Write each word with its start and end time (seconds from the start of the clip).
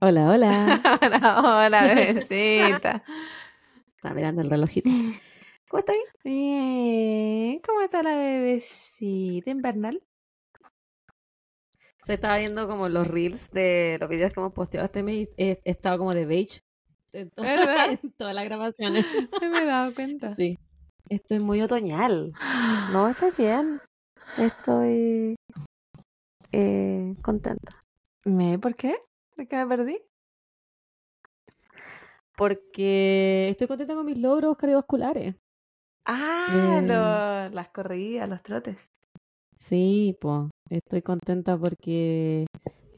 Hola, 0.00 0.30
hola. 0.30 0.80
hola, 1.02 1.64
hola, 1.66 1.82
bebecita. 1.94 3.02
Está 3.96 4.14
mirando 4.14 4.42
el 4.42 4.50
relojito. 4.50 4.90
¿Cómo 5.68 5.78
estás? 5.78 5.96
Bien. 6.24 7.60
¿Cómo 7.64 7.82
está 7.82 8.02
la 8.02 8.16
bebecita 8.16 9.50
invernal? 9.50 10.02
Se 12.02 12.14
estaba 12.14 12.38
viendo 12.38 12.66
como 12.66 12.88
los 12.88 13.06
reels 13.06 13.50
de 13.50 13.98
los 14.00 14.08
videos 14.08 14.32
que 14.32 14.40
hemos 14.40 14.52
posteado 14.52 14.86
este 14.86 15.02
mes. 15.02 15.28
He, 15.36 15.60
he 15.64 15.70
estado 15.70 15.98
como 15.98 16.14
de 16.14 16.24
beige 16.26 16.62
en, 17.12 17.30
to- 17.30 17.42
¿Verdad? 17.42 17.90
en 18.02 18.12
todas 18.12 18.34
las 18.34 18.44
grabaciones. 18.44 19.04
Se 19.38 19.48
me 19.48 19.58
he 19.58 19.66
dado 19.66 19.94
cuenta. 19.94 20.34
Sí. 20.34 20.58
Estoy 21.10 21.40
muy 21.40 21.60
otoñal. 21.60 22.32
No, 22.92 23.08
estoy 23.08 23.30
bien. 23.38 23.80
Estoy 24.38 25.36
eh, 26.50 27.14
contenta. 27.22 27.82
¿Me? 28.24 28.58
¿Por 28.58 28.74
qué? 28.74 28.96
¿De 29.36 29.46
qué 29.46 29.56
me 29.56 29.66
perdí? 29.66 29.98
Porque 32.36 33.48
estoy 33.50 33.68
contenta 33.68 33.94
con 33.94 34.06
mis 34.06 34.18
logros 34.18 34.56
cardiovasculares. 34.56 35.36
Ah, 36.06 36.80
Eh. 36.80 36.82
lo- 36.82 37.54
las 37.54 37.68
corridas, 37.68 38.28
los 38.28 38.42
trotes. 38.42 38.90
Sí, 39.54 40.16
pues, 40.20 40.48
estoy 40.70 41.02
contenta 41.02 41.56
porque 41.58 42.46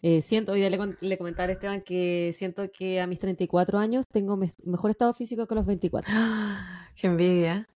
eh, 0.01 0.23
siento, 0.23 0.53
hoy 0.53 0.61
día 0.61 0.71
le, 0.71 0.79
le 1.01 1.19
comentaba 1.19 1.49
a 1.49 1.53
Esteban 1.53 1.83
que 1.83 2.31
siento 2.33 2.71
que 2.71 3.01
a 3.01 3.07
mis 3.07 3.19
34 3.19 3.79
años 3.79 4.07
tengo 4.09 4.37
mejor 4.65 4.91
estado 4.91 5.13
físico 5.13 5.47
que 5.47 5.55
a 5.55 5.57
los 5.57 5.67
24. 5.67 6.11
Qué 6.97 7.07
envidia. 7.09 7.67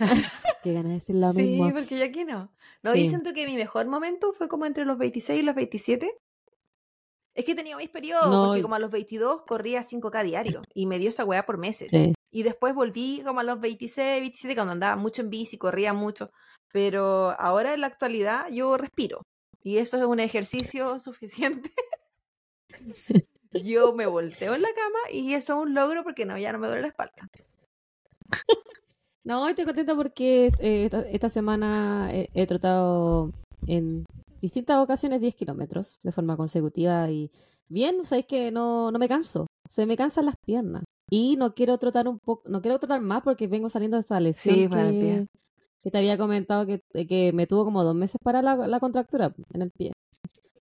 Qué 0.62 0.72
ganas 0.72 0.88
de 0.88 0.94
decir 0.94 1.16
lo 1.16 1.32
sí, 1.32 1.42
mismo. 1.42 1.72
porque 1.72 1.98
yo 1.98 2.04
aquí 2.04 2.24
no. 2.24 2.52
No, 2.82 2.92
Sí. 2.94 3.04
yo 3.04 3.10
siento 3.10 3.32
que 3.34 3.46
mi 3.46 3.56
mejor 3.56 3.86
momento 3.86 4.32
fue 4.32 4.48
como 4.48 4.66
entre 4.66 4.84
los 4.84 4.98
26 4.98 5.40
y 5.40 5.42
los 5.42 5.54
27. 5.54 6.16
Es 7.34 7.44
que 7.44 7.52
he 7.52 7.54
tenido 7.54 7.78
mis 7.78 7.88
periodos, 7.90 8.30
No, 8.30 8.46
porque 8.48 8.62
como 8.62 8.74
a 8.74 8.78
los 8.78 8.90
22 8.90 9.42
corría 9.42 9.82
5K 9.82 10.24
diario 10.24 10.62
y 10.74 10.86
me 10.86 10.98
dio 10.98 11.10
esa 11.10 11.24
weá 11.24 11.46
por 11.46 11.58
meses. 11.58 11.88
Sí. 11.90 12.12
Y 12.32 12.42
después 12.42 12.74
volví 12.74 13.22
como 13.24 13.40
a 13.40 13.44
los 13.44 13.60
26, 13.60 14.20
27, 14.20 14.54
cuando 14.54 14.72
andaba 14.72 14.96
mucho 14.96 15.22
en 15.22 15.30
bici, 15.30 15.56
corría 15.58 15.92
mucho. 15.92 16.30
Pero 16.72 17.30
ahora 17.38 17.74
en 17.74 17.80
la 17.82 17.86
actualidad 17.88 18.48
yo 18.50 18.76
respiro. 18.76 19.22
Y 19.62 19.78
eso 19.78 19.96
es 19.98 20.04
un 20.04 20.20
ejercicio 20.20 20.98
suficiente. 20.98 21.70
yo 23.52 23.92
me 23.94 24.06
volteo 24.06 24.54
en 24.54 24.62
la 24.62 24.72
cama 24.74 24.98
y 25.12 25.34
eso 25.34 25.54
es 25.54 25.58
un 25.66 25.74
logro 25.74 26.02
porque 26.04 26.24
no, 26.24 26.38
ya 26.38 26.52
no 26.52 26.58
me 26.58 26.66
duele 26.68 26.82
la 26.82 26.88
espalda. 26.88 27.28
No, 29.24 29.48
estoy 29.48 29.64
contenta 29.64 29.94
porque 29.94 30.50
eh, 30.58 30.84
esta, 30.84 31.00
esta 31.02 31.28
semana 31.28 32.08
he, 32.12 32.28
he 32.34 32.46
trotado 32.46 33.32
en 33.66 34.04
distintas 34.40 34.78
ocasiones 34.78 35.20
10 35.20 35.34
kilómetros 35.34 36.00
de 36.02 36.12
forma 36.12 36.36
consecutiva 36.36 37.10
y 37.10 37.30
bien, 37.68 38.04
sabéis 38.04 38.26
que 38.26 38.50
no, 38.50 38.90
no 38.90 38.98
me 38.98 39.08
canso, 39.08 39.46
se 39.68 39.86
me 39.86 39.96
cansan 39.96 40.26
las 40.26 40.36
piernas 40.44 40.84
y 41.10 41.36
no 41.36 41.54
quiero 41.54 41.76
trotar 41.78 42.08
un 42.08 42.18
poco, 42.18 42.48
no 42.48 42.62
quiero 42.62 42.78
trotar 42.78 43.00
más 43.00 43.22
porque 43.22 43.46
vengo 43.46 43.68
saliendo 43.68 43.96
de 43.96 44.02
esa 44.02 44.20
lesión 44.20 44.54
Sí, 44.54 44.68
para 44.68 44.88
el 44.88 44.98
pie. 44.98 45.26
que, 45.82 45.90
te 45.90 45.98
había 45.98 46.16
comentado 46.16 46.66
que, 46.66 46.80
que 47.06 47.32
me 47.32 47.46
tuvo 47.46 47.64
como 47.64 47.84
dos 47.84 47.94
meses 47.94 48.16
para 48.22 48.42
la, 48.42 48.56
la 48.56 48.80
contractura 48.80 49.34
en 49.52 49.62
el 49.62 49.70
pie. 49.70 49.92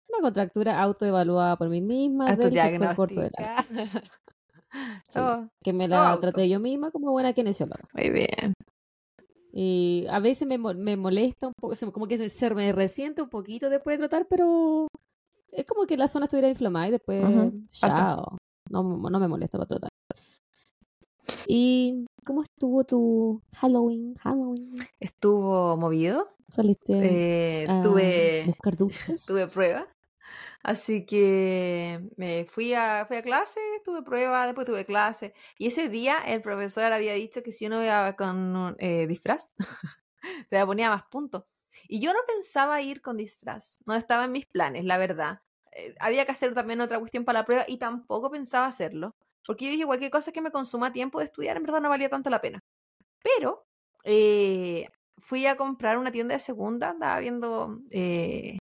Una 0.10 0.22
contractura 0.22 0.82
autoevaluada 0.82 1.58
por 1.58 1.70
mí 1.70 1.82
misma 1.82 2.36
del 2.36 2.96
corto 2.96 3.20
del 3.20 3.32
diagnóstica. 3.32 3.66
Sí. 5.10 5.20
Oh, 5.20 5.48
que 5.64 5.74
me 5.74 5.88
la 5.88 6.20
traté 6.20 6.50
yo 6.50 6.60
misma 6.60 6.92
como 6.92 7.12
buena 7.12 7.34
kinesióloga. 7.34 7.88
muy 7.94 8.10
bien. 8.10 8.54
Y 9.54 10.06
a 10.10 10.20
veces 10.20 10.48
me, 10.48 10.58
me 10.58 10.98
molesta 10.98 11.48
un 11.48 11.54
poco, 11.60 11.74
como 11.94 12.08
que 12.08 12.30
se- 12.30 12.54
me 12.54 12.72
resiente 12.74 13.22
un 13.22 13.30
poquito 13.30 13.70
después 13.70 14.00
de 14.00 14.08
tratar, 14.08 14.28
pero 14.30 14.88
es 15.52 15.66
como 15.66 15.86
que 15.88 15.98
la 15.98 16.08
zona 16.08 16.26
estuviera 16.26 16.50
inflamada 16.50 16.88
y 16.90 16.92
después, 16.92 17.24
pasa. 17.82 17.98
chao, 17.98 18.38
no, 18.70 18.84
me- 18.84 19.10
no 19.10 19.20
me 19.20 19.28
molesta 19.28 19.58
para 19.58 19.68
tratar. 19.68 19.90
¿Y 21.48 22.06
cómo 22.26 22.44
estuvo 22.44 22.84
tu 22.84 23.42
Halloween? 23.56 24.16
Halloween. 24.16 24.78
Estuvo 25.00 25.76
movido. 25.78 26.30
¿Saliste 26.50 27.64
Eh, 27.64 27.68
a 27.70 27.82
tuve, 27.82 28.44
buscar 28.46 28.78
dulces? 28.78 29.26
tuve 29.26 29.48
prueba. 29.48 29.88
Así 30.64 31.06
que 31.06 32.02
me 32.18 32.46
fui 32.46 32.74
a, 32.74 33.06
fui 33.08 33.18
a 33.18 33.22
clase, 33.24 33.60
tuve 33.86 34.04
prueba, 34.04 34.46
después 34.46 34.66
tuve 34.68 34.86
clase. 34.86 35.34
Y 35.58 35.68
ese 35.68 35.90
día 35.90 36.20
el 36.26 36.42
profesor 36.42 36.92
había 36.92 37.14
dicho 37.14 37.44
que 37.44 37.52
si 37.52 37.68
uno 37.68 37.84
iba 37.84 38.16
con 38.16 38.56
un 38.56 38.76
eh, 38.80 39.08
disfraz, 39.08 39.54
te 40.50 40.66
ponía 40.66 40.90
más 40.90 41.04
puntos. 41.06 41.46
Y 41.88 42.02
yo 42.02 42.14
no 42.14 42.20
pensaba 42.28 42.82
ir 42.82 43.02
con 43.02 43.18
disfraz, 43.18 43.84
no 43.86 43.96
estaba 43.96 44.26
en 44.26 44.32
mis 44.34 44.46
planes, 44.46 44.84
la 44.86 44.98
verdad. 44.98 45.42
Eh, 45.72 45.96
había 46.00 46.26
que 46.26 46.32
hacer 46.32 46.54
también 46.54 46.82
otra 46.82 47.00
cuestión 47.00 47.26
para 47.26 47.40
la 47.40 47.46
prueba 47.46 47.66
y 47.68 47.78
tampoco 47.78 48.30
pensaba 48.32 48.68
hacerlo. 48.68 49.16
Porque 49.46 49.66
yo 49.66 49.72
dije, 49.72 49.86
cualquier 49.86 50.12
cosa 50.12 50.32
que 50.32 50.42
me 50.42 50.52
consuma 50.52 50.92
tiempo 50.92 51.20
de 51.20 51.26
estudiar, 51.26 51.58
en 51.58 51.64
verdad 51.64 51.82
no 51.82 51.90
valía 51.90 52.10
tanto 52.10 52.30
la 52.30 52.42
pena. 52.42 52.60
Pero 53.24 53.66
eh, 54.04 54.88
fui 55.18 55.46
a 55.48 55.58
comprar 55.58 55.98
una 55.98 56.12
tienda 56.12 56.36
de 56.36 56.40
segunda, 56.40 56.92
andaba 56.92 57.20
viendo, 57.20 57.80
eh, 57.92 58.58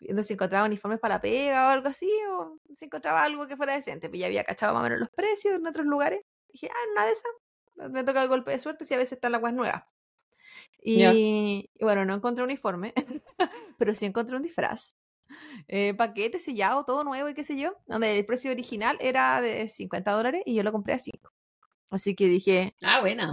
viendo 0.00 0.22
si 0.22 0.34
encontraba 0.34 0.66
uniformes 0.66 1.00
para 1.00 1.16
la 1.16 1.20
pega 1.20 1.68
o 1.68 1.70
algo 1.70 1.88
así, 1.88 2.10
o 2.30 2.58
si 2.74 2.86
encontraba 2.86 3.22
algo 3.22 3.46
que 3.46 3.56
fuera 3.56 3.74
decente. 3.74 4.08
Pues 4.08 4.20
ya 4.20 4.26
había 4.26 4.44
cachado 4.44 4.74
más 4.74 4.80
o 4.80 4.84
menos 4.84 5.00
los 5.00 5.10
precios 5.10 5.54
en 5.54 5.66
otros 5.66 5.86
lugares. 5.86 6.20
Dije, 6.52 6.70
ah, 6.72 6.84
en 6.86 6.90
una 6.92 7.06
de 7.06 7.12
esas, 7.12 7.90
me 7.90 8.04
toca 8.04 8.22
el 8.22 8.28
golpe 8.28 8.50
de 8.50 8.58
suerte 8.58 8.84
si 8.84 8.94
a 8.94 8.98
veces 8.98 9.14
están 9.14 9.32
las 9.32 9.40
guas 9.40 9.54
nuevas. 9.54 9.84
Y, 10.80 11.04
y 11.04 11.84
bueno, 11.84 12.04
no 12.04 12.14
encontré 12.14 12.44
uniforme, 12.44 12.94
pero 13.78 13.94
sí 13.94 14.06
encontré 14.06 14.36
un 14.36 14.42
disfraz. 14.42 14.96
Eh, 15.66 15.94
paquete 15.94 16.38
sellado, 16.38 16.84
todo 16.84 17.04
nuevo 17.04 17.28
y 17.28 17.34
qué 17.34 17.44
sé 17.44 17.58
yo, 17.58 17.76
donde 17.86 18.18
el 18.18 18.24
precio 18.24 18.50
original 18.50 18.96
era 19.00 19.40
de 19.40 19.68
50 19.68 20.10
dólares 20.12 20.42
y 20.46 20.54
yo 20.54 20.62
lo 20.62 20.72
compré 20.72 20.94
a 20.94 20.98
5. 20.98 21.30
Así 21.90 22.14
que 22.14 22.28
dije, 22.28 22.74
Ah, 22.82 23.00
buena. 23.00 23.32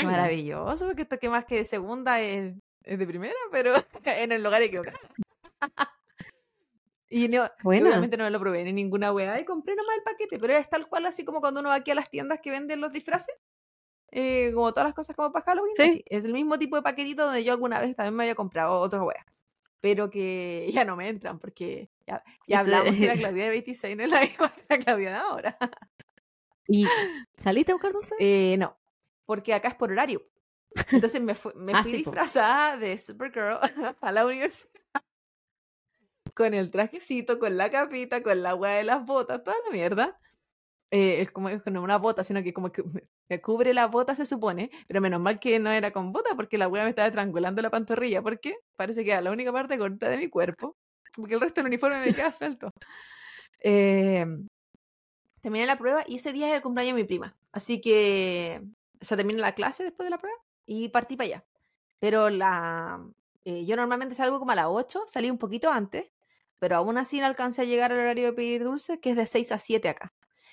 Qué, 0.00 0.06
maravilloso, 0.06 0.86
porque 0.86 1.02
esto 1.02 1.18
que 1.18 1.28
más 1.28 1.44
que 1.44 1.56
de 1.56 1.64
segunda 1.64 2.20
es, 2.20 2.54
es 2.82 2.98
de 2.98 3.06
primera, 3.06 3.34
pero 3.50 3.74
en 4.04 4.32
el 4.32 4.42
lugar 4.42 4.62
equivocado. 4.62 4.98
Y 7.10 7.28
no, 7.28 7.48
obviamente 7.64 8.16
no 8.16 8.24
me 8.24 8.30
lo 8.30 8.38
probé 8.40 8.64
ni 8.64 8.72
ninguna 8.72 9.12
weá 9.12 9.40
y 9.40 9.44
compré 9.44 9.74
nomás 9.74 9.96
el 9.96 10.02
paquete, 10.02 10.38
pero 10.38 10.52
es 10.54 10.68
tal 10.68 10.88
cual 10.88 11.06
así 11.06 11.24
como 11.24 11.40
cuando 11.40 11.60
uno 11.60 11.70
va 11.70 11.76
aquí 11.76 11.90
a 11.90 11.94
las 11.94 12.10
tiendas 12.10 12.40
que 12.42 12.50
venden 12.50 12.80
los 12.80 12.92
disfraces, 12.92 13.34
eh, 14.10 14.52
como 14.54 14.72
todas 14.72 14.88
las 14.88 14.94
cosas 14.94 15.16
como 15.16 15.32
para 15.32 15.44
Halloween, 15.46 15.74
Sí. 15.74 15.82
así. 15.82 16.04
es 16.06 16.24
el 16.24 16.32
mismo 16.34 16.58
tipo 16.58 16.76
de 16.76 16.82
paquetito 16.82 17.24
donde 17.24 17.44
yo 17.44 17.52
alguna 17.52 17.80
vez 17.80 17.96
también 17.96 18.14
me 18.14 18.24
había 18.24 18.34
comprado 18.34 18.78
otras 18.78 19.02
weas, 19.02 19.24
pero 19.80 20.10
que 20.10 20.68
ya 20.82 20.84
no 20.84 20.96
me 20.96 21.08
entran 21.08 21.38
porque 21.38 21.88
ya, 22.06 22.22
ya 22.46 22.60
Este- 22.60 22.74
hablamos 22.74 22.94
que 22.98 23.06
la 23.06 23.14
Claudia 23.32 23.44
de 23.44 23.50
26 23.50 23.96
no 23.96 24.02
es 24.04 24.10
la 24.10 24.20
misma 24.20 24.48
que 24.54 24.62
la 24.68 24.78
Claudia 24.78 25.10
de 25.10 25.16
ahora. 25.16 25.58
¿Y 26.66 26.86
saliste 27.36 27.72
a 27.72 27.74
buscar 27.76 27.92
dulces? 27.92 28.18
Eh, 28.20 28.56
no, 28.58 28.76
porque 29.24 29.54
acá 29.54 29.68
es 29.68 29.74
por 29.76 29.90
horario. 29.90 30.22
Entonces 30.92 31.22
me, 31.22 31.34
fui- 31.34 31.54
me 31.56 31.72
Ah, 31.74 31.82
fui 31.82 31.90
sí, 31.92 31.98
po. 32.02 32.10
disfrazada 32.10 32.76
de 32.76 32.98
Supergirl 32.98 33.56
a 34.02 34.12
la 34.12 34.26
universidad. 34.26 34.68
Con 36.38 36.54
el 36.54 36.70
trajecito, 36.70 37.40
con 37.40 37.56
la 37.56 37.68
capita, 37.68 38.22
con 38.22 38.44
la 38.44 38.54
hueá 38.54 38.76
de 38.76 38.84
las 38.84 39.04
botas, 39.04 39.42
toda 39.42 39.56
la 39.66 39.72
mierda. 39.72 40.20
Eh, 40.92 41.20
es 41.20 41.32
como 41.32 41.50
no 41.50 41.82
una 41.82 41.98
bota, 41.98 42.22
sino 42.22 42.44
que 42.44 42.54
como 42.54 42.70
que 42.70 42.84
me 43.28 43.40
cubre 43.40 43.74
la 43.74 43.86
bota, 43.88 44.14
se 44.14 44.24
supone. 44.24 44.70
Pero 44.86 45.00
menos 45.00 45.20
mal 45.20 45.40
que 45.40 45.58
no 45.58 45.72
era 45.72 45.90
con 45.90 46.12
bota, 46.12 46.36
porque 46.36 46.56
la 46.56 46.68
hueá 46.68 46.84
me 46.84 46.90
estaba 46.90 47.08
estrangulando 47.08 47.60
la 47.60 47.70
pantorrilla. 47.70 48.22
Porque 48.22 48.56
parece 48.76 49.04
que 49.04 49.10
era 49.10 49.20
la 49.20 49.32
única 49.32 49.52
parte 49.52 49.76
corta 49.78 50.08
de 50.08 50.16
mi 50.16 50.28
cuerpo. 50.30 50.76
Porque 51.16 51.34
el 51.34 51.40
resto 51.40 51.60
del 51.60 51.66
uniforme 51.66 52.00
me 52.00 52.14
queda 52.14 52.30
suelto. 52.32 52.70
Eh, 53.60 54.24
terminé 55.40 55.66
la 55.66 55.76
prueba 55.76 56.04
y 56.06 56.16
ese 56.16 56.32
día 56.32 56.48
es 56.48 56.54
el 56.54 56.62
cumpleaños 56.62 56.94
de 56.94 57.02
mi 57.02 57.06
prima. 57.08 57.36
Así 57.50 57.80
que, 57.80 58.62
o 59.00 59.04
sea, 59.04 59.16
terminé 59.16 59.40
la 59.40 59.56
clase 59.56 59.82
después 59.82 60.06
de 60.06 60.10
la 60.10 60.18
prueba 60.18 60.38
y 60.66 60.88
partí 60.90 61.16
para 61.16 61.26
allá. 61.26 61.44
Pero 61.98 62.30
la, 62.30 63.04
eh, 63.44 63.64
yo 63.64 63.76
normalmente 63.76 64.14
salgo 64.14 64.38
como 64.38 64.52
a 64.52 64.54
las 64.54 64.66
8, 64.68 65.04
salí 65.08 65.30
un 65.30 65.38
poquito 65.38 65.70
antes, 65.70 66.06
pero 66.58 66.76
aún 66.76 66.98
así 66.98 67.20
no 67.20 67.26
alcancé 67.26 67.62
a 67.62 67.64
llegar 67.64 67.92
al 67.92 67.98
horario 68.00 68.26
de 68.26 68.32
pedir 68.32 68.64
dulces, 68.64 68.98
que 69.00 69.10
es 69.10 69.16
de 69.16 69.26
6 69.26 69.52
a 69.52 69.58
7 69.58 69.88
acá. 69.88 70.10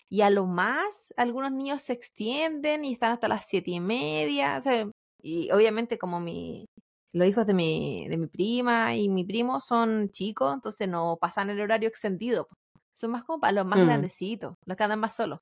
Y 0.10 0.22
a 0.22 0.30
lo 0.30 0.46
más, 0.46 1.14
algunos 1.18 1.52
niños 1.52 1.82
se 1.82 1.94
extienden 1.94 2.86
y 2.86 2.94
están 2.94 3.12
hasta 3.14 3.28
las 3.28 3.46
7 3.48 3.72
y 3.72 3.80
media. 3.80 4.58
o 4.58 4.62
sea, 4.62 4.90
y 5.22 5.52
obviamente 5.52 5.98
como 5.98 6.20
mi, 6.20 6.66
los 7.14 7.28
hijos 7.28 7.48
de 7.48 7.54
mi, 7.54 8.08
de 8.10 8.18
mi 8.18 8.28
prima 8.28 8.96
y 8.96 9.10
mi 9.10 9.24
primo 9.26 9.60
son 9.60 10.10
chicos, 10.12 10.54
entonces 10.54 10.88
no 10.88 11.18
pasan 11.20 11.50
el 11.50 11.62
horario 11.62 11.90
extendido. 11.90 12.48
Son 12.96 13.12
más 13.12 13.24
como 13.24 13.40
para 13.40 13.54
los 13.54 13.66
más 13.66 13.80
Mm. 13.80 13.86
grandecitos, 13.86 14.56
los 14.66 14.78
que 14.78 14.84
andan 14.84 15.00
más 15.00 15.16
solos. 15.16 15.40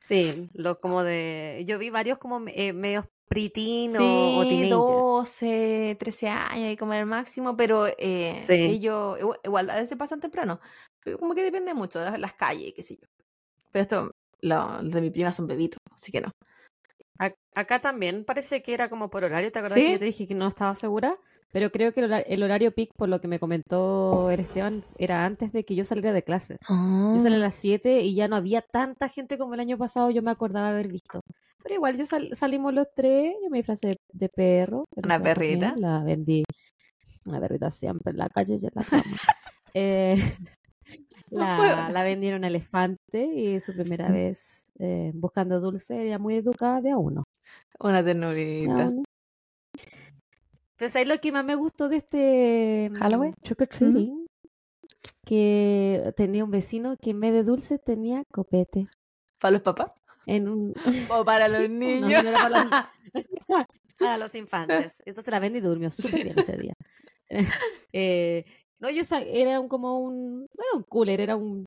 Sí, 0.00 0.48
lo 0.54 0.80
como 0.80 1.02
de. 1.04 1.64
Yo 1.66 1.78
vi 1.78 1.90
varios 1.90 2.18
como 2.18 2.40
eh, 2.48 2.72
medios 2.72 3.06
pritinos 3.28 4.02
Sí, 4.02 4.34
o 4.36 4.42
teenager. 4.46 4.96
12, 4.96 5.96
13 6.00 6.28
años 6.28 6.72
y 6.72 6.76
como 6.76 6.94
el 6.94 7.06
máximo, 7.06 7.56
pero 7.56 7.86
eh, 7.98 8.34
Sí. 8.36 8.54
ellos 8.54 9.18
igual, 9.44 9.70
a 9.70 9.76
veces 9.76 9.96
pasan 9.98 10.20
temprano. 10.20 10.60
Como 11.18 11.34
que 11.34 11.42
depende 11.42 11.74
mucho 11.74 12.00
de 12.00 12.18
las 12.18 12.34
calles, 12.34 12.72
qué 12.74 12.82
sé 12.82 12.96
yo. 12.96 13.06
Pero 13.70 13.82
esto, 13.82 14.10
lo- 14.40 14.82
los 14.82 14.92
de 14.92 15.00
mi 15.00 15.10
prima 15.10 15.32
son 15.32 15.46
bebitos, 15.46 15.78
así 15.92 16.10
que 16.12 16.20
no. 16.20 16.30
Acá 17.54 17.80
también 17.80 18.24
parece 18.24 18.62
que 18.62 18.72
era 18.74 18.88
como 18.88 19.10
por 19.10 19.24
horario, 19.24 19.50
¿te 19.50 19.58
acuerdas 19.58 19.78
¿Sí? 19.78 19.86
que 19.86 19.92
yo 19.92 19.98
te 19.98 20.04
dije 20.04 20.26
que 20.28 20.34
no 20.34 20.46
estaba 20.46 20.74
segura? 20.74 21.16
Pero 21.50 21.70
creo 21.72 21.92
que 21.92 22.00
el, 22.00 22.06
hora- 22.06 22.20
el 22.20 22.42
horario 22.42 22.72
peak, 22.72 22.90
por 22.96 23.08
lo 23.08 23.20
que 23.20 23.26
me 23.26 23.40
comentó 23.40 24.30
el 24.30 24.38
Esteban, 24.38 24.84
era 24.98 25.24
antes 25.24 25.50
de 25.52 25.64
que 25.64 25.74
yo 25.74 25.84
saliera 25.84 26.12
de 26.12 26.22
clase. 26.22 26.58
Yo 26.68 27.18
salí 27.18 27.34
a 27.36 27.38
las 27.38 27.54
7 27.54 28.02
y 28.02 28.14
ya 28.14 28.28
no 28.28 28.36
había 28.36 28.60
tanta 28.62 29.08
gente 29.08 29.38
como 29.38 29.54
el 29.54 29.60
año 29.60 29.78
pasado, 29.78 30.10
yo 30.10 30.22
me 30.22 30.30
acordaba 30.30 30.68
haber 30.68 30.88
visto. 30.88 31.20
Pero 31.62 31.74
igual, 31.74 31.96
yo 31.98 32.06
sal- 32.06 32.30
salimos 32.34 32.72
los 32.74 32.86
tres, 32.94 33.34
yo 33.42 33.50
me 33.50 33.58
disfracé 33.58 33.88
de, 33.88 33.96
de 34.12 34.28
perro. 34.28 34.84
Una 34.96 35.14
también, 35.16 35.34
perrita. 35.34 35.74
La 35.76 36.02
vendí. 36.02 36.44
Una 37.26 37.40
perrita 37.40 37.70
siempre 37.70 38.12
en 38.12 38.18
la 38.18 38.28
calle 38.28 38.56
y 38.60 38.64
en 38.66 38.72
la 38.74 38.84
cama. 38.84 39.02
Eh, 39.74 40.16
la, 41.30 41.90
la 41.90 42.02
vendí 42.02 42.28
en 42.28 42.36
un 42.36 42.44
elefante 42.44 43.26
y 43.26 43.60
su 43.60 43.74
primera 43.74 44.10
vez 44.10 44.72
eh, 44.78 45.12
buscando 45.14 45.60
dulce, 45.60 46.02
ella 46.06 46.18
muy 46.18 46.36
educada 46.36 46.80
de 46.80 46.90
a 46.92 46.96
uno. 46.96 47.24
Una 47.78 48.02
ternurita. 48.02 48.90
Entonces 50.72 50.96
ahí 50.96 51.04
lo 51.04 51.18
que 51.20 51.32
más 51.32 51.44
me 51.44 51.54
gustó 51.54 51.88
de 51.90 51.96
este 51.98 52.88
mm, 52.90 52.94
Halloween. 52.96 53.34
trick 53.42 53.60
or 53.60 53.66
treating, 53.68 54.26
que 55.26 56.12
tenía 56.16 56.44
un 56.44 56.50
vecino 56.50 56.96
que 57.00 57.10
en 57.10 57.20
vez 57.20 57.32
de 57.34 57.42
dulces 57.44 57.78
tenía 57.84 58.22
copete. 58.32 58.88
¿Para 59.38 59.52
los 59.52 59.62
papás? 59.62 59.92
En 60.28 60.46
un... 60.48 60.74
¿O 61.08 61.24
para 61.24 61.48
los 61.48 61.68
niños? 61.70 62.22
no 62.22 62.28
era 62.28 62.32
para 62.34 62.64
los- 62.64 63.66
para 63.98 64.18
los 64.18 64.34
infantes. 64.34 65.02
Entonces 65.06 65.32
la 65.32 65.40
vendí 65.40 65.58
y 65.58 65.62
durmió 65.62 65.90
súper 65.90 66.22
bien 66.22 66.38
ese 66.38 66.56
día. 66.56 66.74
Eh, 67.92 68.44
no, 68.80 68.88
yo 68.90 69.02
era 69.26 69.60
un, 69.60 69.68
como 69.68 69.98
un, 70.00 70.40
no 70.42 70.46
era 70.64 70.76
un 70.76 70.82
cooler, 70.84 71.20
era 71.20 71.36
un 71.36 71.64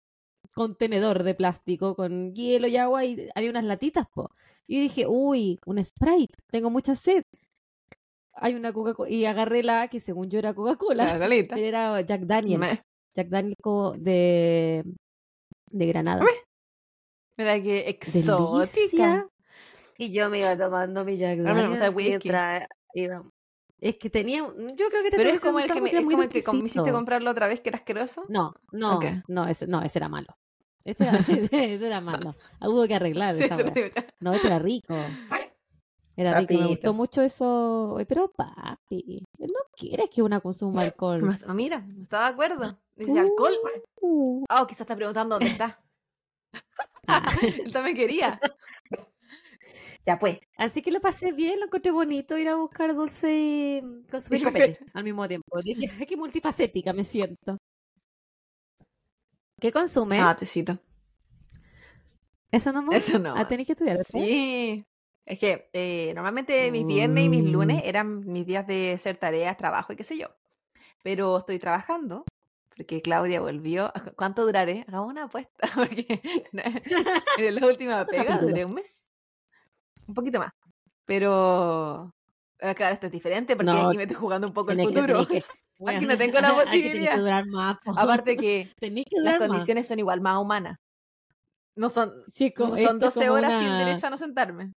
contenedor 0.54 1.24
de 1.24 1.34
plástico 1.36 1.96
con 1.96 2.34
hielo 2.34 2.68
y 2.68 2.78
agua 2.78 3.04
y 3.06 3.28
había 3.36 3.50
unas 3.52 3.63
latitas, 3.66 4.06
po. 4.13 4.30
Y 4.68 4.80
dije, 4.80 5.06
uy, 5.08 5.60
un 5.66 5.84
Sprite, 5.84 6.34
tengo 6.52 6.69
mucha 6.69 6.96
sed. 6.96 7.24
Hay 8.34 8.54
una 8.56 8.72
Coca-Cola, 8.72 9.10
y 9.10 9.25
agarré 9.25 9.62
la 9.63 9.88
que 9.88 10.00
según 10.00 10.30
yo 10.30 10.40
era 10.40 10.54
Coca-Cola, 10.54 11.16
era 11.58 12.02
Jack 12.02 12.22
Daniels. 12.22 12.60
Me- 12.60 12.80
Jack 13.13 13.28
Daniels 13.28 13.58
de, 13.98 14.84
de 15.72 15.86
Granada. 15.88 16.24
Mira 17.41 17.61
qué 17.61 17.89
exótica. 17.89 18.57
Delicia. 18.77 19.27
Y 19.97 20.11
yo 20.11 20.29
me 20.29 20.39
iba 20.39 20.57
tomando 20.57 21.05
mi 21.05 21.15
Jack 21.17 21.39
A 21.39 21.53
mí 21.53 21.61
me 21.61 21.67
gusta 21.67 21.88
el 21.88 21.93
Daniels 21.93 21.95
mientras 21.95 22.67
iba. 22.93 23.23
Es 23.79 23.95
que 23.97 24.09
tenía, 24.09 24.43
un- 24.43 24.75
yo 24.77 24.89
creo 24.89 25.03
que 25.03 25.09
te 25.09 25.17
Pero 25.17 25.29
es 25.31 25.43
como 25.43 25.59
el 25.59 25.71
que 25.71 25.81
me, 25.81 25.89
es 25.89 25.95
como 26.05 26.21
el 26.23 26.29
que 26.29 26.41
me 26.51 26.57
hiciste 26.59 26.91
comprarlo 26.91 27.31
otra 27.31 27.47
vez, 27.47 27.61
que 27.61 27.69
era 27.69 27.77
asqueroso. 27.77 28.25
No, 28.29 28.53
no, 28.71 28.99
no, 29.27 29.47
ese, 29.47 29.65
no, 29.67 29.81
ese 29.81 29.99
era 29.99 30.07
malo. 30.07 30.27
Este 30.83 31.03
era, 31.03 31.13
ese 31.51 31.85
era 31.88 32.01
malo. 32.01 32.35
Hubo 32.61 32.88
que 32.88 32.95
arreglar 32.95 33.33
Sí, 33.33 33.43
esa. 33.43 33.57
No, 34.19 34.33
este 34.33 34.47
era 34.47 34.59
rico. 34.59 34.95
Era 36.15 36.39
rico, 36.39 36.53
me 36.53 36.67
gustó 36.67 36.93
mucho 36.93 37.21
eso. 37.21 37.97
Pero 38.07 38.31
papi, 38.31 39.23
no 39.39 39.47
quieres 39.75 40.09
que 40.09 40.21
una 40.21 40.39
consuma 40.41 40.81
alcohol. 40.83 41.38
Mira, 41.53 41.79
no 41.79 42.03
estaba 42.03 42.27
de 42.27 42.33
acuerdo. 42.33 42.79
Dice 42.95 43.19
alcohol. 43.19 43.53
Uh. 44.01 44.43
Oh, 44.49 44.67
quizás 44.67 44.81
está 44.81 44.95
preguntando 44.95 45.35
dónde 45.35 45.51
está. 45.51 45.79
Ah. 47.07 47.24
Él 47.65 47.71
también 47.74 47.95
quería. 47.95 48.39
Ya 50.06 50.18
pues. 50.18 50.39
Así 50.57 50.81
que 50.81 50.92
lo 50.92 51.00
pasé 51.00 51.31
bien, 51.31 51.59
lo 51.59 51.65
encontré 51.65 51.92
bonito 51.92 52.38
ir 52.38 52.50
a 52.50 52.56
buscar 52.56 52.94
dulce 52.95 53.31
y 53.33 53.81
consumir 54.09 54.42
Y 54.42 54.45
copete 54.45 54.80
al 54.94 55.03
mismo 55.03 55.27
tiempo. 55.27 55.62
Dije, 55.62 55.92
"Ay, 56.00 56.06
qué 56.06 56.18
multifacética 56.18 56.92
me 56.94 57.03
siento. 57.03 57.57
¿Qué 59.59 59.71
consumes? 59.71 60.19
Ah, 60.21 60.36
tecito. 60.38 60.80
¿Eso 62.51 62.71
nomás? 62.74 62.95
Eso 63.07 63.19
no. 63.19 63.36
Ah, 63.38 63.48
tenés 63.48 63.68
que 63.68 63.74
estudiar. 63.74 64.00
Sí. 64.12 64.83
Es 65.25 65.38
que 65.39 65.69
eh, 65.71 66.12
normalmente 66.15 66.71
mis 66.71 66.86
viernes 66.86 67.25
y 67.25 67.30
mis 67.30 67.44
Mm. 67.44 67.51
lunes 67.51 67.81
eran 67.86 68.25
mis 68.25 68.45
días 68.45 68.65
de 68.65 68.94
hacer 68.94 69.18
tareas, 69.18 69.56
trabajo 69.56 69.94
y 69.94 69.95
qué 69.95 70.03
sé 70.03 70.18
yo. 70.18 70.27
Pero 71.03 71.38
estoy 71.38 71.59
trabajando 71.59 72.25
porque 72.75 73.01
Claudia 73.01 73.41
volvió. 73.41 73.91
¿Cuánto 74.15 74.44
duraré? 74.45 74.85
Hagamos 74.88 75.09
una 75.09 75.23
apuesta. 75.25 75.51
Porque 75.75 76.21
en 77.38 77.56
la 77.56 77.68
última 77.68 78.06
pega 78.06 78.38
duré 78.38 78.65
un 78.65 78.73
mes. 78.73 79.12
Un 80.07 80.13
poquito 80.13 80.39
más. 80.39 80.51
Pero. 81.06 82.13
eh, 82.59 82.73
Claro, 82.75 82.94
esto 82.94 83.06
es 83.07 83.12
diferente 83.12 83.56
porque 83.56 83.71
No, 83.71 83.88
aquí 83.89 83.97
me 83.97 84.03
estoy 84.03 84.18
jugando 84.18 84.47
un 84.47 84.53
poco 84.53 84.71
el 84.71 84.77
que- 84.77 84.83
futuro. 84.83 85.19
Aquí 85.88 86.06
no 86.06 86.15
tengo 86.18 86.39
la 86.39 86.53
posibilidad. 86.53 87.13
que 87.15 87.19
durar 87.19 87.45
más. 87.47 87.77
Aparte 87.97 88.38
que 88.38 88.71
las 89.12 89.39
más. 89.39 89.47
condiciones 89.47 89.88
son 89.88 89.97
igual 90.00 90.21
más 90.21 90.38
humanas. 90.39 90.77
No 91.75 91.89
son, 91.89 92.13
Sí, 92.33 92.53
como- 92.53 92.75
no 92.75 92.77
son 92.77 92.97
es 92.97 93.00
12 93.00 93.19
como 93.27 93.33
horas 93.33 93.59
sin 93.59 93.69
derecho 93.77 94.07
a 94.07 94.09
no 94.12 94.17
sentarme. 94.17 94.74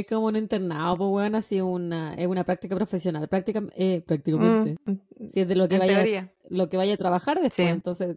Es 0.00 0.06
como 0.06 0.26
un 0.26 0.36
internado, 0.36 0.96
pues 0.96 1.10
bueno, 1.10 1.38
así 1.38 1.60
una, 1.60 2.14
es 2.14 2.26
una 2.26 2.44
práctica 2.44 2.74
profesional, 2.76 3.28
práctica, 3.28 3.62
eh, 3.76 4.02
prácticamente. 4.06 4.76
Mm, 4.84 5.26
Si 5.28 5.40
es 5.40 5.48
de 5.48 5.54
lo 5.56 5.68
que 5.68 5.78
vaya, 5.78 5.94
teoría. 5.96 6.32
lo 6.48 6.68
que 6.68 6.76
vaya 6.76 6.94
a 6.94 6.96
trabajar 6.96 7.36
después, 7.40 7.66
Sí. 7.68 7.72
entonces, 7.72 8.16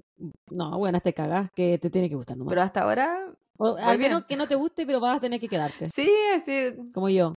no, 0.50 0.78
bueno, 0.78 1.00
te 1.02 1.14
cagás, 1.14 1.50
que 1.54 1.78
te 1.78 1.90
tiene 1.90 2.10
que 2.10 2.16
gustar 2.16 2.38
nomás. 2.38 2.52
Pero 2.52 2.62
hasta 2.62 2.82
ahora, 2.84 3.20
O 3.58 3.76
al 3.78 3.98
bien. 3.98 4.12
menos 4.12 4.26
que 4.26 4.36
no 4.38 4.48
te 4.48 4.56
guste, 4.56 4.86
pero 4.86 5.00
vas 5.00 5.18
a 5.18 5.20
tener 5.20 5.40
que 5.40 5.48
quedarte, 5.50 5.90
sí, 5.90 6.10
sí, 6.46 6.70
como 6.94 7.10
yo. 7.10 7.34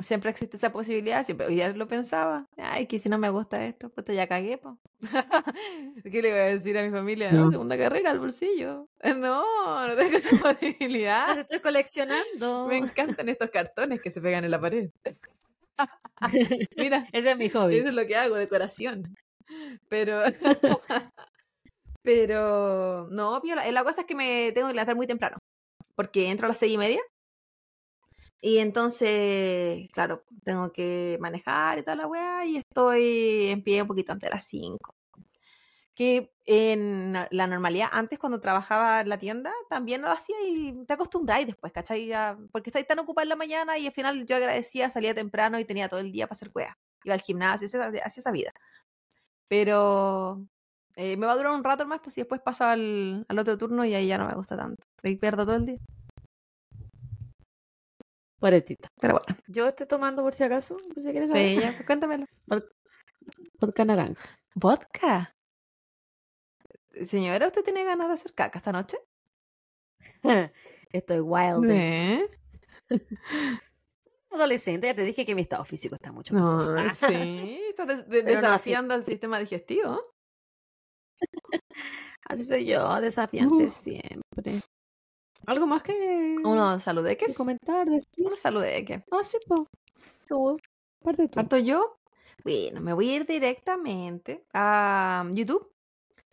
Siempre 0.00 0.30
existe 0.30 0.56
esa 0.56 0.72
posibilidad. 0.72 1.22
Siempre, 1.22 1.46
hoy 1.46 1.54
día 1.54 1.68
lo 1.70 1.86
pensaba. 1.86 2.46
Ay, 2.56 2.86
que 2.86 2.98
si 2.98 3.08
no 3.08 3.18
me 3.18 3.30
gusta 3.30 3.64
esto, 3.64 3.90
pues 3.90 4.16
ya 4.16 4.26
cagué, 4.26 4.58
po. 4.58 4.78
¿Qué 6.04 6.22
le 6.22 6.30
voy 6.30 6.40
a 6.40 6.44
decir 6.44 6.76
a 6.78 6.82
mi 6.82 6.90
familia? 6.90 7.30
No. 7.32 7.50
Segunda 7.50 7.76
carrera 7.76 8.10
al 8.10 8.20
bolsillo. 8.20 8.88
No, 9.16 9.86
no 9.86 9.94
tengo 9.96 10.16
esa 10.16 10.36
posibilidad. 10.54 11.28
Las 11.28 11.38
estoy 11.38 11.60
coleccionando. 11.60 12.66
Me 12.66 12.78
encantan 12.78 13.28
estos 13.28 13.50
cartones 13.50 14.00
que 14.00 14.10
se 14.10 14.20
pegan 14.20 14.44
en 14.44 14.50
la 14.50 14.60
pared. 14.60 14.90
Mira, 16.76 17.06
Ese 17.12 17.32
es 17.32 17.36
mi 17.36 17.48
hobby. 17.50 17.76
Eso 17.76 17.88
es 17.88 17.94
lo 17.94 18.06
que 18.06 18.16
hago, 18.16 18.36
decoración. 18.36 19.14
Pero. 19.88 20.22
Pero. 22.02 23.08
No, 23.10 23.40
piola. 23.42 23.70
La 23.70 23.84
cosa 23.84 24.02
es 24.02 24.06
que 24.06 24.14
me 24.14 24.52
tengo 24.52 24.68
que 24.68 24.74
levantar 24.74 24.96
muy 24.96 25.06
temprano. 25.06 25.36
Porque 25.94 26.28
entro 26.28 26.46
a 26.46 26.48
las 26.48 26.58
seis 26.58 26.72
y 26.72 26.78
media. 26.78 27.00
Y 28.46 28.58
entonces, 28.58 29.88
claro, 29.90 30.22
tengo 30.44 30.70
que 30.70 31.16
manejar 31.18 31.78
y 31.78 31.82
toda 31.82 31.96
la 31.96 32.06
weá. 32.06 32.44
Y 32.44 32.58
estoy 32.58 33.46
en 33.48 33.62
pie 33.62 33.80
un 33.80 33.88
poquito 33.88 34.12
antes 34.12 34.28
de 34.28 34.34
las 34.34 34.44
cinco. 34.44 34.94
Que 35.94 36.30
en 36.44 37.14
la 37.30 37.46
normalidad, 37.46 37.88
antes 37.92 38.18
cuando 38.18 38.40
trabajaba 38.40 39.00
en 39.00 39.08
la 39.08 39.18
tienda, 39.18 39.50
también 39.70 40.02
lo 40.02 40.10
hacía 40.10 40.36
y 40.46 40.84
te 40.86 40.92
acostumbráis 40.92 41.46
después, 41.46 41.72
¿cachai? 41.72 42.06
Ya, 42.06 42.36
porque 42.52 42.68
estáis 42.68 42.86
tan 42.86 42.98
ocupada 42.98 43.22
en 43.22 43.30
la 43.30 43.36
mañana 43.36 43.78
y 43.78 43.86
al 43.86 43.94
final 43.94 44.26
yo 44.26 44.36
agradecía, 44.36 44.90
salía 44.90 45.14
temprano 45.14 45.58
y 45.58 45.64
tenía 45.64 45.88
todo 45.88 46.00
el 46.00 46.12
día 46.12 46.26
para 46.26 46.36
hacer 46.36 46.50
weá 46.54 46.76
iba 47.04 47.14
al 47.14 47.20
gimnasio, 47.22 47.66
hacía 47.66 48.02
esa, 48.04 48.30
vida. 48.32 48.52
Pero 49.48 50.46
eh, 50.96 51.16
me 51.16 51.26
va 51.26 51.32
a 51.32 51.36
durar 51.36 51.52
un 51.54 51.64
rato 51.64 51.86
más, 51.86 52.00
pues 52.02 52.18
y 52.18 52.22
después 52.22 52.40
paso 52.42 52.64
al, 52.64 53.24
al 53.28 53.38
otro 53.38 53.56
turno 53.58 53.84
y 53.86 53.94
ahí 53.94 54.06
ya 54.08 54.18
no 54.18 54.26
me 54.28 54.34
gusta 54.34 54.56
tanto. 54.56 54.86
Ahí 55.02 55.16
pierdo 55.16 55.46
todo 55.46 55.56
el 55.56 55.66
día. 55.66 55.78
Pobrecita. 58.38 58.88
Pero 59.00 59.14
bueno. 59.24 59.40
Yo 59.46 59.66
estoy 59.68 59.86
tomando 59.86 60.22
por 60.22 60.32
si 60.34 60.44
acaso, 60.44 60.76
por 60.76 61.02
si 61.02 61.10
quieres 61.12 61.30
saber. 61.30 61.48
Sí, 61.56 61.60
ya, 61.60 61.72
pues 61.72 61.86
cuéntamelo. 61.86 62.26
Vodka 63.60 63.84
naranja. 63.84 64.28
¿Vodka? 64.54 65.34
Señora, 67.04 67.46
¿usted 67.46 67.62
tiene 67.64 67.84
ganas 67.84 68.08
de 68.08 68.14
hacer 68.14 68.34
caca 68.34 68.58
esta 68.58 68.72
noche? 68.72 68.98
Estoy 70.92 71.20
wild. 71.20 71.64
¿Eh? 71.70 72.28
Adolescente, 74.30 74.86
ya 74.88 74.94
te 74.94 75.02
dije 75.02 75.24
que 75.24 75.34
mi 75.34 75.42
estado 75.42 75.64
físico 75.64 75.94
está 75.94 76.10
mucho 76.12 76.34
mejor. 76.34 76.82
No, 76.82 76.90
sí. 76.94 77.60
Estás 77.70 77.86
des- 77.86 78.08
de- 78.08 78.22
Pero 78.22 78.40
no 78.42 78.48
así. 78.48 78.70
desafiando 78.70 78.94
el 78.94 79.04
sistema 79.04 79.38
digestivo. 79.38 80.00
Así 82.28 82.44
soy 82.44 82.66
yo, 82.66 83.00
desafiante 83.00 83.64
Uh. 83.66 83.70
siempre. 83.70 84.60
¿Algo 85.46 85.66
más 85.66 85.82
que, 85.82 86.36
Uno 86.42 86.78
salude 86.80 87.16
que 87.16 87.26
que 87.26 87.34
comentar? 87.34 87.88
Decir? 87.88 88.26
Uno 88.26 88.36
salude 88.36 88.84
que 88.84 89.04
Ah, 89.10 89.22
sí, 89.22 89.38
po. 89.46 89.68
Tú, 90.28 90.56
parte 91.02 91.28
tú. 91.28 91.34
¿Parto 91.34 91.58
yo? 91.58 91.98
Bueno, 92.42 92.80
me 92.80 92.92
voy 92.92 93.10
a 93.10 93.16
ir 93.16 93.26
directamente 93.26 94.44
a 94.52 95.24
YouTube. 95.32 95.70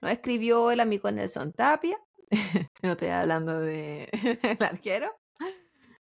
Nos 0.01 0.11
escribió 0.11 0.71
el 0.71 0.79
amigo 0.79 1.11
Nelson 1.11 1.53
Tapia. 1.53 1.97
no 2.81 2.91
estoy 2.93 3.09
hablando 3.09 3.59
de 3.59 4.09
el 4.59 4.63
arquero. 4.63 5.15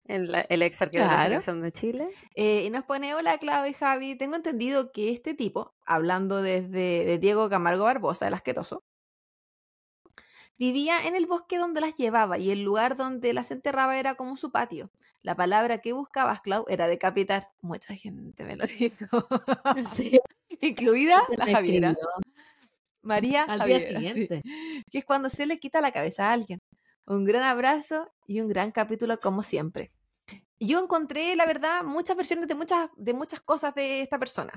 El, 0.06 0.34
el 0.48 0.62
ex 0.62 0.82
arquero 0.82 1.04
de 1.04 1.10
la 1.10 1.22
selección 1.24 1.62
de 1.62 1.72
Chile. 1.72 2.08
Eh, 2.34 2.64
y 2.66 2.70
nos 2.70 2.84
pone, 2.84 3.14
hola 3.14 3.38
Clau 3.38 3.66
y 3.66 3.72
Javi, 3.72 4.16
tengo 4.16 4.36
entendido 4.36 4.92
que 4.92 5.10
este 5.10 5.32
tipo, 5.32 5.72
hablando 5.86 6.42
desde 6.42 7.04
de 7.04 7.18
Diego 7.18 7.48
Camargo 7.48 7.84
Barbosa, 7.84 8.28
el 8.28 8.34
asqueroso, 8.34 8.84
vivía 10.58 11.06
en 11.06 11.14
el 11.16 11.26
bosque 11.26 11.58
donde 11.58 11.80
las 11.80 11.94
llevaba 11.96 12.38
y 12.38 12.50
el 12.50 12.62
lugar 12.62 12.96
donde 12.96 13.32
las 13.32 13.50
enterraba 13.50 13.98
era 13.98 14.14
como 14.14 14.36
su 14.36 14.50
patio. 14.52 14.90
La 15.22 15.34
palabra 15.36 15.78
que 15.78 15.92
buscabas, 15.92 16.40
Clau, 16.42 16.64
era 16.68 16.86
decapitar. 16.88 17.48
Mucha 17.62 17.94
gente 17.94 18.44
me 18.44 18.56
lo 18.56 18.66
dijo. 18.78 19.26
Sí, 19.90 20.18
Incluida 20.60 21.22
la 21.36 21.46
Javiera. 21.46 21.90
escribió 21.90 22.12
María 23.02 23.42
Al 23.44 23.64
día 23.66 23.80
sí. 23.80 23.86
siguiente. 23.88 24.42
que 24.90 24.98
es 24.98 25.04
cuando 25.04 25.28
se 25.28 25.46
le 25.46 25.58
quita 25.58 25.80
la 25.80 25.92
cabeza 25.92 26.28
a 26.28 26.32
alguien. 26.32 26.60
Un 27.06 27.24
gran 27.24 27.42
abrazo 27.42 28.10
y 28.26 28.40
un 28.40 28.48
gran 28.48 28.70
capítulo 28.72 29.20
como 29.20 29.42
siempre. 29.42 29.92
yo 30.58 30.80
encontré, 30.82 31.36
la 31.36 31.44
verdad, 31.46 31.82
muchas 31.84 32.16
versiones 32.16 32.48
de 32.48 32.54
muchas, 32.54 32.88
de 32.96 33.12
muchas 33.14 33.40
cosas 33.42 33.74
de 33.74 34.00
esta 34.02 34.18
persona. 34.18 34.52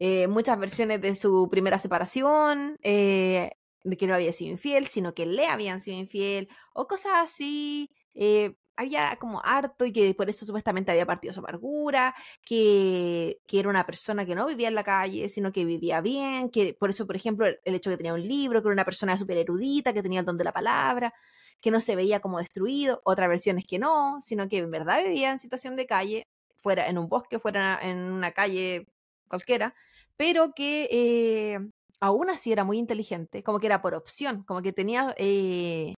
Eh, 0.00 0.26
muchas 0.28 0.58
versiones 0.58 1.00
de 1.00 1.14
su 1.14 1.48
primera 1.50 1.78
separación, 1.78 2.76
eh, 2.82 3.52
de 3.84 3.96
que 3.96 4.06
no 4.06 4.14
había 4.14 4.32
sido 4.32 4.52
infiel, 4.52 4.86
sino 4.86 5.14
que 5.14 5.26
le 5.26 5.46
habían 5.46 5.80
sido 5.80 5.98
infiel, 5.98 6.48
o 6.72 6.86
cosas 6.86 7.12
así. 7.16 7.90
Eh, 8.14 8.54
había 8.80 9.16
como 9.16 9.40
harto 9.44 9.84
y 9.84 9.92
que 9.92 10.14
por 10.14 10.30
eso 10.30 10.46
supuestamente 10.46 10.90
había 10.90 11.06
partido 11.06 11.34
su 11.34 11.40
amargura, 11.40 12.14
que, 12.44 13.40
que, 13.46 13.60
era 13.60 13.68
una 13.68 13.84
persona 13.84 14.24
que 14.24 14.34
no 14.34 14.46
vivía 14.46 14.68
en 14.68 14.74
la 14.74 14.84
calle, 14.84 15.28
sino 15.28 15.52
que 15.52 15.64
vivía 15.64 16.00
bien, 16.00 16.50
que 16.50 16.74
por 16.74 16.90
eso, 16.90 17.06
por 17.06 17.16
ejemplo, 17.16 17.46
el, 17.46 17.74
hecho 17.74 17.90
de 17.90 17.96
que 17.96 17.98
tenía 17.98 18.14
un 18.14 18.26
libro, 18.26 18.62
que 18.62 18.68
era 18.68 18.72
una 18.72 18.84
persona 18.84 19.18
súper 19.18 19.36
erudita, 19.38 19.92
que 19.92 20.02
tenía 20.02 20.20
el 20.20 20.26
don 20.26 20.38
de 20.38 20.44
la 20.44 20.52
palabra, 20.52 21.12
que 21.60 21.70
no 21.70 21.80
se 21.80 21.96
veía 21.96 22.20
como 22.20 22.38
destruido, 22.38 23.02
otra 23.04 23.28
versión 23.28 23.58
es 23.58 23.66
que 23.66 23.78
no, 23.78 24.18
sino 24.22 24.48
que 24.48 24.58
en 24.58 24.70
verdad 24.70 25.04
vivía 25.04 25.30
en 25.30 25.38
situación 25.38 25.76
de 25.76 25.86
calle, 25.86 26.28
fuera 26.56 26.88
en 26.88 26.98
un 26.98 27.08
bosque, 27.08 27.38
fuera 27.38 27.78
en 27.82 27.98
una 27.98 28.32
calle 28.32 28.86
cualquiera, 29.28 29.74
pero 30.16 30.54
que 30.54 30.88
eh, 30.90 31.58
aún 32.00 32.30
así 32.30 32.52
era 32.52 32.64
muy 32.64 32.78
inteligente, 32.78 33.42
como 33.42 33.60
que 33.60 33.66
era 33.66 33.82
por 33.82 33.94
opción, 33.94 34.42
como 34.44 34.62
que 34.62 34.72
tenía, 34.72 35.14
eh, 35.18 35.94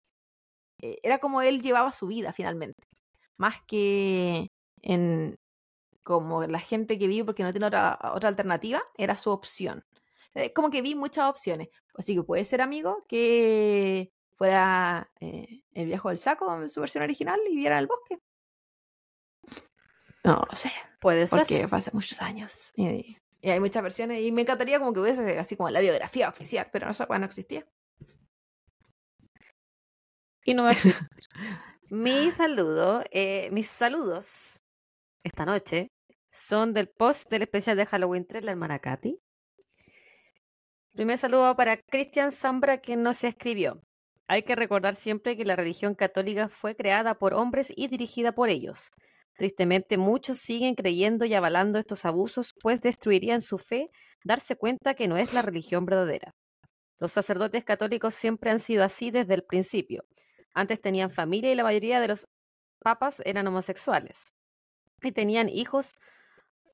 eh, 0.81 0.99
era 1.03 1.19
como 1.19 1.43
él 1.43 1.63
llevaba 1.63 1.93
su 1.93 2.07
vida 2.07 2.33
finalmente, 2.33 2.83
más 3.37 3.57
que 3.67 4.49
en 4.83 5.37
como 6.03 6.45
la 6.47 6.59
gente 6.61 6.99
que 6.99 7.07
vive 7.07 7.27
porque 7.27 7.45
no 7.45 7.53
tiene 7.53 7.67
otra, 7.67 7.99
otra 8.15 8.29
alternativa, 8.29 8.83
era 8.97 9.17
su 9.17 9.31
opción. 9.31 9.85
como 10.55 10.71
que 10.71 10.83
vi 10.83 10.95
muchas 10.95 11.29
opciones, 11.29 11.69
así 11.95 12.15
que 12.15 12.23
puede 12.23 12.45
ser 12.45 12.63
amigo 12.63 13.05
que 13.09 14.11
fuera 14.37 15.11
eh, 15.21 15.63
el 15.73 15.87
viejo 15.87 16.09
del 16.09 16.19
saco 16.19 16.53
en 16.55 16.69
su 16.71 16.81
versión 16.81 17.05
original 17.05 17.39
y 17.49 17.57
viera 17.57 17.79
el 17.79 17.87
bosque. 17.87 18.19
No 20.25 20.43
lo 20.49 20.57
sé. 20.57 20.73
Puede 21.01 21.27
ser. 21.27 21.41
Porque 21.41 21.69
fue 21.69 21.79
hace 21.79 21.91
muchos 21.93 22.21
años. 22.23 22.73
Y, 22.75 23.19
hay 23.49 23.61
muchas 23.61 23.83
versiones. 23.83 24.23
Y 24.23 24.33
me 24.33 24.43
encantaría 24.43 24.79
como 24.79 24.93
que 24.93 25.01
hubiese 25.01 25.39
así 25.39 25.57
como 25.57 25.71
la 25.71 25.81
biografía 25.81 26.29
oficial, 26.29 26.69
pero 26.73 26.87
no, 26.87 27.19
no 27.19 27.25
existía. 27.25 27.67
Y 30.45 30.55
no 30.55 30.65
va 30.65 30.71
a 30.71 30.73
existir. 30.73 31.09
Mi 31.91 32.31
saludo, 32.31 33.03
eh, 33.11 33.49
mis 33.51 33.67
saludos 33.69 34.63
esta 35.25 35.45
noche 35.45 35.91
son 36.31 36.73
del 36.73 36.89
post 36.89 37.29
del 37.29 37.43
especial 37.43 37.77
de 37.77 37.85
Halloween 37.85 38.27
3, 38.27 38.45
la 38.45 38.53
hermana 38.53 38.79
Katy. 38.79 39.19
Primer 40.93 41.19
saludo 41.19 41.57
para 41.57 41.77
Cristian 41.79 42.31
Zambra, 42.31 42.79
que 42.79 42.97
no 42.97 43.13
se 43.13 43.29
escribió. 43.29 43.83
Hay 44.29 44.45
que 44.45 44.55
recordar 44.55 44.95
siempre 44.95 45.37
que 45.37 45.45
la 45.45 45.57
religión 45.57 45.97
católica 45.97 46.49
fue 46.49 46.77
creada 46.77 47.19
por 47.19 47.35
hombres 47.35 47.73
y 47.75 47.89
dirigida 47.89 48.33
por 48.33 48.49
ellos. 48.49 48.91
Tristemente, 49.37 49.97
muchos 49.97 50.39
siguen 50.39 50.75
creyendo 50.75 51.25
y 51.25 51.35
avalando 51.35 51.79
estos 51.79 52.05
abusos, 52.05 52.53
pues 52.61 52.83
destruirían 52.83 53.41
su 53.41 53.59
fe 53.59 53.91
darse 54.25 54.57
cuenta 54.57 54.95
que 54.95 55.09
no 55.09 55.17
es 55.17 55.33
la 55.33 55.43
religión 55.43 55.87
verdadera. 55.87 56.33
Los 56.99 57.13
sacerdotes 57.13 57.65
católicos 57.65 58.15
siempre 58.15 58.51
han 58.51 58.61
sido 58.61 58.85
así 58.85 59.11
desde 59.11 59.35
el 59.35 59.43
principio. 59.43 60.05
Antes 60.55 60.81
tenían 60.81 61.11
familia 61.11 61.53
y 61.53 61.55
la 61.55 61.63
mayoría 61.63 62.01
de 62.01 62.09
los 62.09 62.27
papas 62.81 63.23
eran 63.25 63.47
homosexuales. 63.47 64.25
Y 65.03 65.13
tenían 65.13 65.49
hijos, 65.49 65.95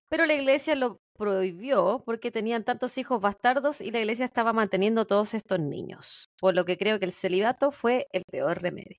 pero 0.08 0.26
la 0.26 0.34
iglesia 0.34 0.74
lo 0.74 0.98
prohibió 1.16 2.02
porque 2.04 2.30
tenían 2.30 2.64
tantos 2.64 2.98
hijos 2.98 3.20
bastardos 3.20 3.80
y 3.80 3.90
la 3.90 4.00
iglesia 4.00 4.24
estaba 4.24 4.52
manteniendo 4.52 5.06
todos 5.06 5.34
estos 5.34 5.60
niños, 5.60 6.28
por 6.40 6.54
lo 6.54 6.64
que 6.64 6.76
creo 6.76 6.98
que 6.98 7.06
el 7.06 7.12
celibato 7.12 7.70
fue 7.70 8.06
el 8.12 8.22
peor 8.30 8.60
remedio. 8.60 8.98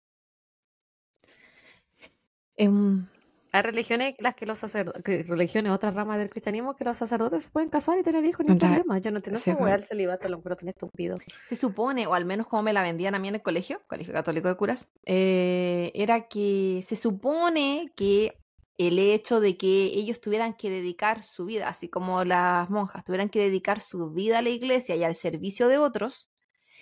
Em, 2.56 3.08
hay 3.52 3.62
religiones 3.62 4.16
las 4.20 4.36
que 4.36 4.46
los 4.46 4.60
sacerdotes, 4.60 5.28
religiones, 5.28 5.72
otras 5.72 5.94
ramas 5.94 6.18
del 6.18 6.30
cristianismo, 6.30 6.76
que 6.76 6.84
los 6.84 6.98
sacerdotes 6.98 7.44
se 7.44 7.50
pueden 7.50 7.70
casar 7.70 7.98
y 7.98 8.04
tener 8.04 8.24
hijos, 8.26 8.46
hay 8.48 8.56
problema. 8.56 8.98
Yo 9.00 9.12
no 9.12 9.18
entiendo 9.18 9.40
esa 9.40 9.56
weá 9.56 9.76
el 9.76 9.84
celibato, 9.84 10.28
lo 10.30 10.38
encuentro 10.38 10.58
tan 10.58 10.70
estúpido. 10.70 11.18
Se 11.48 11.56
supone, 11.56 12.08
o 12.08 12.14
al 12.14 12.26
menos 12.26 12.48
como 12.48 12.64
me 12.64 12.74
la 12.74 12.82
vendían 12.82 13.16
a 13.16 13.20
mí 13.20 13.28
en 13.28 13.36
el 13.36 13.42
colegio, 13.42 13.82
Colegio 13.88 14.14
Católico 14.14 14.48
de 14.48 14.56
Curas, 14.56 14.90
eh, 15.06 15.92
era 15.96 16.28
que 16.28 16.84
se 16.86 16.96
supone 16.96 17.92
que 17.96 18.38
el 18.78 19.00
hecho 19.00 19.40
de 19.40 19.58
que 19.58 19.86
ellos 19.86 20.22
tuvieran 20.22 20.54
que 20.54 20.70
dedicar 20.70 21.24
su 21.24 21.46
vida, 21.46 21.68
así 21.68 21.90
como 21.90 22.24
las 22.24 22.70
monjas 22.70 23.04
tuvieran 23.04 23.30
que 23.30 23.40
dedicar 23.40 23.80
su 23.80 24.12
vida 24.12 24.40
a 24.40 24.42
la 24.42 24.50
iglesia 24.50 24.96
y 24.96 25.04
al 25.04 25.16
servicio 25.16 25.68
de 25.68 25.78
otros, 25.78 26.30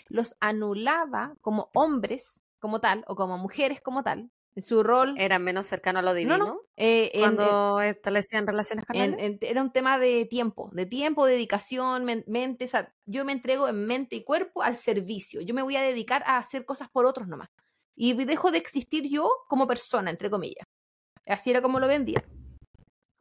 los 0.08 0.36
anulaba 0.40 1.36
como 1.42 1.70
hombres 1.74 2.44
como 2.60 2.82
tal 2.82 3.04
o 3.08 3.16
como 3.16 3.38
mujeres 3.38 3.82
como 3.82 4.04
tal. 4.04 4.30
Su 4.58 4.84
rol 4.84 5.16
era 5.18 5.38
menos 5.38 5.68
cercano 5.68 6.00
a 6.00 6.02
lo 6.02 6.14
divino. 6.14 6.38
No, 6.38 6.62
eh, 6.78 7.12
cuando 7.20 7.82
establecían 7.82 8.48
relaciones 8.48 8.86
carnales. 8.86 9.38
era 9.42 9.62
un 9.62 9.72
tema 9.72 10.00
de 10.00 10.26
tiempo, 10.26 10.70
de 10.72 10.86
tiempo, 10.86 11.26
dedicación, 11.26 12.06
mente. 12.06 12.66
O 12.66 12.68
sea, 12.68 12.94
yo 13.06 13.26
me 13.26 13.34
entrego 13.34 13.68
en 13.68 13.86
mente 13.86 14.16
y 14.16 14.24
cuerpo 14.24 14.64
al 14.64 14.78
servicio. 14.78 15.42
Yo 15.42 15.54
me 15.54 15.62
voy 15.62 15.76
a 15.76 15.82
dedicar 15.82 16.24
a 16.26 16.38
hacer 16.38 16.66
cosas 16.66 16.90
por 16.90 17.06
otros 17.06 17.28
nomás. 17.28 17.50
Y 17.98 18.14
dejo 18.14 18.52
de 18.52 18.58
existir 18.58 19.10
yo 19.10 19.30
como 19.50 19.68
persona, 19.68 20.10
entre 20.10 20.30
comillas. 20.30 20.66
Así 21.26 21.50
era 21.50 21.62
como 21.62 21.80
lo 21.80 21.88
vendía. 21.88 22.24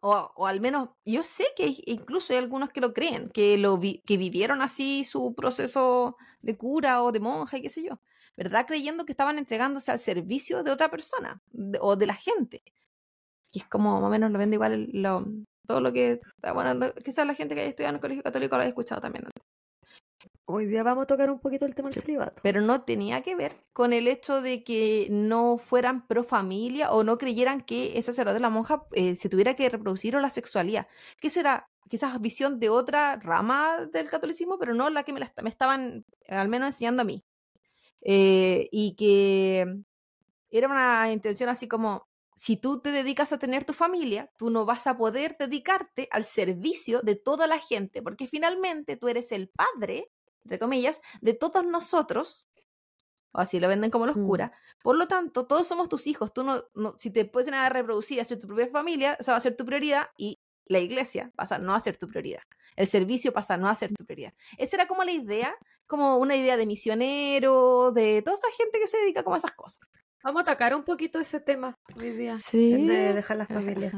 O, 0.01 0.31
o, 0.37 0.47
al 0.47 0.61
menos, 0.61 0.91
yo 1.05 1.23
sé 1.23 1.47
que 1.57 1.75
incluso 1.87 2.33
hay 2.33 2.39
algunos 2.39 2.69
que 2.69 2.83
lo 2.83 2.93
creen, 2.93 3.31
que, 3.31 3.57
lo 3.57 3.81
que 3.81 4.17
vivieron 4.19 4.61
así 4.61 5.03
su 5.03 5.35
proceso 5.35 6.17
de 6.43 6.59
cura 6.59 7.03
o 7.03 7.11
de 7.11 7.21
monja 7.21 7.57
y 7.57 7.63
qué 7.63 7.71
sé 7.71 7.83
yo, 7.83 7.99
¿verdad? 8.37 8.67
Creyendo 8.67 9.05
que 9.05 9.13
estaban 9.13 9.39
entregándose 9.39 9.91
al 9.91 9.99
servicio 9.99 10.63
de 10.63 10.71
otra 10.71 10.91
persona 10.91 11.41
o 11.81 11.97
de 11.97 12.07
la 12.07 12.15
gente. 12.15 12.63
Y 13.53 13.61
es 13.61 13.67
como 13.67 14.01
más 14.01 14.09
o 14.09 14.11
menos 14.11 14.31
lo 14.31 14.39
vende 14.39 14.57
igual 14.57 14.89
lo, 14.93 15.27
todo 15.67 15.81
lo 15.81 15.93
que, 15.93 16.21
bueno, 16.53 16.93
quizás 17.05 17.27
la 17.27 17.35
gente 17.35 17.55
que 17.55 17.63
haya 17.63 17.71
estudiado 17.71 17.91
en 17.91 17.97
el 17.97 18.01
colegio 18.01 18.23
católico 18.23 18.57
lo 18.57 18.63
haya 18.63 18.71
escuchado 18.71 19.01
también 19.01 19.27
antes. 19.27 19.45
Hoy 20.47 20.67
día 20.67 20.83
vamos 20.83 21.05
a 21.05 21.07
tocar 21.07 21.31
un 21.31 21.39
poquito 21.39 21.65
el 21.65 21.75
tema 21.75 21.89
del 21.89 22.03
celibato. 22.03 22.43
Pero 22.43 22.61
no 22.61 22.83
tenía 22.83 23.23
que 23.23 23.35
ver 23.35 23.57
con 23.73 23.95
el 23.95 24.09
hecho 24.09 24.43
de 24.43 24.63
que 24.63 25.09
no 25.11 25.57
fueran 25.57 26.07
pro 26.07 26.23
familia 26.23 26.91
o 26.91 27.03
no 27.03 27.17
creyeran 27.17 27.63
que 27.63 27.99
ese 27.99 28.13
sacerdote 28.13 28.35
de 28.35 28.41
la 28.41 28.51
monja 28.51 28.85
eh, 28.93 29.17
se 29.17 29.31
tuviera 29.31 29.55
que 29.55 29.71
reproducir 29.71 30.17
o 30.17 30.21
la 30.21 30.29
sexualidad. 30.29 30.87
Que 31.19 31.31
será 31.31 31.67
quizás 31.89 32.21
visión 32.21 32.61
de 32.61 32.69
otra 32.69 33.17
rama 33.17 33.87
del 33.91 34.11
catolicismo, 34.11 34.59
pero 34.59 34.75
no 34.75 34.91
la 34.91 35.03
que 35.03 35.15
me, 35.15 35.21
me 35.43 35.49
estaban 35.49 36.05
al 36.29 36.49
menos 36.49 36.69
enseñando 36.69 37.03
a 37.03 37.07
mí. 37.07 37.25
Eh, 38.05 38.69
y 38.71 38.95
que 38.95 39.67
era 40.51 40.69
una 40.69 41.11
intención 41.11 41.49
así 41.49 41.67
como, 41.67 42.07
si 42.37 42.57
tú 42.57 42.81
te 42.81 42.93
dedicas 42.93 43.33
a 43.33 43.39
tener 43.39 43.65
tu 43.65 43.73
familia, 43.73 44.31
tú 44.39 44.51
no 44.51 44.65
vas 44.67 44.87
a 44.87 44.97
poder 44.97 45.37
dedicarte 45.39 46.09
al 46.11 46.25
servicio 46.25 47.01
de 47.03 47.17
toda 47.17 47.47
la 47.47 47.59
gente, 47.59 48.03
porque 48.03 48.29
finalmente 48.29 48.97
tú 48.97 49.09
eres 49.09 49.33
el 49.33 49.49
padre 49.49 50.11
entre 50.45 50.59
comillas, 50.59 51.03
de 51.21 51.35
todos 51.35 51.65
nosotros, 51.65 52.49
o 53.33 53.39
así 53.39 53.59
lo 53.59 53.69
venden 53.69 53.91
como 53.91 54.07
los 54.07 54.17
mm. 54.17 54.27
curas. 54.27 54.51
Por 54.83 54.97
lo 54.97 55.09
tanto, 55.09 55.47
todos 55.47 55.67
somos 55.67 55.89
tus 55.89 56.07
hijos. 56.07 56.33
Tú 56.33 56.45
no, 56.45 56.65
si 56.99 57.11
te 57.11 57.25
puedes 57.25 57.51
nada 57.51 57.69
reproducir, 57.69 58.21
hacer 58.21 58.39
tu 58.39 58.47
propia 58.47 58.69
familia, 58.69 59.15
esa 59.19 59.33
va 59.33 59.39
a 59.39 59.41
ser 59.41 59.57
tu 59.57 59.65
prioridad 59.65 60.09
y 60.17 60.39
la 60.67 60.79
iglesia 60.79 61.31
pasa 61.37 61.57
a 61.57 61.59
no 61.59 61.75
a 61.75 61.81
ser 61.81 61.97
tu 61.97 62.09
prioridad. 62.09 62.43
El 62.77 62.87
servicio 62.89 63.33
pasa 63.33 63.55
a 63.55 63.57
no 63.57 63.69
a 63.69 63.75
ser 63.75 63.93
tu 63.93 64.05
prioridad. 64.05 64.35
Esa 64.59 64.77
era 64.77 64.87
como 64.87 65.05
la 65.05 65.13
idea, 65.13 65.55
como 65.87 66.19
una 66.19 66.37
idea 66.37 66.57
de 66.57 66.67
misionero, 66.67 67.93
de 67.93 68.23
toda 68.23 68.37
esa 68.37 68.49
gente 68.57 68.81
que 68.81 68.87
se 68.87 68.99
dedica 68.99 69.23
como 69.23 69.35
a 69.35 69.39
esas 69.39 69.53
cosas. 69.53 69.81
Vamos 70.23 70.41
a 70.41 70.43
atacar 70.43 70.75
un 70.75 70.85
poquito 70.85 71.19
ese 71.19 71.41
tema 71.41 71.79
hoy 71.99 72.11
día. 72.11 72.35
Sí. 72.37 72.87
De 72.87 73.13
dejar 73.13 73.37
las 73.37 73.49
familias. 73.49 73.93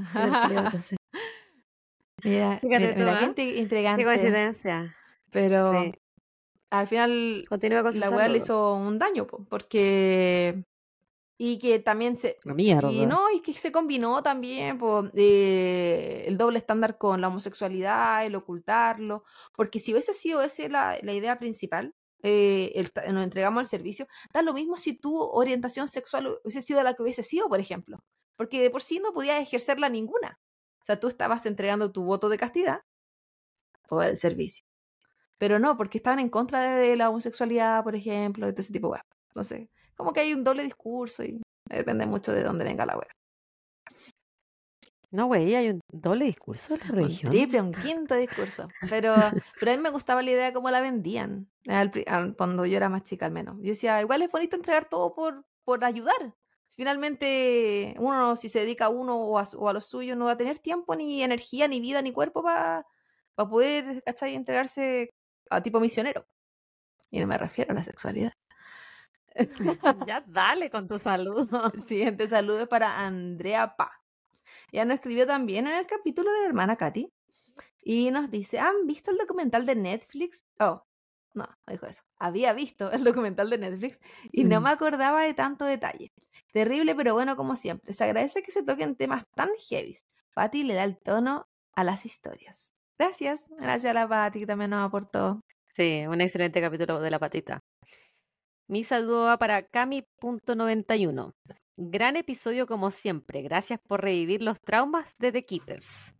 mira, 2.25 2.61
mira, 2.63 3.21
¿ah? 3.21 3.33
Qué 3.35 4.05
coincidencia. 4.05 4.97
Pero 5.31 5.93
al 6.71 6.89
final 6.89 7.45
Continúa 7.49 7.83
con 7.83 8.01
la 8.01 8.11
weá 8.11 8.29
le 8.29 8.39
hizo 8.39 8.75
un 8.75 8.99
daño, 8.99 9.27
porque 9.27 10.65
y 11.39 11.59
que 11.59 11.79
también 11.79 12.17
se 12.17 12.39
y 12.91 13.07
no 13.07 13.31
y 13.31 13.41
que 13.41 13.53
se 13.55 13.71
combinó 13.71 14.23
también 14.23 14.79
eh, 15.15 16.25
el 16.27 16.39
doble 16.39 16.59
estándar 16.59 16.97
con 16.97 17.21
la 17.21 17.29
homosexualidad 17.29 18.25
el 18.25 18.35
ocultarlo 18.35 19.25
porque 19.55 19.79
si 19.79 19.93
hubiese 19.93 20.15
sido 20.15 20.43
esa 20.43 20.69
la, 20.69 20.99
la 21.03 21.13
idea 21.13 21.39
principal 21.39 21.95
eh, 22.23 22.89
nos 23.13 23.25
entregamos 23.25 23.61
al 23.61 23.67
servicio 23.67 24.09
da 24.33 24.43
lo 24.43 24.55
mismo 24.55 24.77
si 24.77 24.97
tu 24.97 25.19
orientación 25.19 25.89
sexual 25.89 26.39
hubiese 26.43 26.63
sido 26.63 26.83
la 26.83 26.95
que 26.95 27.03
hubiese 27.03 27.23
sido 27.23 27.49
por 27.49 27.61
ejemplo 27.61 28.03
porque 28.37 28.63
de 28.63 28.71
por 28.71 28.83
sí 28.83 28.99
no 28.99 29.13
podías 29.13 29.41
ejercerla 29.41 29.89
ninguna. 29.89 30.39
O 30.81 30.85
sea 30.85 31.01
tú 31.01 31.09
estabas 31.09 31.47
entregando 31.47 31.91
tu 31.91 32.05
voto 32.05 32.29
de 32.29 32.39
castidad 32.39 32.81
por 33.89 34.05
el 34.05 34.17
servicio 34.17 34.67
pero 35.39 35.59
no, 35.59 35.77
porque 35.77 35.99
estaban 35.99 36.19
en 36.19 36.31
contra 36.31 36.77
de 36.77 36.97
la 36.97 37.11
homosexualidad, 37.11 37.85
por 37.85 37.95
ejemplo, 37.95 38.51
de 38.51 38.61
ese 38.61 38.73
tipo 38.73 38.93
de 38.93 39.01
Entonces, 39.29 39.69
como 39.97 40.13
que 40.13 40.21
hay 40.21 40.35
un 40.35 40.45
doble 40.45 40.63
discurso 40.63 41.25
y 41.25 41.41
depende 41.69 42.07
mucho 42.07 42.33
de 42.33 42.43
dónde 42.43 42.65
venga 42.65 42.87
la 42.87 42.97
web. 42.97 43.09
No, 45.11 45.27
güey, 45.27 45.55
hay 45.55 45.71
un 45.71 45.81
doble 45.91 46.25
discurso 46.27 46.75
de 46.75 46.81
la 46.81 46.87
religión. 46.87 47.31
Un 47.31 47.39
triple, 47.39 47.61
un 47.63 47.73
quinto 47.73 48.15
discurso. 48.17 48.69
Pero, 48.91 49.15
pero 49.61 49.73
a 49.73 49.77
mí 49.77 49.83
me 49.83 49.91
gustaba 49.91 50.23
la 50.23 50.31
idea 50.31 50.47
de 50.47 50.53
cómo 50.53 50.71
la 50.71 50.81
vendían, 50.81 51.49
cuando 52.37 52.67
yo 52.67 52.77
era 52.77 52.89
más 52.89 53.05
chica 53.05 53.27
al 53.27 53.33
menos. 53.33 53.57
Yo 53.59 53.71
decía, 53.71 54.01
igual 54.01 54.23
es 54.23 54.31
bonito 54.31 54.57
entregar 54.57 54.89
todo 54.89 55.15
por, 55.15 55.45
por 55.65 55.85
ayudar. 55.85 56.35
finalmente 56.69 57.95
uno, 57.99 58.37
si 58.37 58.49
se 58.49 58.61
dedica 58.61 58.87
a 58.87 58.89
uno 58.91 59.17
o 59.17 59.39
a, 59.39 59.45
o 59.57 59.69
a 59.69 59.73
lo 59.73 59.81
suyo, 59.81 60.17
no 60.17 60.27
va 60.27 60.33
a 60.33 60.37
tener 60.37 60.59
tiempo, 60.59 60.95
ni 60.97 61.23
energía, 61.23 61.69
ni 61.69 61.81
vida, 61.81 62.03
ni 62.03 62.13
cuerpo 62.13 62.43
para 62.43 62.85
poder, 63.37 64.03
¿cachai? 64.05 64.35
Entregarse 64.35 65.11
a 65.51 65.63
tipo 65.63 65.81
misionero. 65.81 66.27
Y 67.11 67.21
no 67.21 67.27
me 67.27 67.39
refiero 67.39 67.73
a 67.73 67.77
la 67.77 67.85
sexualidad. 67.85 68.33
ya 70.07 70.25
dale 70.27 70.71
con 70.71 70.87
tu 70.87 70.99
saludo. 70.99 71.71
Siguiente 71.81 72.29
saludo 72.29 72.63
es 72.63 72.69
para 72.69 73.07
Andrea 73.07 73.77
Pa. 73.77 73.93
Ella 74.73 74.85
nos 74.85 74.97
escribió 74.97 75.27
también 75.27 75.67
en 75.67 75.75
el 75.75 75.87
capítulo 75.87 76.33
de 76.33 76.41
la 76.41 76.47
hermana 76.47 76.77
Katy. 76.77 77.13
Y 77.83 78.11
nos 78.11 78.31
dice, 78.31 78.59
¿han 78.59 78.87
visto 78.87 79.11
el 79.11 79.19
documental 79.19 79.65
de 79.65 79.77
Netflix? 79.77 80.45
Oh, 80.59 80.85
no, 81.35 81.45
no 81.45 81.73
dijo 81.73 81.87
eso. 81.87 82.03
Había 82.19 82.53
visto 82.53 82.91
el 82.91 83.05
documental 83.05 83.51
de 83.51 83.59
Netflix 83.59 84.01
y 84.33 84.45
no 84.45 84.61
me 84.61 84.71
acordaba 84.71 85.23
de 85.23 85.35
tanto 85.35 85.65
detalle. 85.65 86.13
Terrible, 86.53 86.95
pero 86.95 87.15
bueno, 87.15 87.37
como 87.37 87.55
siempre. 87.55 87.93
Se 87.93 88.05
agradece 88.05 88.43
que 88.43 88.51
se 88.51 88.63
toquen 88.63 88.97
temas 88.97 89.25
tan 89.35 89.51
heavy. 89.69 89.97
Patty 90.35 90.65
le 90.65 90.75
da 90.75 90.85
el 90.85 90.99
tono 90.99 91.47
a 91.75 91.85
las 91.85 92.07
historias. 92.07 92.73
Gracias. 92.99 93.49
Gracias 93.59 93.91
a 93.91 93.95
la 93.95 94.09
Patty 94.09 94.41
que 94.41 94.47
también 94.47 94.71
nos 94.71 94.85
aportó. 94.85 95.41
Sí, 95.77 96.05
un 96.09 96.23
excelente 96.23 96.61
capítulo 96.61 97.01
de 97.01 97.11
la 97.11 97.19
patita. 97.19 97.63
Mi 98.69 98.83
saludo 98.83 99.27
va 99.27 99.39
para 99.39 99.63
Cami.91. 99.63 101.33
Gran 101.77 102.17
episodio 102.17 102.67
como 102.67 102.91
siempre. 102.91 103.43
Gracias 103.43 103.79
por 103.87 104.03
revivir 104.03 104.43
los 104.43 104.61
traumas 104.61 105.15
de 105.19 105.31
The 105.31 105.45
Keepers. 105.45 106.15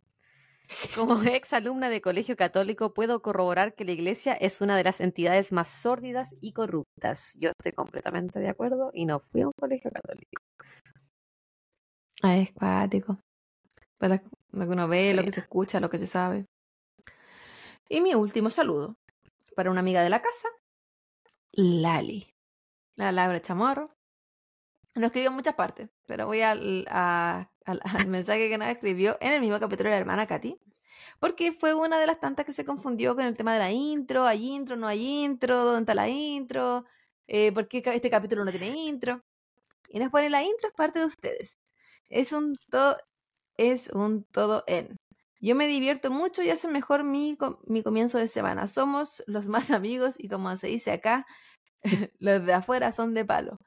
Como 0.95 1.21
ex 1.23 1.51
alumna 1.51 1.89
de 1.89 1.99
colegio 1.99 2.37
católico, 2.37 2.93
puedo 2.93 3.21
corroborar 3.21 3.75
que 3.75 3.83
la 3.83 3.91
iglesia 3.91 4.33
es 4.33 4.61
una 4.61 4.77
de 4.77 4.85
las 4.85 5.01
entidades 5.01 5.51
más 5.51 5.67
sórdidas 5.67 6.35
y 6.39 6.53
corruptas. 6.53 7.37
Yo 7.37 7.49
estoy 7.49 7.73
completamente 7.73 8.39
de 8.39 8.47
acuerdo 8.47 8.91
y 8.93 9.05
no 9.05 9.19
fui 9.19 9.41
a 9.41 9.47
un 9.47 9.53
colegio 9.59 9.91
católico. 9.91 10.41
Ah, 12.21 12.37
es 12.37 12.53
cuático. 12.53 13.19
Para 13.99 14.23
lo 14.51 14.65
que 14.65 14.71
uno 14.71 14.87
ve, 14.87 15.13
lo 15.13 15.23
que 15.23 15.31
se 15.31 15.41
escucha, 15.41 15.81
lo 15.81 15.89
que 15.89 15.99
se 15.99 16.07
sabe. 16.07 16.45
Y 17.89 17.99
mi 17.99 18.15
último 18.15 18.49
saludo 18.49 18.95
para 19.53 19.69
una 19.69 19.81
amiga 19.81 20.01
de 20.01 20.09
la 20.09 20.21
casa, 20.21 20.47
Lali. 21.51 22.36
La 22.97 23.11
Laura 23.11 23.39
Chamorro. 23.39 23.95
Nos 24.95 25.05
escribió 25.05 25.29
en 25.29 25.35
muchas 25.35 25.55
partes, 25.55 25.89
pero 26.07 26.25
voy 26.25 26.41
al, 26.41 26.85
al, 26.89 28.07
mensaje 28.07 28.49
que 28.49 28.57
nos 28.57 28.67
escribió 28.67 29.17
en 29.21 29.33
el 29.33 29.39
mismo 29.39 29.59
capítulo 29.59 29.89
de 29.89 29.95
la 29.95 29.99
hermana 29.99 30.27
Katy, 30.27 30.59
porque 31.19 31.53
fue 31.53 31.73
una 31.73 31.99
de 31.99 32.07
las 32.07 32.19
tantas 32.19 32.45
que 32.45 32.51
se 32.51 32.65
confundió 32.65 33.15
con 33.15 33.25
el 33.25 33.37
tema 33.37 33.53
de 33.53 33.59
la 33.59 33.71
intro, 33.71 34.25
hay 34.25 34.47
intro, 34.47 34.75
no 34.75 34.87
hay 34.87 35.23
intro, 35.23 35.63
dónde 35.63 35.81
está 35.81 35.95
la 35.95 36.09
intro, 36.09 36.85
eh, 37.27 37.51
por 37.51 37.67
qué 37.67 37.83
este 37.85 38.09
capítulo 38.09 38.43
no 38.43 38.51
tiene 38.51 38.67
intro. 38.69 39.21
Y 39.89 39.99
nos 39.99 40.11
pone 40.11 40.29
la 40.29 40.43
intro 40.43 40.67
es 40.69 40.73
parte 40.73 40.99
de 40.99 41.05
ustedes. 41.05 41.57
Es 42.09 42.33
un 42.33 42.57
todo, 42.69 42.97
es 43.57 43.89
un 43.89 44.23
todo 44.25 44.63
en. 44.67 44.97
Yo 45.39 45.55
me 45.55 45.67
divierto 45.67 46.11
mucho 46.11 46.41
y 46.43 46.49
hace 46.49 46.67
mejor 46.67 47.03
mi, 47.03 47.37
mi 47.67 47.83
comienzo 47.83 48.17
de 48.17 48.27
semana. 48.27 48.67
Somos 48.67 49.23
los 49.27 49.47
más 49.47 49.71
amigos 49.71 50.15
y 50.17 50.29
como 50.29 50.55
se 50.57 50.67
dice 50.67 50.91
acá, 50.91 51.25
los 52.19 52.45
de 52.45 52.53
afuera 52.53 52.91
son 52.91 53.13
de 53.13 53.25
palo. 53.25 53.59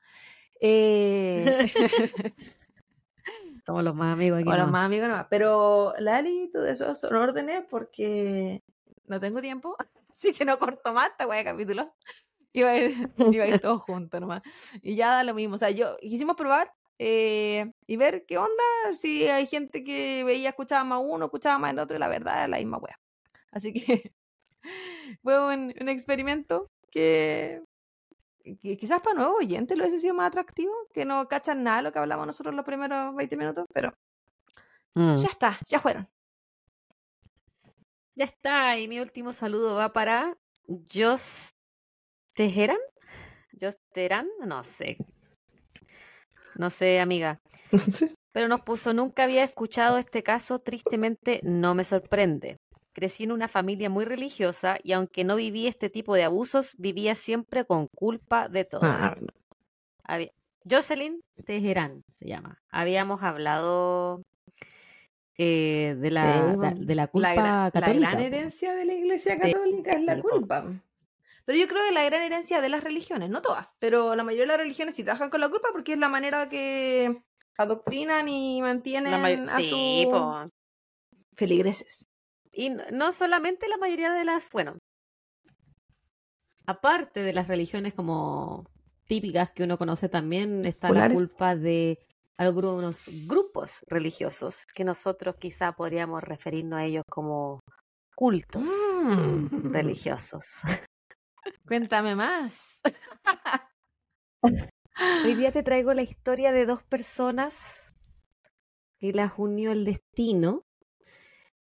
Eh... 0.61 1.71
Somos 3.67 3.85
los 3.85 3.95
más 3.95 4.15
amigos 4.15 4.41
aquí. 4.41 4.49
los 4.49 4.71
más 4.71 4.87
amigos 4.87 5.09
nomás. 5.09 5.27
Pero 5.31 5.93
Lali, 5.99 6.51
todo 6.53 6.67
eso 6.67 6.95
son 6.95 7.15
órdenes 7.17 7.65
porque 7.69 8.63
no 9.07 9.21
tengo 9.21 9.41
tiempo. 9.41 9.77
Así 10.11 10.33
que 10.33 10.45
no 10.45 10.59
corto 10.59 10.93
más 10.93 11.11
esta 11.11 11.27
de 11.27 11.45
capítulo. 11.45 11.95
Iba 12.53 12.71
a 12.71 12.77
ir, 12.77 13.11
iba 13.17 13.45
a 13.45 13.49
ir 13.49 13.61
todo 13.61 13.79
junto 13.79 14.19
nomás. 14.19 14.43
Y 14.83 14.97
ya 14.97 15.15
da 15.15 15.25
lo 15.25 15.35
mismo. 15.35 15.55
O 15.55 15.59
sea, 15.59 15.71
yo 15.71 15.97
quisimos 15.99 16.37
probar 16.37 16.73
eh, 16.99 17.73
y 17.87 17.97
ver 17.97 18.25
qué 18.27 18.39
onda. 18.39 18.65
Si 18.99 19.29
hay 19.29 19.47
gente 19.47 19.85
que 19.85 20.25
veía, 20.25 20.49
escuchaba 20.49 20.83
más 20.83 21.01
uno, 21.05 21.27
escuchaba 21.27 21.59
más 21.59 21.73
el 21.73 21.79
otro. 21.79 21.97
Y 21.97 22.01
la 22.01 22.09
verdad 22.09 22.45
es 22.45 22.51
la 22.51 22.57
misma 22.57 22.79
wea. 22.79 22.99
Así 23.53 23.73
que 23.73 24.13
fue 25.23 25.39
un, 25.41 25.73
un 25.81 25.89
experimento 25.89 26.71
que 26.91 27.63
quizás 28.61 29.03
para 29.03 29.15
nuevos 29.17 29.37
oyentes 29.39 29.77
lo 29.77 29.85
hubiese 29.85 30.01
sido 30.01 30.15
más 30.15 30.29
atractivo, 30.29 30.73
que 30.93 31.05
no 31.05 31.29
cachan 31.29 31.63
nada 31.63 31.79
de 31.79 31.83
lo 31.85 31.93
que 31.93 31.99
hablamos 31.99 32.27
nosotros 32.27 32.55
los 32.55 32.65
primeros 32.65 33.15
20 33.15 33.37
minutos, 33.37 33.67
pero 33.73 33.93
mm. 34.95 35.17
ya 35.17 35.29
está, 35.29 35.59
ya 35.67 35.81
fueron. 35.81 36.09
Ya 38.15 38.25
está, 38.25 38.79
y 38.79 38.89
mi 38.89 39.01
último 39.01 39.33
saludo 39.33 39.77
va 39.77 39.93
para 39.93 40.37
Jos 40.93 41.55
Teheran. 42.35 42.79
Jos 43.61 43.79
Teheran, 43.93 44.29
no 44.45 44.63
sé. 44.63 44.99
No 46.55 46.71
sé, 46.71 47.01
amiga. 47.01 47.41
Pero 48.33 48.47
nos 48.47 48.61
puso, 48.61 48.93
nunca 48.93 49.25
había 49.25 49.43
escuchado 49.43 49.99
este 49.99 50.23
caso, 50.23 50.61
tristemente 50.61 51.41
no 51.43 51.75
me 51.75 51.83
sorprende. 51.85 52.59
Crecí 52.93 53.25
en 53.25 53.33
una 53.33 53.49
familia 53.49 53.89
muy 53.89 54.05
religiosa 54.05 54.79
y 54.83 54.93
aunque 54.93 55.25
no 55.25 55.37
viví 55.37 55.67
este 55.67 55.91
tipo 55.91 56.15
de 56.15 56.25
abusos, 56.25 56.75
vivía 56.79 57.15
siempre 57.15 57.65
con 57.65 57.87
culpa 57.87 58.49
de 58.49 58.65
todo. 58.65 58.81
Ah. 58.83 59.17
Jocelyn 60.69 61.23
Teherán 61.45 62.05
se 62.11 62.27
llama. 62.27 62.61
Habíamos 62.71 63.23
hablado 63.23 64.23
eh, 65.39 65.97
de, 65.99 66.11
la, 66.11 66.75
de, 66.77 66.95
la 66.95 67.07
culpa 67.07 67.71
católica. 67.73 68.01
La 68.01 68.11
gran 68.11 68.23
herencia 68.23 68.75
de 68.75 68.85
la 68.85 68.93
iglesia 68.93 69.39
católica 69.39 69.93
es 69.93 70.05
la 70.05 70.21
culpa. 70.21 70.65
Pero 71.47 71.59
yo 71.59 71.67
creo 71.67 71.83
que 71.87 71.93
la 71.93 72.05
gran 72.05 72.23
herencia 72.23 72.61
de 72.61 72.69
las 72.69 72.85
religiones, 72.85 73.31
no 73.31 73.41
todas, 73.41 73.69
pero 73.79 74.15
la 74.15 74.23
mayoría 74.23 74.45
de 74.45 74.49
las 74.49 74.59
religiones 74.59 74.95
sí 74.95 75.03
trabajan 75.03 75.31
con 75.31 75.41
la 75.41 75.49
culpa 75.49 75.69
porque 75.73 75.95
es 75.95 75.99
la 75.99 76.09
manera 76.09 76.49
que 76.49 77.23
adoctrinan 77.57 78.29
y 78.29 78.61
mantienen 78.61 79.49
a 79.49 79.63
sus 79.63 80.53
feligreses. 81.37 82.10
Y 82.53 82.71
no 82.71 83.13
solamente 83.13 83.69
la 83.69 83.77
mayoría 83.77 84.13
de 84.13 84.25
las, 84.25 84.51
bueno, 84.51 84.77
aparte 86.67 87.23
de 87.23 87.33
las 87.33 87.49
religiones 87.49 87.95
como 87.95 88.65
típicas 89.07 89.51
que 89.51 89.65
uno 89.65 89.79
conoce 89.79 90.09
también, 90.09 90.65
está 90.65 90.91
la 90.91 91.13
culpa 91.13 91.57
de 91.57 91.99
algunos 92.39 93.11
grupos 93.27 93.85
religiosos 93.89 94.67
que 94.67 94.85
nosotros 94.85 95.37
quizá 95.39 95.73
podríamos 95.73 96.23
referirnos 96.23 96.79
a 96.79 96.85
ellos 96.85 97.05
como 97.09 97.61
cultos 98.15 98.69
mm. 98.97 99.71
religiosos. 99.71 100.63
Cuéntame 101.67 102.15
más. 102.15 102.81
Hoy 105.25 105.35
día 105.35 105.53
te 105.53 105.63
traigo 105.63 105.93
la 105.93 106.03
historia 106.03 106.53
de 106.53 106.67
dos 106.67 106.83
personas 106.83 107.95
que 108.99 109.13
las 109.13 109.39
unió 109.39 109.73
el 109.73 109.85
destino 109.85 110.63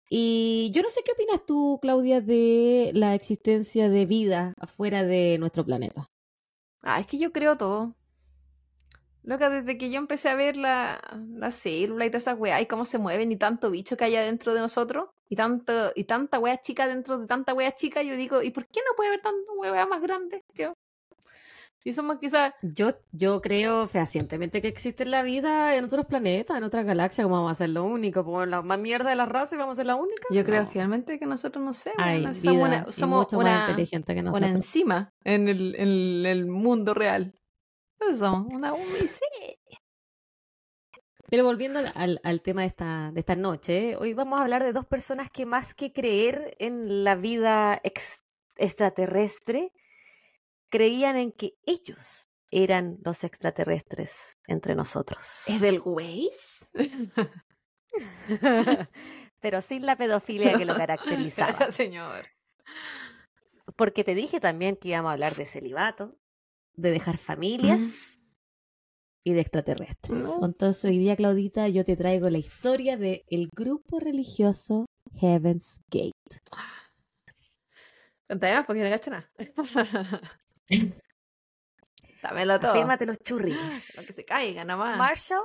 y 0.09 0.71
yo 0.73 0.81
no 0.81 0.89
sé 0.89 1.01
qué 1.03 1.11
opinas 1.11 1.45
tú, 1.45 1.79
Claudia, 1.81 2.21
de 2.21 2.91
la 2.93 3.15
existencia 3.15 3.89
de 3.89 4.05
vida 4.05 4.53
afuera 4.59 5.03
de 5.03 5.37
nuestro 5.39 5.65
planeta. 5.65 6.07
Ah, 6.81 6.99
es 6.99 7.07
que 7.07 7.17
yo 7.17 7.31
creo 7.31 7.57
todo. 7.57 7.95
Loca, 9.23 9.49
desde 9.49 9.77
que 9.77 9.89
yo 9.89 9.97
empecé 9.97 10.29
a 10.29 10.35
ver 10.35 10.55
la, 10.55 11.01
la 11.31 11.51
célula 11.51 12.05
y 12.05 12.09
todas 12.09 12.23
esas 12.23 12.39
weas, 12.39 12.61
y 12.61 12.65
cómo 12.65 12.85
se 12.85 12.97
mueven, 12.97 13.29
y 13.29 13.35
tanto 13.35 13.69
bicho 13.69 13.97
que 13.97 14.05
hay 14.05 14.15
adentro 14.15 14.53
de 14.53 14.61
nosotros, 14.61 15.09
y 15.27 15.35
tanto, 15.35 15.91
y 15.95 16.05
tanta 16.05 16.39
wea 16.39 16.61
chica 16.61 16.87
dentro 16.87 17.17
de 17.17 17.27
tanta 17.27 17.53
wea 17.53 17.75
chica, 17.75 18.01
yo 18.03 18.15
digo, 18.15 18.41
¿y 18.41 18.51
por 18.51 18.67
qué 18.67 18.79
no 18.87 18.95
puede 18.95 19.09
haber 19.09 19.21
tanta 19.21 19.51
wea 19.51 19.85
más 19.85 20.01
grande? 20.01 20.45
Y 21.87 21.93
somos 21.93 22.17
quizás... 22.17 22.53
Yo, 22.61 22.89
yo 23.13 23.39
creo 23.39 23.87
fehacientemente 23.87 24.61
que 24.61 24.67
existe 24.67 25.05
la 25.05 25.21
vida 25.21 25.73
en 25.77 25.85
otros 25.85 26.05
planetas, 26.05 26.57
en 26.57 26.65
otras 26.65 26.85
galaxias, 26.85 27.23
como 27.23 27.37
vamos 27.37 27.51
a 27.51 27.55
ser 27.55 27.69
lo 27.69 27.85
único, 27.85 28.25
como 28.25 28.45
la 28.45 28.61
más 28.61 28.77
mierda 28.77 29.09
de 29.09 29.15
la 29.15 29.25
raza 29.25 29.55
y 29.55 29.57
vamos 29.57 29.75
a 29.75 29.77
ser 29.77 29.85
la 29.85 29.95
única. 29.95 30.27
Yo 30.29 30.43
creo 30.43 30.67
finalmente 30.67 31.17
que 31.17 31.25
nosotros 31.25 31.63
no 31.63 31.71
sé, 31.71 31.93
somos, 32.33 32.61
una, 32.61 32.91
somos 32.91 33.31
una, 33.31 33.61
inteligente 33.69 34.13
que 34.13 34.21
nosotros. 34.21 34.49
Una 34.49 34.57
enzima 34.57 35.13
en 35.23 35.47
el, 35.47 35.75
en 35.75 36.25
el 36.25 36.45
mundo 36.47 36.93
real. 36.93 37.33
Eso 38.01 38.17
somos, 38.17 38.53
una 38.53 38.73
Pero 41.29 41.45
volviendo 41.45 41.79
al, 41.79 42.19
al, 42.21 42.41
tema 42.41 42.63
de 42.63 42.67
esta, 42.67 43.11
de 43.13 43.19
esta 43.21 43.37
noche, 43.37 43.95
hoy 43.95 44.13
vamos 44.13 44.39
a 44.39 44.43
hablar 44.43 44.61
de 44.65 44.73
dos 44.73 44.85
personas 44.85 45.29
que 45.29 45.45
más 45.45 45.73
que 45.73 45.93
creer 45.93 46.53
en 46.59 47.05
la 47.05 47.15
vida 47.15 47.81
extraterrestre, 48.57 49.71
creían 50.69 51.17
en 51.17 51.31
que 51.31 51.53
ellos 51.65 52.29
eran 52.51 52.99
los 53.03 53.23
extraterrestres 53.23 54.37
entre 54.47 54.75
nosotros. 54.75 55.47
¿Es 55.47 55.61
del 55.61 55.81
Waze? 55.83 56.67
Pero 59.39 59.61
sin 59.61 59.85
la 59.85 59.97
pedofilia 59.97 60.57
que 60.57 60.65
lo 60.65 60.75
caracterizaba. 60.75 61.51
Gracias, 61.51 61.75
señor. 61.75 62.25
Porque 63.75 64.03
te 64.03 64.15
dije 64.15 64.39
también 64.39 64.75
que 64.75 64.89
íbamos 64.89 65.09
a 65.09 65.13
hablar 65.13 65.35
de 65.35 65.45
celibato, 65.45 66.17
de 66.73 66.91
dejar 66.91 67.17
familias 67.17 68.23
y 69.23 69.33
de 69.33 69.41
extraterrestres. 69.41 70.23
Entonces 70.41 70.85
hoy 70.85 70.97
día, 70.97 71.15
Claudita, 71.15 71.67
yo 71.67 71.83
te 71.83 71.97
traigo 71.97 72.29
la 72.29 72.37
historia 72.37 72.97
del 72.97 73.23
el 73.27 73.49
grupo 73.53 73.99
religioso 73.99 74.85
Heaven's 75.15 75.81
Gate. 75.89 76.13
Cuéntame 78.27 78.55
más 78.55 78.65
porque 78.65 78.83
no 78.83 78.89
cacho 78.89 79.11
nada. 79.11 79.29
Dámelo 82.21 82.59
todo. 82.59 82.71
Afírmate 82.71 83.05
los 83.05 83.17
Lo 83.17 83.23
churris. 83.23 84.05
que 84.07 84.13
se 84.13 84.25
caiga 84.25 84.65
nomás. 84.65 84.97
Marshall 84.97 85.43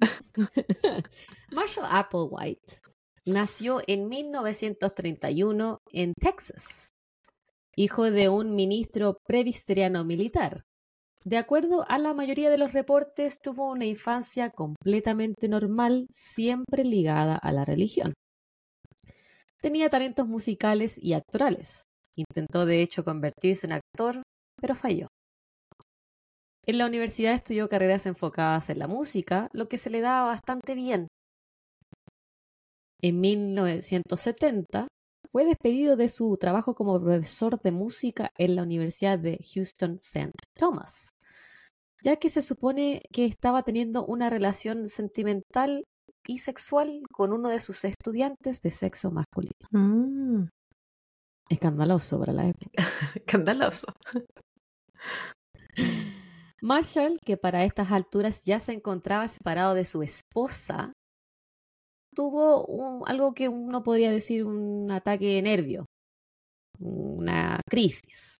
Marshall 1.52 1.86
Applewhite 1.88 2.80
nació 3.24 3.80
en 3.86 4.08
1931 4.08 5.78
en 5.92 6.12
Texas, 6.14 6.88
hijo 7.76 8.10
de 8.10 8.28
un 8.28 8.54
ministro 8.54 9.18
presbiteriano 9.26 10.04
militar. 10.04 10.64
De 11.24 11.38
acuerdo 11.38 11.86
a 11.88 11.98
la 11.98 12.12
mayoría 12.12 12.50
de 12.50 12.58
los 12.58 12.74
reportes, 12.74 13.40
tuvo 13.40 13.70
una 13.70 13.86
infancia 13.86 14.50
completamente 14.50 15.48
normal, 15.48 16.06
siempre 16.10 16.84
ligada 16.84 17.36
a 17.36 17.50
la 17.50 17.64
religión. 17.64 18.12
Tenía 19.62 19.88
talentos 19.88 20.28
musicales 20.28 20.98
y 21.02 21.14
actorales. 21.14 21.84
Intentó 22.16 22.66
de 22.66 22.82
hecho 22.82 23.04
convertirse 23.04 23.66
en 23.66 23.72
actor, 23.72 24.22
pero 24.64 24.74
falló. 24.74 25.08
En 26.66 26.78
la 26.78 26.86
universidad 26.86 27.34
estudió 27.34 27.68
carreras 27.68 28.06
enfocadas 28.06 28.70
en 28.70 28.78
la 28.78 28.88
música, 28.88 29.50
lo 29.52 29.68
que 29.68 29.76
se 29.76 29.90
le 29.90 30.00
daba 30.00 30.24
bastante 30.24 30.74
bien. 30.74 31.08
En 33.02 33.20
1970 33.20 34.88
fue 35.30 35.44
despedido 35.44 35.96
de 35.96 36.08
su 36.08 36.34
trabajo 36.38 36.74
como 36.74 36.98
profesor 36.98 37.60
de 37.60 37.72
música 37.72 38.30
en 38.38 38.56
la 38.56 38.62
Universidad 38.62 39.18
de 39.18 39.38
Houston 39.52 39.96
St. 39.96 40.32
Thomas, 40.58 41.10
ya 42.02 42.16
que 42.16 42.30
se 42.30 42.40
supone 42.40 43.02
que 43.12 43.26
estaba 43.26 43.64
teniendo 43.64 44.06
una 44.06 44.30
relación 44.30 44.86
sentimental 44.86 45.84
y 46.26 46.38
sexual 46.38 47.02
con 47.12 47.34
uno 47.34 47.50
de 47.50 47.60
sus 47.60 47.84
estudiantes 47.84 48.62
de 48.62 48.70
sexo 48.70 49.10
masculino. 49.10 49.68
Mm, 49.72 50.44
Escandaloso 51.48 52.18
para 52.18 52.32
la 52.32 52.48
época. 52.48 52.70
escandaloso. 53.14 53.86
Marshall, 56.62 57.18
que 57.24 57.36
para 57.36 57.64
estas 57.64 57.92
alturas 57.92 58.42
ya 58.42 58.58
se 58.58 58.72
encontraba 58.72 59.28
separado 59.28 59.74
de 59.74 59.84
su 59.84 60.02
esposa, 60.02 60.92
tuvo 62.14 63.06
algo 63.06 63.34
que 63.34 63.48
uno 63.48 63.82
podría 63.82 64.10
decir 64.10 64.44
un 64.44 64.90
ataque 64.90 65.26
de 65.26 65.42
nervio, 65.42 65.86
una 66.78 67.60
crisis 67.68 68.38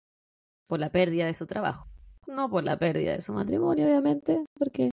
por 0.67 0.81
la 0.81 0.91
pérdida 0.91 1.27
de 1.27 1.35
su 1.35 1.47
trabajo. 1.47 1.87
No 2.27 2.49
por 2.49 2.65
la 2.65 2.79
pérdida 2.79 3.13
de 3.13 3.21
su 3.21 3.35
matrimonio, 3.35 3.85
obviamente, 3.87 4.47
porque 4.55 4.91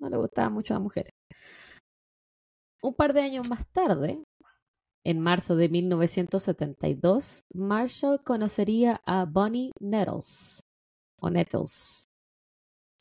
no 0.00 0.08
le 0.08 0.16
gustaban 0.16 0.52
mucho 0.52 0.74
a 0.74 0.76
las 0.76 0.82
mujeres. 0.82 1.12
Un 2.82 2.94
par 2.94 3.12
de 3.12 3.20
años 3.20 3.48
más 3.48 3.64
tarde, 3.72 4.22
en 5.04 5.20
marzo 5.20 5.54
de 5.54 5.68
1972, 5.68 7.42
Marshall 7.54 8.22
conocería 8.24 9.00
a 9.06 9.24
Bonnie 9.24 9.70
Nettles, 9.80 10.60
o 11.20 11.30
Nettles, 11.30 12.04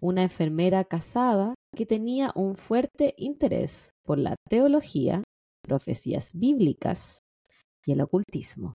una 0.01 0.23
enfermera 0.23 0.83
casada 0.83 1.53
que 1.75 1.85
tenía 1.85 2.31
un 2.35 2.55
fuerte 2.55 3.13
interés 3.17 3.91
por 4.03 4.17
la 4.17 4.35
teología, 4.49 5.23
profecías 5.63 6.31
bíblicas 6.33 7.19
y 7.85 7.93
el 7.93 8.01
ocultismo. 8.01 8.73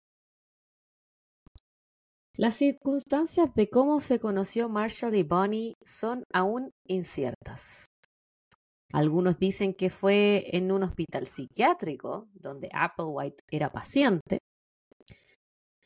Las 2.36 2.56
circunstancias 2.58 3.54
de 3.56 3.68
cómo 3.70 4.00
se 4.00 4.20
conoció 4.20 4.70
Marshall 4.70 5.16
y 5.16 5.24
Bonnie 5.24 5.74
son 5.84 6.24
aún 6.32 6.70
inciertas. 6.88 7.88
Algunos 8.94 9.40
dicen 9.40 9.74
que 9.74 9.90
fue 9.90 10.56
en 10.56 10.72
un 10.72 10.84
hospital 10.84 11.26
psiquiátrico 11.26 12.28
donde 12.34 12.70
Applewhite 12.72 13.42
era 13.52 13.72
paciente, 13.72 14.38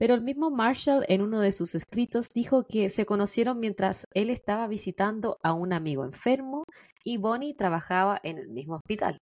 pero 0.01 0.15
el 0.15 0.21
mismo 0.21 0.49
Marshall 0.49 1.05
en 1.09 1.21
uno 1.21 1.41
de 1.41 1.51
sus 1.51 1.75
escritos 1.75 2.29
dijo 2.33 2.65
que 2.67 2.89
se 2.89 3.05
conocieron 3.05 3.59
mientras 3.59 4.07
él 4.15 4.31
estaba 4.31 4.65
visitando 4.65 5.37
a 5.43 5.53
un 5.53 5.73
amigo 5.73 6.05
enfermo 6.05 6.63
y 7.05 7.17
Bonnie 7.17 7.53
trabajaba 7.53 8.19
en 8.23 8.39
el 8.39 8.49
mismo 8.49 8.77
hospital. 8.77 9.19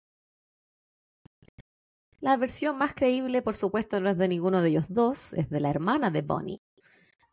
La 2.20 2.38
versión 2.38 2.78
más 2.78 2.94
creíble, 2.94 3.42
por 3.42 3.56
supuesto, 3.56 4.00
no 4.00 4.08
es 4.08 4.20
de 4.20 4.28
ninguno 4.28 4.62
de 4.62 4.70
ellos 4.70 4.86
dos, 4.90 5.34
es 5.34 5.50
de 5.50 5.62
la 5.62 5.72
hermana 5.72 6.12
de 6.12 6.22
Bonnie, 6.22 6.60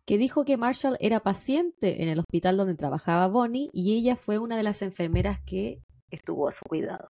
que 0.07 0.17
dijo 0.17 0.47
que 0.47 0.57
Marshall 0.57 0.97
era 0.99 1.21
paciente 1.21 2.03
en 2.03 2.09
el 2.09 2.21
hospital 2.21 2.57
donde 2.57 2.77
trabajaba 2.77 3.29
Bonnie 3.29 3.69
y 3.75 3.95
ella 3.95 4.17
fue 4.17 4.39
una 4.39 4.57
de 4.57 4.63
las 4.63 4.81
enfermeras 4.81 5.39
que 5.45 5.83
estuvo 6.11 6.49
a 6.49 6.53
su 6.53 6.65
cuidado. 6.67 7.09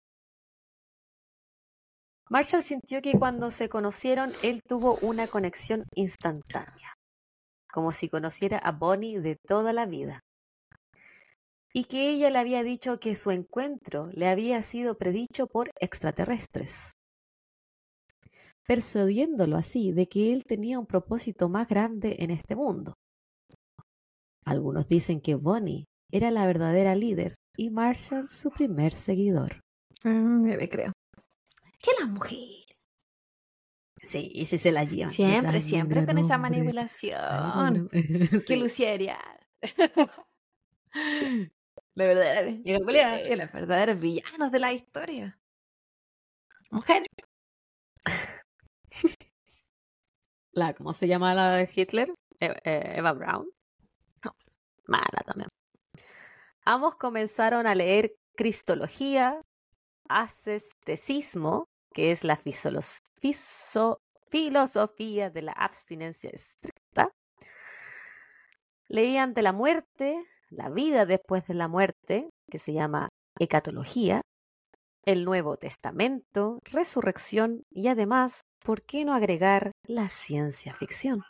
Marshall 2.31 2.63
sintió 2.63 3.01
que 3.01 3.19
cuando 3.19 3.51
se 3.51 3.69
conocieron 3.69 4.33
él 4.43 4.61
tuvo 4.67 4.99
una 5.01 5.27
conexión 5.29 5.87
instantánea, 5.95 6.95
como 7.73 7.93
si 7.93 8.09
conociera 8.09 8.59
a 8.59 8.73
Bonnie 8.73 9.21
de 9.21 9.37
toda 9.37 9.73
la 9.73 9.87
vida, 9.87 10.21
y 11.73 11.85
que 11.85 12.11
ella 12.11 12.31
le 12.31 12.39
había 12.39 12.63
dicho 12.63 12.99
que 12.99 13.15
su 13.15 13.31
encuentro 13.31 14.09
le 14.13 14.29
había 14.29 14.63
sido 14.63 14.99
predicho 14.99 15.47
por 15.47 15.71
extraterrestres, 15.81 16.93
persuadiéndolo 18.67 19.57
así 19.57 19.93
de 19.93 20.07
que 20.07 20.33
él 20.33 20.45
tenía 20.45 20.79
un 20.79 20.87
propósito 20.87 21.49
más 21.49 21.67
grande 21.69 22.17
en 22.21 22.31
este 22.31 22.57
mundo. 22.57 22.95
Algunos 24.45 24.87
dicen 24.89 25.21
que 25.21 25.35
Bonnie 25.35 25.85
era 26.11 26.31
la 26.31 26.47
verdadera 26.47 26.95
líder 26.95 27.35
y 27.57 27.71
Marshall 27.71 28.29
su 28.29 28.51
primer 28.51 28.93
seguidor. 28.93 29.61
Mm, 30.05 30.49
yo 30.49 30.57
le 30.57 30.69
creo. 30.69 30.93
Que 31.81 31.91
la 32.01 32.07
mujer. 32.07 32.39
Sí, 34.01 34.31
y 34.33 34.45
si 34.47 34.59
se 34.59 34.71
la 34.73 34.85
llevan. 34.85 35.13
Siempre, 35.13 35.57
un 35.57 35.61
siempre 35.61 36.07
con 36.07 36.19
esa 36.19 36.39
manipulación. 36.39 37.89
Sí. 38.31 38.47
Que. 38.47 39.19
La 41.95 42.07
verdadera. 42.07 42.51
La 42.65 42.79
pelea. 42.87 43.21
eh, 43.21 43.37
Los 43.37 43.53
verdaderos 43.53 43.99
villanos 44.01 44.51
de 44.53 44.59
la 44.61 44.73
historia. 44.73 45.39
Mujer. 46.71 47.03
La, 50.53 50.73
¿Cómo 50.73 50.93
se 50.93 51.07
llama 51.09 51.35
la 51.35 51.53
de 51.55 51.69
Hitler? 51.73 52.13
E- 52.41 52.57
eh, 52.65 52.93
Eva 52.97 53.13
Brown. 53.13 53.49
No. 54.25 54.35
Mala 54.87 55.23
también. 55.27 55.49
Ambos 56.65 56.97
comenzaron 56.97 57.67
a 57.67 57.75
leer 57.75 58.15
Cristología, 58.37 59.41
Asceticismo, 60.09 61.67
que 61.93 62.11
es 62.11 62.25
la 62.25 62.37
filosofía 64.31 65.31
de 65.31 65.43
la 65.43 65.53
abstinencia 65.53 66.31
estricta. 66.31 67.11
Leían 68.89 69.35
de 69.35 69.43
la 69.43 69.53
muerte, 69.53 70.25
la 70.51 70.71
vida 70.71 71.07
después 71.07 71.47
de 71.47 71.55
la 71.55 71.69
muerte, 71.69 72.31
que 72.51 72.59
se 72.59 72.73
llama 72.73 73.09
Hecatología, 73.39 74.23
el 75.05 75.25
Nuevo 75.25 75.57
Testamento, 75.57 76.61
resurrección 76.65 77.63
y 77.71 77.89
además, 77.89 78.43
¿por 78.65 78.83
qué 78.83 79.05
no 79.05 79.15
agregar 79.15 79.73
la 79.87 80.09
ciencia 80.09 80.75
ficción? 80.75 81.23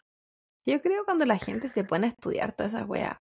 Yo 0.66 0.82
creo 0.82 1.04
cuando 1.04 1.24
la 1.24 1.38
gente 1.38 1.68
se 1.68 1.84
pone 1.84 2.08
a 2.08 2.10
estudiar 2.10 2.54
todas 2.54 2.74
esas 2.74 2.88
weas. 2.88 3.16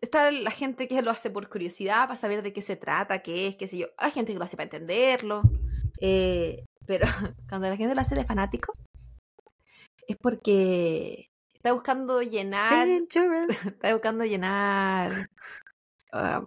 Está 0.00 0.30
la 0.30 0.50
gente 0.50 0.88
que 0.88 1.02
lo 1.02 1.10
hace 1.10 1.30
por 1.30 1.48
curiosidad, 1.48 2.04
para 2.06 2.16
saber 2.16 2.42
de 2.42 2.52
qué 2.52 2.62
se 2.62 2.76
trata, 2.76 3.22
qué 3.22 3.48
es, 3.48 3.56
qué 3.56 3.68
sé 3.68 3.78
yo. 3.78 3.88
Hay 3.98 4.10
gente 4.12 4.32
que 4.32 4.38
lo 4.38 4.44
hace 4.44 4.56
para 4.56 4.64
entenderlo. 4.64 5.42
eh, 6.00 6.64
pero 6.86 7.06
cuando 7.48 7.68
la 7.68 7.76
gente 7.76 7.94
lo 7.94 8.00
hace 8.00 8.14
de 8.14 8.24
fanático, 8.24 8.72
es 10.08 10.16
porque 10.16 11.28
está 11.52 11.72
buscando 11.72 12.22
llenar. 12.22 12.88
Dangerous. 12.88 13.66
Está 13.66 13.92
buscando 13.92 14.24
llenar. 14.24 15.12
ah, 16.12 16.42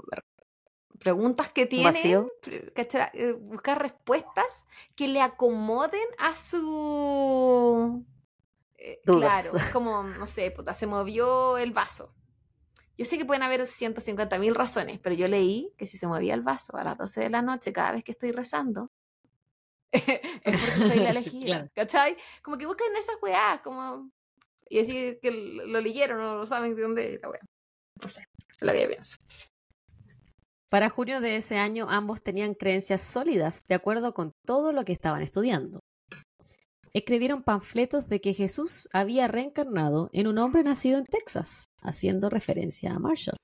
preguntas 0.99 1.49
que 1.51 1.65
tiene. 1.67 1.83
vacío. 1.85 2.27
Eh, 2.47 3.33
Buscar 3.39 3.81
respuestas 3.81 4.65
que 4.95 5.07
le 5.07 5.21
acomoden 5.21 6.07
a 6.17 6.35
su. 6.35 8.03
eh, 8.77 8.99
Dudas. 9.05 9.43
Claro, 9.49 9.57
es 9.57 9.71
como, 9.71 10.03
no 10.03 10.25
sé, 10.27 10.49
puta, 10.51 10.73
se 10.73 10.87
movió 10.87 11.57
el 11.57 11.71
vaso. 11.71 12.13
Yo 12.97 13.05
sé 13.05 13.17
que 13.17 13.25
pueden 13.25 13.43
haber 13.43 13.65
150 13.65 14.37
mil 14.37 14.53
razones, 14.53 14.99
pero 14.99 15.15
yo 15.15 15.27
leí 15.27 15.73
que 15.77 15.85
si 15.85 15.97
se 15.97 16.07
movía 16.07 16.33
el 16.35 16.41
vaso 16.41 16.75
a 16.77 16.83
las 16.83 16.97
12 16.97 17.21
de 17.21 17.29
la 17.29 17.41
noche 17.41 17.73
cada 17.73 17.93
vez 17.93 18.03
que 18.03 18.11
estoy 18.11 18.31
rezando, 18.31 18.91
es 19.91 20.03
porque 20.43 20.57
soy 20.59 20.99
la 20.99 21.13
Sí, 21.13 21.19
elegida, 21.19 21.45
claro. 21.45 21.69
¿cachai? 21.73 22.17
Como 22.41 22.57
que 22.57 22.65
buscan 22.65 22.95
esas 22.95 23.15
weás, 23.21 23.61
como... 23.61 24.09
Y 24.69 24.77
decir 24.77 25.19
que 25.21 25.29
lo 25.29 25.67
lo 25.67 25.81
leyeron 25.81 26.19
o 26.19 26.35
no 26.35 26.45
saben 26.47 26.75
de 26.75 26.81
dónde 26.81 27.19
la 27.21 27.29
wea. 27.29 27.41
No 28.01 28.07
sé, 28.07 28.25
lo 28.59 28.71
que 28.71 28.81
yo 28.81 28.87
pienso. 28.87 29.17
Para 30.69 30.89
junio 30.89 31.21
de 31.21 31.35
ese 31.35 31.57
año 31.57 31.87
ambos 31.89 32.23
tenían 32.23 32.55
creencias 32.55 33.01
sólidas 33.01 33.63
de 33.67 33.75
acuerdo 33.75 34.13
con 34.15 34.31
todo 34.45 34.73
lo 34.73 34.83
que 34.83 34.93
estaban 34.93 35.21
estudiando. 35.21 35.79
Escribieron 36.93 37.41
panfletos 37.43 38.07
de 38.07 38.21
que 38.21 38.33
Jesús 38.33 38.87
había 38.93 39.27
reencarnado 39.27 40.09
en 40.13 40.27
un 40.27 40.37
hombre 40.37 40.63
nacido 40.63 40.99
en 40.99 41.05
Texas, 41.05 41.65
haciendo 41.81 42.29
referencia 42.29 42.93
a 42.93 42.99
Marshall. 42.99 43.37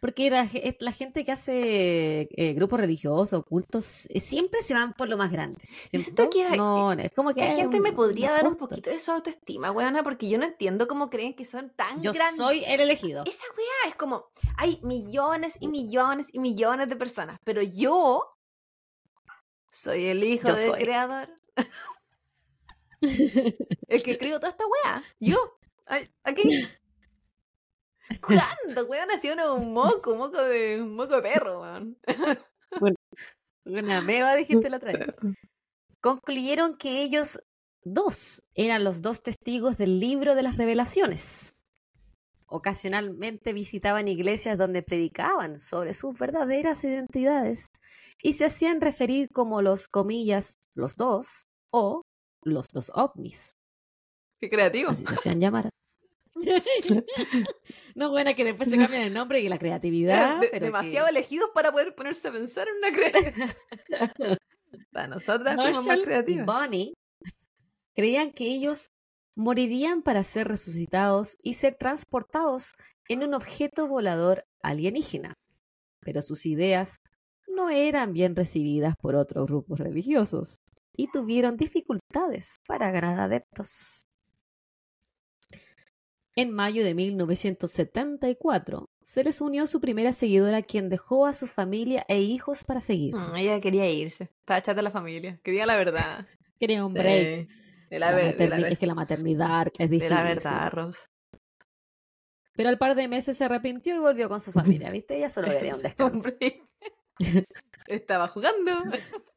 Porque 0.00 0.30
la, 0.30 0.48
la 0.80 0.92
gente 0.92 1.24
que 1.24 1.32
hace 1.32 2.28
eh, 2.30 2.52
grupos 2.52 2.78
religiosos, 2.78 3.42
cultos, 3.44 4.06
eh, 4.10 4.20
siempre 4.20 4.60
se 4.62 4.72
van 4.74 4.92
por 4.92 5.08
lo 5.08 5.16
más 5.16 5.32
grande. 5.32 5.58
Yo 5.90 5.98
siento 6.00 6.30
que 6.30 6.44
hay- 6.44 6.56
no, 6.58 6.92
es 6.92 7.10
como 7.12 7.32
que 7.34 7.40
La 7.40 7.54
gente 7.56 7.80
me 7.80 7.92
podría 7.92 8.30
dar 8.30 8.46
un 8.46 8.54
poquito 8.54 8.88
de 8.90 8.98
su 8.98 9.10
autoestima, 9.10 9.70
weona, 9.72 10.02
porque 10.02 10.28
yo 10.28 10.38
no 10.38 10.44
entiendo 10.44 10.86
cómo 10.86 11.10
creen 11.10 11.34
que 11.34 11.44
son 11.44 11.70
tan 11.74 12.02
Yo 12.02 12.12
grandes. 12.12 12.36
soy 12.36 12.62
el 12.66 12.80
elegido. 12.80 13.24
Esa 13.26 13.44
weá 13.56 13.88
es 13.90 13.96
como, 13.96 14.26
hay 14.58 14.78
millones 14.82 15.56
y 15.60 15.68
millones 15.68 16.28
y 16.32 16.38
millones 16.38 16.88
de 16.88 16.96
personas, 16.96 17.38
pero 17.42 17.62
yo 17.62 18.22
soy 19.72 20.06
el 20.06 20.22
hijo 20.24 20.46
Yo 20.48 20.54
del 20.54 20.62
soy. 20.62 20.82
creador. 20.84 21.28
El 23.00 24.02
que 24.02 24.18
creó 24.18 24.38
toda 24.38 24.50
esta 24.50 24.64
weá. 24.66 25.02
Yo. 25.20 25.58
Aquí. 26.24 26.68
¿Cuándo, 28.20 28.86
weón? 28.86 29.08
Nació 29.08 29.32
uno 29.32 29.54
un 29.56 29.72
moco, 29.72 30.12
un 30.12 30.18
moco 30.18 30.40
de, 30.42 30.80
un 30.80 30.94
moco 30.94 31.16
de 31.16 31.22
perro, 31.22 31.62
weón. 31.62 31.98
Una 33.64 34.00
meba 34.00 34.36
dijiste 34.36 34.70
la 34.70 34.76
otra 34.76 34.92
vez. 34.92 35.08
Concluyeron 36.00 36.76
que 36.76 37.02
ellos 37.02 37.42
dos 37.82 38.44
eran 38.54 38.84
los 38.84 39.02
dos 39.02 39.22
testigos 39.22 39.76
del 39.76 39.98
libro 39.98 40.36
de 40.36 40.44
las 40.44 40.56
revelaciones. 40.56 41.55
Ocasionalmente 42.48 43.52
visitaban 43.52 44.06
iglesias 44.08 44.56
donde 44.56 44.82
predicaban 44.82 45.58
sobre 45.60 45.92
sus 45.94 46.16
verdaderas 46.18 46.84
identidades 46.84 47.66
y 48.22 48.34
se 48.34 48.44
hacían 48.44 48.80
referir 48.80 49.28
como 49.30 49.62
los 49.62 49.88
comillas 49.88 50.54
los 50.74 50.96
dos 50.96 51.46
o 51.72 52.02
los 52.42 52.68
dos 52.68 52.92
ovnis. 52.94 53.52
Qué 54.38 54.48
creativo. 54.48 54.90
Así 54.90 55.04
se 55.04 55.14
hacían 55.14 55.40
llamar. 55.40 55.70
no, 57.94 58.10
buena 58.10 58.34
que 58.34 58.44
después 58.44 58.68
se 58.68 58.76
cambian 58.78 59.02
el 59.02 59.12
nombre 59.14 59.40
y 59.40 59.48
la 59.48 59.58
creatividad. 59.58 60.40
De- 60.40 60.48
pero 60.48 60.60
que- 60.60 60.66
demasiado 60.66 61.08
elegidos 61.08 61.50
para 61.54 61.72
poder 61.72 61.94
ponerse 61.94 62.28
a 62.28 62.32
pensar 62.32 62.68
en 62.68 62.76
una 62.76 62.92
creativa. 62.92 63.54
Para 64.92 65.08
nosotras 65.08 65.54
fuimos 65.56 65.86
más 65.86 65.98
y 65.98 66.02
creativas. 66.02 66.46
Bonnie 66.46 66.94
creían 67.94 68.30
que 68.32 68.44
ellos 68.46 68.88
morirían 69.36 70.02
para 70.02 70.24
ser 70.24 70.48
resucitados 70.48 71.36
y 71.42 71.52
ser 71.52 71.76
transportados 71.76 72.72
en 73.08 73.22
un 73.22 73.34
objeto 73.34 73.86
volador 73.86 74.44
alienígena. 74.62 75.34
Pero 76.00 76.22
sus 76.22 76.46
ideas 76.46 77.00
no 77.46 77.70
eran 77.70 78.12
bien 78.12 78.34
recibidas 78.34 78.94
por 78.96 79.14
otros 79.14 79.46
grupos 79.46 79.78
religiosos 79.78 80.60
y 80.96 81.08
tuvieron 81.10 81.56
dificultades 81.56 82.56
para 82.66 82.90
ganar 82.90 83.20
adeptos. 83.20 84.06
En 86.34 86.50
mayo 86.50 86.84
de 86.84 86.94
1974 86.94 88.90
se 89.00 89.24
les 89.24 89.40
unió 89.40 89.66
su 89.66 89.80
primera 89.80 90.12
seguidora 90.12 90.60
quien 90.62 90.90
dejó 90.90 91.24
a 91.24 91.32
su 91.32 91.46
familia 91.46 92.04
e 92.08 92.20
hijos 92.20 92.64
para 92.64 92.82
seguirlos. 92.82 93.30
Mm, 93.30 93.36
ella 93.36 93.60
quería 93.60 93.90
irse. 93.90 94.24
Estaba 94.40 94.62
chata 94.62 94.82
la 94.82 94.90
familia. 94.90 95.40
Quería 95.42 95.64
la 95.64 95.76
verdad. 95.76 96.26
Quería 96.60 96.84
un 96.84 96.92
break. 96.92 97.48
Sí, 97.48 97.65
De 97.90 97.98
la, 97.98 98.10
La 98.10 98.16
de 98.18 98.68
es 98.72 98.78
que 98.78 98.86
la 98.86 98.94
maternidad 98.94 99.68
es 99.78 99.90
de 99.90 99.94
difícil. 99.96 100.14
la 100.14 100.22
verdad, 100.24 100.72
Rose. 100.72 101.00
Pero 102.54 102.68
al 102.70 102.78
par 102.78 102.94
de 102.94 103.06
meses 103.06 103.36
se 103.36 103.44
arrepintió 103.44 103.94
y 103.94 103.98
volvió 103.98 104.28
con 104.28 104.40
su 104.40 104.50
familia, 104.50 104.90
¿viste? 104.92 105.16
Ella 105.16 105.28
solo 105.28 105.48
quería 105.48 105.74
un 105.74 105.82
descanso. 105.82 106.30
Estaba 107.86 108.28
jugando. 108.28 108.72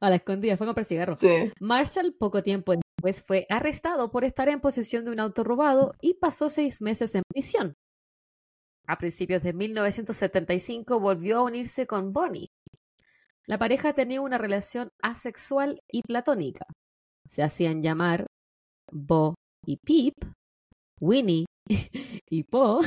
A 0.00 0.10
la 0.10 0.16
escondida, 0.16 0.56
fue 0.56 0.66
a 0.66 0.68
comprar 0.68 0.84
cigarros. 0.84 1.18
Sí. 1.20 1.52
Marshall 1.60 2.14
poco 2.18 2.42
tiempo 2.42 2.74
después 2.74 3.22
fue 3.24 3.46
arrestado 3.48 4.10
por 4.10 4.24
estar 4.24 4.48
en 4.48 4.60
posesión 4.60 5.04
de 5.04 5.12
un 5.12 5.20
auto 5.20 5.44
robado 5.44 5.94
y 6.02 6.14
pasó 6.14 6.50
seis 6.50 6.82
meses 6.82 7.14
en 7.14 7.22
prisión. 7.32 7.74
A 8.86 8.98
principios 8.98 9.42
de 9.42 9.54
1975 9.54 11.00
volvió 11.00 11.38
a 11.38 11.42
unirse 11.44 11.86
con 11.86 12.12
Bonnie. 12.12 12.48
La 13.46 13.58
pareja 13.58 13.92
tenía 13.92 14.20
una 14.22 14.38
relación 14.38 14.88
asexual 15.02 15.80
y 15.92 16.02
platónica. 16.02 16.64
Se 17.28 17.42
hacían 17.42 17.82
llamar 17.82 18.26
Bo 18.90 19.34
y 19.66 19.76
Pip, 19.76 20.14
Winnie 21.00 21.44
y 22.30 22.42
Po. 22.44 22.80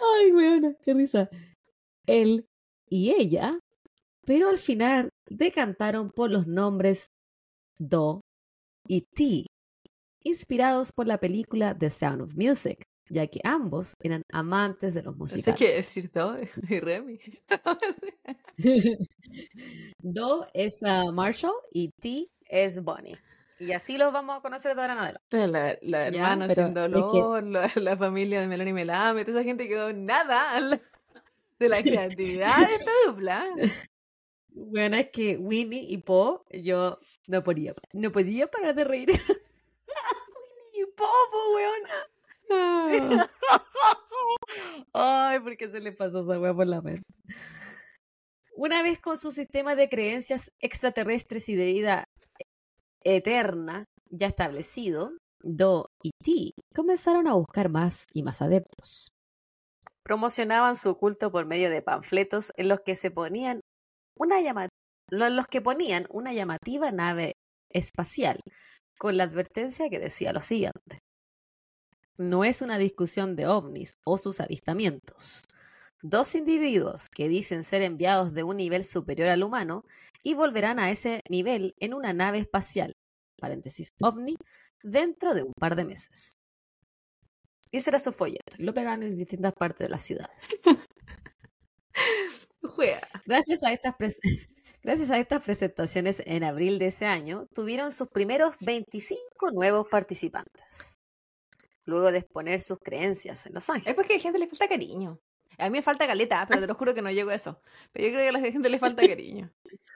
Ay, 0.00 0.32
weona, 0.32 0.74
qué 0.82 0.94
risa. 0.94 1.28
Él 2.06 2.46
y 2.88 3.10
ella, 3.10 3.58
pero 4.26 4.48
al 4.48 4.58
final 4.58 5.10
decantaron 5.28 6.10
por 6.10 6.30
los 6.30 6.46
nombres 6.46 7.08
Do 7.78 8.20
y 8.88 9.02
Ti, 9.02 9.46
inspirados 10.22 10.92
por 10.92 11.06
la 11.06 11.18
película 11.18 11.76
The 11.76 11.90
Sound 11.90 12.22
of 12.22 12.36
Music, 12.36 12.82
ya 13.08 13.26
que 13.26 13.40
ambos 13.44 13.94
eran 14.02 14.22
amantes 14.32 14.94
de 14.94 15.02
los 15.02 15.16
musicales. 15.16 15.58
qué 15.58 15.72
decir 15.74 16.10
todo. 16.10 16.36
Y 16.68 16.80
Remy. 16.80 17.18
Do 20.00 20.46
es 20.54 20.82
ah, 20.84 21.04
Marshall 21.12 21.54
y 21.72 21.90
T 22.00 22.28
es 22.48 22.82
Bonnie. 22.82 23.16
Y 23.58 23.72
así 23.72 23.96
los 23.96 24.12
vamos 24.12 24.38
a 24.38 24.40
conocer 24.42 24.74
de 24.74 24.80
ahora 24.82 24.92
en 24.94 24.98
adelante. 24.98 25.48
La, 25.48 25.78
la 25.82 26.06
hermana 26.08 26.48
sin 26.48 26.64
es 26.64 26.68
que- 26.68 26.80
dolor, 26.80 27.44
la, 27.44 27.70
la 27.76 27.96
familia 27.96 28.40
de 28.40 28.48
Melanie 28.48 28.72
Melame, 28.72 29.24
toda 29.24 29.40
esa 29.40 29.46
gente 29.46 29.68
quedó 29.68 29.92
nada 29.92 30.60
de 31.58 31.68
la 31.68 31.82
creatividad 31.82 32.56
de 32.66 32.74
esta 32.74 32.90
dupla. 33.06 33.46
Bueno, 34.48 34.96
es 34.96 35.10
que 35.10 35.36
Winnie 35.36 35.86
y 35.88 35.98
Po, 35.98 36.44
yo 36.52 36.98
no 37.26 37.42
podía, 37.42 37.74
no 37.92 38.12
podía 38.12 38.48
parar 38.50 38.74
de 38.74 38.84
reír. 38.84 39.10
Winnie 39.10 39.20
y 40.74 40.84
Po, 40.96 41.06
po, 41.30 41.54
weona. 41.54 41.94
Ay, 44.92 45.40
porque 45.40 45.68
se 45.68 45.80
le 45.80 45.92
pasó 45.92 46.20
esa 46.20 46.38
wea 46.38 46.54
por 46.54 46.66
la 46.66 46.80
mente. 46.80 47.02
Una 48.56 48.82
vez 48.82 49.00
con 49.00 49.18
su 49.18 49.32
sistema 49.32 49.74
de 49.74 49.88
creencias 49.88 50.50
extraterrestres 50.60 51.48
y 51.48 51.56
de 51.56 51.72
vida 51.72 52.04
eterna 53.02 53.84
ya 54.10 54.28
establecido, 54.28 55.12
Do 55.42 55.90
y 56.02 56.10
Ti 56.22 56.52
comenzaron 56.74 57.26
a 57.26 57.34
buscar 57.34 57.68
más 57.68 58.06
y 58.14 58.22
más 58.22 58.40
adeptos. 58.40 59.08
Promocionaban 60.04 60.76
su 60.76 60.96
culto 60.96 61.32
por 61.32 61.46
medio 61.46 61.70
de 61.70 61.82
panfletos 61.82 62.52
en 62.56 62.68
los 62.68 62.80
que 62.80 62.94
se 62.94 63.10
ponían 63.10 63.60
una 64.16 64.36
los 65.10 65.46
que 65.46 65.60
ponían 65.60 66.06
una 66.10 66.32
llamativa 66.32 66.90
nave 66.92 67.34
espacial 67.70 68.38
con 68.98 69.16
la 69.16 69.24
advertencia 69.24 69.90
que 69.90 69.98
decía 69.98 70.32
lo 70.32 70.40
siguiente. 70.40 71.00
No 72.16 72.44
es 72.44 72.62
una 72.62 72.78
discusión 72.78 73.34
de 73.34 73.46
ovnis 73.48 73.98
o 74.04 74.18
sus 74.18 74.40
avistamientos. 74.40 75.42
Dos 76.00 76.34
individuos 76.34 77.08
que 77.08 77.28
dicen 77.28 77.64
ser 77.64 77.82
enviados 77.82 78.34
de 78.34 78.44
un 78.44 78.56
nivel 78.58 78.84
superior 78.84 79.28
al 79.28 79.42
humano 79.42 79.84
y 80.22 80.34
volverán 80.34 80.78
a 80.78 80.90
ese 80.90 81.20
nivel 81.28 81.74
en 81.80 81.94
una 81.94 82.12
nave 82.12 82.38
espacial, 82.38 82.92
paréntesis, 83.40 83.88
ovni, 84.00 84.36
dentro 84.82 85.34
de 85.34 85.42
un 85.42 85.52
par 85.58 85.74
de 85.76 85.84
meses. 85.84 86.34
Y 87.72 87.78
ese 87.78 87.90
era 87.90 87.98
su 87.98 88.12
folleto, 88.12 88.56
y 88.58 88.62
lo 88.62 88.74
pegaban 88.74 89.02
en 89.02 89.16
distintas 89.16 89.52
partes 89.52 89.86
de 89.86 89.88
las 89.88 90.02
ciudades. 90.02 90.60
Gracias 93.26 93.62
a 93.62 93.72
estas 93.72 93.94
Gracias 94.82 95.10
a 95.10 95.18
estas 95.18 95.42
presentaciones 95.42 96.22
en 96.26 96.44
abril 96.44 96.78
de 96.78 96.86
ese 96.86 97.06
año, 97.06 97.46
tuvieron 97.54 97.90
sus 97.90 98.08
primeros 98.08 98.54
25 98.60 99.50
nuevos 99.52 99.86
participantes. 99.90 100.96
Luego 101.86 102.10
de 102.12 102.18
exponer 102.18 102.60
sus 102.60 102.78
creencias 102.78 103.46
en 103.46 103.54
Los 103.54 103.68
Ángeles. 103.70 103.88
Es 103.88 103.94
porque 103.94 104.14
a 104.14 104.16
la 104.16 104.22
gente 104.22 104.38
le 104.38 104.46
falta 104.48 104.68
cariño. 104.68 105.18
A 105.58 105.64
mí 105.64 105.70
me 105.70 105.82
falta 105.82 106.06
caleta, 106.06 106.46
pero 106.48 106.60
te 106.62 106.66
lo 106.66 106.74
juro 106.74 106.94
que 106.94 107.02
no 107.02 107.10
llego 107.10 107.30
a 107.30 107.34
eso. 107.34 107.60
Pero 107.92 108.06
yo 108.08 108.12
creo 108.14 108.22
que 108.24 108.28
a 108.36 108.40
la 108.40 108.50
gente 108.52 108.68
le 108.68 108.78
falta 108.78 109.06
cariño. 109.06 109.50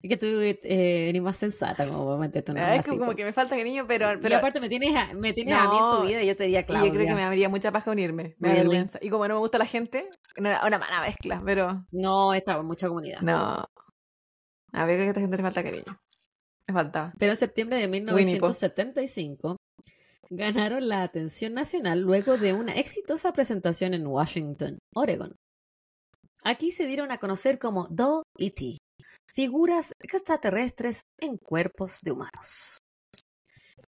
Es 0.00 0.10
que 0.10 0.16
tú 0.16 0.26
eh, 0.40 1.08
eres 1.08 1.20
más 1.20 1.36
sensata 1.36 1.84
como 1.88 2.06
para 2.06 2.18
meterte 2.18 2.52
una 2.52 2.64
Ah, 2.68 2.76
es 2.76 2.84
que 2.86 2.96
como 2.96 3.16
que 3.16 3.24
me 3.24 3.32
falta 3.32 3.56
cariño, 3.56 3.84
pero, 3.88 4.12
Y 4.12 4.18
pero 4.18 4.36
aparte 4.36 4.60
me 4.60 4.68
tienes 4.68 4.94
a, 4.94 5.12
me 5.14 5.32
tienes 5.32 5.56
a 5.56 5.68
mí 5.68 5.76
en 5.76 5.88
tu 5.90 6.02
vida 6.06 6.22
y 6.22 6.26
yo 6.28 6.36
te 6.36 6.44
diría 6.44 6.64
Claudia. 6.64 6.86
yo 6.86 6.94
creo 6.94 7.06
que 7.08 7.14
me 7.16 7.22
daría 7.22 7.48
mucha 7.48 7.72
paja 7.72 7.90
unirme. 7.90 8.36
Me 8.38 8.48
da 8.50 8.54
Really? 8.54 8.68
vergüenza. 8.68 9.00
Y 9.02 9.10
como 9.10 9.26
no 9.26 9.34
me 9.34 9.40
gusta 9.40 9.58
la 9.58 9.66
gente, 9.66 10.08
era 10.36 10.64
una 10.64 10.78
mala 10.78 11.00
mezcla, 11.02 11.42
pero 11.44 11.84
No, 11.90 12.32
estaba 12.32 12.62
mucha 12.62 12.86
comunidad. 12.86 13.22
no. 13.22 13.68
A 14.72 14.86
ver, 14.86 14.98
creo 14.98 14.98
que 14.98 15.02
a 15.06 15.08
esta 15.08 15.20
gente 15.20 15.36
le 15.36 15.42
falta 15.42 15.64
cariño. 15.64 16.00
Me 16.68 16.74
faltaba. 16.74 17.12
Pero 17.18 17.32
en 17.32 17.36
septiembre 17.36 17.78
de 17.78 17.86
Winnie 17.88 18.06
Pooh. 18.12 18.18
1975 18.18 19.56
ganaron 20.30 20.88
la 20.88 21.02
atención 21.02 21.54
nacional 21.54 22.00
luego 22.00 22.36
de 22.36 22.52
una 22.52 22.72
exitosa 22.72 23.32
presentación 23.32 23.94
en 23.94 24.06
Washington, 24.06 24.78
Oregon. 24.94 25.34
Aquí 26.42 26.70
se 26.70 26.86
dieron 26.86 27.10
a 27.10 27.18
conocer 27.18 27.58
como 27.58 27.88
Do 27.88 28.22
y 28.36 28.50
Ti, 28.50 28.78
figuras 29.32 29.92
extraterrestres 30.00 31.02
en 31.20 31.36
cuerpos 31.36 32.00
de 32.02 32.12
humanos. 32.12 32.78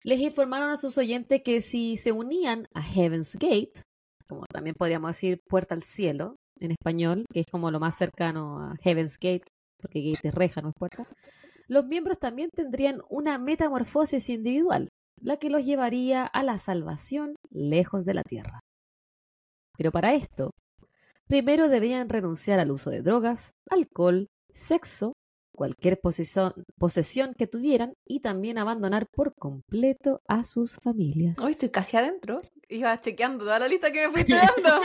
Les 0.02 0.20
informaron 0.20 0.70
a 0.70 0.76
sus 0.76 0.96
oyentes 0.96 1.42
que 1.44 1.60
si 1.60 1.96
se 1.96 2.12
unían 2.12 2.66
a 2.74 2.82
Heaven's 2.82 3.34
Gate, 3.34 3.82
como 4.26 4.46
también 4.50 4.74
podríamos 4.78 5.10
decir 5.10 5.40
puerta 5.46 5.74
al 5.74 5.82
cielo 5.82 6.36
en 6.58 6.70
español, 6.70 7.26
que 7.32 7.40
es 7.40 7.46
como 7.50 7.70
lo 7.70 7.80
más 7.80 7.96
cercano 7.96 8.60
a 8.60 8.76
Heaven's 8.82 9.18
Gate, 9.18 9.44
porque 9.80 10.00
gate 10.02 10.28
es 10.28 10.34
reja, 10.34 10.62
no 10.62 10.70
es 10.70 10.74
puerta, 10.74 11.06
los 11.68 11.86
miembros 11.86 12.18
también 12.18 12.50
tendrían 12.54 13.02
una 13.08 13.38
metamorfosis 13.38 14.28
individual, 14.30 14.88
la 15.20 15.36
que 15.36 15.50
los 15.50 15.64
llevaría 15.64 16.24
a 16.26 16.42
la 16.42 16.58
salvación 16.58 17.36
lejos 17.50 18.04
de 18.04 18.14
la 18.14 18.22
Tierra. 18.22 18.60
Pero 19.76 19.92
para 19.92 20.14
esto, 20.14 20.50
primero 21.28 21.68
debían 21.68 22.08
renunciar 22.08 22.60
al 22.60 22.70
uso 22.70 22.90
de 22.90 23.02
drogas, 23.02 23.52
alcohol, 23.70 24.26
sexo, 24.50 25.12
cualquier 25.54 26.00
posesión, 26.00 26.52
posesión 26.78 27.34
que 27.36 27.46
tuvieran 27.46 27.92
y 28.06 28.20
también 28.20 28.56
abandonar 28.58 29.06
por 29.12 29.34
completo 29.34 30.20
a 30.26 30.42
sus 30.44 30.76
familias. 30.82 31.38
Hoy 31.38 31.52
estoy 31.52 31.68
casi 31.70 31.96
adentro. 31.98 32.38
Iba 32.68 32.98
chequeando 33.00 33.44
toda 33.44 33.58
la 33.58 33.68
lista 33.68 33.92
que 33.92 34.06
me 34.08 34.12
fuiste 34.14 34.34
dando. 34.36 34.80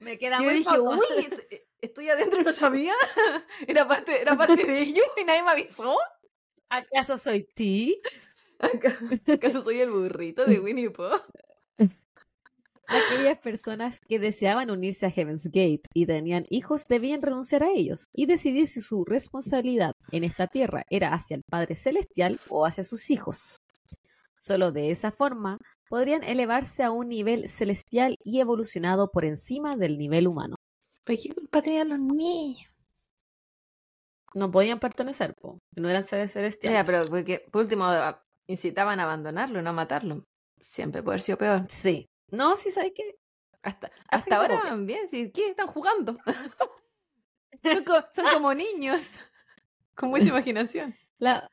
Me 0.00 0.18
queda 0.18 0.38
Yo 0.38 0.44
muy 0.44 0.54
dije, 0.54 0.76
poco. 0.76 0.90
uy, 0.94 1.18
est- 1.18 1.62
estoy 1.80 2.08
adentro 2.08 2.40
y 2.40 2.44
no 2.44 2.52
sabía. 2.52 2.94
Era 3.66 3.86
parte, 3.86 4.20
era 4.22 4.36
parte 4.36 4.64
de 4.64 4.80
ellos 4.82 5.04
y 5.20 5.24
nadie 5.24 5.42
me 5.42 5.50
avisó. 5.50 5.96
¿Acaso 6.68 7.16
soy 7.18 7.44
ti? 7.54 8.00
¿Acaso 9.32 9.62
soy 9.62 9.80
el 9.80 9.90
burrito 9.90 10.44
de 10.44 10.60
Winnie 10.60 10.90
Pooh? 10.90 11.20
Aquellas 12.88 13.38
personas 13.38 14.00
que 14.00 14.20
deseaban 14.20 14.70
unirse 14.70 15.06
a 15.06 15.10
Heaven's 15.10 15.46
Gate 15.46 15.82
y 15.92 16.06
tenían 16.06 16.46
hijos 16.50 16.86
debían 16.86 17.20
renunciar 17.20 17.64
a 17.64 17.70
ellos 17.72 18.06
y 18.12 18.26
decidir 18.26 18.68
si 18.68 18.80
su 18.80 19.04
responsabilidad 19.04 19.92
en 20.12 20.22
esta 20.22 20.46
tierra 20.46 20.84
era 20.88 21.12
hacia 21.12 21.34
el 21.36 21.42
Padre 21.50 21.74
Celestial 21.74 22.38
o 22.48 22.64
hacia 22.64 22.84
sus 22.84 23.10
hijos. 23.10 23.56
Solo 24.38 24.70
de 24.70 24.90
esa 24.92 25.10
forma 25.10 25.58
podrían 25.88 26.22
elevarse 26.22 26.84
a 26.84 26.92
un 26.92 27.08
nivel 27.08 27.48
celestial 27.48 28.16
y 28.22 28.38
evolucionado 28.38 29.10
por 29.10 29.24
encima 29.24 29.76
del 29.76 29.98
nivel 29.98 30.28
humano. 30.28 30.54
¿Pero 31.04 31.20
qué 31.20 31.34
culpa 31.34 31.62
tenían 31.62 31.88
los 31.88 31.98
niños? 31.98 32.70
No 34.34 34.50
podían 34.50 34.78
pertenecer, 34.78 35.34
po, 35.40 35.58
no 35.74 35.88
eran 35.88 36.04
seres 36.04 36.32
celestiales. 36.34 36.86
Pero 36.86 37.08
porque, 37.08 37.44
por 37.50 37.62
último 37.62 37.84
a- 37.84 38.22
incitaban 38.48 39.00
a 39.00 39.04
abandonarlo, 39.04 39.62
no 39.62 39.70
a 39.70 39.72
matarlo. 39.72 40.24
Siempre 40.60 41.02
puede 41.02 41.14
haber 41.16 41.22
sido 41.22 41.38
peor. 41.38 41.66
Sí. 41.68 42.06
No, 42.30 42.56
sí, 42.56 42.70
¿sabes 42.70 42.92
qué? 42.94 43.14
Hasta, 43.62 43.90
hasta 44.10 44.36
ahora 44.36 44.60
van 44.64 44.86
bien, 44.86 45.08
¿sí? 45.08 45.30
¿qué? 45.32 45.50
Están 45.50 45.66
jugando. 45.66 46.16
son, 47.62 47.84
co- 47.84 48.04
son 48.12 48.24
como 48.32 48.54
niños, 48.54 49.14
con 49.94 50.10
mucha 50.10 50.24
imaginación. 50.24 50.94
La, 51.18 51.46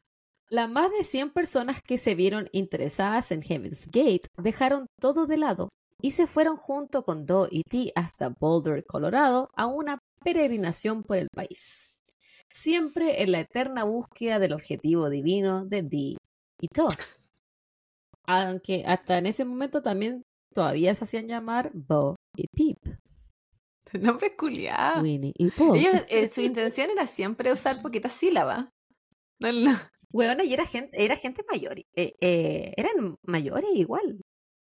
las 0.50 0.70
más 0.70 0.92
de 0.92 1.04
100 1.04 1.32
personas 1.32 1.82
que 1.82 1.98
se 1.98 2.16
vieron 2.16 2.48
interesadas 2.52 3.32
en 3.32 3.42
Heaven's 3.42 3.88
Gate 3.88 4.28
dejaron 4.38 4.86
todo 5.00 5.26
de 5.26 5.38
lado 5.38 5.70
y 6.02 6.12
se 6.12 6.28
fueron 6.28 6.58
junto 6.58 7.04
con 7.04 7.26
Do 7.26 7.48
y 7.50 7.64
T 7.64 7.92
hasta 7.96 8.30
Boulder, 8.40 8.84
Colorado, 8.86 9.50
a 9.56 9.68
una 9.68 10.00
peregrinación 10.24 11.04
por 11.04 11.18
el 11.18 11.28
país. 11.34 11.88
Siempre 12.52 13.24
en 13.24 13.32
la 13.32 13.40
eterna 13.40 13.84
búsqueda 13.86 14.38
del 14.40 14.54
objetivo 14.54 15.10
divino 15.10 15.66
de 15.66 15.82
Dee 15.82 16.18
y 16.63 16.67
To. 16.69 16.89
Aunque 18.26 18.84
hasta 18.88 19.17
en 19.17 19.26
ese 19.26 19.43
momento 19.43 19.82
también 19.82 20.23
todavía 20.54 20.95
se 20.95 21.04
hacían 21.04 21.28
llamar 21.28 21.71
Bo 21.73 22.15
y 22.38 22.47
Peep, 22.47 22.78
nombre 24.02 24.28
es 24.28 24.36
culiado. 24.36 25.02
Winnie 25.02 25.34
y 25.38 25.52
Pooh. 25.52 25.76
Ellos, 25.76 26.06
eh, 26.10 26.30
su 26.30 26.41
intención 26.49 26.89
era 26.91 27.06
siempre 27.06 27.52
usar 27.52 27.82
poquitas 27.82 28.13
sílabas. 28.13 28.69
No, 29.41 29.52
no. 29.52 29.78
Bueno, 30.12 30.43
y 30.43 30.54
era 30.54 30.65
gente, 30.65 31.04
era 31.04 31.15
gente 31.17 31.43
mayor. 31.52 31.80
eh, 31.95 32.13
eh, 32.21 32.73
eran 32.78 33.15
mayores 33.26 33.69
igual. 33.73 34.21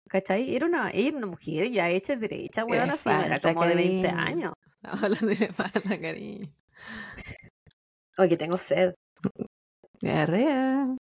¿Cachai? 0.08 0.54
Era 0.54 0.66
una, 0.66 0.90
era 0.90 1.16
una 1.16 1.26
mujer 1.26 1.70
ya 1.70 1.88
hecha 1.88 2.16
derecha, 2.16 2.64
weón, 2.64 2.90
así, 2.90 3.20
era 3.20 3.40
como 3.40 3.64
de 3.64 3.74
20 3.74 4.08
cariño. 4.08 4.12
años. 4.12 4.52
Hablando 4.82 5.26
de 5.26 5.52
falta, 5.52 5.98
cariño. 6.00 6.52
Oye, 8.18 8.36
tengo 8.36 8.58
sed. 8.58 8.94
Diarrea. 10.02 10.96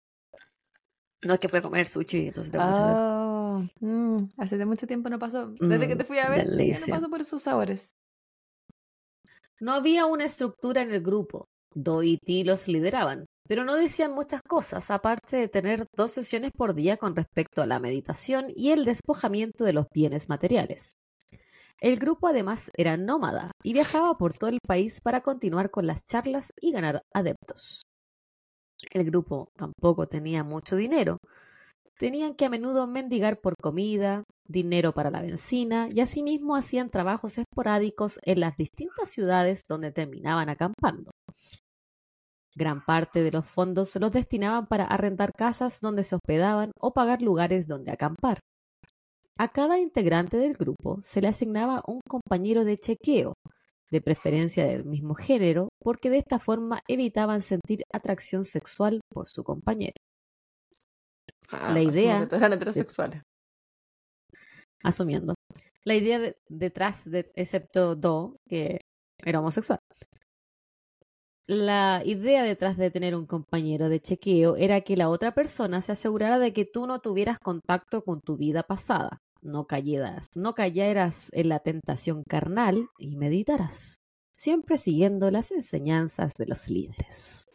No, 1.23 1.33
es 1.33 1.39
que 1.39 1.47
fue 1.49 1.59
a 1.59 1.61
comer 1.61 1.87
sushi, 1.87 2.27
entonces 2.27 2.51
tengo. 2.51 2.65
Oh, 2.65 3.63
mm, 3.81 4.31
hace 4.37 4.65
mucho 4.65 4.87
tiempo 4.87 5.09
no 5.09 5.19
pasó. 5.19 5.47
Desde 5.67 5.87
que 5.87 5.95
Mm, 5.95 5.97
te 5.97 6.05
fui 6.05 6.19
a 6.19 6.29
ver, 6.29 6.47
ya 6.67 6.79
no 6.79 6.87
paso 6.87 7.09
por 7.09 7.21
esos 7.21 7.41
sabores. 7.43 7.93
No 9.59 9.73
había 9.73 10.05
una 10.05 10.25
estructura 10.25 10.81
en 10.81 10.91
el 10.91 11.01
grupo. 11.01 11.45
Do 11.75 12.01
y 12.03 12.17
Ti 12.17 12.43
los 12.43 12.67
lideraban, 12.67 13.25
pero 13.47 13.63
no 13.65 13.75
decían 13.75 14.13
muchas 14.13 14.41
cosas, 14.41 14.89
aparte 14.89 15.37
de 15.37 15.47
tener 15.47 15.85
dos 15.95 16.11
sesiones 16.11 16.51
por 16.55 16.73
día 16.73 16.97
con 16.97 17.15
respecto 17.15 17.61
a 17.61 17.67
la 17.67 17.79
meditación 17.79 18.47
y 18.55 18.71
el 18.71 18.85
despojamiento 18.85 19.63
de 19.63 19.73
los 19.73 19.85
bienes 19.93 20.29
materiales. 20.29 20.93
El 21.81 21.97
grupo 21.97 22.27
además 22.27 22.71
era 22.77 22.97
nómada 22.97 23.51
y 23.63 23.73
viajaba 23.73 24.17
por 24.17 24.33
todo 24.33 24.51
el 24.51 24.59
país 24.67 25.01
para 25.01 25.21
continuar 25.21 25.71
con 25.71 25.87
las 25.87 26.05
charlas 26.05 26.51
y 26.61 26.71
ganar 26.73 27.03
adeptos. 27.13 27.83
El 28.91 29.05
grupo 29.05 29.49
tampoco 29.55 30.05
tenía 30.05 30.43
mucho 30.43 30.75
dinero. 30.75 31.17
Tenían 31.97 32.35
que 32.35 32.45
a 32.45 32.49
menudo 32.49 32.85
mendigar 32.87 33.39
por 33.41 33.55
comida, 33.59 34.23
dinero 34.47 34.93
para 34.93 35.09
la 35.09 35.21
benzina 35.21 35.89
y 35.91 35.99
asimismo 35.99 36.55
hacían 36.55 36.89
trabajos 36.89 37.37
esporádicos 37.37 38.19
en 38.23 38.39
las 38.39 38.55
distintas 38.55 39.09
ciudades 39.09 39.63
donde 39.67 39.91
terminaban 39.91 40.49
acampando. 40.49 41.11
Gran 42.55 42.85
parte 42.85 43.23
de 43.23 43.31
los 43.31 43.45
fondos 43.45 43.95
los 43.95 44.11
destinaban 44.11 44.67
para 44.67 44.85
arrendar 44.85 45.31
casas 45.31 45.79
donde 45.81 46.03
se 46.03 46.15
hospedaban 46.15 46.71
o 46.79 46.93
pagar 46.93 47.21
lugares 47.21 47.67
donde 47.67 47.91
acampar. 47.91 48.39
A 49.39 49.49
cada 49.49 49.79
integrante 49.79 50.37
del 50.37 50.53
grupo 50.53 50.99
se 51.03 51.21
le 51.21 51.27
asignaba 51.27 51.83
un 51.85 51.99
compañero 52.07 52.63
de 52.63 52.77
chequeo, 52.77 53.33
de 53.91 54.01
preferencia 54.01 54.65
del 54.67 54.83
mismo 54.85 55.15
género, 55.15 55.69
porque 55.81 56.09
de 56.09 56.17
esta 56.17 56.39
forma 56.39 56.81
evitaban 56.87 57.41
sentir 57.41 57.83
atracción 57.93 58.43
sexual 58.43 58.99
por 59.13 59.29
su 59.29 59.43
compañero. 59.43 59.93
Ah, 61.51 61.71
La 61.73 61.81
idea 61.81 62.27
que 62.27 62.35
eran 62.35 62.53
heterosexuales. 62.53 63.21
asumiendo. 64.83 65.35
La 65.85 65.95
idea 65.95 66.19
de- 66.19 66.35
detrás 66.49 67.09
de, 67.09 67.31
excepto 67.35 67.95
Do, 67.95 68.35
que 68.49 68.81
era 69.23 69.39
homosexual. 69.39 69.79
La 71.49 72.01
idea 72.03 72.43
detrás 72.43 72.75
de 72.75 72.91
tener 72.91 73.15
un 73.15 73.25
compañero 73.25 73.87
de 73.87 74.01
chequeo 74.01 74.57
era 74.57 74.81
que 74.81 74.97
la 74.97 75.07
otra 75.09 75.33
persona 75.33 75.81
se 75.81 75.93
asegurara 75.93 76.39
de 76.39 76.51
que 76.51 76.65
tú 76.65 76.87
no 76.87 76.99
tuvieras 76.99 77.39
contacto 77.39 78.03
con 78.03 78.19
tu 78.19 78.35
vida 78.35 78.63
pasada, 78.63 79.17
no 79.41 79.65
cayeras, 79.67 80.27
no 80.35 80.53
cayeras 80.55 81.29
en 81.33 81.49
la 81.49 81.59
tentación 81.59 82.23
carnal 82.27 82.89
y 82.97 83.17
meditaras, 83.17 83.99
siempre 84.31 84.77
siguiendo 84.77 85.29
las 85.31 85.51
enseñanzas 85.51 86.33
de 86.35 86.45
los 86.47 86.69
líderes. 86.69 87.45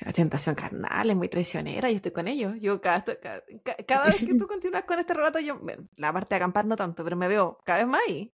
La 0.00 0.12
tentación 0.14 0.54
carnal 0.54 1.10
es 1.10 1.16
muy 1.16 1.28
traicionera, 1.28 1.90
yo 1.90 1.96
estoy 1.96 2.12
con 2.12 2.26
ellos. 2.26 2.54
Yo 2.60 2.80
cada, 2.80 3.04
cada, 3.04 3.42
ca- 3.62 3.76
cada 3.86 4.06
vez 4.06 4.24
que 4.24 4.34
tú 4.38 4.46
continúas 4.46 4.84
con 4.84 4.98
este 4.98 5.12
relato, 5.12 5.38
yo, 5.40 5.60
la 5.96 6.12
parte 6.12 6.34
de 6.34 6.36
acampar 6.36 6.64
no 6.66 6.74
tanto, 6.76 7.04
pero 7.04 7.16
me 7.16 7.28
veo 7.28 7.58
cada 7.64 7.80
vez 7.80 7.88
más 7.88 8.00
ahí. 8.08 8.32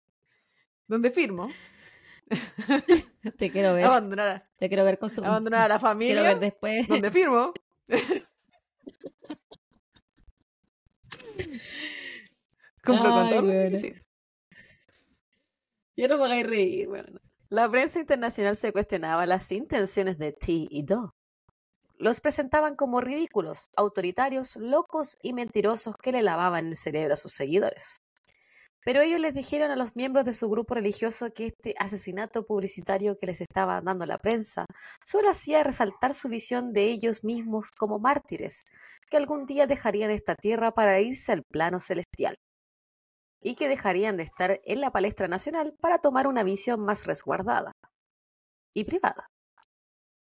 Donde 0.88 1.10
firmo. 1.12 1.48
Te 3.38 3.50
quiero 3.52 3.74
ver, 3.74 3.86
Abandonar, 3.86 4.28
a- 4.28 4.50
te 4.58 4.68
quiero 4.68 4.84
ver 4.84 4.98
con 5.00 5.10
su 5.10 5.24
abandonar 5.24 5.62
a 5.62 5.68
la 5.68 5.76
quiero 5.80 5.90
familia. 5.90 6.24
ver 6.24 6.40
después. 6.40 6.88
Donde 6.88 7.12
firmo. 7.12 7.54
Cumplo 12.84 13.12
con 13.12 13.30
todo. 13.30 13.42
requisito. 13.42 14.02
Yo 15.96 16.08
no 16.08 16.18
me 16.18 16.26
hagáis 16.26 16.48
reír, 16.48 16.90
weón. 16.90 17.20
La 17.50 17.70
prensa 17.70 18.00
internacional 18.00 18.58
se 18.58 18.74
cuestionaba 18.74 19.26
las 19.28 19.52
intenciones 19.52 20.18
de 20.18 20.32
T 20.32 20.68
y 20.70 20.84
Do. 20.84 21.14
Los 21.98 22.20
presentaban 22.20 22.76
como 22.76 23.00
ridículos, 23.00 23.70
autoritarios, 23.78 24.56
locos 24.56 25.18
y 25.22 25.34
mentirosos 25.34 25.96
que 25.96 26.12
le 26.12 26.24
lavaban 26.24 26.68
el 26.68 26.76
cerebro 26.76 27.14
a 27.14 27.18
sus 27.18 27.34
seguidores. 27.34 27.98
Pero 28.84 29.02
ellos 29.02 29.20
les 29.20 29.34
dijeron 29.34 29.72
a 29.72 29.76
los 29.76 29.96
miembros 29.96 30.26
de 30.26 30.34
su 30.34 30.50
grupo 30.50 30.74
religioso 30.74 31.32
que 31.32 31.46
este 31.46 31.76
asesinato 31.78 32.46
publicitario 32.46 33.16
que 33.18 33.28
les 33.28 33.40
estaba 33.40 33.80
dando 33.80 34.06
la 34.06 34.18
prensa 34.18 34.66
solo 35.06 35.30
hacía 35.30 35.64
resaltar 35.64 36.14
su 36.14 36.28
visión 36.28 36.74
de 36.74 36.90
ellos 36.90 37.24
mismos 37.24 37.72
como 37.72 38.00
mártires, 38.00 38.64
que 39.10 39.18
algún 39.18 39.46
día 39.46 39.68
dejarían 39.68 40.12
esta 40.12 40.36
tierra 40.36 40.72
para 40.72 41.00
irse 41.00 41.32
al 41.32 41.44
plano 41.44 41.80
celestial 41.80 42.36
y 43.44 43.56
que 43.56 43.68
dejarían 43.68 44.18
de 44.18 44.24
estar 44.24 44.60
en 44.64 44.82
la 44.82 44.92
palestra 44.92 45.28
nacional 45.28 45.76
para 45.80 46.00
tomar 46.00 46.28
una 46.28 46.44
visión 46.44 46.80
más 46.80 47.06
resguardada 47.06 47.72
y 48.74 48.86
privada. 48.86 49.28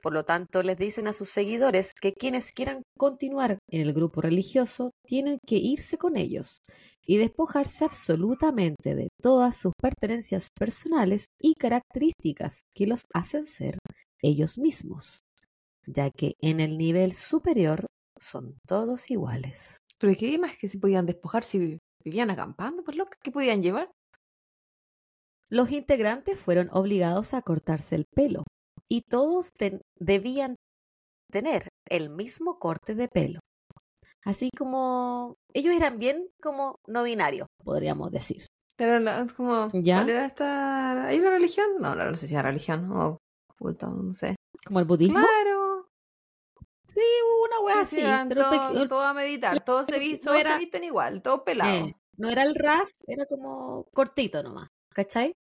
Por 0.03 0.13
lo 0.13 0.25
tanto, 0.25 0.65
les 0.65 0.77
dicen 0.77 1.07
a 1.07 1.13
sus 1.13 1.29
seguidores 1.29 1.93
que 1.95 2.13
quienes 2.13 2.51
quieran 2.51 2.83
continuar 2.99 3.59
en 3.71 3.81
el 3.81 3.93
grupo 3.93 4.21
religioso 4.21 4.91
tienen 5.07 5.39
que 5.47 5.57
irse 5.57 5.97
con 5.97 6.17
ellos 6.17 6.59
y 7.07 7.19
despojarse 7.19 7.85
absolutamente 7.85 8.97
de 8.97 9.09
todas 9.23 9.57
sus 9.57 9.73
pertenencias 9.81 10.49
personales 10.59 11.27
y 11.41 11.55
características 11.55 12.63
que 12.75 12.89
los 12.89 13.05
hacen 13.15 13.47
ser 13.47 13.79
ellos 14.21 14.59
mismos, 14.59 15.21
ya 15.87 16.11
que 16.11 16.35
en 16.41 16.59
el 16.59 16.79
nivel 16.79 17.13
superior 17.13 17.87
son 18.19 18.57
todos 18.67 19.09
iguales. 19.09 19.79
Pero 19.99 20.15
¿qué 20.19 20.37
más 20.37 20.57
que 20.59 20.69
se 20.69 20.81
podían 20.81 21.07
despojar 21.07 21.45
si 21.45 21.79
vivían 22.05 22.31
acampando? 22.31 22.83
Pues 22.85 22.97
loca, 22.97 23.17
¿qué 23.23 23.31
podían 23.31 23.63
llevar? 23.63 23.91
Los 25.51 25.71
integrantes 25.71 26.39
fueron 26.41 26.69
obligados 26.73 27.35
a 27.35 27.43
cortarse 27.43 27.95
el 27.97 28.05
pelo 28.15 28.43
y 28.89 29.03
todos 29.03 29.51
ten- 29.53 29.81
debían 29.99 30.57
tener 31.31 31.69
el 31.89 32.11
mismo 32.11 32.59
corte 32.59 32.95
de 32.95 33.09
pelo. 33.09 33.41
Así 34.25 34.51
como 34.57 35.35
ellos 35.53 35.75
eran 35.75 35.99
bien 35.99 36.29
como 36.41 36.77
no 36.87 37.03
binarios, 37.03 37.49
podríamos 37.65 38.11
decir. 38.13 38.45
Pero 38.79 39.01
no, 39.01 39.11
es 39.11 39.33
como, 39.35 39.69
¿Ya? 39.73 39.97
¿cuál 39.99 40.11
era 40.11 40.27
esta? 40.27 41.07
¿Hay 41.07 41.19
una 41.19 41.31
religión? 41.31 41.67
No, 41.81 41.95
no, 41.95 42.11
no 42.11 42.17
sé 42.17 42.27
si 42.29 42.35
era 42.35 42.43
religión 42.43 42.91
o 42.93 43.19
culto, 43.59 43.89
no 43.89 44.15
sé. 44.15 44.37
Como 44.65 44.79
el 44.79 44.85
budismo. 44.87 45.19
Claro. 45.19 45.72
Sí, 46.87 47.01
una 47.45 47.61
wea 47.61 47.81
así. 47.81 48.03
Pero 48.29 48.51
todo, 48.51 48.89
todo 48.89 49.03
a 49.03 49.15
meditar, 49.15 49.61
todos 49.65 49.87
se, 49.87 49.99
vi- 49.99 50.15
no 50.15 50.19
todos 50.19 50.37
se 50.37 50.41
era- 50.41 50.59
visten 50.59 50.85
igual, 50.85 51.23
todos 51.23 51.41
pelados. 51.41 51.89
eh, 51.89 51.97
no 52.17 52.29
era 52.29 52.43
el 52.43 52.55
ras, 52.55 52.93
era 53.07 53.25
como 53.27 53.85
cortito 53.95 54.43
nomás. 54.43 54.69
¿Cachai? 54.91 55.35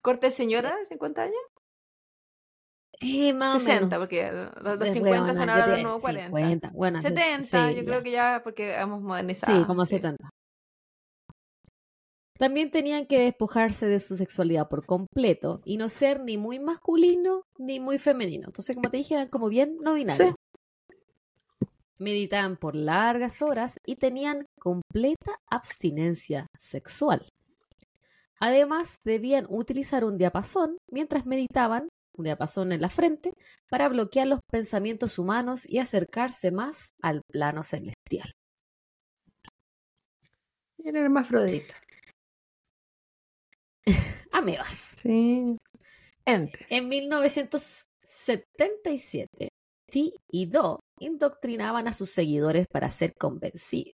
Corte 0.00 0.30
señora 0.30 0.74
de 0.76 0.86
50 0.86 1.22
años. 1.22 1.36
Eh, 3.00 3.32
más 3.32 3.56
o 3.56 3.58
60, 3.60 3.84
menos. 3.84 3.98
porque 4.00 4.32
los, 4.32 4.50
los 4.62 4.78
De 4.80 4.86
50 4.92 5.10
huevona, 5.10 5.34
son 5.34 5.50
ahora 5.50 5.66
los 5.68 5.80
nuevos 5.82 6.00
40. 6.00 6.26
50, 6.38 6.70
bueno, 6.74 7.00
se- 7.00 7.08
70, 7.08 7.40
sí, 7.42 7.56
yo 7.76 7.82
ya. 7.82 7.84
creo 7.84 8.02
que 8.02 8.10
ya, 8.10 8.40
porque 8.42 8.74
hemos 8.74 9.00
modernizado. 9.02 9.56
Sí, 9.58 9.64
como 9.66 9.84
sí. 9.84 9.90
70. 9.96 10.30
También 12.38 12.70
tenían 12.70 13.06
que 13.06 13.18
despojarse 13.18 13.86
de 13.86 13.98
su 13.98 14.16
sexualidad 14.16 14.68
por 14.68 14.86
completo 14.86 15.60
y 15.64 15.76
no 15.76 15.88
ser 15.88 16.22
ni 16.22 16.38
muy 16.38 16.60
masculino 16.60 17.42
ni 17.58 17.80
muy 17.80 17.98
femenino. 17.98 18.46
Entonces, 18.46 18.76
como 18.76 18.90
te 18.90 18.98
dije, 18.98 19.14
eran 19.14 19.28
como 19.28 19.48
bien 19.48 19.76
no 19.82 19.94
binarios. 19.94 20.34
Meditaban 21.98 22.56
por 22.56 22.76
largas 22.76 23.42
horas 23.42 23.76
y 23.84 23.96
tenían 23.96 24.46
completa 24.60 25.40
abstinencia 25.50 26.46
sexual. 26.56 27.26
Además, 28.38 28.98
debían 29.04 29.46
utilizar 29.48 30.04
un 30.04 30.16
diapasón 30.16 30.78
mientras 30.92 31.26
meditaban, 31.26 31.88
un 32.16 32.24
diapasón 32.24 32.70
en 32.70 32.80
la 32.80 32.88
frente, 32.88 33.32
para 33.68 33.88
bloquear 33.88 34.28
los 34.28 34.38
pensamientos 34.48 35.18
humanos 35.18 35.68
y 35.68 35.78
acercarse 35.78 36.52
más 36.52 36.90
al 37.02 37.22
plano 37.32 37.64
celestial. 37.64 38.30
Era 40.84 41.00
hermafrodita. 41.00 41.74
Amebas. 44.32 44.96
Sí. 45.02 45.56
Entes. 46.24 46.66
En 46.70 46.88
1977, 46.88 49.48
Ti 49.90 50.14
y 50.30 50.46
Do 50.46 50.80
indoctrinaban 51.00 51.88
a 51.88 51.92
sus 51.92 52.10
seguidores 52.10 52.66
para 52.70 52.90
ser 52.90 53.14
convenci- 53.14 53.92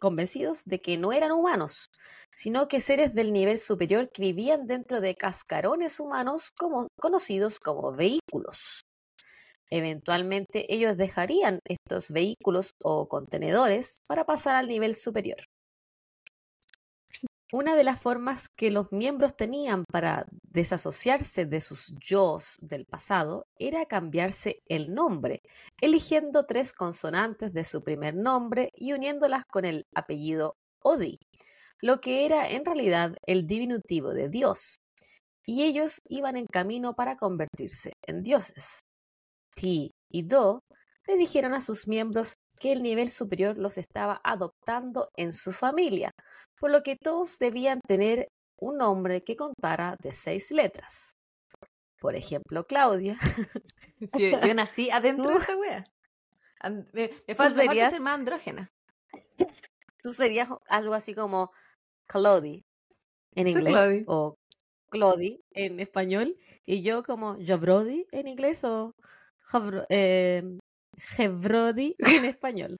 convencidos 0.00 0.64
de 0.64 0.80
que 0.80 0.96
no 0.98 1.12
eran 1.12 1.32
humanos, 1.32 1.86
sino 2.34 2.68
que 2.68 2.80
seres 2.80 3.14
del 3.14 3.32
nivel 3.32 3.58
superior 3.58 4.08
que 4.12 4.22
vivían 4.22 4.66
dentro 4.66 5.00
de 5.00 5.14
cascarones 5.14 6.00
humanos 6.00 6.50
como, 6.56 6.88
conocidos 6.98 7.58
como 7.58 7.92
vehículos. 7.92 8.82
Eventualmente 9.70 10.72
ellos 10.72 10.96
dejarían 10.96 11.58
estos 11.66 12.10
vehículos 12.10 12.70
o 12.82 13.08
contenedores 13.08 13.96
para 14.08 14.24
pasar 14.24 14.54
al 14.54 14.68
nivel 14.68 14.94
superior. 14.94 15.38
Una 17.52 17.76
de 17.76 17.84
las 17.84 18.00
formas 18.00 18.48
que 18.48 18.72
los 18.72 18.90
miembros 18.90 19.36
tenían 19.36 19.84
para 19.84 20.26
desasociarse 20.42 21.46
de 21.46 21.60
sus 21.60 21.94
yo's 22.00 22.56
del 22.60 22.86
pasado 22.86 23.46
era 23.56 23.86
cambiarse 23.86 24.62
el 24.66 24.92
nombre, 24.92 25.42
eligiendo 25.80 26.44
tres 26.44 26.72
consonantes 26.72 27.52
de 27.52 27.62
su 27.62 27.84
primer 27.84 28.16
nombre 28.16 28.70
y 28.74 28.94
uniéndolas 28.94 29.44
con 29.48 29.64
el 29.64 29.84
apellido 29.94 30.56
Odi, 30.82 31.18
lo 31.80 32.00
que 32.00 32.26
era 32.26 32.48
en 32.48 32.64
realidad 32.64 33.14
el 33.26 33.46
diminutivo 33.46 34.12
de 34.12 34.28
Dios. 34.28 34.78
Y 35.44 35.62
ellos 35.62 36.00
iban 36.08 36.36
en 36.36 36.46
camino 36.46 36.94
para 36.94 37.16
convertirse 37.16 37.92
en 38.08 38.24
dioses. 38.24 38.80
Ti 39.54 39.92
y 40.10 40.22
Do 40.24 40.64
le 41.06 41.16
dijeron 41.16 41.54
a 41.54 41.60
sus 41.60 41.86
miembros 41.86 42.34
que 42.60 42.72
el 42.72 42.82
nivel 42.82 43.10
superior 43.10 43.56
los 43.56 43.78
estaba 43.78 44.20
adoptando 44.24 45.10
en 45.16 45.32
su 45.32 45.52
familia, 45.52 46.10
por 46.58 46.70
lo 46.70 46.82
que 46.82 46.96
todos 46.96 47.38
debían 47.38 47.80
tener 47.86 48.28
un 48.58 48.78
nombre 48.78 49.22
que 49.22 49.36
contara 49.36 49.96
de 50.02 50.12
seis 50.12 50.50
letras. 50.50 51.12
Por 52.00 52.14
ejemplo, 52.14 52.64
Claudia. 52.64 53.16
Sí, 54.14 54.30
yo 54.30 54.52
nací 54.54 54.90
adentro 54.90 55.28
de 55.28 55.32
Tú- 55.36 55.38
esa 55.40 55.56
wea. 55.56 55.84
An- 56.60 56.86
Me, 56.92 57.10
me 57.26 57.34
falta, 57.34 57.62
serías- 57.62 57.92
ser 57.94 58.02
más 58.02 58.14
andrógena. 58.14 58.68
Tú 60.02 60.12
serías 60.12 60.50
algo 60.68 60.92
así 60.92 61.14
como 61.14 61.50
Claudie 62.06 62.62
en 63.34 63.48
inglés 63.48 63.72
Claudie. 63.72 64.04
o 64.06 64.34
Claudie 64.90 65.40
en 65.52 65.80
español 65.80 66.36
y 66.66 66.82
yo 66.82 67.02
como 67.02 67.38
Jabrodi 67.42 68.06
en 68.12 68.28
inglés 68.28 68.64
o 68.64 68.92
Javro- 69.50 69.86
eh, 69.88 70.42
en 71.18 72.24
español. 72.26 72.76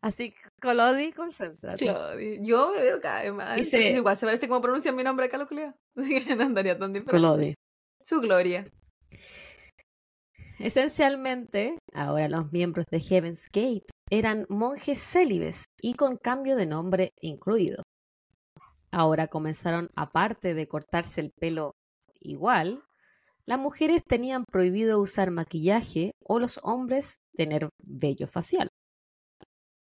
Así, 0.00 0.34
Claudie, 0.60 1.12
concéntrate. 1.12 1.84
Claudia. 1.84 2.38
Yo 2.40 2.72
me 2.72 2.82
veo 2.82 3.00
cada 3.00 3.22
vez 3.22 3.32
más. 3.32 3.74
Igual 3.74 4.16
se 4.16 4.26
parece 4.26 4.48
como 4.48 4.60
pronuncian 4.60 4.94
mi 4.94 5.02
nombre 5.02 5.26
acá. 5.26 5.38
Así 5.96 6.24
que 6.24 6.36
no 6.36 6.44
andaría 6.44 6.78
tan 6.78 6.92
diferente. 6.92 7.16
Claudie. 7.16 7.54
Su 8.02 8.20
gloria. 8.20 8.70
Esencialmente, 10.58 11.78
ahora 11.94 12.28
los 12.28 12.52
miembros 12.52 12.84
de 12.90 13.00
Heaven's 13.00 13.48
Gate 13.50 13.86
eran 14.10 14.44
monjes 14.50 14.98
célibes 14.98 15.64
y 15.80 15.94
con 15.94 16.16
cambio 16.16 16.56
de 16.56 16.66
nombre 16.66 17.12
incluido. 17.20 17.82
Ahora 18.90 19.28
comenzaron, 19.28 19.88
aparte 19.96 20.52
de 20.52 20.68
cortarse 20.68 21.20
el 21.20 21.30
pelo 21.30 21.72
igual, 22.20 22.82
las 23.46 23.58
mujeres 23.58 24.02
tenían 24.04 24.44
prohibido 24.44 25.00
usar 25.00 25.30
maquillaje 25.30 26.12
o 26.22 26.38
los 26.38 26.60
hombres 26.62 27.20
tener 27.34 27.70
vello 27.78 28.26
facial. 28.26 28.68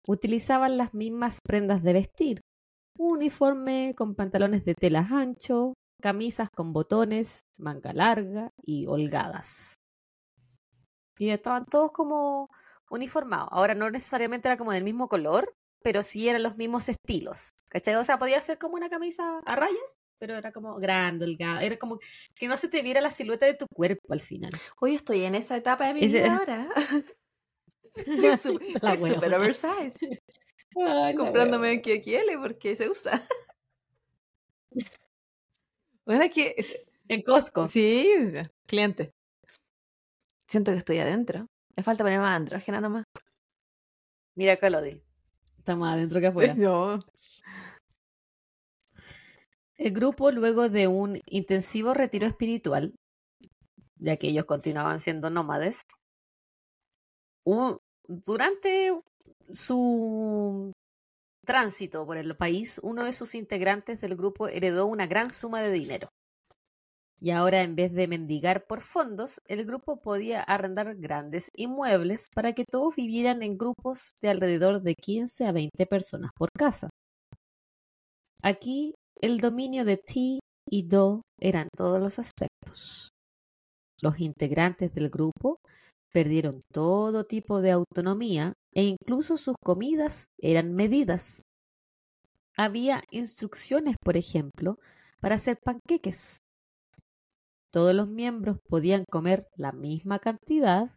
Utilizaban 0.08 0.76
las 0.76 0.94
mismas 0.94 1.40
prendas 1.42 1.82
de 1.82 1.92
vestir, 1.92 2.40
un 2.96 3.16
uniforme 3.16 3.94
con 3.96 4.14
pantalones 4.14 4.64
de 4.64 4.74
telas 4.74 5.10
ancho, 5.10 5.74
camisas 6.00 6.48
con 6.50 6.72
botones, 6.72 7.40
manga 7.58 7.92
larga 7.92 8.50
y 8.62 8.86
holgadas. 8.86 9.74
Y 11.18 11.30
estaban 11.30 11.64
todos 11.64 11.92
como 11.92 12.48
uniformados. 12.90 13.48
Ahora 13.50 13.74
no 13.74 13.90
necesariamente 13.90 14.48
era 14.48 14.56
como 14.56 14.72
del 14.72 14.84
mismo 14.84 15.08
color, 15.08 15.52
pero 15.82 16.02
sí 16.02 16.28
eran 16.28 16.42
los 16.42 16.56
mismos 16.56 16.88
estilos. 16.88 17.50
¿Cachai? 17.70 17.96
O 17.96 18.04
sea, 18.04 18.18
podía 18.18 18.40
ser 18.40 18.58
como 18.58 18.74
una 18.74 18.90
camisa 18.90 19.40
a 19.44 19.56
rayas, 19.56 19.98
pero 20.18 20.36
era 20.36 20.52
como 20.52 20.76
grande, 20.76 21.24
holgada. 21.24 21.62
Era 21.62 21.78
como 21.78 21.98
que 22.34 22.48
no 22.48 22.56
se 22.56 22.68
te 22.68 22.82
viera 22.82 23.00
la 23.00 23.10
silueta 23.10 23.46
de 23.46 23.54
tu 23.54 23.66
cuerpo 23.74 24.12
al 24.12 24.20
final. 24.20 24.52
Hoy 24.80 24.94
estoy 24.94 25.24
en 25.24 25.34
esa 25.34 25.56
etapa 25.56 25.86
de 25.86 25.94
mi 25.94 26.00
vida 26.06 26.36
ahora. 26.36 26.68
Soy 28.80 28.98
súper 29.14 29.34
oversize. 29.34 29.98
Comprándome 31.16 31.72
en 31.72 31.82
XXL 31.82 32.38
porque 32.40 32.76
se 32.76 32.88
usa. 32.88 33.26
Bueno, 36.04 36.22
es 36.22 36.30
que. 36.32 36.86
En 37.08 37.22
Costco. 37.22 37.66
Sí, 37.66 38.32
cliente. 38.66 39.10
Siento 40.46 40.70
que 40.70 40.78
estoy 40.78 40.98
adentro. 41.00 41.46
Me 41.76 41.82
falta 41.82 42.04
poner 42.04 42.20
más 42.20 42.36
andrógena 42.36 42.80
nomás. 42.80 43.04
Mira, 44.36 44.56
Colodi. 44.56 45.02
Está 45.58 45.74
más 45.74 45.94
adentro 45.94 46.20
que 46.20 46.26
afuera. 46.28 46.54
No. 46.56 47.00
El 49.78 49.92
grupo, 49.92 50.30
luego 50.30 50.68
de 50.68 50.86
un 50.86 51.18
intensivo 51.26 51.92
retiro 51.92 52.26
espiritual, 52.26 52.94
ya 53.96 54.16
que 54.16 54.28
ellos 54.28 54.44
continuaban 54.46 55.00
siendo 55.00 55.28
nómades, 55.28 55.82
un- 57.44 57.78
durante 58.08 59.00
su 59.52 60.72
tránsito 61.44 62.04
por 62.06 62.16
el 62.16 62.36
país, 62.36 62.80
uno 62.82 63.04
de 63.04 63.12
sus 63.12 63.34
integrantes 63.34 64.00
del 64.00 64.16
grupo 64.16 64.48
heredó 64.48 64.86
una 64.86 65.06
gran 65.06 65.30
suma 65.30 65.62
de 65.62 65.70
dinero. 65.70 66.08
Y 67.18 67.30
ahora, 67.30 67.62
en 67.62 67.76
vez 67.76 67.92
de 67.92 68.08
mendigar 68.08 68.66
por 68.66 68.82
fondos, 68.82 69.40
el 69.48 69.64
grupo 69.64 70.00
podía 70.00 70.42
arrendar 70.42 70.96
grandes 70.96 71.48
inmuebles 71.56 72.26
para 72.34 72.52
que 72.52 72.64
todos 72.70 72.94
vivieran 72.94 73.42
en 73.42 73.56
grupos 73.56 74.10
de 74.20 74.28
alrededor 74.28 74.82
de 74.82 74.94
15 74.94 75.46
a 75.46 75.52
20 75.52 75.86
personas 75.86 76.30
por 76.36 76.50
casa. 76.50 76.90
Aquí 78.42 78.94
el 79.20 79.40
dominio 79.40 79.86
de 79.86 79.96
Ti 79.96 80.40
y 80.70 80.86
Do 80.86 81.22
eran 81.40 81.68
todos 81.74 82.00
los 82.00 82.18
aspectos. 82.18 83.08
Los 84.02 84.20
integrantes 84.20 84.92
del 84.92 85.08
grupo 85.08 85.56
perdieron 86.12 86.62
todo 86.72 87.24
tipo 87.24 87.60
de 87.60 87.72
autonomía 87.72 88.54
e 88.72 88.84
incluso 88.84 89.36
sus 89.36 89.56
comidas 89.62 90.26
eran 90.38 90.74
medidas. 90.74 91.42
Había 92.56 93.02
instrucciones, 93.10 93.96
por 94.02 94.16
ejemplo, 94.16 94.78
para 95.20 95.34
hacer 95.34 95.58
panqueques. 95.62 96.38
Todos 97.70 97.94
los 97.94 98.08
miembros 98.08 98.58
podían 98.68 99.04
comer 99.10 99.46
la 99.56 99.72
misma 99.72 100.18
cantidad 100.18 100.90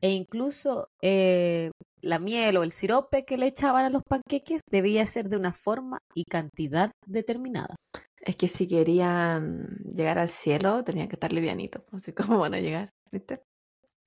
e 0.00 0.12
incluso 0.12 0.88
eh, 1.02 1.70
la 2.00 2.18
miel 2.18 2.56
o 2.56 2.62
el 2.62 2.70
sirope 2.70 3.24
que 3.24 3.36
le 3.36 3.46
echaban 3.46 3.84
a 3.84 3.90
los 3.90 4.02
panqueques 4.02 4.60
debía 4.70 5.06
ser 5.06 5.28
de 5.28 5.36
una 5.36 5.52
forma 5.52 5.98
y 6.14 6.24
cantidad 6.24 6.90
determinada. 7.06 7.74
Es 8.20 8.36
que 8.36 8.48
si 8.48 8.68
querían 8.68 9.78
llegar 9.84 10.18
al 10.18 10.28
cielo, 10.28 10.84
tenían 10.84 11.08
que 11.08 11.16
estar 11.16 11.32
livianitos. 11.32 11.82
Así 11.92 12.12
como 12.12 12.38
van 12.38 12.54
a 12.54 12.60
llegar. 12.60 12.90
¿Viste? 13.10 13.42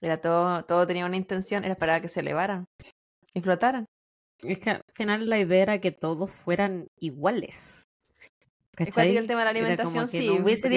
Era 0.03 0.19
todo, 0.19 0.65
todo 0.65 0.85
tenía 0.85 1.05
una 1.05 1.15
intención, 1.15 1.63
era 1.63 1.75
para 1.75 2.01
que 2.01 2.09
se 2.09 2.19
elevaran 2.19 2.65
y 3.33 3.39
flotaran. 3.41 3.85
Es 4.43 4.59
que 4.59 4.71
al 4.71 4.81
final 4.91 5.29
la 5.29 5.39
idea 5.39 5.61
era 5.61 5.79
que 5.79 5.91
todos 5.93 6.29
fueran 6.29 6.87
iguales. 6.99 7.85
Es 8.77 8.89
¿Cachai? 8.89 9.15
el 9.15 9.27
tema 9.27 9.41
de 9.41 9.45
la 9.45 9.51
alimentación, 9.51 10.09
sí. 10.09 10.27
No 10.27 10.43
hubiese, 10.43 10.69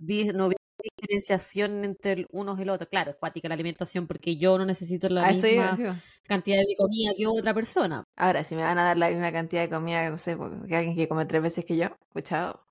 di- 0.00 0.32
no 0.32 0.50
diferenciación 0.82 1.84
entre 1.84 2.26
unos 2.32 2.58
y 2.58 2.64
los 2.64 2.74
otros. 2.74 2.88
Claro, 2.88 3.12
es 3.12 3.16
cuática 3.18 3.46
la 3.48 3.54
alimentación 3.54 4.08
porque 4.08 4.36
yo 4.36 4.58
no 4.58 4.64
necesito 4.64 5.08
la 5.08 5.26
a 5.26 5.30
eso 5.30 5.46
iba, 5.46 5.72
misma 5.76 6.00
cantidad 6.26 6.58
de 6.58 6.74
comida 6.76 7.12
que 7.16 7.26
otra 7.28 7.54
persona. 7.54 8.02
Ahora, 8.16 8.42
si 8.42 8.56
me 8.56 8.64
van 8.64 8.78
a 8.78 8.84
dar 8.84 8.96
la 8.98 9.10
misma 9.10 9.30
cantidad 9.30 9.62
de 9.62 9.70
comida, 9.70 10.10
no 10.10 10.18
sé, 10.18 10.36
porque 10.36 10.74
alguien 10.74 10.96
que 10.96 11.06
come 11.06 11.24
tres 11.26 11.40
veces 11.42 11.64
que 11.64 11.76
yo, 11.76 11.96
puchado. 12.12 12.64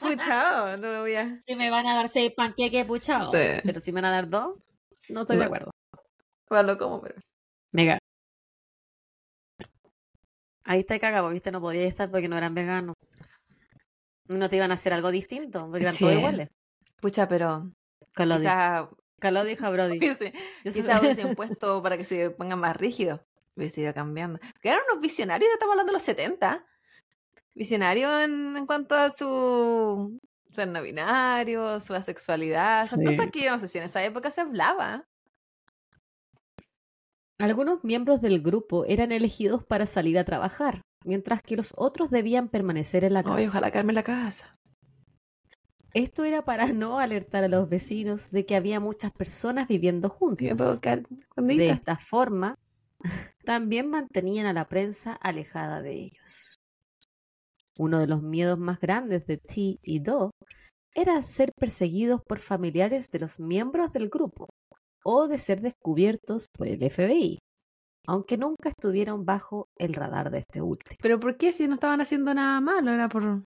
Puchado, 0.00 0.76
no 0.76 0.88
me 0.88 0.98
voy 1.00 1.14
a. 1.14 1.42
Si 1.46 1.56
me 1.56 1.70
van 1.70 1.86
a 1.86 1.94
dar 1.94 2.10
seis 2.10 2.32
panqueques 2.36 2.84
puchados, 2.84 3.30
Sí. 3.30 3.60
pero 3.64 3.80
si 3.80 3.92
me 3.92 4.00
van 4.00 4.06
a 4.06 4.10
dar 4.14 4.28
dos, 4.28 4.56
no 5.08 5.20
estoy 5.20 5.36
de 5.38 5.44
acuerdo. 5.44 5.70
Bueno, 6.48 6.78
como, 6.78 7.00
pero. 7.00 7.16
Mega. 7.72 7.98
Ahí 10.64 10.80
está 10.80 10.98
cagado, 10.98 11.30
viste, 11.30 11.50
no 11.50 11.60
podría 11.60 11.86
estar 11.86 12.10
porque 12.10 12.28
no 12.28 12.36
eran 12.36 12.54
veganos. 12.54 12.94
No 14.26 14.48
te 14.48 14.56
iban 14.56 14.70
a 14.70 14.74
hacer 14.74 14.92
algo 14.92 15.10
distinto, 15.10 15.66
porque 15.70 15.84
eran 15.84 15.96
todos 15.96 16.12
iguales. 16.12 16.48
Pucha, 17.00 17.26
pero. 17.28 17.70
Calodi. 18.12 18.42
Quizás 18.42 18.88
Calodi 19.18 19.50
dijo 19.50 19.66
a 19.66 19.70
Brody. 19.70 19.98
Yo 20.00 20.14
soy- 20.14 20.32
quizás 20.64 21.00
hubiesen 21.00 21.34
puesto 21.36 21.82
para 21.82 21.96
que 21.96 22.04
se 22.04 22.30
pongan 22.30 22.60
más 22.60 22.76
rígidos. 22.76 23.20
Hubiese 23.56 23.80
ido 23.80 23.94
cambiando. 23.94 24.38
Que 24.60 24.68
eran 24.68 24.80
unos 24.90 25.00
visionarios, 25.02 25.50
estamos 25.52 25.72
hablando 25.72 25.90
de 25.90 25.94
los 25.94 26.02
70. 26.02 26.64
Visionarios 27.58 28.20
en, 28.20 28.56
en 28.56 28.66
cuanto 28.66 28.94
a 28.94 29.10
su 29.10 30.20
ser 30.52 30.68
no 30.68 30.80
binario, 30.80 31.80
su 31.80 31.92
asexualidad. 31.92 32.86
Sí. 32.86 33.04
cosas 33.04 33.30
que 33.32 33.42
yo 33.42 33.50
no 33.50 33.58
sé 33.58 33.66
si 33.66 33.78
en 33.78 33.84
esa 33.84 34.04
época 34.04 34.30
se 34.30 34.42
hablaba. 34.42 35.08
Algunos 37.40 37.82
miembros 37.82 38.20
del 38.20 38.40
grupo 38.40 38.84
eran 38.84 39.10
elegidos 39.10 39.64
para 39.64 39.86
salir 39.86 40.20
a 40.20 40.24
trabajar, 40.24 40.82
mientras 41.04 41.42
que 41.42 41.56
los 41.56 41.72
otros 41.76 42.10
debían 42.10 42.48
permanecer 42.48 43.02
en 43.02 43.14
la 43.14 43.24
casa. 43.24 43.36
Ay, 43.36 43.46
ojalá 43.46 43.72
quedarme 43.72 43.90
en 43.90 43.96
la 43.96 44.04
casa. 44.04 44.56
Esto 45.94 46.22
era 46.22 46.44
para 46.44 46.66
no 46.72 47.00
alertar 47.00 47.42
a 47.42 47.48
los 47.48 47.68
vecinos 47.68 48.30
de 48.30 48.46
que 48.46 48.54
había 48.54 48.78
muchas 48.78 49.10
personas 49.10 49.66
viviendo 49.66 50.10
juntas. 50.10 50.80
quedar 50.80 51.02
De 51.36 51.70
esta 51.70 51.96
forma, 51.96 52.56
también 53.44 53.90
mantenían 53.90 54.46
a 54.46 54.52
la 54.52 54.68
prensa 54.68 55.12
alejada 55.12 55.82
de 55.82 55.94
ellos. 55.94 56.54
Uno 57.78 57.98
de 58.00 58.06
los 58.08 58.22
miedos 58.22 58.58
más 58.58 58.80
grandes 58.80 59.26
de 59.26 59.36
T 59.38 59.78
y 59.82 60.00
Do 60.00 60.30
era 60.94 61.22
ser 61.22 61.50
perseguidos 61.58 62.20
por 62.26 62.38
familiares 62.40 63.08
de 63.10 63.20
los 63.20 63.38
miembros 63.38 63.92
del 63.92 64.08
grupo 64.08 64.48
o 65.04 65.28
de 65.28 65.38
ser 65.38 65.60
descubiertos 65.60 66.46
por 66.56 66.66
el 66.66 66.82
FBI, 66.82 67.38
aunque 68.06 68.36
nunca 68.36 68.68
estuvieron 68.70 69.24
bajo 69.24 69.66
el 69.78 69.94
radar 69.94 70.30
de 70.30 70.38
este 70.40 70.60
último. 70.60 70.96
Pero 71.00 71.20
¿por 71.20 71.36
qué 71.36 71.52
si 71.52 71.68
no 71.68 71.74
estaban 71.74 72.00
haciendo 72.00 72.34
nada 72.34 72.60
malo? 72.60 72.90
Era 72.92 73.08
por 73.08 73.44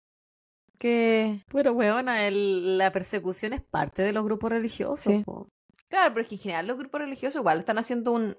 que 0.78 1.42
Pero, 1.52 1.72
weona, 1.72 2.26
el- 2.26 2.78
la 2.78 2.90
persecución 2.92 3.52
es 3.52 3.62
parte 3.62 4.02
de 4.02 4.12
los 4.12 4.24
grupos 4.24 4.50
religiosos. 4.50 5.00
Sí. 5.02 5.22
Claro, 5.88 6.14
pero 6.14 6.22
es 6.22 6.28
que 6.28 6.36
en 6.36 6.40
general 6.40 6.66
los 6.68 6.78
grupos 6.78 7.00
religiosos 7.00 7.40
igual 7.40 7.58
están 7.60 7.78
haciendo 7.78 8.12
un 8.12 8.36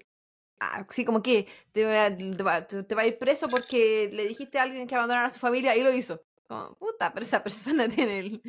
ah, 0.60 0.86
sí, 0.90 1.04
como 1.04 1.22
que 1.22 1.46
te 1.72 1.84
va, 1.84 2.66
te 2.66 2.82
te 2.84 2.94
va 2.94 3.02
a 3.02 3.06
ir 3.06 3.18
preso 3.18 3.48
porque 3.48 4.10
le 4.12 4.26
dijiste 4.28 4.58
a 4.58 4.62
alguien 4.62 4.86
que 4.86 4.94
abandonara 4.94 5.28
a 5.28 5.30
su 5.34 5.40
familia 5.40 5.76
y 5.76 5.82
lo 5.82 5.92
hizo. 5.92 6.22
Como, 6.48 6.74
puta, 6.76 7.12
pero 7.12 7.24
esa 7.24 7.42
persona 7.44 7.88
tiene 7.88 8.18
el 8.20 8.42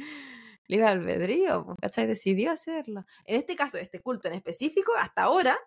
libre 0.68 0.88
albedrío, 0.88 1.76
¿cachai? 1.82 2.08
Decidió 2.08 2.52
hacerlo. 2.52 3.06
En 3.26 3.38
este 3.38 3.56
caso, 3.56 3.78
este 3.78 4.02
culto 4.02 4.28
en 4.28 4.36
específico, 4.36 4.94
hasta 4.98 5.24
ahora, 5.24 5.58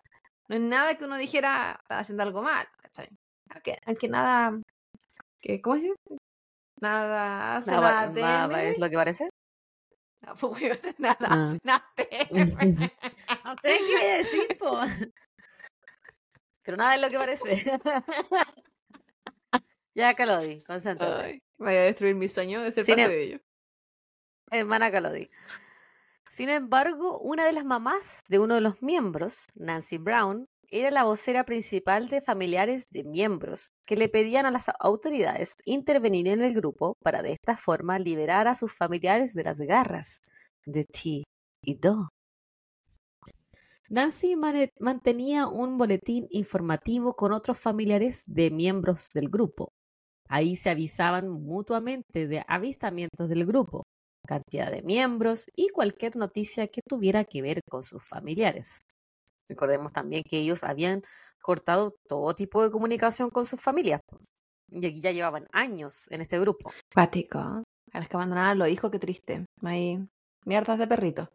no 0.49 0.55
es 0.55 0.61
nada 0.61 0.95
que 0.97 1.05
uno 1.05 1.17
dijera, 1.17 1.77
están 1.81 1.99
haciendo 1.99 2.23
algo 2.23 2.41
mal, 2.43 2.67
¿cachai? 2.81 3.09
Aunque, 3.49 3.77
aunque 3.85 4.07
nada, 4.09 4.59
que, 5.41 5.61
¿cómo 5.61 5.75
dice? 5.77 5.93
Nada 6.81 7.57
hace, 7.57 7.71
Nada, 7.71 8.07
nada, 8.07 8.47
nada 8.47 8.47
teme. 8.49 8.69
es 8.69 8.79
lo 8.79 8.89
que 8.89 8.95
parece. 8.97 9.29
No, 10.21 10.35
pues, 10.35 10.79
nada 10.99 11.17
Ah. 11.21 11.51
hace, 11.51 11.59
nada 11.63 11.85
teme. 11.95 12.93
¿A 13.43 13.53
ustedes 13.53 13.81
qué 13.87 14.17
decir, 14.17 14.47
po? 14.59 14.79
Pero 16.67 16.75
nada 16.75 16.95
es 16.95 17.01
lo 17.01 17.09
que 17.09 17.17
parece. 17.17 17.79
ya, 19.95 20.13
Calodi, 20.15 20.63
concéntrate. 20.63 21.23
Ay, 21.23 21.41
vaya 21.57 21.79
a 21.79 21.83
destruir 21.83 22.13
mi 22.13 22.27
sueño 22.27 22.61
de 22.61 22.73
ser 22.73 22.83
Sin 22.83 22.95
parte 22.95 23.05
em- 23.05 23.09
de 23.09 23.23
ello. 23.23 23.39
Hermana 24.51 24.91
Calodi. 24.91 25.29
Sin 26.29 26.49
embargo, 26.49 27.19
una 27.19 27.45
de 27.45 27.53
las 27.53 27.63
mamás 27.63 28.21
de 28.27 28.39
uno 28.39 28.55
de 28.55 28.59
los 28.59 28.81
miembros, 28.81 29.45
Nancy 29.55 29.97
Brown, 29.97 30.45
era 30.69 30.91
la 30.91 31.05
vocera 31.05 31.45
principal 31.45 32.09
de 32.09 32.19
familiares 32.19 32.87
de 32.91 33.05
miembros 33.05 33.71
que 33.87 33.95
le 33.95 34.09
pedían 34.09 34.45
a 34.45 34.51
las 34.51 34.69
autoridades 34.81 35.53
intervenir 35.63 36.27
en 36.27 36.41
el 36.41 36.53
grupo 36.53 36.97
para 37.01 37.21
de 37.21 37.31
esta 37.31 37.55
forma 37.55 37.97
liberar 37.97 38.49
a 38.49 38.55
sus 38.55 38.73
familiares 38.73 39.33
de 39.33 39.45
las 39.45 39.59
garras 39.59 40.19
de 40.65 40.83
T 40.83 41.23
y 41.61 41.75
Do. 41.75 42.09
Nancy 43.89 44.35
mantenía 44.79 45.47
un 45.47 45.77
boletín 45.77 46.27
informativo 46.29 47.13
con 47.15 47.31
otros 47.31 47.57
familiares 47.57 48.23
de 48.27 48.51
miembros 48.51 49.07
del 49.13 49.29
grupo. 49.29 49.69
Ahí 50.27 50.57
se 50.57 50.69
avisaban 50.69 51.29
mutuamente 51.29 52.27
de 52.27 52.43
avistamientos 52.47 53.29
del 53.29 53.45
grupo, 53.45 53.83
cantidad 54.27 54.69
de 54.69 54.81
miembros 54.81 55.45
y 55.55 55.69
cualquier 55.69 56.17
noticia 56.17 56.67
que 56.67 56.81
tuviera 56.85 57.23
que 57.23 57.41
ver 57.41 57.61
con 57.69 57.81
sus 57.81 58.03
familiares. 58.03 58.79
Recordemos 59.47 59.93
también 59.93 60.23
que 60.27 60.39
ellos 60.39 60.65
habían 60.65 61.01
cortado 61.41 61.95
todo 62.09 62.35
tipo 62.35 62.61
de 62.61 62.71
comunicación 62.71 63.29
con 63.29 63.45
sus 63.45 63.61
familias. 63.61 64.01
Y 64.69 64.85
aquí 64.85 64.99
ya 64.99 65.13
llevaban 65.13 65.47
años 65.53 66.07
en 66.11 66.19
este 66.19 66.37
grupo. 66.39 66.71
Pático. 66.93 67.39
A 67.39 67.63
los 67.99 68.09
que 68.09 68.17
abandonaron 68.17 68.59
los 68.59 68.67
hijos, 68.67 68.91
qué 68.91 68.99
triste. 68.99 69.45
Hay 69.61 70.05
mierdas 70.45 70.77
de 70.77 70.87
perrito. 70.87 71.29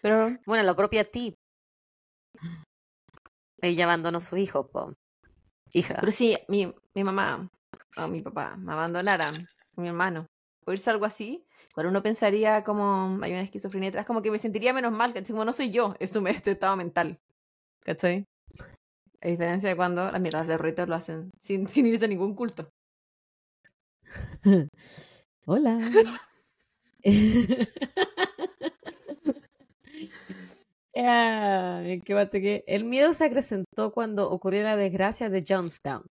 Pero 0.00 0.28
Bueno, 0.46 0.62
la 0.62 0.76
propia 0.76 1.02
Ti. 1.02 1.34
Ella 3.60 3.84
abandonó 3.84 4.18
a 4.18 4.20
su 4.20 4.36
hijo, 4.36 4.68
po. 4.68 4.94
Hija. 5.72 5.96
Pero 6.00 6.12
si 6.12 6.36
mi, 6.48 6.72
mi 6.94 7.04
mamá 7.04 7.50
o 7.96 8.08
mi 8.08 8.22
papá 8.22 8.56
me 8.56 8.72
abandonaran, 8.72 9.34
o 9.76 9.80
mi 9.80 9.88
hermano, 9.88 10.26
por 10.64 10.74
irse 10.74 10.90
algo 10.90 11.04
así, 11.04 11.46
cuando 11.74 11.90
uno 11.90 12.02
pensaría 12.02 12.64
como 12.64 13.18
hay 13.22 13.32
una 13.32 13.42
esquizofrenia 13.42 13.88
detrás, 13.88 14.06
como 14.06 14.22
que 14.22 14.30
me 14.30 14.38
sentiría 14.38 14.72
menos 14.72 14.92
mal, 14.92 15.12
¿cachai? 15.12 15.32
Como 15.32 15.44
no 15.44 15.52
soy 15.52 15.70
yo, 15.70 15.94
es 15.98 16.10
su 16.10 16.26
este 16.26 16.52
estado 16.52 16.76
mental. 16.76 17.20
¿Cachai? 17.80 18.24
A 19.20 19.28
diferencia 19.28 19.68
de 19.68 19.76
cuando 19.76 20.10
las 20.10 20.20
miradas 20.20 20.46
de 20.46 20.58
ruido 20.58 20.86
lo 20.86 20.94
hacen 20.94 21.30
sin, 21.40 21.66
sin 21.68 21.86
irse 21.86 22.04
a 22.04 22.08
ningún 22.08 22.34
culto. 22.34 22.70
Hola. 25.46 25.78
Ah, 30.98 31.82
¿en 31.84 32.00
qué 32.00 32.14
parte 32.14 32.40
que 32.40 32.64
El 32.66 32.84
miedo 32.84 33.12
se 33.12 33.24
acrecentó 33.26 33.92
cuando 33.92 34.30
ocurrió 34.30 34.62
la 34.62 34.76
desgracia 34.76 35.28
de 35.28 35.44
Johnstown. 35.46 36.06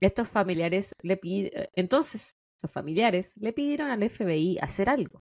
Estos 0.00 0.28
familiares 0.28 0.92
le 1.02 1.16
pidieron, 1.16 1.66
entonces, 1.74 2.34
los 2.62 2.70
familiares 2.70 3.36
le 3.38 3.52
pidieron 3.52 3.88
al 3.90 4.02
FBI 4.02 4.58
hacer 4.60 4.88
algo. 4.90 5.20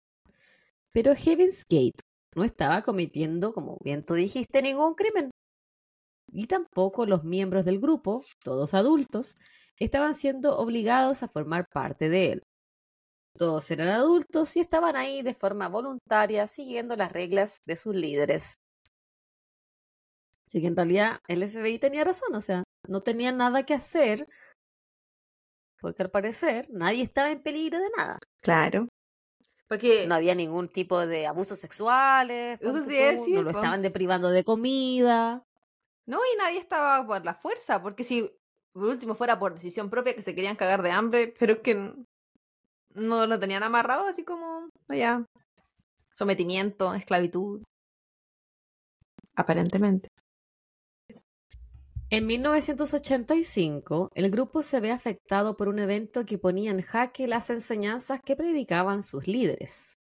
Pero 0.91 1.15
Heaven's 1.15 1.63
Gate 1.69 1.99
no 2.35 2.43
estaba 2.43 2.81
cometiendo, 2.83 3.53
como 3.53 3.77
bien 3.83 4.03
tú 4.05 4.13
dijiste, 4.15 4.61
ningún 4.61 4.93
crimen. 4.93 5.31
Y 6.31 6.47
tampoco 6.47 7.05
los 7.05 7.23
miembros 7.23 7.65
del 7.65 7.79
grupo, 7.79 8.23
todos 8.43 8.73
adultos, 8.73 9.35
estaban 9.77 10.13
siendo 10.13 10.57
obligados 10.57 11.23
a 11.23 11.27
formar 11.27 11.67
parte 11.73 12.09
de 12.09 12.33
él. 12.33 12.43
Todos 13.37 13.69
eran 13.71 13.89
adultos 13.89 14.55
y 14.55 14.59
estaban 14.59 14.95
ahí 14.95 15.21
de 15.21 15.33
forma 15.33 15.69
voluntaria 15.69 16.47
siguiendo 16.47 16.95
las 16.95 17.11
reglas 17.11 17.59
de 17.65 17.75
sus 17.75 17.95
líderes. 17.95 18.55
Así 20.47 20.61
que 20.61 20.67
en 20.67 20.75
realidad 20.75 21.19
el 21.27 21.47
FBI 21.47 21.77
tenía 21.77 22.03
razón, 22.03 22.33
o 22.33 22.41
sea, 22.41 22.63
no 22.87 23.01
tenían 23.01 23.37
nada 23.37 23.63
que 23.63 23.73
hacer 23.73 24.27
porque 25.79 26.03
al 26.03 26.09
parecer 26.09 26.67
nadie 26.71 27.03
estaba 27.03 27.31
en 27.31 27.41
peligro 27.41 27.79
de 27.79 27.89
nada. 27.95 28.19
Claro. 28.41 28.87
Porque 29.67 30.07
No 30.07 30.15
había 30.15 30.33
ningún 30.33 30.69
tipo 30.69 31.05
de 31.05 31.27
abusos 31.27 31.59
sexuales, 31.59 32.59
tú, 32.59 32.71
decir, 32.71 33.35
no 33.35 33.43
lo 33.43 33.49
estaban 33.49 33.81
deprivando 33.81 34.29
de 34.29 34.43
comida. 34.43 35.43
No, 36.05 36.19
y 36.19 36.37
nadie 36.37 36.59
estaba 36.59 37.05
por 37.05 37.25
la 37.25 37.35
fuerza, 37.35 37.81
porque 37.81 38.05
si 38.05 38.31
por 38.71 38.85
último 38.85 39.15
fuera 39.15 39.37
por 39.37 39.55
decisión 39.55 39.89
propia 39.89 40.15
que 40.15 40.21
se 40.21 40.33
querían 40.33 40.55
cagar 40.55 40.81
de 40.81 40.91
hambre, 40.91 41.35
pero 41.37 41.53
es 41.53 41.59
que 41.59 41.93
no 42.97 43.25
lo 43.27 43.39
tenían 43.39 43.63
amarrado, 43.63 44.07
así 44.07 44.23
como, 44.23 44.69
allá, 44.87 45.25
sometimiento, 46.11 46.93
esclavitud. 46.93 47.63
Aparentemente. 49.35 50.09
En 52.09 52.25
1985, 52.25 54.09
el 54.15 54.31
grupo 54.31 54.63
se 54.63 54.79
ve 54.79 54.91
afectado 54.91 55.57
por 55.57 55.67
un 55.67 55.77
evento 55.79 56.25
que 56.25 56.37
ponía 56.37 56.71
en 56.71 56.81
jaque 56.81 57.27
las 57.27 57.49
enseñanzas 57.49 58.21
que 58.25 58.35
predicaban 58.35 59.01
sus 59.01 59.27
líderes. 59.27 59.95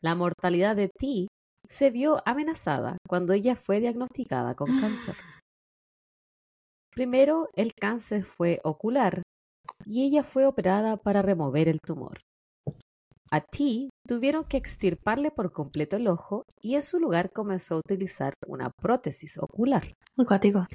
La 0.00 0.14
mortalidad 0.14 0.74
de 0.74 0.88
T 0.88 1.28
se 1.66 1.90
vio 1.90 2.22
amenazada 2.24 2.96
cuando 3.06 3.34
ella 3.34 3.56
fue 3.56 3.78
diagnosticada 3.78 4.54
con 4.54 4.80
cáncer. 4.80 5.16
Primero, 6.92 7.48
el 7.54 7.74
cáncer 7.74 8.24
fue 8.24 8.60
ocular 8.64 9.22
y 9.88 10.04
ella 10.04 10.22
fue 10.22 10.44
operada 10.44 10.98
para 10.98 11.22
remover 11.22 11.68
el 11.68 11.80
tumor. 11.80 12.18
A 13.30 13.40
T 13.40 13.88
tuvieron 14.06 14.44
que 14.44 14.58
extirparle 14.58 15.30
por 15.30 15.50
completo 15.50 15.96
el 15.96 16.08
ojo 16.08 16.44
y 16.60 16.74
en 16.74 16.82
su 16.82 16.98
lugar 16.98 17.30
comenzó 17.32 17.76
a 17.76 17.78
utilizar 17.78 18.34
una 18.46 18.70
prótesis 18.70 19.38
ocular. 19.38 19.82
Acuático. 20.18 20.66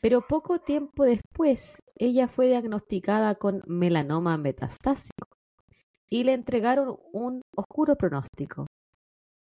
Pero 0.00 0.20
poco 0.26 0.60
tiempo 0.60 1.04
después, 1.04 1.80
ella 1.98 2.28
fue 2.28 2.46
diagnosticada 2.46 3.34
con 3.34 3.62
melanoma 3.66 4.36
metastásico 4.36 5.26
y 6.08 6.22
le 6.22 6.34
entregaron 6.34 6.96
un 7.12 7.42
oscuro 7.56 7.96
pronóstico. 7.96 8.66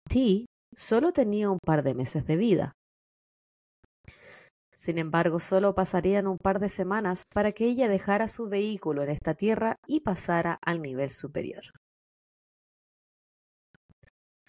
T 0.10 0.46
solo 0.76 1.14
tenía 1.14 1.50
un 1.50 1.60
par 1.64 1.84
de 1.84 1.96
meses 1.96 2.26
de 2.26 2.36
vida. 2.36 2.74
Sin 4.74 4.98
embargo, 4.98 5.40
solo 5.40 5.76
pasarían 5.76 6.28
un 6.28 6.38
par 6.38 6.60
de 6.60 6.70
semanas 6.70 7.24
para 7.34 7.52
que 7.52 7.66
ella 7.66 7.88
dejara 7.88 8.28
su 8.28 8.48
vehículo 8.48 9.04
en 9.04 9.10
esta 9.10 9.34
tierra 9.34 9.78
y 9.88 10.00
pasara 10.00 10.60
al 10.62 10.82
nivel 10.82 11.10
superior. 11.10 11.64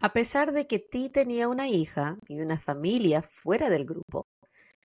A 0.00 0.12
pesar 0.12 0.52
de 0.52 0.66
que 0.66 0.78
T 0.80 1.10
tenía 1.10 1.48
una 1.48 1.68
hija 1.68 2.18
y 2.28 2.40
una 2.40 2.58
familia 2.58 3.22
fuera 3.22 3.70
del 3.70 3.84
grupo, 3.84 4.26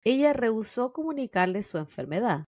ella 0.04 0.34
rehusó 0.34 0.94
comunicarle 0.94 1.64
su 1.64 1.78
enfermedad. 1.78 2.46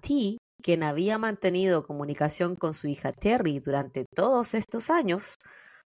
T, 0.00 0.38
quien 0.62 0.82
había 0.82 1.18
mantenido 1.18 1.86
comunicación 1.86 2.54
con 2.56 2.74
su 2.74 2.86
hija 2.86 3.12
Terry 3.12 3.60
durante 3.60 4.04
todos 4.14 4.54
estos 4.54 4.90
años, 4.90 5.36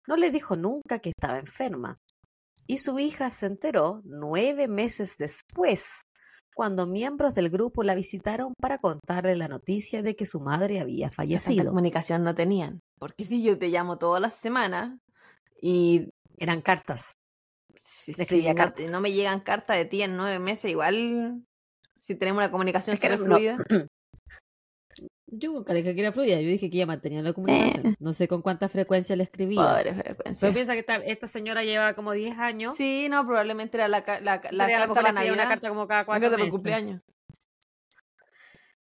no 0.08 0.18
le 0.18 0.32
dijo 0.32 0.56
nunca 0.56 1.00
que 1.00 1.10
estaba 1.10 1.40
enferma. 1.40 1.98
Y 2.68 2.78
su 2.78 2.98
hija 3.00 3.30
se 3.30 3.46
enteró 3.46 4.02
nueve 4.04 4.68
meses 4.68 5.18
después, 5.18 6.02
cuando 6.56 6.88
miembros 6.88 7.34
del 7.34 7.50
grupo 7.50 7.84
la 7.84 7.96
visitaron 7.96 8.54
para 8.60 8.80
contarle 8.80 9.36
la 9.36 9.48
noticia 9.48 10.02
de 10.02 10.16
que 10.16 10.26
su 10.26 10.40
madre 10.40 10.80
había 10.80 11.12
fallecido. 11.12 11.66
comunicación 11.68 12.24
no 12.24 12.34
tenían. 12.34 12.80
Porque 12.98 13.26
si 13.26 13.44
yo 13.44 13.60
te 13.60 13.68
llamo 13.70 13.98
todas 13.98 14.22
las 14.22 14.36
semanas 14.36 14.98
y 15.62 16.10
Eran 16.38 16.62
cartas. 16.62 17.14
escribía 18.08 18.56
no, 18.92 19.02
me 19.02 19.12
llegan 19.12 19.42
cartas 19.42 19.78
de 19.78 19.86
ti 19.86 20.02
en 20.02 20.16
nueve 20.18 20.40
meses, 20.40 20.72
igual 20.72 21.44
si 22.00 22.16
tenemos 22.16 22.40
una 22.40 22.52
comunicación 22.52 22.94
Es 22.96 23.00
que 23.00 23.10
no- 23.10 23.36
fluida. 23.36 23.58
Yo 25.38 25.52
nunca 25.54 25.74
dije 25.74 25.94
que 25.96 26.02
era 26.02 26.12
fluida, 26.12 26.40
yo 26.40 26.48
dije 26.50 26.70
que 26.70 26.78
ella 26.78 26.86
mantenía 26.86 27.22
la 27.22 27.34
comunicación. 27.34 27.96
No 28.00 28.14
sé 28.14 28.28
con 28.28 28.42
cuánta 28.42 28.70
frecuencia 28.70 29.16
le 29.16 29.24
escribía. 29.24 29.62
Pobre 29.62 29.92
Pero 29.92 30.02
frecuencia. 30.04 30.54
piensa 30.54 30.74
que 30.74 30.80
esta, 30.80 30.96
esta 30.98 31.28
señora 31.28 31.64
lleva 31.64 31.94
como 31.94 32.12
10 32.14 32.38
años. 32.38 32.76
Sí, 32.76 33.08
no, 33.10 33.26
probablemente 33.26 33.78
era 33.78 33.88
la, 33.88 34.00
la, 34.00 34.20
la 34.22 34.42
carta 34.42 34.54
la 35.12 35.34
una 35.34 35.48
carta 35.48 35.70
como 35.70 35.88
cada 35.88 36.06
cuatro 36.06 36.30
meses. 36.32 36.50
cumpleaños. 36.52 37.02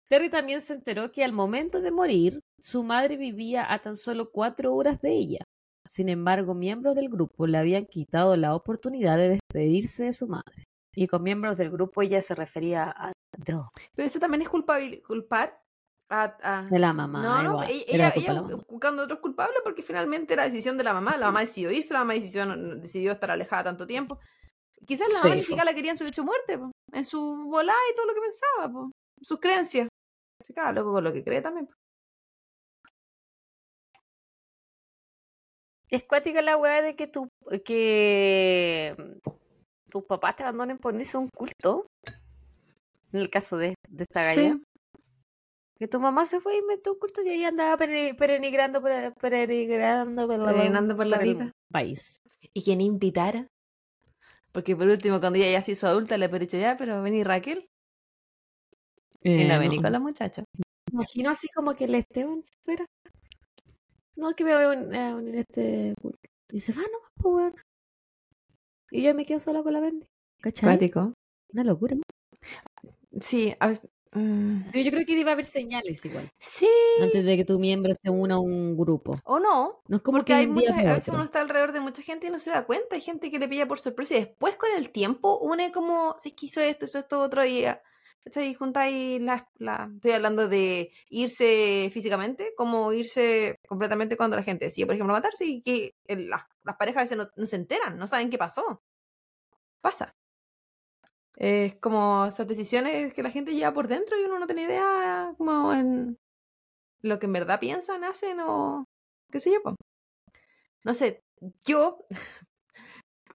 Terry 0.08 0.30
también 0.30 0.60
se 0.60 0.72
enteró 0.74 1.12
que 1.12 1.22
al 1.22 1.32
momento 1.32 1.80
de 1.82 1.90
morir, 1.92 2.40
su 2.58 2.82
madre 2.82 3.16
vivía 3.16 3.70
a 3.72 3.78
tan 3.80 3.94
solo 3.96 4.30
cuatro 4.30 4.74
horas 4.74 5.00
de 5.02 5.12
ella. 5.12 5.44
Sin 5.86 6.08
embargo, 6.08 6.54
miembros 6.54 6.94
del 6.94 7.08
grupo 7.08 7.46
le 7.46 7.58
habían 7.58 7.84
quitado 7.86 8.36
la 8.36 8.54
oportunidad 8.54 9.16
de 9.16 9.28
despedirse 9.38 10.04
de 10.04 10.12
su 10.12 10.26
madre. 10.28 10.64
Y 10.94 11.06
con 11.06 11.22
miembros 11.22 11.56
del 11.56 11.70
grupo 11.70 12.02
ella 12.02 12.20
se 12.22 12.34
refería 12.34 12.92
a 12.96 13.12
Doe. 13.36 13.68
Pero 13.94 14.06
eso 14.06 14.18
también 14.18 14.42
es 14.42 14.48
culpabil- 14.48 15.02
culpar 15.06 15.60
a, 16.10 16.36
a- 16.42 16.62
De 16.62 16.78
la 16.78 16.92
mamá. 16.92 17.22
No, 17.22 17.42
no, 17.42 17.50
igual. 17.50 17.70
ella, 17.70 17.84
ella, 17.88 18.12
ella 18.16 18.42
buscando 18.68 19.02
a 19.02 19.04
otros 19.04 19.20
culpables 19.20 19.58
porque 19.62 19.82
finalmente 19.82 20.32
era 20.34 20.44
decisión 20.44 20.76
de 20.78 20.84
la 20.84 20.92
mamá. 20.94 21.16
La 21.18 21.26
mamá 21.26 21.40
decidió 21.40 21.70
irse, 21.70 21.92
la 21.92 22.00
mamá 22.00 22.14
decidió, 22.14 22.46
decidió 22.76 23.12
estar 23.12 23.30
alejada 23.30 23.64
tanto 23.64 23.86
tiempo. 23.86 24.18
Quizás 24.86 25.08
la 25.08 25.18
Sí, 25.18 25.22
mamá 25.24 25.34
ni 25.34 25.40
siquiera 25.42 25.64
la 25.64 25.74
quería 25.74 25.90
en 25.90 25.96
su 25.98 26.04
lecho 26.04 26.22
de 26.22 26.26
muerte, 26.26 26.58
po, 26.58 26.70
en 26.92 27.04
su 27.04 27.20
volada 27.50 27.78
y 27.92 27.94
todo 27.94 28.06
lo 28.06 28.14
que 28.14 28.20
pensaba, 28.20 28.72
po, 28.72 28.90
sus 29.20 29.38
creencias. 29.40 29.88
Se 30.46 30.54
cada 30.54 30.72
loco 30.72 30.92
con 30.92 31.04
lo 31.04 31.12
que 31.12 31.22
cree 31.24 31.42
también. 31.42 31.66
po. 31.66 31.72
Es 35.90 36.04
cuática 36.04 36.42
la 36.42 36.56
weá 36.56 36.82
de 36.82 36.94
que 36.94 37.06
tu, 37.06 37.28
que 37.64 38.94
tus 39.90 40.04
papás 40.04 40.36
te 40.36 40.42
abandonen 40.42 40.78
por 40.78 40.94
irse 40.94 41.16
a 41.16 41.20
un 41.20 41.28
culto. 41.34 41.86
En 43.12 43.20
el 43.20 43.30
caso 43.30 43.56
de, 43.56 43.74
de 43.88 44.02
esta 44.04 44.22
galla. 44.22 44.52
Sí. 44.54 44.62
Que 45.78 45.86
tu 45.88 46.00
mamá 46.00 46.24
se 46.24 46.40
fue 46.40 46.56
y 46.56 46.58
inventó 46.58 46.92
un 46.94 46.98
culto 46.98 47.22
y 47.22 47.28
ahí 47.28 47.44
andaba 47.44 47.76
pere- 47.76 48.14
peregrinando, 48.16 48.80
pere- 48.82 49.12
peregrinando, 49.20 50.26
por 50.26 50.38
la- 50.40 50.46
Peregrinando 50.46 50.96
por 50.96 51.06
la 51.06 51.16
el 51.18 51.22
vida. 51.34 51.52
país. 51.70 52.18
Y 52.52 52.62
quien 52.62 52.80
invitara. 52.80 53.46
Porque 54.52 54.74
por 54.74 54.88
último, 54.88 55.20
cuando 55.20 55.38
ella 55.38 55.50
ya 55.52 55.62
se 55.62 55.72
hizo 55.72 55.86
adulta, 55.86 56.18
le 56.18 56.24
había 56.24 56.40
dicho 56.40 56.56
ya, 56.56 56.76
pero 56.76 57.00
vení 57.02 57.22
Raquel. 57.22 57.68
y 59.22 59.42
Eh, 59.42 59.48
no 59.48 59.58
vení 59.58 59.76
no. 59.76 59.82
con 59.82 59.92
la 59.92 59.98
muchacha. 60.00 60.44
Me 60.56 60.62
imagino 60.92 61.30
así 61.30 61.48
como 61.54 61.74
que 61.74 61.84
el 61.84 61.94
Esteban 61.96 62.42
se 62.42 62.50
fuera. 62.64 62.86
No, 64.16 64.32
que 64.34 64.44
me 64.44 64.54
voy 64.54 64.64
a 64.64 64.68
un- 64.78 64.94
a 64.94 65.14
unir 65.16 65.36
a 65.36 65.40
este 65.40 65.94
culto. 66.00 66.18
Y 66.52 66.60
se 66.60 66.72
va 66.72 66.82
nomás, 66.82 67.10
pues 67.16 67.34
weón. 67.34 67.54
Y 68.90 69.02
yo 69.02 69.14
me 69.14 69.26
quedo 69.26 69.38
sola 69.40 69.62
con 69.62 69.72
la 69.72 69.80
Bendy. 69.80 70.06
¿Cachai? 70.40 70.90
Una 71.52 71.64
locura. 71.64 71.96
Sí, 73.20 73.54
a 73.60 73.68
ver, 73.68 73.80
mm, 74.12 74.70
Yo, 74.72 74.90
creo 74.90 75.04
que 75.06 75.12
iba 75.12 75.30
a 75.30 75.34
haber 75.34 75.44
señales 75.44 76.04
igual. 76.04 76.30
sí. 76.38 76.68
Antes 77.00 77.24
de 77.24 77.36
que 77.36 77.44
tu 77.44 77.58
miembro 77.58 77.92
se 77.94 78.10
una 78.10 78.34
a 78.36 78.38
un 78.40 78.76
grupo. 78.76 79.18
O 79.24 79.38
no, 79.38 79.80
No 79.88 79.96
es 79.96 80.02
como 80.02 80.18
Porque 80.18 80.32
que 80.32 80.38
hay 80.38 80.46
día 80.46 80.54
muchas, 80.54 80.86
a 80.86 80.94
veces 80.94 81.08
uno 81.08 81.24
está 81.24 81.40
alrededor 81.40 81.72
de 81.72 81.80
mucha 81.80 82.02
gente 82.02 82.26
y 82.26 82.30
no 82.30 82.38
se 82.38 82.50
da 82.50 82.66
cuenta. 82.66 82.94
Hay 82.96 83.00
gente 83.00 83.30
que 83.30 83.38
le 83.38 83.48
pilla 83.48 83.66
por 83.66 83.80
sorpresa 83.80 84.14
y 84.16 84.20
después 84.20 84.56
con 84.56 84.70
el 84.76 84.90
tiempo 84.90 85.38
une 85.38 85.72
como, 85.72 86.16
si 86.20 86.30
es 86.30 86.34
que 86.34 86.46
hizo 86.46 86.60
esto, 86.60 86.84
hizo 86.86 86.98
esto, 86.98 87.20
otro 87.20 87.44
y, 87.44 87.64
ah, 87.64 87.82
juntáis 88.58 89.20
las, 89.22 89.42
la, 89.56 89.90
estoy 89.94 90.12
hablando 90.12 90.48
de 90.48 90.92
irse 91.08 91.90
físicamente, 91.92 92.52
como 92.56 92.92
irse 92.92 93.56
completamente 93.68 94.16
cuando 94.16 94.36
la 94.36 94.42
gente 94.42 94.66
decide, 94.66 94.86
por 94.86 94.94
ejemplo, 94.94 95.14
matarse 95.14 95.44
y 95.46 95.62
que 95.62 95.94
el- 96.04 96.28
las, 96.28 96.42
las 96.62 96.76
parejas 96.76 97.00
a 97.00 97.04
veces 97.04 97.18
no, 97.18 97.30
no 97.36 97.46
se 97.46 97.56
enteran, 97.56 97.96
no 97.98 98.06
saben 98.06 98.30
qué 98.30 98.38
pasó. 98.38 98.82
Pasa. 99.80 100.14
Es 101.40 101.76
como 101.76 102.26
esas 102.26 102.48
decisiones 102.48 103.14
que 103.14 103.22
la 103.22 103.30
gente 103.30 103.54
lleva 103.54 103.72
por 103.72 103.86
dentro 103.86 104.20
y 104.20 104.24
uno 104.24 104.40
no 104.40 104.46
tiene 104.46 104.64
idea 104.64 105.32
como 105.38 105.72
en 105.72 106.18
lo 107.00 107.20
que 107.20 107.26
en 107.26 107.32
verdad 107.32 107.60
piensan, 107.60 108.02
hacen 108.02 108.40
o 108.40 108.84
qué 109.30 109.38
sé 109.38 109.52
yo. 109.52 109.62
po. 109.62 109.76
No 110.82 110.94
sé, 110.94 111.22
yo, 111.64 112.04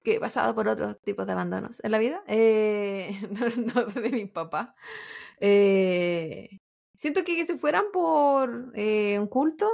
que 0.03 0.15
he 0.15 0.19
pasado 0.19 0.53
por 0.53 0.67
otros 0.67 0.99
tipos 1.01 1.25
de 1.25 1.31
abandonos 1.31 1.81
en 1.81 1.91
la 1.91 1.99
vida, 1.99 2.21
eh, 2.27 3.21
no, 3.31 3.85
no 3.85 3.85
de 3.85 4.09
mi 4.09 4.25
papá, 4.25 4.75
eh, 5.39 6.57
siento 6.97 7.23
que, 7.23 7.37
que 7.37 7.45
si 7.45 7.57
fueran 7.57 7.85
por 7.93 8.73
eh, 8.75 9.17
un 9.17 9.27
culto, 9.27 9.71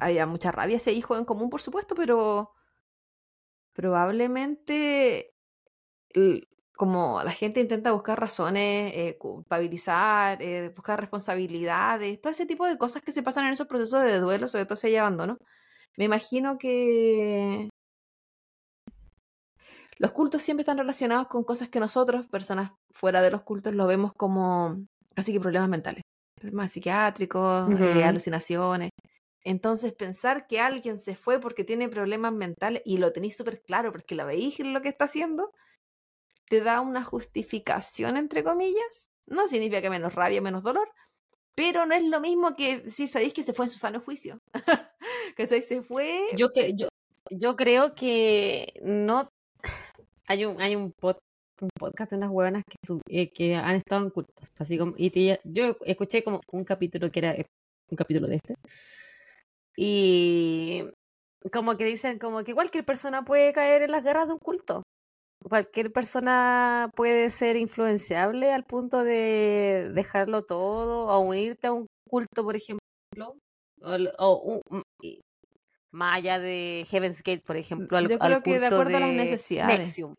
había 0.00 0.26
mucha 0.26 0.50
rabia 0.50 0.78
ese 0.78 0.92
hijo 0.92 1.16
en 1.16 1.24
común, 1.24 1.50
por 1.50 1.62
supuesto, 1.62 1.94
pero 1.94 2.52
probablemente 3.72 5.31
como 6.76 7.22
la 7.22 7.32
gente 7.32 7.60
intenta 7.60 7.92
buscar 7.92 8.18
razones, 8.18 8.92
eh, 8.96 9.16
culpabilizar, 9.18 10.42
eh, 10.42 10.70
buscar 10.74 11.00
responsabilidades, 11.00 12.20
todo 12.20 12.32
ese 12.32 12.46
tipo 12.46 12.66
de 12.66 12.78
cosas 12.78 13.02
que 13.02 13.12
se 13.12 13.22
pasan 13.22 13.46
en 13.46 13.52
esos 13.52 13.66
procesos 13.68 14.02
de 14.02 14.18
duelo, 14.18 14.48
sobre 14.48 14.64
todo 14.66 14.76
si 14.76 14.88
hay 14.88 14.96
abandono, 14.96 15.38
me 15.96 16.04
imagino 16.06 16.58
que 16.58 17.68
los 19.98 20.12
cultos 20.12 20.42
siempre 20.42 20.62
están 20.62 20.78
relacionados 20.78 21.28
con 21.28 21.44
cosas 21.44 21.68
que 21.68 21.78
nosotros, 21.80 22.26
personas 22.26 22.72
fuera 22.90 23.22
de 23.22 23.30
los 23.30 23.42
cultos, 23.42 23.74
lo 23.74 23.86
vemos 23.86 24.12
como 24.14 24.84
casi 25.14 25.32
que 25.32 25.40
problemas 25.40 25.68
mentales, 25.68 26.02
problemas 26.34 26.72
psiquiátricos, 26.72 27.70
eh, 27.70 27.74
Ujú. 27.74 28.08
alucinaciones. 28.08 28.90
Entonces, 29.44 29.92
pensar 29.92 30.46
que 30.46 30.60
alguien 30.60 30.98
se 30.98 31.16
fue 31.16 31.40
porque 31.40 31.64
tiene 31.64 31.88
problemas 31.88 32.32
mentales 32.32 32.82
y 32.84 32.98
lo 32.98 33.12
tenéis 33.12 33.36
súper 33.36 33.62
claro 33.62 33.92
porque 33.92 34.14
la 34.14 34.24
veis 34.24 34.58
lo 34.60 34.82
que 34.82 34.88
está 34.88 35.04
haciendo, 35.04 35.52
te 36.52 36.60
da 36.60 36.82
una 36.82 37.02
justificación, 37.02 38.18
entre 38.18 38.44
comillas. 38.44 39.06
No 39.26 39.48
significa 39.48 39.80
que 39.80 39.88
menos 39.88 40.14
rabia, 40.14 40.42
menos 40.42 40.62
dolor, 40.62 40.86
pero 41.56 41.86
no 41.86 41.94
es 41.94 42.02
lo 42.04 42.20
mismo 42.20 42.54
que 42.54 42.90
si 42.90 43.08
sabéis 43.08 43.32
que 43.32 43.42
se 43.42 43.54
fue 43.54 43.64
en 43.64 43.70
su 43.70 43.78
sano 43.78 44.00
juicio. 44.00 44.36
¿Cachai? 45.36 45.62
Se 45.62 45.80
fue. 45.80 46.26
Yo, 46.36 46.52
que, 46.52 46.74
yo, 46.74 46.88
yo 47.30 47.56
creo 47.56 47.94
que 47.94 48.74
no. 48.84 49.30
Hay 50.28 50.44
un, 50.44 50.60
hay 50.60 50.76
un, 50.76 50.92
pod- 50.92 51.16
un 51.62 51.70
podcast 51.78 52.10
de 52.10 52.18
unas 52.18 52.30
hueonas 52.30 52.64
que, 52.68 52.76
eh, 53.08 53.30
que 53.32 53.54
han 53.54 53.76
estado 53.76 54.02
en 54.04 54.10
cultos. 54.10 54.48
Así 54.58 54.76
como, 54.76 54.92
y 54.98 55.08
te- 55.08 55.40
yo 55.44 55.78
escuché 55.86 56.22
como 56.22 56.42
un 56.52 56.64
capítulo 56.64 57.10
que 57.10 57.18
era 57.20 57.32
eh, 57.32 57.46
un 57.90 57.96
capítulo 57.96 58.28
de 58.28 58.36
este. 58.36 58.54
Y 59.74 60.84
como 61.50 61.76
que 61.78 61.86
dicen 61.86 62.18
como 62.18 62.44
que 62.44 62.52
cualquier 62.52 62.84
persona 62.84 63.24
puede 63.24 63.54
caer 63.54 63.82
en 63.84 63.90
las 63.90 64.04
garras 64.04 64.26
de 64.26 64.34
un 64.34 64.38
culto. 64.38 64.82
Cualquier 65.48 65.92
persona 65.92 66.90
puede 66.94 67.30
ser 67.30 67.56
influenciable 67.56 68.52
al 68.52 68.64
punto 68.64 69.02
de 69.04 69.90
dejarlo 69.94 70.42
todo 70.42 71.06
o 71.06 71.18
unirte 71.20 71.66
a 71.66 71.72
un 71.72 71.86
culto, 72.08 72.44
por 72.44 72.56
ejemplo. 72.56 72.82
O, 74.18 74.60
un- 74.70 74.82
Más 75.92 76.16
allá 76.16 76.38
de 76.38 76.86
Heaven's 76.90 77.22
Gate, 77.22 77.42
por 77.44 77.56
ejemplo, 77.56 77.98
al, 77.98 78.08
Yo 78.08 78.16
al 78.20 78.28
creo 78.28 78.42
que 78.42 78.50
de 78.52 78.58
culto 78.60 78.74
acuerdo 78.76 78.96
a 78.96 79.00
las 79.00 79.08
de 79.10 79.16
necesidades. 79.16 79.78
Nexium, 79.78 80.14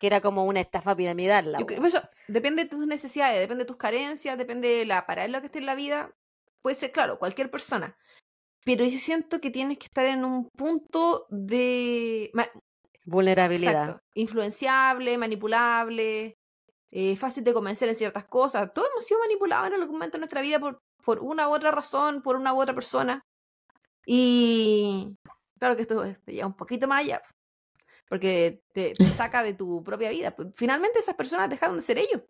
que 0.00 0.06
era 0.06 0.20
como 0.20 0.44
una 0.46 0.60
estafa 0.60 0.94
piramidal. 0.96 1.52
la 1.52 1.58
creo- 1.66 1.84
eso 1.84 2.00
depende 2.28 2.64
de 2.64 2.70
tus 2.70 2.86
necesidades, 2.86 3.38
depende 3.40 3.64
de 3.64 3.68
tus 3.68 3.76
carencias, 3.76 4.38
depende 4.38 4.68
de 4.68 4.84
la 4.86 5.04
parada 5.06 5.40
que 5.40 5.46
esté 5.46 5.58
en 5.58 5.66
la 5.66 5.74
vida. 5.74 6.10
Puede 6.62 6.76
ser, 6.76 6.92
claro, 6.92 7.18
cualquier 7.18 7.50
persona. 7.50 7.96
Pero 8.64 8.84
yo 8.84 8.98
siento 8.98 9.40
que 9.40 9.50
tienes 9.50 9.78
que 9.78 9.86
estar 9.86 10.06
en 10.06 10.24
un 10.24 10.48
punto 10.56 11.26
de. 11.30 12.30
Vulnerabilidad. 13.08 13.84
Exacto. 13.84 14.04
Influenciable, 14.16 15.16
manipulable, 15.16 16.36
eh, 16.90 17.16
fácil 17.16 17.42
de 17.42 17.54
convencer 17.54 17.88
en 17.88 17.96
ciertas 17.96 18.26
cosas. 18.26 18.70
Todos 18.74 18.88
hemos 18.90 19.06
sido 19.06 19.20
manipulados 19.20 19.68
en 19.68 19.80
algún 19.80 19.92
momento 19.92 20.18
de 20.18 20.20
nuestra 20.20 20.42
vida 20.42 20.60
por, 20.60 20.82
por 21.02 21.20
una 21.20 21.48
u 21.48 21.54
otra 21.54 21.70
razón, 21.70 22.20
por 22.20 22.36
una 22.36 22.52
u 22.52 22.60
otra 22.60 22.74
persona. 22.74 23.22
Y 24.04 25.16
claro 25.58 25.74
que 25.74 25.82
esto 25.82 26.02
te 26.22 26.32
lleva 26.34 26.48
un 26.48 26.56
poquito 26.56 26.86
más 26.86 27.00
allá. 27.00 27.22
Porque 28.10 28.60
te, 28.74 28.92
te 28.92 29.04
saca 29.30 29.42
de 29.42 29.54
tu 29.54 29.82
propia 29.82 30.10
vida. 30.10 30.36
Pues, 30.36 30.48
Finalmente 30.54 30.98
esas 30.98 31.16
personas 31.16 31.48
dejaron 31.48 31.76
de 31.76 31.82
ser 31.82 31.96
ellos. 31.96 32.20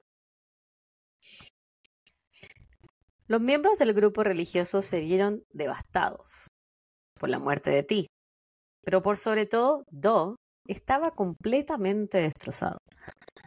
Los 3.27 3.41
miembros 3.41 3.79
del 3.81 3.95
grupo 3.95 4.23
religioso 4.23 4.81
se 4.81 5.01
vieron 5.01 5.43
devastados 5.51 6.47
por 7.19 7.31
la 7.31 7.41
muerte 7.41 7.71
de 7.71 7.83
Ti, 7.83 8.07
pero 8.85 9.03
por 9.03 9.17
sobre 9.17 9.45
todo, 9.45 9.83
Do 9.91 10.37
estaba 10.69 11.11
completamente 11.11 12.19
destrozado 12.19 12.79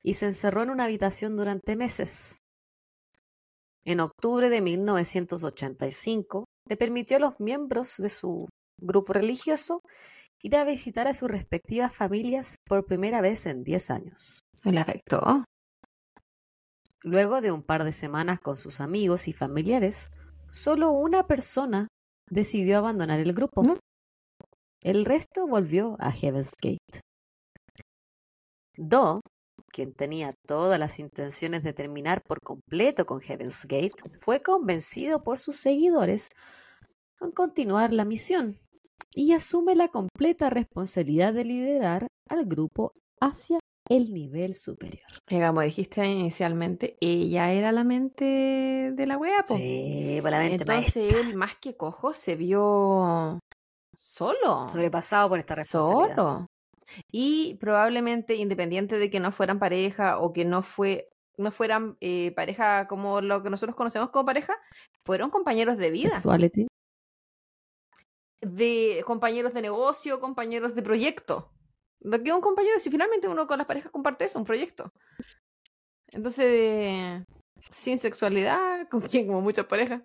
y 0.04 0.16
se 0.16 0.26
encerró 0.26 0.64
en 0.64 0.72
una 0.72 0.86
habitación 0.86 1.38
durante 1.38 1.76
meses. 1.76 2.40
En 3.86 4.00
octubre 4.00 4.50
de 4.50 4.62
1985, 4.62 6.46
le 6.68 6.78
permitió 6.78 7.18
a 7.18 7.20
los 7.20 7.40
miembros 7.40 7.98
de 7.98 8.10
su 8.10 8.48
grupo 8.80 9.14
religioso 9.14 9.82
ir 10.44 10.56
a 10.56 10.64
visitar 10.64 11.08
a 11.08 11.14
sus 11.14 11.30
respectivas 11.30 11.94
familias 11.94 12.58
por 12.66 12.86
primera 12.86 13.22
vez 13.22 13.46
en 13.46 13.64
10 13.64 13.92
años. 13.92 14.42
Le 14.64 14.80
afectó. 14.80 15.44
Luego 17.04 17.42
de 17.42 17.52
un 17.52 17.64
par 17.64 17.84
de 17.84 17.92
semanas 17.92 18.40
con 18.40 18.58
sus 18.58 18.80
amigos 18.80 19.28
y 19.28 19.34
familiares, 19.34 20.12
solo 20.50 20.92
una 20.92 21.26
persona 21.26 21.88
decidió 22.30 22.78
abandonar 22.78 23.20
el 23.20 23.34
grupo. 23.34 23.64
El 24.82 25.06
resto 25.06 25.48
volvió 25.48 25.96
a 26.00 26.12
Heaven's 26.12 26.54
Gate. 26.62 27.02
Do, 28.78 29.22
quien 29.68 29.94
tenía 29.94 30.34
todas 30.48 30.80
las 30.80 31.00
intenciones 31.00 31.64
de 31.64 31.74
terminar 31.74 32.22
por 32.24 32.40
completo 32.42 33.06
con 33.06 33.22
Heaven's 33.22 33.66
Gate, 33.66 33.96
fue 34.20 34.42
convencido 34.42 35.24
por 35.24 35.40
sus 35.40 35.58
seguidores 35.58 36.30
a 37.20 37.30
continuar 37.32 37.94
la 37.94 38.06
misión 38.06 38.56
y 39.14 39.34
asume 39.34 39.76
la 39.76 39.90
completa 39.90 40.50
responsabilidad 40.50 41.34
de 41.34 41.46
liderar 41.46 42.08
al 42.30 42.46
grupo 42.46 42.94
hacia 43.20 43.60
el 43.90 44.14
nivel 44.14 44.56
superior. 44.56 45.06
Como 45.28 45.62
dijiste 45.62 46.06
inicialmente, 46.06 46.98
ella 47.02 47.52
era 47.52 47.72
la 47.72 47.84
mente 47.84 48.92
de 48.94 49.06
la 49.06 49.18
wea, 49.18 49.44
po. 49.48 49.58
Sí, 49.58 50.20
por 50.22 50.32
la 50.32 50.40
mente 50.40 50.64
Entonces 50.64 51.14
él, 51.14 51.36
más 51.36 51.58
que 51.58 51.76
cojo, 51.76 52.14
se 52.14 52.36
vio 52.36 53.40
solo. 53.98 54.70
sobrepasado 54.70 55.30
por 55.30 55.40
esta 55.40 55.56
responsabilidad. 55.56 56.16
Solo. 56.16 56.48
Y 57.12 57.56
probablemente, 57.56 58.36
independiente 58.36 58.98
de 58.98 59.10
que 59.10 59.20
no 59.20 59.32
fueran 59.32 59.60
pareja 59.60 60.20
o 60.20 60.34
que 60.34 60.46
no 60.46 60.64
fue 60.64 61.12
no 61.38 61.52
fueran 61.52 61.98
eh, 62.00 62.32
pareja 62.36 62.88
como 62.88 63.22
lo 63.22 63.44
que 63.44 63.50
nosotros 63.50 63.76
conocemos 63.76 64.10
como 64.10 64.26
pareja, 64.26 64.58
fueron 65.04 65.30
compañeros 65.30 65.78
de 65.78 65.92
vida, 65.92 66.14
Sexuality. 66.14 66.68
de 68.42 69.04
compañeros 69.06 69.54
de 69.54 69.62
negocio, 69.62 70.20
compañeros 70.20 70.76
de 70.76 70.84
proyecto. 70.84 71.52
Lo 72.00 72.22
que 72.22 72.34
un 72.34 72.42
compañero, 72.42 72.80
si 72.80 72.90
finalmente 72.90 73.28
uno 73.28 73.48
con 73.48 73.58
las 73.58 73.68
parejas 73.68 73.92
comparte 73.92 74.26
eso, 74.26 74.40
un 74.40 74.46
proyecto. 74.46 74.92
Entonces, 76.08 77.24
sin 77.60 77.98
sexualidad, 77.98 78.88
con 78.90 79.02
quien 79.02 79.28
como 79.28 79.42
muchas 79.42 79.66
parejas, 79.66 80.02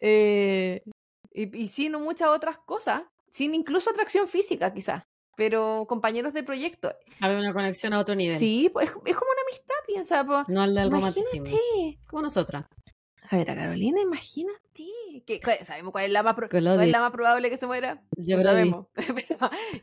eh, 0.00 0.82
y, 1.32 1.56
y 1.56 1.68
sin 1.68 1.92
muchas 1.92 2.28
otras 2.28 2.58
cosas, 2.58 3.02
sin 3.30 3.54
incluso 3.54 3.90
atracción 3.90 4.28
física 4.28 4.72
quizás, 4.72 5.04
pero 5.40 5.86
compañeros 5.88 6.34
de 6.34 6.42
proyecto. 6.42 6.94
Había 7.18 7.38
una 7.38 7.54
conexión 7.54 7.94
a 7.94 7.98
otro 7.98 8.14
nivel. 8.14 8.38
Sí, 8.38 8.68
pues 8.70 8.90
es, 8.90 8.92
es 9.06 9.16
como 9.16 9.30
una 9.32 9.42
amistad, 9.48 9.74
piensa. 9.86 10.22
Pues. 10.26 10.46
No 10.48 10.60
al 10.60 10.74
del 10.74 10.90
romanticismo. 10.90 11.46
Imagínate. 11.46 11.98
Como 12.10 12.22
nosotras. 12.24 12.66
A 13.30 13.36
ver, 13.38 13.50
a 13.50 13.54
Carolina, 13.54 14.02
imagínate. 14.02 14.58
Que, 15.26 15.40
sabemos 15.64 15.92
cuál 15.92 16.04
es, 16.04 16.10
la 16.10 16.22
más 16.22 16.34
pro- 16.34 16.50
cuál 16.50 16.66
es 16.82 16.90
la 16.90 17.00
más 17.00 17.10
probable 17.10 17.48
que 17.48 17.56
se 17.56 17.66
muera. 17.66 18.02
Yo 18.18 18.36
que- 18.36 18.42
sabemos. 18.42 18.86
Pero 18.94 19.14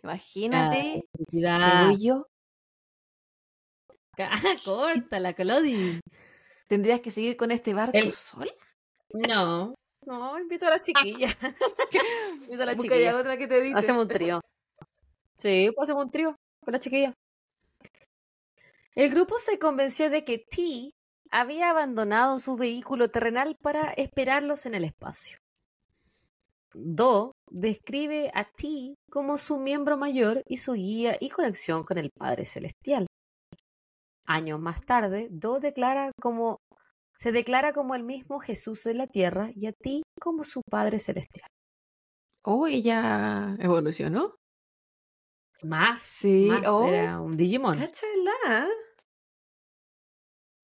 imagínate. 0.03 1.03
Pero 1.32 1.97
yo 1.97 2.28
Ah, 4.20 4.38
Córtala, 4.64 5.34
Colodi. 5.34 5.99
tendrías 6.68 7.01
que 7.01 7.10
seguir 7.10 7.36
con 7.36 7.49
este 7.51 7.74
barco 7.74 7.97
El- 7.97 8.14
sola. 8.14 8.51
No. 9.28 9.74
No, 10.08 10.39
invito 10.39 10.66
a 10.66 10.70
la 10.70 10.80
chiquilla. 10.80 11.28
invito 12.45 12.64
a 12.64 12.66
la 12.66 12.76
Busca 12.76 12.93
chiquilla. 12.93 13.18
otra 13.18 13.36
que 13.36 13.45
te 13.45 13.58
edite. 13.58 13.78
Hacemos 13.78 14.03
un 14.03 14.08
trío. 14.08 14.39
Sí, 15.38 15.71
pues 15.75 15.89
un 15.89 16.09
trío 16.09 16.35
con 16.63 16.71
la 16.71 16.79
chiquilla. 16.79 17.13
El 18.95 19.11
grupo 19.11 19.38
se 19.38 19.59
convenció 19.59 20.09
de 20.09 20.23
que 20.23 20.39
T 20.39 20.89
había 21.29 21.69
abandonado 21.69 22.39
su 22.39 22.55
vehículo 22.55 23.09
terrenal 23.09 23.55
para 23.61 23.91
esperarlos 23.91 24.65
en 24.65 24.75
el 24.75 24.83
espacio. 24.83 25.38
Do 26.73 27.31
describe 27.49 28.31
a 28.33 28.43
T 28.45 28.95
como 29.09 29.38
su 29.38 29.57
miembro 29.57 29.97
mayor 29.97 30.43
y 30.47 30.57
su 30.57 30.73
guía 30.73 31.15
y 31.19 31.29
conexión 31.29 31.83
con 31.83 31.97
el 31.97 32.09
Padre 32.11 32.45
Celestial. 32.45 33.07
Años 34.25 34.59
más 34.59 34.81
tarde, 34.81 35.27
Do 35.31 35.59
declara 35.59 36.11
como 36.19 36.57
se 37.17 37.31
declara 37.31 37.73
como 37.73 37.95
el 37.95 38.03
mismo 38.03 38.39
Jesús 38.39 38.83
de 38.83 38.93
la 38.93 39.07
tierra 39.07 39.51
y 39.55 39.65
a 39.65 39.71
Ti 39.71 40.03
como 40.19 40.43
su 40.43 40.61
Padre 40.69 40.99
Celestial. 40.99 41.49
Oh, 42.43 42.67
ella 42.67 43.55
evolucionó. 43.59 44.35
Más, 45.64 45.99
Sí, 45.99 46.47
más 46.49 46.68
oh. 46.68 46.88
era 46.88 47.20
un 47.20 47.36
Digimon. 47.36 47.80
Cáchala. 47.80 48.70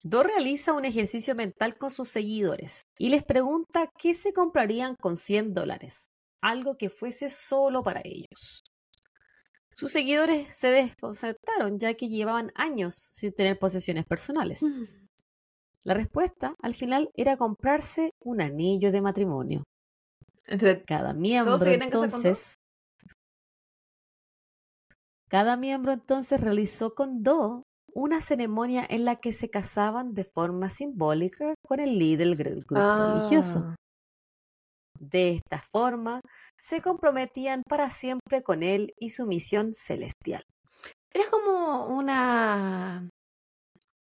Do 0.02 0.22
realiza 0.22 0.74
un 0.74 0.84
ejercicio 0.84 1.34
mental 1.34 1.78
con 1.78 1.90
sus 1.90 2.10
seguidores 2.10 2.82
y 2.98 3.08
les 3.08 3.24
pregunta 3.24 3.90
qué 3.98 4.12
se 4.12 4.32
comprarían 4.32 4.96
con 4.96 5.16
100 5.16 5.54
dólares, 5.54 6.10
algo 6.42 6.76
que 6.76 6.90
fuese 6.90 7.30
solo 7.30 7.82
para 7.82 8.02
ellos. 8.04 8.62
Sus 9.72 9.90
seguidores 9.90 10.54
se 10.54 10.68
desconcertaron 10.68 11.78
ya 11.78 11.94
que 11.94 12.08
llevaban 12.08 12.52
años 12.54 12.94
sin 12.94 13.32
tener 13.32 13.58
posesiones 13.58 14.04
personales. 14.04 14.62
La 15.84 15.94
respuesta 15.94 16.54
al 16.62 16.74
final 16.74 17.10
era 17.14 17.36
comprarse 17.36 18.12
un 18.20 18.40
anillo 18.40 18.92
de 18.92 19.00
matrimonio. 19.00 19.64
Entre 20.46 20.82
Cada 20.84 21.14
miembro 21.14 21.58
entonces 21.64 22.56
cada 25.34 25.56
miembro 25.56 25.90
entonces 25.90 26.40
realizó 26.40 26.94
con 26.94 27.24
Do 27.24 27.64
una 27.92 28.20
ceremonia 28.20 28.86
en 28.88 29.04
la 29.04 29.16
que 29.16 29.32
se 29.32 29.50
casaban 29.50 30.14
de 30.14 30.24
forma 30.24 30.70
simbólica 30.70 31.54
con 31.66 31.80
el 31.80 31.98
líder 31.98 32.36
del 32.36 32.36
gru- 32.36 32.64
grupo 32.64 32.96
religioso. 33.08 33.58
Ah, 33.64 33.74
De 35.00 35.30
esta 35.30 35.58
forma, 35.72 36.20
se 36.60 36.80
comprometían 36.80 37.62
para 37.68 37.90
siempre 37.90 38.44
con 38.44 38.62
él 38.62 38.92
y 39.00 39.08
su 39.10 39.26
misión 39.26 39.74
celestial. 39.74 40.44
Era 41.12 41.28
como 41.30 41.88
una 41.88 43.08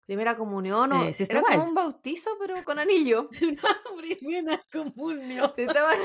primera 0.08 0.38
comunión 0.38 0.90
o 0.94 1.04
Eh, 1.04 1.12
era 1.30 1.42
como 1.42 1.64
un 1.64 1.74
bautizo, 1.76 2.30
pero 2.40 2.64
con 2.64 2.80
anillo. 2.80 3.30
Primera 4.20 4.62
comunión. 4.72 5.52
Se 5.58 5.66
estaban, 5.66 5.98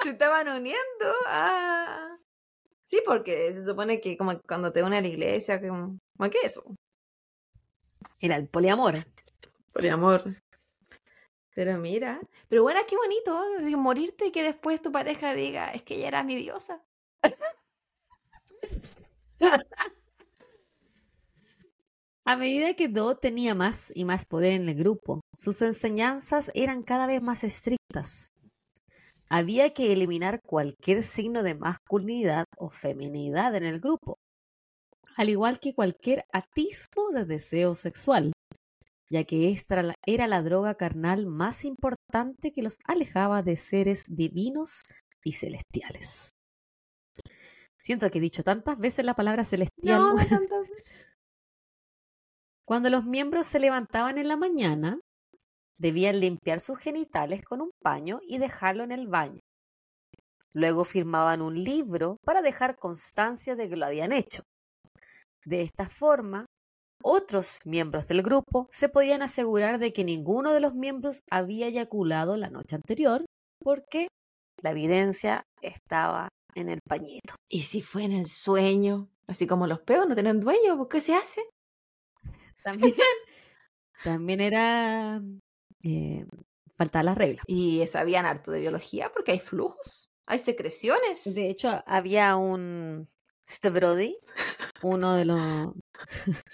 se 0.00 0.10
estaban 0.10 0.46
uniendo 0.48 1.06
a... 1.26 2.16
Sí, 2.90 3.00
porque 3.06 3.52
se 3.54 3.64
supone 3.64 4.00
que 4.00 4.16
como 4.16 4.40
cuando 4.42 4.72
te 4.72 4.82
unes 4.82 4.98
a 4.98 5.02
la 5.02 5.08
iglesia, 5.08 5.60
como, 5.60 5.98
como 6.16 6.30
que 6.30 6.38
eso, 6.44 6.64
Era 8.20 8.36
el 8.36 8.48
poliamor. 8.48 9.04
por 9.72 9.84
el 9.84 9.92
amor. 9.92 10.24
Pero 11.54 11.78
mira, 11.78 12.20
pero 12.48 12.62
bueno, 12.62 12.80
qué 12.88 12.96
bonito, 12.96 13.38
así, 13.60 13.76
morirte 13.76 14.26
y 14.26 14.32
que 14.32 14.42
después 14.42 14.82
tu 14.82 14.90
pareja 14.90 15.34
diga, 15.34 15.70
es 15.70 15.82
que 15.82 15.94
ella 15.96 16.08
era 16.08 16.24
mi 16.24 16.34
diosa. 16.36 16.82
A 22.24 22.34
medida 22.36 22.72
que 22.74 22.88
Do 22.88 23.16
tenía 23.16 23.54
más 23.54 23.92
y 23.94 24.06
más 24.06 24.24
poder 24.24 24.54
en 24.54 24.68
el 24.70 24.74
grupo, 24.74 25.20
sus 25.36 25.60
enseñanzas 25.60 26.50
eran 26.54 26.82
cada 26.82 27.06
vez 27.06 27.20
más 27.20 27.44
estrictas. 27.44 28.28
Había 29.30 29.72
que 29.72 29.92
eliminar 29.92 30.40
cualquier 30.42 31.02
signo 31.02 31.42
de 31.42 31.54
masculinidad 31.54 32.46
o 32.58 32.68
feminidad 32.68 33.54
en 33.54 33.64
el 33.64 33.78
grupo, 33.80 34.18
al 35.16 35.28
igual 35.28 35.60
que 35.60 35.74
cualquier 35.74 36.24
atisbo 36.32 37.10
de 37.12 37.24
deseo 37.24 37.74
sexual, 37.74 38.32
ya 39.10 39.24
que 39.24 39.48
esta 39.50 39.82
era 40.06 40.26
la- 40.26 40.42
droga 40.42 40.74
carnal 40.74 41.26
más 41.26 41.64
importante 41.64 42.52
que 42.52 42.62
los 42.62 42.76
alejaba 42.84 43.42
de 43.42 43.56
seres 43.56 44.04
divinos 44.08 44.82
y 45.22 45.32
celestiales. 45.32 46.30
Siento 47.82 48.10
que 48.10 48.18
he 48.18 48.20
dicho 48.22 48.42
tantas 48.42 48.78
veces 48.78 49.04
la 49.04 49.14
palabra 49.14 49.44
celestial. 49.44 50.00
No, 50.00 50.14
no 50.14 50.16
tantas 50.28 50.68
veces. 50.68 50.96
Cuando 52.66 52.90
los 52.90 53.04
miembros 53.04 53.46
se 53.46 53.58
levantaban 53.58 54.18
en 54.18 54.28
la 54.28 54.36
mañana, 54.36 55.00
debían 55.80 56.20
limpiar 56.20 56.60
sus 56.60 56.78
genitales 56.78 57.42
con 57.42 57.62
un 57.62 57.70
paño 57.82 58.20
y 58.28 58.38
dejarlo 58.38 58.84
en 58.84 58.92
el 58.92 59.08
baño. 59.08 59.40
Luego 60.52 60.84
firmaban 60.84 61.40
un 61.40 61.58
libro 61.58 62.18
para 62.24 62.42
dejar 62.42 62.76
constancia 62.76 63.56
de 63.56 63.68
que 63.68 63.76
lo 63.76 63.86
habían 63.86 64.12
hecho. 64.12 64.42
De 65.44 65.62
esta 65.62 65.88
forma, 65.88 66.44
otros 67.02 67.60
miembros 67.64 68.06
del 68.08 68.22
grupo 68.22 68.68
se 68.70 68.90
podían 68.90 69.22
asegurar 69.22 69.78
de 69.78 69.92
que 69.94 70.04
ninguno 70.04 70.52
de 70.52 70.60
los 70.60 70.74
miembros 70.74 71.22
había 71.30 71.68
eyaculado 71.68 72.36
la 72.36 72.50
noche 72.50 72.76
anterior 72.76 73.24
porque 73.62 74.08
la 74.62 74.72
evidencia 74.72 75.44
estaba 75.62 76.28
en 76.54 76.68
el 76.68 76.80
pañito. 76.86 77.36
¿Y 77.48 77.62
si 77.62 77.80
fue 77.80 78.04
en 78.04 78.12
el 78.12 78.26
sueño? 78.26 79.08
Así 79.26 79.46
como 79.46 79.66
los 79.66 79.80
peos 79.80 80.06
no 80.06 80.14
tienen 80.14 80.40
dueño, 80.40 80.76
¿por 80.76 80.88
qué 80.88 81.00
se 81.00 81.14
hace? 81.14 81.42
También, 82.62 82.92
también 84.04 84.40
era 84.40 85.22
eh, 85.82 86.26
las 86.78 87.18
reglas. 87.18 87.44
Y 87.46 87.86
sabían 87.88 88.26
harto 88.26 88.50
de 88.50 88.60
biología 88.60 89.10
porque 89.12 89.32
hay 89.32 89.38
flujos, 89.38 90.10
hay 90.26 90.38
secreciones. 90.38 91.34
De 91.34 91.50
hecho, 91.50 91.82
había 91.86 92.36
un 92.36 93.08
Stavrodi, 93.46 94.14
uno 94.82 95.14
de 95.14 95.24
los 95.24 95.72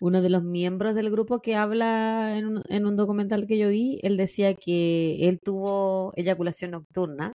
uno 0.00 0.22
de 0.22 0.30
los 0.30 0.42
miembros 0.42 0.94
del 0.94 1.10
grupo 1.10 1.40
que 1.40 1.56
habla 1.56 2.36
en 2.38 2.46
un, 2.46 2.62
en 2.68 2.86
un 2.86 2.96
documental 2.96 3.46
que 3.46 3.58
yo 3.58 3.68
vi, 3.68 3.98
él 4.02 4.16
decía 4.16 4.54
que 4.54 5.28
él 5.28 5.40
tuvo 5.42 6.12
eyaculación 6.16 6.70
nocturna 6.72 7.32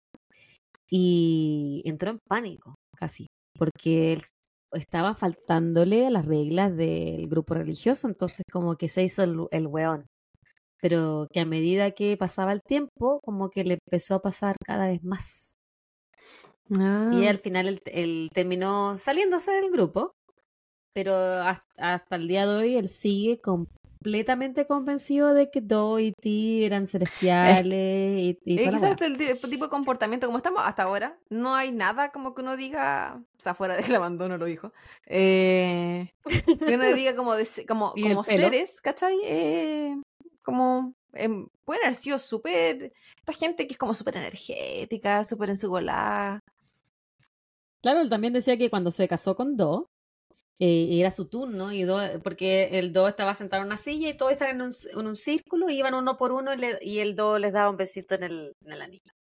y 0.90 1.82
entró 1.86 2.12
en 2.12 2.20
pánico 2.28 2.76
casi, 2.96 3.28
porque 3.58 4.14
él 4.14 4.22
estaba 4.74 5.16
faltándole 5.16 6.08
a 6.08 6.10
las 6.10 6.26
reglas 6.26 6.76
del 6.76 7.28
grupo 7.28 7.54
religioso, 7.54 8.08
entonces 8.08 8.44
como 8.52 8.76
que 8.76 8.90
se 8.90 9.04
hizo 9.04 9.24
el, 9.24 9.38
el 9.52 9.68
weón. 9.68 10.06
Pero 10.82 11.27
que 11.32 11.39
a 11.41 11.45
medida 11.45 11.91
que 11.91 12.15
pasaba 12.17 12.53
el 12.53 12.61
tiempo, 12.61 13.19
como 13.23 13.49
que 13.49 13.63
le 13.63 13.77
empezó 13.86 14.15
a 14.15 14.21
pasar 14.21 14.55
cada 14.65 14.88
vez 14.88 15.03
más. 15.03 15.53
Ah. 16.77 17.09
Y 17.13 17.25
al 17.27 17.39
final 17.39 17.67
él, 17.67 17.80
él 17.86 18.30
terminó 18.34 18.97
saliéndose 18.97 19.51
del 19.51 19.71
grupo, 19.71 20.11
pero 20.93 21.15
hasta, 21.15 21.93
hasta 21.95 22.15
el 22.15 22.27
día 22.27 22.45
de 22.45 22.55
hoy 22.55 22.75
él 22.77 22.88
sigue 22.89 23.41
completamente 23.41 24.65
convencido 24.67 25.34
de 25.34 25.49
que 25.49 25.61
Do 25.61 25.99
y 25.99 26.13
Ti 26.21 26.63
eran 26.63 26.88
celestiales 26.88 27.65
y, 27.73 28.38
y 28.45 28.57
la 28.65 28.71
quizás 28.71 29.01
wea. 29.01 29.07
el 29.07 29.17
ti- 29.17 29.49
tipo 29.49 29.65
de 29.65 29.69
comportamiento 29.69 30.27
como 30.27 30.38
estamos 30.38 30.61
hasta 30.63 30.84
ahora, 30.84 31.17
no 31.30 31.55
hay 31.55 31.71
nada 31.71 32.11
como 32.11 32.34
que 32.36 32.41
uno 32.41 32.55
diga, 32.55 33.21
o 33.38 33.41
sea, 33.41 33.55
fuera 33.55 33.75
de 33.75 33.82
que 33.84 33.89
el 33.89 33.95
abandono 33.95 34.38
lo 34.38 34.45
dijo, 34.45 34.71
eh, 35.07 36.11
que 36.67 36.75
uno 36.75 36.93
diga 36.93 37.13
como, 37.17 37.34
de 37.36 37.47
como, 37.67 37.93
Y 37.95 38.03
como 38.03 38.23
seres, 38.23 38.80
¿cachai? 38.82 39.17
Eh, 39.23 39.97
como, 40.52 40.93
em, 41.14 41.47
pueden 41.66 41.84
haber 41.84 41.95
sido 41.95 42.20
súper, 42.20 42.93
esta 43.18 43.34
gente 43.34 43.68
que 43.68 43.74
es 43.74 43.78
como 43.80 43.93
súper 43.93 44.18
energética, 44.18 45.24
súper 45.24 45.50
en 45.52 45.58
su 45.58 45.70
volada. 45.70 46.39
Claro, 47.82 48.02
él 48.02 48.10
también 48.10 48.34
decía 48.34 48.58
que 48.58 48.70
cuando 48.70 48.91
se 48.91 49.08
casó 49.08 49.36
con 49.36 49.56
Do, 49.56 49.88
eh, 50.60 50.89
era 51.00 51.12
su 51.12 51.28
turno, 51.30 51.72
y 51.72 51.84
Do, 51.84 52.00
porque 52.24 52.80
el 52.80 52.91
Do 52.93 53.08
estaba 53.08 53.36
sentado 53.36 53.62
en 53.64 53.68
una 53.68 53.78
silla 53.78 54.10
y 54.10 54.18
todos 54.18 54.34
estaban 54.34 54.56
en 54.58 54.62
un, 54.64 54.74
en 54.93 55.08
un 55.08 55.16
círculo, 55.16 55.70
y 55.70 55.80
iban 55.80 55.93
uno 55.95 56.18
por 56.18 56.32
uno 56.34 56.54
y, 56.54 56.58
le- 56.58 56.80
y 56.82 57.00
el 57.00 57.16
Do 57.16 57.39
les 57.39 57.54
daba 57.54 57.70
un 57.70 57.78
besito 57.78 58.16
en 58.16 58.24
el, 58.24 58.54
en 58.66 58.72
el 58.74 58.82
anillo. 58.82 59.14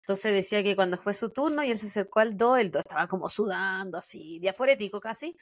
Entonces 0.00 0.32
decía 0.34 0.62
que 0.62 0.76
cuando 0.76 0.96
fue 0.98 1.14
su 1.14 1.30
turno 1.30 1.64
y 1.64 1.70
él 1.72 1.78
se 1.78 1.86
acercó 1.86 2.20
al 2.20 2.36
Do, 2.36 2.56
el 2.56 2.70
Do 2.70 2.78
estaba 2.80 3.08
como 3.08 3.28
sudando, 3.28 3.98
así, 3.98 4.38
diaforético 4.40 5.00
casi, 5.00 5.36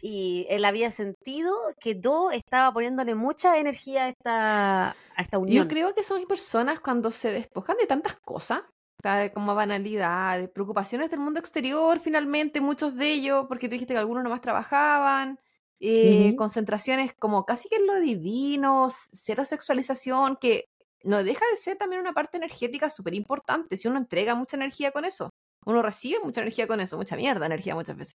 y 0.00 0.46
él 0.48 0.64
había 0.64 0.90
sentido 0.90 1.54
que 1.80 1.94
Do 1.94 2.30
estaba 2.30 2.72
poniéndole 2.72 3.14
mucha 3.14 3.58
energía 3.58 4.04
a 4.04 4.08
esta, 4.08 4.88
a 4.90 5.22
esta 5.22 5.38
unión. 5.38 5.64
Yo 5.64 5.68
creo 5.68 5.94
que 5.94 6.04
son 6.04 6.24
personas 6.26 6.80
cuando 6.80 7.10
se 7.10 7.32
despojan 7.32 7.76
de 7.78 7.86
tantas 7.86 8.16
cosas, 8.16 8.60
o 8.60 9.02
sea, 9.02 9.16
de 9.16 9.32
como 9.32 9.54
banalidades, 9.54 10.48
preocupaciones 10.50 11.10
del 11.10 11.20
mundo 11.20 11.40
exterior, 11.40 12.00
finalmente, 12.00 12.60
muchos 12.60 12.96
de 12.96 13.12
ellos, 13.12 13.46
porque 13.48 13.68
tú 13.68 13.72
dijiste 13.72 13.94
que 13.94 13.98
algunos 13.98 14.24
nomás 14.24 14.40
trabajaban, 14.40 15.38
eh, 15.80 16.34
concentraciones 16.36 17.12
como 17.14 17.44
casi 17.44 17.68
que 17.68 17.76
en 17.76 17.86
lo 17.86 18.00
divino, 18.00 18.88
cero 19.12 19.44
sexualización, 19.44 20.36
que 20.36 20.64
no 21.04 21.22
deja 21.22 21.44
de 21.50 21.56
ser 21.56 21.76
también 21.76 22.00
una 22.00 22.12
parte 22.12 22.36
energética 22.36 22.90
súper 22.90 23.14
importante, 23.14 23.76
si 23.76 23.86
uno 23.86 23.98
entrega 23.98 24.34
mucha 24.34 24.56
energía 24.56 24.90
con 24.90 25.04
eso, 25.04 25.30
uno 25.64 25.82
recibe 25.82 26.18
mucha 26.24 26.40
energía 26.40 26.66
con 26.66 26.80
eso, 26.80 26.96
mucha 26.96 27.16
mierda 27.16 27.46
energía 27.46 27.74
muchas 27.74 27.96
veces. 27.96 28.14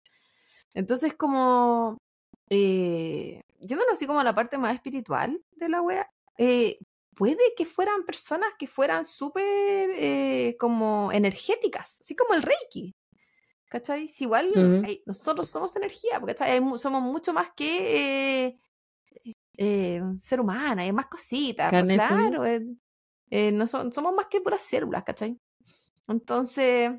Entonces, 0.73 1.13
como, 1.15 1.97
eh, 2.49 3.41
yéndonos 3.59 3.93
así 3.93 4.07
como 4.07 4.19
a 4.19 4.23
la 4.23 4.35
parte 4.35 4.57
más 4.57 4.73
espiritual 4.75 5.41
de 5.51 5.69
la 5.69 5.81
wea, 5.81 6.09
eh, 6.37 6.79
puede 7.15 7.53
que 7.57 7.65
fueran 7.65 8.03
personas 8.05 8.49
que 8.57 8.67
fueran 8.67 9.03
súper 9.05 9.89
eh, 9.95 10.55
como 10.59 11.11
energéticas, 11.11 11.99
así 12.01 12.15
como 12.15 12.33
el 12.33 12.43
Reiki. 12.43 12.93
¿Cachai? 13.69 14.07
Si 14.07 14.23
igual 14.23 14.51
hay- 14.83 15.03
nosotros 15.05 15.47
somos 15.49 15.75
energía, 15.75 16.19
porque 16.19 16.35
somos 16.77 17.01
mucho 17.03 17.33
más 17.33 17.51
que 17.55 18.45
eh, 18.47 18.59
eh, 19.57 20.01
ser 20.17 20.39
humano, 20.41 20.81
hay 20.81 20.91
más 20.91 21.05
cositas. 21.07 21.69
pues, 21.69 21.81
Carne 21.81 21.93
claro, 21.95 22.45
eh, 23.29 23.51
no 23.51 23.67
son- 23.67 23.91
somos 23.93 24.13
más 24.15 24.25
que 24.27 24.41
puras 24.41 24.61
células, 24.61 25.03
¿cachai? 25.03 25.37
Entonces, 26.07 26.91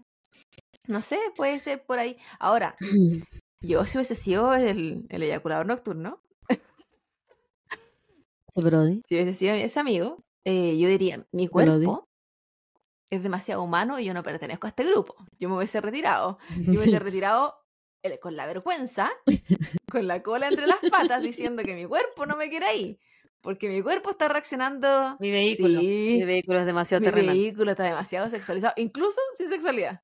no 0.86 1.02
sé, 1.02 1.18
puede 1.34 1.58
ser 1.58 1.84
por 1.84 1.98
ahí. 1.98 2.16
Ahora, 2.38 2.76
yo 3.60 3.84
si 3.86 3.98
hubiese 3.98 4.14
sido 4.14 4.54
el, 4.54 5.06
el 5.08 5.22
eyaculador 5.22 5.66
nocturno, 5.66 6.22
Ese 8.48 8.62
Brody. 8.62 9.02
si 9.06 9.14
hubiese 9.14 9.32
sido 9.32 9.54
ese 9.54 9.78
amigo, 9.78 10.24
eh, 10.44 10.76
yo 10.76 10.88
diría, 10.88 11.24
mi 11.32 11.46
Brody. 11.46 11.84
cuerpo 11.84 12.08
es 13.10 13.22
demasiado 13.22 13.62
humano 13.62 13.98
y 13.98 14.04
yo 14.06 14.14
no 14.14 14.22
pertenezco 14.22 14.66
a 14.66 14.70
este 14.70 14.84
grupo. 14.84 15.14
Yo 15.38 15.48
me 15.48 15.56
hubiese 15.56 15.80
retirado. 15.80 16.38
Yo 16.58 16.72
me 16.72 16.78
hubiese 16.78 16.98
retirado 17.00 17.54
eh, 18.02 18.18
con 18.18 18.36
la 18.36 18.46
vergüenza, 18.46 19.10
con 19.90 20.06
la 20.08 20.22
cola 20.22 20.48
entre 20.48 20.66
las 20.66 20.78
patas, 20.90 21.22
diciendo 21.22 21.62
que 21.62 21.74
mi 21.74 21.86
cuerpo 21.86 22.26
no 22.26 22.36
me 22.36 22.48
quiere 22.48 22.66
ahí. 22.66 22.98
Porque 23.40 23.68
mi 23.68 23.82
cuerpo 23.82 24.10
está 24.10 24.28
reaccionando. 24.28 25.16
Mi 25.20 25.30
vehículo. 25.30 25.80
Sí, 25.80 26.16
Mi 26.20 26.24
vehículo 26.24 26.58
es 26.60 26.66
demasiado 26.66 27.00
mi 27.00 27.04
terrenal. 27.06 27.34
vehículo 27.36 27.70
está 27.70 27.84
demasiado 27.84 28.28
sexualizado, 28.30 28.74
incluso 28.76 29.20
sin 29.36 29.48
sexualidad. 29.48 30.02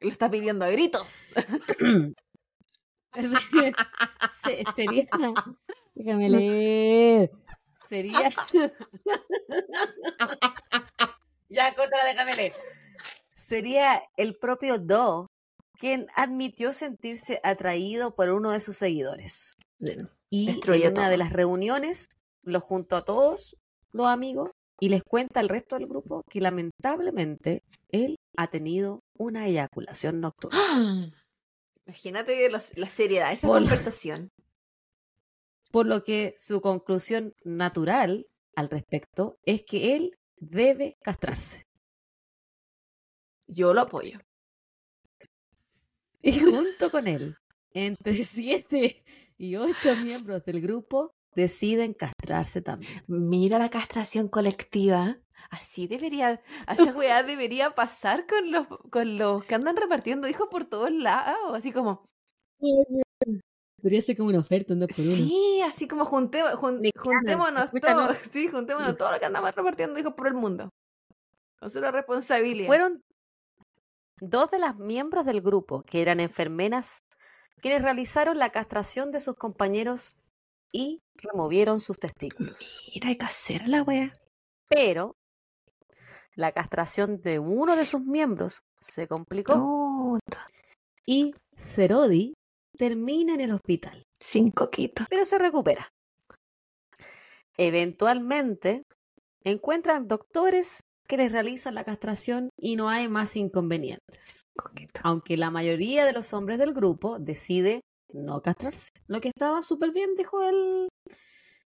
Lo 0.00 0.08
está 0.10 0.30
pidiendo 0.30 0.64
a 0.64 0.68
gritos. 0.70 1.24
Se- 4.28 4.64
sería, 4.74 5.06
Déjame 5.94 6.28
leer. 6.30 7.30
sería. 7.88 8.30
ya, 11.48 11.74
córtala, 11.74 12.04
déjame 12.04 12.36
leer. 12.36 12.54
Sería 13.32 14.00
el 14.16 14.36
propio 14.36 14.78
Do 14.78 15.26
quien 15.78 16.06
admitió 16.14 16.72
sentirse 16.72 17.40
atraído 17.42 18.14
por 18.14 18.30
uno 18.30 18.50
de 18.50 18.60
sus 18.60 18.76
seguidores. 18.76 19.52
Y 20.30 20.48
en 20.50 20.92
una 20.92 21.10
de 21.10 21.16
las 21.18 21.32
reuniones 21.32 22.06
lo 22.42 22.60
juntó 22.60 22.96
a 22.96 23.04
todos 23.04 23.56
los 23.92 24.06
amigos 24.06 24.50
y 24.80 24.88
les 24.88 25.02
cuenta 25.02 25.40
al 25.40 25.48
resto 25.48 25.76
del 25.76 25.86
grupo 25.86 26.22
que 26.30 26.40
lamentablemente 26.40 27.62
él 27.90 28.16
ha 28.36 28.46
tenido 28.48 29.00
una 29.18 29.46
eyaculación 29.46 30.20
nocturna. 30.20 31.12
Imagínate 31.86 32.48
los- 32.50 32.76
la 32.76 32.88
seriedad 32.88 33.28
de 33.28 33.34
esa 33.34 33.46
Por- 33.46 33.60
conversación. 33.60 34.28
Por 35.72 35.86
lo 35.86 36.02
que 36.02 36.34
su 36.36 36.60
conclusión 36.60 37.34
natural 37.44 38.26
al 38.54 38.68
respecto 38.68 39.38
es 39.44 39.62
que 39.62 39.94
él 39.96 40.16
debe 40.36 40.94
castrarse. 41.02 41.64
Yo 43.46 43.74
lo 43.74 43.82
apoyo. 43.82 44.18
Y 46.22 46.40
junto 46.40 46.90
con 46.90 47.06
él, 47.06 47.36
entre 47.72 48.14
siete 48.24 49.04
y 49.38 49.56
ocho 49.56 49.94
miembros 49.96 50.44
del 50.44 50.60
grupo 50.60 51.12
deciden 51.34 51.92
castrarse 51.94 52.62
también. 52.62 53.02
Mira 53.06 53.58
la 53.58 53.68
castración 53.70 54.28
colectiva. 54.28 55.20
Así 55.50 55.86
debería, 55.86 56.40
esa 56.68 56.92
weá 56.92 57.22
debería 57.22 57.74
pasar 57.74 58.26
con 58.26 58.50
los, 58.50 58.66
con 58.90 59.16
los 59.18 59.44
que 59.44 59.54
andan 59.54 59.76
repartiendo 59.76 60.28
hijos 60.28 60.48
por 60.50 60.64
todos 60.64 60.90
lados. 60.90 61.54
Así 61.54 61.72
como, 61.72 62.04
Podría 63.82 64.02
ser 64.02 64.16
como 64.16 64.30
una 64.30 64.38
oferta, 64.40 64.74
dos 64.74 64.88
por 64.88 65.04
uno. 65.04 65.14
sí, 65.14 65.60
así 65.64 65.86
como 65.86 66.04
junte- 66.06 66.42
jun- 66.56 66.80
Ni 66.80 66.90
juntémonos 66.96 67.70
todos, 67.70 68.16
sí, 68.32 68.48
juntémonos 68.48 68.96
todos 68.96 69.10
los 69.12 69.20
que 69.20 69.26
andamos 69.26 69.54
repartiendo 69.54 70.00
hijos 70.00 70.14
por 70.14 70.26
el 70.26 70.34
mundo. 70.34 70.70
Con 71.60 71.70
cero 71.70 71.90
responsabilidad. 71.92 72.66
Fueron 72.66 73.02
dos 74.20 74.50
de 74.50 74.58
las 74.58 74.76
miembros 74.76 75.24
del 75.26 75.40
grupo, 75.42 75.82
que 75.82 76.02
eran 76.02 76.20
enfermeras, 76.20 77.00
quienes 77.60 77.82
realizaron 77.82 78.38
la 78.38 78.50
castración 78.50 79.10
de 79.10 79.20
sus 79.20 79.36
compañeros 79.36 80.16
y 80.72 81.00
removieron 81.14 81.80
sus 81.80 81.98
testículos. 81.98 82.82
Mira, 82.94 83.08
hay 83.10 83.16
que 83.18 83.26
hacer 83.26 83.68
la 83.68 83.82
weá. 83.82 84.12
Pero 84.68 85.14
la 86.36 86.52
castración 86.52 87.20
de 87.22 87.38
uno 87.38 87.76
de 87.76 87.84
sus 87.84 88.02
miembros 88.02 88.60
se 88.80 89.08
complicó 89.08 90.18
y 91.06 91.34
Cerodi 91.56 92.34
termina 92.76 93.34
en 93.34 93.40
el 93.40 93.52
hospital, 93.52 94.02
Sin 94.20 94.50
coquito. 94.50 95.04
pero 95.08 95.24
se 95.24 95.38
recupera. 95.38 95.88
Eventualmente 97.56 98.82
encuentran 99.44 100.08
doctores 100.08 100.80
que 101.08 101.16
les 101.16 101.32
realizan 101.32 101.74
la 101.74 101.84
castración 101.84 102.50
y 102.60 102.76
no 102.76 102.88
hay 102.88 103.08
más 103.08 103.36
inconvenientes. 103.36 104.42
coquito. 104.58 105.00
Aunque 105.04 105.36
la 105.36 105.50
mayoría 105.50 106.04
de 106.04 106.12
los 106.12 106.32
hombres 106.34 106.58
del 106.58 106.74
grupo 106.74 107.18
decide 107.18 107.80
no 108.12 108.42
castrarse. 108.42 108.90
Lo 109.06 109.20
que 109.20 109.28
estaba 109.28 109.62
súper 109.62 109.92
bien, 109.92 110.14
dijo 110.16 110.42
el, 110.42 110.88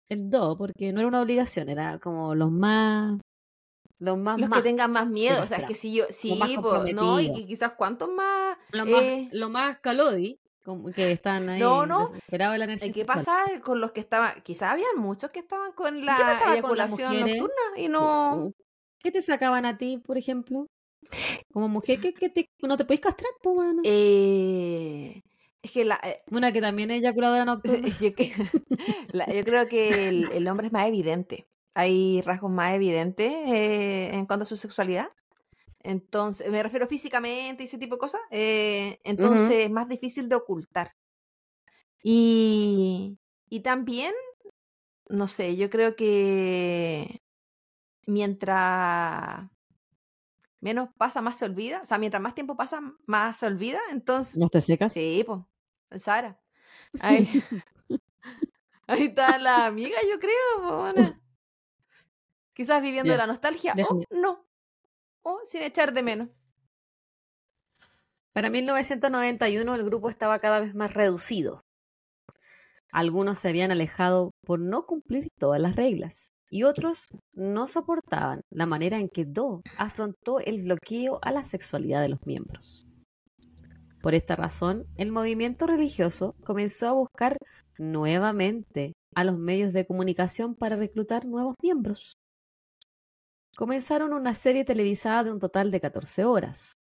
el 0.09 0.30
Do, 0.30 0.57
porque 0.57 0.91
no 0.91 0.99
era 0.99 1.07
una 1.07 1.22
obligación, 1.22 1.70
era 1.70 1.97
como 1.99 2.36
los 2.36 2.51
más. 2.51 3.20
Los 4.02 4.18
más. 4.18 4.39
Los 4.39 4.49
más. 4.49 4.60
que 4.60 4.64
tengan 4.64 4.91
más 4.91 5.08
miedo. 5.08 5.43
O 5.43 5.47
sea, 5.47 5.60
es 5.60 5.66
que 5.66 5.76
si 5.76 5.93
yo. 5.93 6.06
Sí, 6.10 6.39
po, 6.60 6.84
no, 6.93 7.20
y 7.22 7.45
quizás 7.45 7.74
cuántos 7.74 8.10
más. 8.10 8.58
lo 8.72 8.86
más, 8.88 9.02
eh, 9.04 9.30
lo 9.32 9.49
más 9.49 9.78
calodi, 9.80 10.39
como 10.66 10.91
que 10.91 11.12
están 11.12 11.47
ahí 11.49 11.60
No, 11.60 11.86
no. 11.86 12.06
la 12.32 12.56
energía. 12.66 12.88
¿Y 12.88 12.93
¿Qué 12.93 13.06
pasa 13.06 13.45
con 13.64 13.80
los 13.80 13.91
que 13.91 13.99
estaban? 13.99 14.41
Quizás 14.41 14.72
habían 14.72 14.97
muchos 14.97 15.30
que 15.32 15.39
estaban 15.39 15.72
con 15.74 16.04
la 16.04 16.16
con 16.43 16.52
eyaculación 16.54 17.20
nocturna 17.20 17.78
y 17.78 17.88
no. 17.89 18.52
¿Qué 18.99 19.12
te 19.12 19.22
sacaban 19.22 19.66
a 19.66 19.78
ti, 19.78 19.99
por 19.99 20.18
ejemplo? 20.18 20.66
Como 21.54 21.68
mujer, 21.68 21.99
que, 21.99 22.14
que 22.14 22.30
te, 22.30 22.49
no 22.64 22.78
te 22.78 22.86
podéis 22.86 23.02
castrar, 23.02 23.32
pues, 23.41 23.56
bueno. 23.56 23.82
Eh, 23.84 25.22
es 25.62 25.72
que 25.72 25.86
la, 25.86 25.99
eh, 26.04 26.20
Una 26.32 26.52
que 26.52 26.62
también 26.62 26.89
es 26.91 26.99
eyaculadora 26.99 27.45
nocturna. 27.45 27.88
yo, 27.88 28.14
que- 28.16 28.34
la- 29.14 29.26
yo 29.32 29.43
creo 29.43 29.68
que 29.68 30.08
el, 30.10 30.32
el 30.32 30.47
hombre 30.47 30.68
es 30.68 30.74
más 30.74 30.88
evidente. 30.88 31.47
Hay 31.76 32.22
rasgos 32.22 32.51
más 32.51 32.74
evidentes 32.76 33.32
eh, 33.32 34.11
en 34.13 34.26
cuanto 34.26 34.43
a 34.43 34.45
su 34.45 34.57
sexualidad. 34.57 35.09
Entonces, 35.80 36.49
me 36.51 36.61
refiero 36.61 36.88
físicamente 36.88 37.63
y 37.63 37.65
ese 37.65 37.78
tipo 37.78 37.95
de 37.95 37.99
cosas. 37.99 38.22
eh, 38.30 38.99
entonces, 39.03 39.51
es 39.65 39.72
más 39.72 39.88
difícil 39.88 40.30
de 40.30 40.36
ocultar. 40.36 40.93
Y, 42.03 43.17
y 43.49 43.59
también, 43.61 44.13
no 45.09 45.28
sé, 45.28 45.55
yo 45.55 45.69
creo 45.69 45.95
que 45.95 47.22
mientras 48.05 49.49
menos 50.59 50.89
pasa, 50.97 51.22
más 51.22 51.38
se 51.38 51.45
olvida. 51.45 51.82
O 51.82 51.86
sea, 51.86 51.97
mientras 51.97 52.22
más 52.22 52.36
tiempo 52.36 52.55
pasa, 52.55 52.82
más 53.07 53.38
se 53.38 53.47
olvida. 53.47 53.80
Entonces, 53.91 54.38
¿No 54.38 54.49
te 54.49 54.61
secas? 54.61 54.93
Sí, 54.93 55.26
pues, 55.26 56.03
Sara. 56.03 56.39
Ahí, 56.99 57.28
ahí 58.88 59.03
está 59.05 59.38
la 59.38 59.65
amiga, 59.65 59.97
yo 60.09 60.19
creo. 60.19 60.93
po. 60.93 61.20
Quizás 62.54 62.82
viviendo 62.82 63.12
de 63.12 63.18
la 63.18 63.28
nostalgia. 63.28 63.74
déjame- 63.76 64.06
O 64.10 64.16
no. 64.16 64.45
O 65.24 65.39
sin 65.45 65.62
echar 65.62 65.93
de 65.93 66.04
menos. 66.04 66.30
Para 68.34 68.49
1991 68.49 69.76
el 69.76 69.84
grupo 69.84 70.10
estaba 70.10 70.39
cada 70.39 70.60
vez 70.60 70.74
más 70.74 70.93
reducido. 70.93 71.62
Algunos 72.91 73.39
se 73.39 73.49
habían 73.49 73.72
alejado 73.72 74.32
por 74.45 74.60
no 74.60 74.86
cumplir 74.86 75.28
todas 75.39 75.62
las 75.62 75.76
reglas 75.76 76.32
y 76.49 76.64
otros 76.64 77.08
no 77.34 77.68
soportaban 77.68 78.41
la 78.49 78.66
manera 78.66 78.99
en 78.99 79.08
que 79.08 79.24
Do 79.26 79.62
afrontó 79.78 80.39
el 80.39 80.64
bloqueo 80.64 81.20
a 81.22 81.32
la 81.32 81.43
sexualidad 81.45 82.02
de 82.02 82.10
los 82.10 82.20
miembros. 82.26 82.86
Por 84.02 84.14
esta 84.16 84.36
razón, 84.36 84.88
el 84.97 85.12
movimiento 85.12 85.68
religioso 85.68 86.36
comenzó 86.43 86.89
a 86.89 86.93
buscar 86.93 87.38
nuevamente 87.78 88.93
a 89.16 89.24
los 89.24 89.38
medios 89.38 89.74
de 89.74 89.86
comunicación 89.86 90.56
para 90.56 90.76
reclutar 90.76 91.26
nuevos 91.26 91.56
miembros. 91.62 92.16
Comenzaron 93.56 94.14
una 94.14 94.34
serie 94.34 94.66
televisada 94.66 95.24
de 95.24 95.32
un 95.32 95.39
total 95.39 95.72
de 95.72 95.82
14 95.82 96.26
horas 96.26 96.74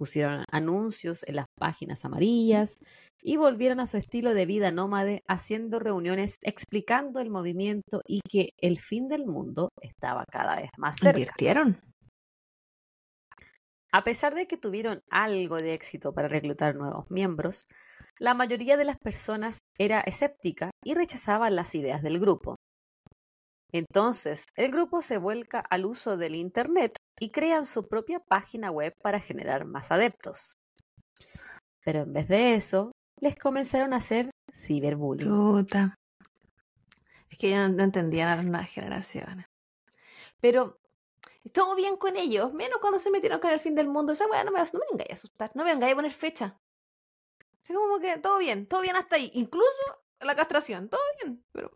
pusieron 0.00 0.46
anuncios 0.50 1.24
en 1.28 1.36
las 1.36 1.44
páginas 1.58 2.06
amarillas 2.06 2.78
y 3.20 3.36
volvieron 3.36 3.80
a 3.80 3.86
su 3.86 3.98
estilo 3.98 4.32
de 4.32 4.46
vida 4.46 4.72
nómade 4.72 5.22
haciendo 5.28 5.78
reuniones 5.78 6.36
explicando 6.42 7.20
el 7.20 7.28
movimiento 7.28 8.00
y 8.06 8.20
que 8.26 8.48
el 8.56 8.80
fin 8.80 9.08
del 9.08 9.26
mundo 9.26 9.68
estaba 9.82 10.24
cada 10.24 10.56
vez 10.56 10.70
más 10.78 10.96
cerca. 10.96 11.18
Invirtieron. 11.18 11.78
A 13.92 14.02
pesar 14.02 14.34
de 14.34 14.46
que 14.46 14.56
tuvieron 14.56 15.00
algo 15.10 15.56
de 15.56 15.74
éxito 15.74 16.14
para 16.14 16.28
reclutar 16.28 16.76
nuevos 16.76 17.04
miembros, 17.10 17.66
la 18.18 18.32
mayoría 18.32 18.78
de 18.78 18.86
las 18.86 18.96
personas 18.96 19.58
era 19.78 20.00
escéptica 20.00 20.70
y 20.82 20.94
rechazaban 20.94 21.56
las 21.56 21.74
ideas 21.74 22.00
del 22.02 22.18
grupo. 22.18 22.56
Entonces, 23.72 24.46
el 24.56 24.70
grupo 24.70 25.02
se 25.02 25.18
vuelca 25.18 25.60
al 25.70 25.86
uso 25.86 26.16
del 26.16 26.34
Internet 26.34 26.96
y 27.20 27.30
crean 27.30 27.66
su 27.66 27.86
propia 27.88 28.18
página 28.20 28.70
web 28.70 28.94
para 29.02 29.20
generar 29.20 29.64
más 29.64 29.92
adeptos. 29.92 30.54
Pero 31.84 32.00
en 32.00 32.12
vez 32.12 32.28
de 32.28 32.54
eso, 32.54 32.92
les 33.20 33.36
comenzaron 33.36 33.92
a 33.92 33.96
hacer 33.96 34.30
ciberbullying. 34.50 35.66
Es 37.28 37.38
que 37.38 37.50
ya 37.50 37.68
no 37.68 37.82
entendían 37.82 38.28
a 38.28 38.36
las 38.36 38.44
nuevas 38.44 38.70
generaciones. 38.70 39.46
Pero 40.40 40.78
estuvo 41.44 41.74
bien 41.74 41.96
con 41.96 42.16
ellos, 42.16 42.52
menos 42.52 42.78
cuando 42.80 42.98
se 42.98 43.10
metieron 43.10 43.40
con 43.40 43.50
el 43.50 43.60
fin 43.60 43.74
del 43.74 43.88
mundo. 43.88 44.12
Esa 44.12 44.26
weá 44.26 44.42
no 44.42 44.50
me, 44.50 44.58
no 44.58 44.78
me 44.78 44.86
vengáis 44.90 45.10
a 45.10 45.14
asustar, 45.14 45.50
no 45.54 45.64
me 45.64 45.70
vengáis 45.70 45.92
a 45.92 45.96
poner 45.96 46.12
fecha. 46.12 46.56
Así 47.62 47.74
como 47.74 48.00
que 48.00 48.18
todo 48.18 48.38
bien, 48.38 48.66
todo 48.66 48.80
bien 48.80 48.96
hasta 48.96 49.16
ahí. 49.16 49.30
Incluso 49.34 49.82
la 50.20 50.34
castración, 50.34 50.88
todo 50.88 51.00
bien. 51.22 51.44
Pero 51.52 51.70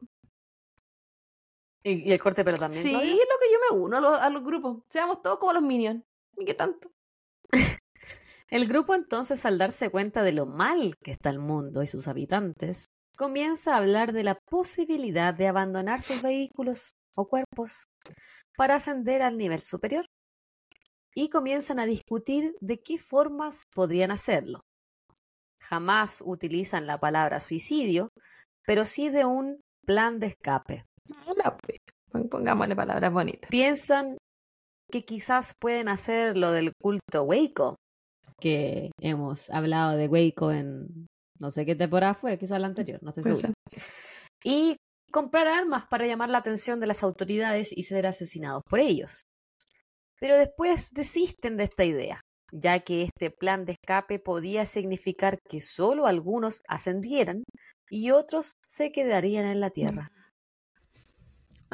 ¿Y, 1.84 2.08
y 2.08 2.12
el 2.12 2.18
corte 2.18 2.40
de 2.40 2.46
pelo 2.46 2.58
también? 2.58 2.82
sí, 2.82 2.94
es 2.94 3.02
lo 3.02 3.38
que 3.38 3.52
yo 3.52 3.58
me 3.70 3.80
uno 3.82 3.98
a 3.98 4.00
los, 4.00 4.20
a 4.20 4.30
los 4.30 4.42
grupos. 4.42 4.82
Seamos 4.90 5.22
todos 5.22 5.38
como 5.38 5.52
los 5.52 5.62
minions. 5.62 6.02
¿Y 6.36 6.44
qué 6.44 6.54
tanto? 6.54 6.90
El 8.48 8.66
grupo 8.68 8.94
entonces, 8.94 9.44
al 9.46 9.58
darse 9.58 9.90
cuenta 9.90 10.22
de 10.22 10.32
lo 10.32 10.46
mal 10.46 10.94
que 11.02 11.10
está 11.10 11.30
el 11.30 11.40
mundo 11.40 11.82
y 11.82 11.86
sus 11.86 12.06
habitantes, 12.06 12.86
comienza 13.16 13.74
a 13.74 13.78
hablar 13.78 14.12
de 14.12 14.22
la 14.22 14.38
posibilidad 14.48 15.34
de 15.34 15.48
abandonar 15.48 16.00
sus 16.00 16.22
vehículos 16.22 16.92
o 17.16 17.26
cuerpos 17.26 17.84
para 18.56 18.76
ascender 18.76 19.22
al 19.22 19.36
nivel 19.38 19.60
superior. 19.60 20.06
Y 21.16 21.30
comienzan 21.30 21.78
a 21.78 21.86
discutir 21.86 22.54
de 22.60 22.80
qué 22.80 22.98
formas 22.98 23.64
podrían 23.74 24.10
hacerlo. 24.10 24.60
Jamás 25.60 26.22
utilizan 26.24 26.86
la 26.86 27.00
palabra 27.00 27.40
suicidio, 27.40 28.10
pero 28.66 28.84
sí 28.84 29.08
de 29.08 29.24
un 29.24 29.60
plan 29.86 30.20
de 30.20 30.28
escape. 30.28 30.84
Pues. 31.52 31.78
Pon- 32.10 32.28
Pongámosle 32.28 32.76
palabras 32.76 33.12
bonitas. 33.12 33.50
piensan 33.50 34.16
que 34.90 35.02
quizás 35.02 35.54
pueden 35.60 35.88
hacer 35.88 36.36
lo 36.36 36.52
del 36.52 36.72
culto 36.80 37.24
Waco, 37.24 37.76
que 38.40 38.90
hemos 39.00 39.50
hablado 39.50 39.96
de 39.96 40.08
Waco 40.08 40.52
en 40.52 41.06
no 41.40 41.50
sé 41.50 41.66
qué 41.66 41.74
temporada 41.74 42.14
fue, 42.14 42.38
quizás 42.38 42.60
la 42.60 42.66
anterior, 42.68 43.02
no 43.02 43.08
estoy 43.08 43.24
segura. 43.24 43.52
Y 44.44 44.76
comprar 45.10 45.48
armas 45.48 45.86
para 45.90 46.06
llamar 46.06 46.30
la 46.30 46.38
atención 46.38 46.80
de 46.80 46.86
las 46.86 47.02
autoridades 47.02 47.72
y 47.76 47.82
ser 47.84 48.06
asesinados 48.06 48.62
por 48.68 48.78
ellos. 48.80 49.22
Pero 50.20 50.36
después 50.36 50.90
desisten 50.92 51.56
de 51.56 51.64
esta 51.64 51.84
idea, 51.84 52.20
ya 52.52 52.78
que 52.80 53.02
este 53.02 53.30
plan 53.30 53.64
de 53.64 53.72
escape 53.72 54.18
podía 54.20 54.64
significar 54.64 55.38
que 55.48 55.60
solo 55.60 56.06
algunos 56.06 56.62
ascendieran 56.68 57.42
y 57.90 58.10
otros 58.12 58.52
se 58.64 58.90
quedarían 58.90 59.46
en 59.46 59.60
la 59.60 59.70
tierra. 59.70 60.08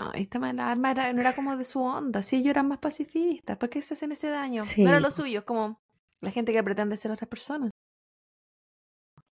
No, 0.01 0.12
esta 0.14 0.38
ma- 0.38 0.53
la 0.53 0.70
arma 0.70 0.90
era, 0.92 1.12
no 1.12 1.20
era 1.20 1.34
como 1.34 1.57
de 1.57 1.64
su 1.64 1.80
onda. 1.82 2.22
Si 2.22 2.36
ellos 2.36 2.51
eran 2.51 2.68
más 2.68 2.78
pacifistas, 2.78 3.57
¿por 3.59 3.68
qué 3.68 3.82
se 3.82 3.94
hacen 3.94 4.12
ese 4.12 4.28
daño? 4.28 4.62
Sí. 4.62 4.82
No 4.82 4.90
era 4.90 5.01
lo 5.01 5.11
suyo, 5.11 5.40
es 5.40 5.44
como 5.44 5.78
la 6.20 6.30
gente 6.30 6.53
que 6.53 6.62
pretende 6.62 6.96
ser 6.96 7.11
otras 7.11 7.28
personas. 7.28 7.70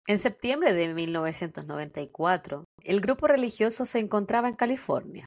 En 0.07 0.19
septiembre 0.19 0.73
de 0.73 0.93
1994, 0.93 2.65
el 2.85 3.01
grupo 3.01 3.27
religioso 3.27 3.85
se 3.85 3.99
encontraba 4.01 4.49
en 4.49 4.57
California 4.57 5.27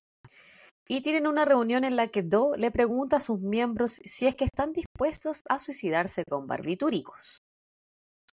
y 0.87 1.01
tienen 1.01 1.27
una 1.27 1.45
reunión 1.45 1.83
en 1.83 1.95
la 1.95 2.07
que 2.07 2.21
Do 2.23 2.53
le 2.57 2.69
pregunta 2.71 3.17
a 3.17 3.19
sus 3.21 3.39
miembros 3.39 3.99
si 4.03 4.27
es 4.27 4.35
que 4.35 4.45
están 4.45 4.73
dispuestos 4.73 5.41
a 5.49 5.57
suicidarse 5.59 6.23
con 6.29 6.47
barbitúricos. 6.47 7.37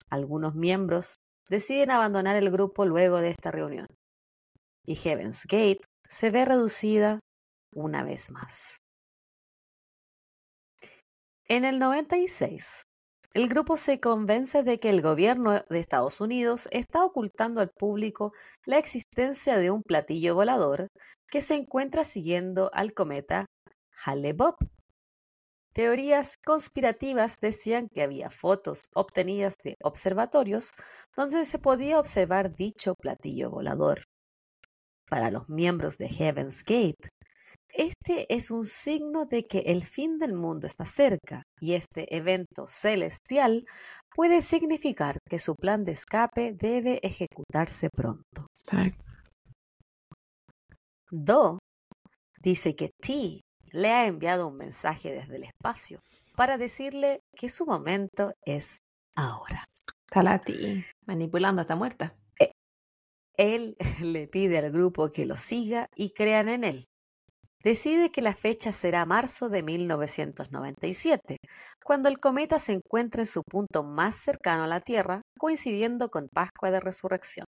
Algunos 0.10 0.56
miembros 0.56 1.16
deciden 1.50 1.92
abandonar 1.92 2.38
el 2.38 2.50
grupo 2.50 2.86
luego 2.86 3.18
de 3.20 3.30
esta 3.32 3.52
reunión 3.52 3.88
y 4.86 4.96
Heaven's 4.96 5.44
Gate 5.46 5.82
se 6.08 6.30
ve 6.30 6.46
reducida 6.46 7.20
una 7.74 8.04
vez 8.04 8.32
más. 8.32 8.80
En 11.46 11.64
el 11.64 11.80
96, 11.80 12.84
el 13.34 13.50
grupo 13.50 13.78
se 13.78 14.00
convence 14.00 14.64
de 14.64 14.80
que 14.80 14.90
el 14.90 15.02
gobierno 15.02 15.62
de 15.70 15.80
Estados 15.80 16.22
Unidos 16.22 16.68
está 16.72 17.04
ocultando 17.04 17.62
al 17.62 17.70
público 17.70 18.32
la 18.66 18.78
existencia 18.78 19.58
de 19.58 19.70
un 19.70 19.84
platillo 19.84 20.34
volador 20.34 20.88
que 21.30 21.42
se 21.42 21.56
encuentra 21.56 22.04
siguiendo 22.04 22.70
al 22.74 22.94
cometa 22.94 23.46
Hale-Bopp. 24.06 24.62
Teorías 25.74 26.38
conspirativas 26.44 27.38
decían 27.40 27.88
que 27.94 28.02
había 28.02 28.32
fotos 28.32 28.84
obtenidas 28.96 29.56
de 29.64 29.76
observatorios 29.84 30.72
donde 31.16 31.46
se 31.46 31.60
podía 31.60 32.00
observar 32.00 32.56
dicho 32.56 32.96
platillo 32.96 33.52
volador. 33.52 34.04
Para 35.10 35.32
los 35.32 35.50
miembros 35.50 35.98
de 35.98 36.10
Heaven's 36.10 36.64
Gate, 36.64 37.10
Este 37.70 38.34
es 38.34 38.50
un 38.50 38.64
signo 38.64 39.26
de 39.26 39.46
que 39.46 39.60
el 39.60 39.84
fin 39.84 40.18
del 40.18 40.34
mundo 40.34 40.68
está 40.68 40.86
cerca 40.86 41.44
y 41.60 41.74
este 41.74 42.16
evento 42.16 42.66
celestial 42.66 43.66
puede 44.16 44.42
significar 44.42 45.18
que 45.30 45.38
su 45.38 45.54
plan 45.56 45.84
de 45.84 45.92
escape 45.92 46.54
debe 46.54 47.00
ejecutarse 47.04 47.90
pronto. 47.90 48.48
Do 51.12 51.60
dice 52.42 52.76
que 52.76 52.90
T 53.02 53.42
le 53.72 53.92
ha 53.92 54.08
enviado 54.08 54.48
un 54.48 54.58
mensaje 54.58 55.12
desde 55.12 55.36
el 55.36 55.44
espacio 55.44 56.00
para 56.36 56.58
decirle 56.58 57.20
que 57.36 57.50
su 57.50 57.66
momento 57.66 58.32
es 58.46 58.78
ahora. 59.16 59.66
Está 60.06 60.24
la 60.24 60.40
T 60.40 60.86
manipulando, 61.06 61.62
está 61.62 61.76
muerta. 61.76 62.16
Él 63.38 63.78
le 64.02 64.28
pide 64.28 64.58
al 64.58 64.72
grupo 64.72 65.12
que 65.12 65.26
lo 65.26 65.38
siga 65.38 65.88
y 65.96 66.12
crean 66.12 66.50
en 66.50 66.64
él. 66.64 66.86
Decide 67.64 68.12
que 68.12 68.22
la 68.22 68.34
fecha 68.34 68.72
será 68.72 69.06
marzo 69.06 69.50
de 69.50 69.64
1997, 69.64 71.38
cuando 71.84 72.08
el 72.08 72.20
cometa 72.20 72.60
se 72.60 72.74
encuentra 72.74 73.24
en 73.24 73.28
su 73.28 73.42
punto 73.44 73.84
más 73.84 74.16
cercano 74.16 74.64
a 74.64 74.68
la 74.68 74.80
Tierra, 74.80 75.22
coincidiendo 75.38 76.10
con 76.10 76.30
Pascua 76.30 76.72
de 76.72 76.80
Resurrección. 76.80 77.46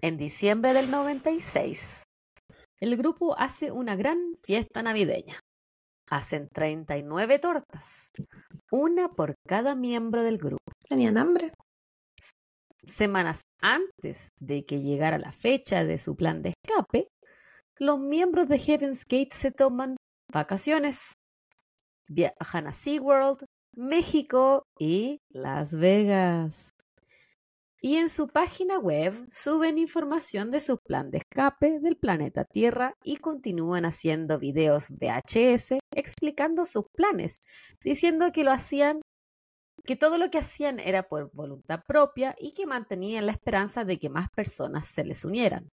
En 0.00 0.16
diciembre 0.16 0.74
del 0.74 0.90
96, 0.90 2.04
el 2.80 2.96
grupo 2.96 3.38
hace 3.38 3.70
una 3.70 3.96
gran 3.96 4.34
fiesta 4.36 4.82
navideña. 4.82 5.40
Hacen 6.10 6.48
39 6.52 7.38
tortas, 7.38 8.10
una 8.70 9.08
por 9.10 9.34
cada 9.46 9.74
miembro 9.74 10.22
del 10.22 10.38
grupo. 10.38 10.58
¿Tenían 10.88 11.18
hambre? 11.18 11.52
Semanas 12.86 13.42
antes 13.60 14.30
de 14.40 14.64
que 14.64 14.80
llegara 14.80 15.18
la 15.18 15.32
fecha 15.32 15.84
de 15.84 15.98
su 15.98 16.16
plan 16.16 16.42
de 16.42 16.50
escape, 16.50 17.08
los 17.76 17.98
miembros 17.98 18.48
de 18.48 18.58
Heaven's 18.58 19.04
Gate 19.04 19.30
se 19.32 19.50
toman 19.50 19.96
vacaciones. 20.32 21.14
Viajan 22.08 22.66
a 22.66 22.72
SeaWorld, 22.72 23.44
México 23.76 24.64
y 24.78 25.20
Las 25.30 25.74
Vegas. 25.74 26.72
Y 27.80 27.96
en 27.96 28.08
su 28.08 28.26
página 28.26 28.78
web 28.78 29.14
suben 29.30 29.78
información 29.78 30.50
de 30.50 30.58
su 30.58 30.78
plan 30.78 31.10
de 31.12 31.18
escape 31.18 31.78
del 31.78 31.96
planeta 31.96 32.44
Tierra 32.44 32.94
y 33.04 33.18
continúan 33.18 33.84
haciendo 33.84 34.40
videos 34.40 34.88
VHS 34.90 35.78
explicando 35.94 36.64
sus 36.64 36.86
planes, 36.92 37.38
diciendo 37.80 38.32
que 38.32 38.42
lo 38.42 38.50
hacían 38.50 39.00
que 39.88 39.96
todo 39.96 40.18
lo 40.18 40.30
que 40.30 40.36
hacían 40.36 40.80
era 40.80 41.08
por 41.08 41.30
voluntad 41.32 41.82
propia 41.86 42.34
y 42.38 42.52
que 42.52 42.66
mantenían 42.66 43.24
la 43.24 43.32
esperanza 43.32 43.86
de 43.86 43.98
que 43.98 44.10
más 44.10 44.28
personas 44.28 44.86
se 44.86 45.02
les 45.02 45.24
unieran. 45.24 45.70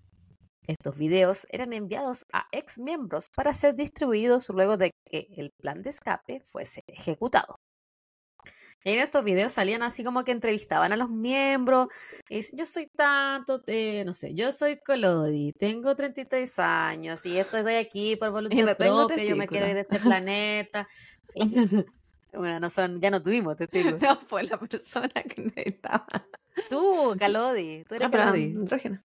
Estos 0.66 0.98
videos 0.98 1.46
eran 1.48 1.72
enviados 1.72 2.24
a 2.32 2.48
ex 2.50 2.80
miembros 2.80 3.28
para 3.36 3.54
ser 3.54 3.76
distribuidos 3.76 4.48
luego 4.48 4.76
de 4.76 4.90
que 5.08 5.28
el 5.36 5.52
plan 5.52 5.80
de 5.80 5.90
escape 5.90 6.40
fuese 6.40 6.82
ejecutado. 6.88 7.54
En 8.82 8.98
estos 8.98 9.22
videos 9.22 9.52
salían 9.52 9.84
así 9.84 10.02
como 10.02 10.24
que 10.24 10.32
entrevistaban 10.32 10.90
a 10.90 10.96
los 10.96 11.08
miembros. 11.08 11.86
Y 12.28 12.36
dicen, 12.36 12.58
yo 12.58 12.64
soy 12.64 12.88
tanto, 12.88 13.60
de, 13.60 14.02
no 14.04 14.12
sé, 14.12 14.34
yo 14.34 14.50
soy 14.50 14.80
Colodi, 14.80 15.52
tengo 15.52 15.94
33 15.94 16.58
años 16.58 17.24
y 17.26 17.38
estoy 17.38 17.74
aquí 17.74 18.16
por 18.16 18.32
voluntad 18.32 18.76
propia, 18.76 19.22
yo 19.22 19.36
me 19.36 19.46
quiero 19.46 19.68
ir 19.68 19.74
de 19.74 19.80
este 19.82 20.00
planeta. 20.00 20.88
Bueno, 22.32 22.60
no 22.60 22.70
son, 22.70 23.00
ya 23.00 23.10
no 23.10 23.22
tuvimos 23.22 23.56
testigos. 23.56 23.94
No, 24.00 24.16
fue 24.20 24.44
la 24.44 24.58
persona 24.58 25.08
que 25.08 25.42
necesitaba. 25.42 26.06
Tú, 26.68 27.16
Calodi, 27.18 27.84
tú 27.84 27.94
eres 27.94 28.06
Ah, 28.06 28.10
pero 28.10 28.24
Calodi. 28.24 28.54
andrógena. 28.56 29.04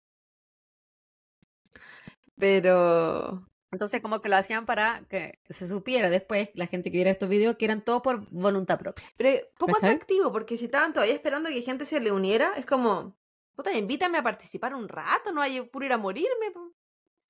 Pero 2.38 3.48
Entonces, 3.72 4.02
como 4.02 4.22
que 4.22 4.30
lo 4.30 4.36
hacían 4.36 4.66
para 4.66 5.04
que 5.10 5.40
se 5.50 5.68
supiera 5.68 6.10
después, 6.10 6.50
la 6.56 6.68
gente 6.68 6.92
que 6.92 6.98
viera 6.98 7.12
estos 7.12 7.30
videos, 7.30 7.56
que 7.56 7.66
eran 7.66 7.82
todos 7.82 8.02
por 8.02 8.28
voluntad 8.30 8.80
propia. 8.80 9.06
Pero 9.16 9.46
poco 9.58 9.74
¿Cachai? 9.74 9.92
atractivo, 9.92 10.32
porque 10.32 10.58
si 10.58 10.66
estaban 10.66 10.92
todavía 10.92 11.14
esperando 11.16 11.50
que 11.50 11.62
gente 11.62 11.86
se 11.86 12.00
le 12.00 12.12
uniera, 12.12 12.54
es 12.58 12.66
como, 12.66 13.16
puta, 13.56 13.72
invítame 13.74 14.18
a 14.18 14.24
participar 14.24 14.76
un 14.76 14.90
rato, 14.90 15.32
no 15.32 15.42
hay 15.42 15.62
puro 15.62 15.86
ir 15.86 15.94
a 15.94 15.98
morirme. 15.98 16.52
po". 16.54 16.74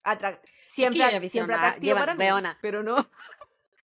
Atra- 0.04 0.42
siempre, 0.66 1.30
siempre 1.30 1.56
atractivo 1.56 1.96
para 1.96 2.16
mí, 2.16 2.26
pero 2.62 2.82
no. 2.82 3.08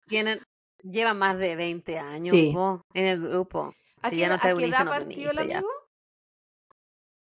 Tienen, 0.07 0.40
llevan 0.85 1.18
más 1.18 1.37
de 1.39 1.57
20 1.57 1.99
años 1.99 2.37
Sí. 2.37 2.53
po, 2.55 2.82
en 2.95 3.05
el 3.07 3.20
grupo. 3.20 3.74
¿A 4.03 4.11
Si 4.11 4.16
qué, 4.16 4.20
ya 4.22 4.28
no 4.28 4.35
a 4.35 4.39
te 4.39 4.49
qué 4.49 4.55
uniste, 4.55 4.76
edad 4.76 4.85
no 4.85 4.91
te 4.93 4.97
partió 4.99 5.30
el 5.30 5.39
uniste 5.39 5.49
ya. 5.49 5.59
amigo? 5.59 5.70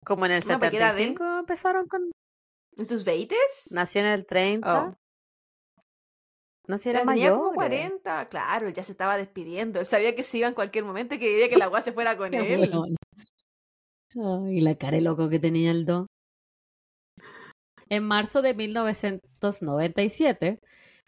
Como 0.05 0.27
en 0.27 0.33
el 0.33 0.43
No, 0.47 0.59
porque 0.59 0.77
era 0.77 0.93
de- 0.95 1.03
75 1.03 1.39
empezaron 1.41 1.87
con... 1.87 2.11
¿En 2.77 2.87
sus 2.87 3.05
20 3.05 3.37
Nació 3.73 4.01
en 4.01 4.07
el 4.09 4.25
30. 4.27 4.87
Oh. 4.87 4.97
No 6.67 6.77
sé 6.79 6.85
si 6.85 6.91
era 6.91 7.05
mayor. 7.05 7.37
como 7.39 7.53
40, 7.55 8.29
claro, 8.29 8.69
él 8.69 8.75
ya 8.75 8.83
se 8.85 8.93
estaba 8.93 9.17
despidiendo. 9.19 9.81
Él 9.81 9.87
sabía 9.89 10.15
que 10.15 10.23
se 10.23 10.39
iba 10.39 10.47
en 10.49 10.55
cualquier 10.55 10.85
momento 10.85 11.17
y 11.17 11.19
que 11.19 11.27
quería 11.27 11.49
que 11.49 11.57
la 11.57 11.65
agua 11.67 11.81
se 11.83 11.93
fuera 11.93 12.17
con 12.17 12.33
él. 12.33 12.71
Ay, 14.15 14.61
la 14.61 14.75
cara 14.77 14.97
de 14.97 15.03
loco 15.03 15.29
que 15.29 15.41
tenía 15.41 15.73
el 15.73 15.85
do. 15.85 16.07
En 17.89 18.05
marzo 18.07 18.41
de 18.41 18.55
1997, 18.55 20.61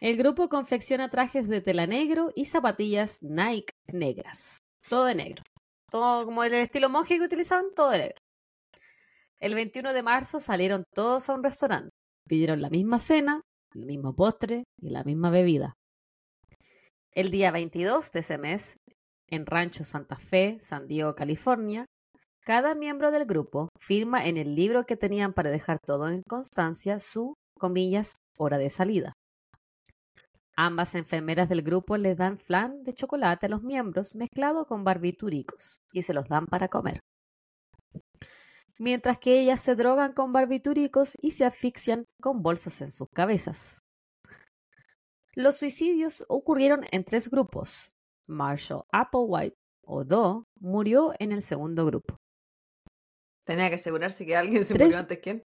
el 0.03 0.17
grupo 0.17 0.49
confecciona 0.49 1.11
trajes 1.11 1.47
de 1.47 1.61
tela 1.61 1.87
negro 1.87 2.33
y 2.35 2.47
zapatillas 2.47 3.23
Nike 3.23 3.73
negras. 3.87 4.59
Todo 4.89 5.05
de 5.05 5.15
negro. 5.15 5.45
Todo 5.93 6.25
como 6.25 6.43
el 6.43 6.53
estilo 6.55 6.91
monje 6.91 7.19
que 7.19 7.25
utilizaban, 7.25 7.67
todo 7.77 7.91
de 7.91 7.99
negro. 7.99 8.17
El 9.39 9.55
21 9.55 9.93
de 9.93 10.03
marzo 10.03 10.41
salieron 10.41 10.83
todos 10.93 11.29
a 11.29 11.35
un 11.35 11.45
restaurante. 11.45 11.91
Pidieron 12.29 12.61
la 12.61 12.69
misma 12.69 12.99
cena, 12.99 13.43
el 13.77 13.87
mismo 13.87 14.13
postre 14.17 14.65
y 14.81 14.91
la 14.91 15.05
misma 15.05 15.31
bebida. 15.31 15.75
El 17.13 17.31
día 17.31 17.53
22 17.53 18.11
de 18.11 18.21
ese 18.21 18.39
mes, 18.39 18.79
en 19.29 19.47
Rancho 19.47 19.85
Santa 19.85 20.17
Fe, 20.17 20.59
San 20.61 20.89
Diego, 20.89 21.15
California, 21.15 21.87
cada 22.45 22.75
miembro 22.75 23.13
del 23.13 23.25
grupo 23.25 23.69
firma 23.79 24.27
en 24.27 24.37
el 24.37 24.57
libro 24.57 24.85
que 24.85 24.97
tenían 24.97 25.33
para 25.33 25.51
dejar 25.51 25.79
todo 25.79 26.09
en 26.09 26.23
constancia 26.29 26.99
su, 26.99 27.35
comillas, 27.57 28.15
hora 28.37 28.59
de 28.59 28.69
salida. 28.69 29.13
Ambas 30.57 30.95
enfermeras 30.95 31.49
del 31.49 31.63
grupo 31.63 31.97
les 31.97 32.17
dan 32.17 32.39
flan 32.39 32.83
de 32.83 32.93
chocolate 32.93 33.47
a 33.47 33.49
los 33.49 33.63
miembros 33.63 34.15
mezclado 34.15 34.67
con 34.67 34.85
barbitúricos 34.85 35.79
y 35.93 36.03
se 36.03 36.13
los 36.15 36.29
dan 36.29 36.47
para 36.47 36.69
comer. 36.69 37.01
Mientras 38.79 39.19
que 39.19 39.41
ellas 39.41 39.61
se 39.61 39.75
drogan 39.77 40.13
con 40.13 40.33
barbitúricos 40.33 41.17
y 41.21 41.31
se 41.33 41.45
asfixian 41.45 42.05
con 42.21 42.43
bolsas 42.43 42.81
en 42.83 42.93
sus 42.93 43.09
cabezas. 43.15 43.81
Los 45.35 45.57
suicidios 45.57 46.25
ocurrieron 46.29 46.83
en 46.91 47.05
tres 47.05 47.31
grupos. 47.31 47.93
Marshall 48.29 48.83
Applewhite, 48.93 49.57
o 49.85 50.05
Do, 50.05 50.45
murió 50.61 51.13
en 51.19 51.33
el 51.33 51.43
segundo 51.43 51.87
grupo. 51.87 52.17
Tenía 53.47 53.69
que 53.71 53.77
asegurarse 53.77 54.25
que 54.27 54.37
alguien 54.37 54.65
se 54.65 54.75
Tres- 54.75 54.89
murió 54.89 54.99
antes 55.01 55.19
que 55.21 55.31
él. 55.31 55.43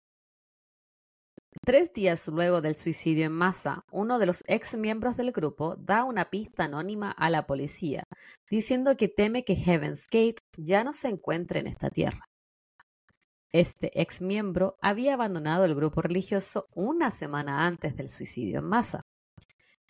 Tres 1.62 1.92
días 1.92 2.26
luego 2.28 2.60
del 2.60 2.76
suicidio 2.76 3.26
en 3.26 3.32
masa, 3.32 3.84
uno 3.90 4.18
de 4.18 4.26
los 4.26 4.42
ex 4.46 4.76
miembros 4.76 5.16
del 5.16 5.32
grupo 5.32 5.76
da 5.76 6.04
una 6.04 6.28
pista 6.28 6.64
anónima 6.64 7.10
a 7.10 7.30
la 7.30 7.46
policía, 7.46 8.02
diciendo 8.50 8.96
que 8.96 9.08
teme 9.08 9.44
que 9.44 9.54
Heaven's 9.54 10.06
Gate 10.10 10.38
ya 10.58 10.84
no 10.84 10.92
se 10.92 11.08
encuentre 11.08 11.60
en 11.60 11.66
esta 11.66 11.90
tierra. 11.90 12.24
Este 13.52 13.90
ex 14.00 14.20
miembro 14.20 14.76
había 14.82 15.14
abandonado 15.14 15.64
el 15.64 15.74
grupo 15.74 16.02
religioso 16.02 16.66
una 16.74 17.10
semana 17.10 17.66
antes 17.66 17.96
del 17.96 18.10
suicidio 18.10 18.58
en 18.58 18.66
masa. 18.66 19.02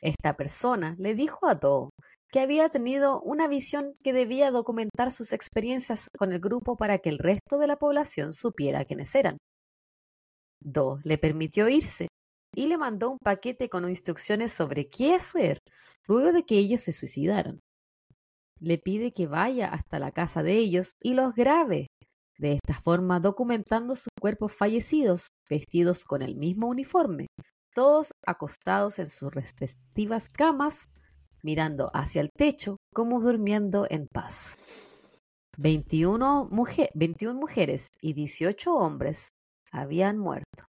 Esta 0.00 0.36
persona 0.36 0.94
le 0.98 1.14
dijo 1.14 1.46
a 1.46 1.54
Do 1.54 1.88
que 2.30 2.40
había 2.40 2.68
tenido 2.68 3.22
una 3.22 3.48
visión 3.48 3.94
que 4.02 4.12
debía 4.12 4.50
documentar 4.50 5.12
sus 5.12 5.32
experiencias 5.32 6.08
con 6.18 6.32
el 6.32 6.40
grupo 6.40 6.76
para 6.76 6.98
que 6.98 7.08
el 7.08 7.18
resto 7.18 7.58
de 7.58 7.68
la 7.68 7.76
población 7.76 8.32
supiera 8.32 8.84
quiénes 8.84 9.14
eran. 9.14 9.38
Do 10.64 10.98
le 11.04 11.18
permitió 11.18 11.68
irse 11.68 12.08
y 12.56 12.66
le 12.66 12.78
mandó 12.78 13.10
un 13.10 13.18
paquete 13.18 13.68
con 13.68 13.88
instrucciones 13.88 14.52
sobre 14.52 14.88
qué 14.88 15.14
hacer 15.14 15.58
luego 16.06 16.32
de 16.32 16.44
que 16.44 16.56
ellos 16.58 16.80
se 16.80 16.92
suicidaron. 16.92 17.60
Le 18.60 18.78
pide 18.78 19.12
que 19.12 19.26
vaya 19.26 19.68
hasta 19.68 19.98
la 19.98 20.10
casa 20.12 20.42
de 20.42 20.52
ellos 20.56 20.92
y 21.02 21.14
los 21.14 21.34
grabe, 21.34 21.88
de 22.38 22.52
esta 22.54 22.74
forma 22.80 23.20
documentando 23.20 23.94
sus 23.94 24.08
cuerpos 24.20 24.54
fallecidos, 24.54 25.28
vestidos 25.50 26.04
con 26.04 26.22
el 26.22 26.36
mismo 26.36 26.68
uniforme, 26.68 27.26
todos 27.74 28.12
acostados 28.26 28.98
en 28.98 29.06
sus 29.06 29.32
respectivas 29.34 30.28
camas, 30.30 30.86
mirando 31.42 31.90
hacia 31.92 32.20
el 32.22 32.30
techo 32.36 32.76
como 32.94 33.20
durmiendo 33.20 33.86
en 33.90 34.06
paz. 34.12 34.56
21, 35.58 36.48
muje- 36.50 36.90
21 36.94 37.38
mujeres 37.38 37.88
y 38.00 38.12
18 38.14 38.72
hombres 38.74 39.28
habían 39.74 40.18
muerto. 40.18 40.64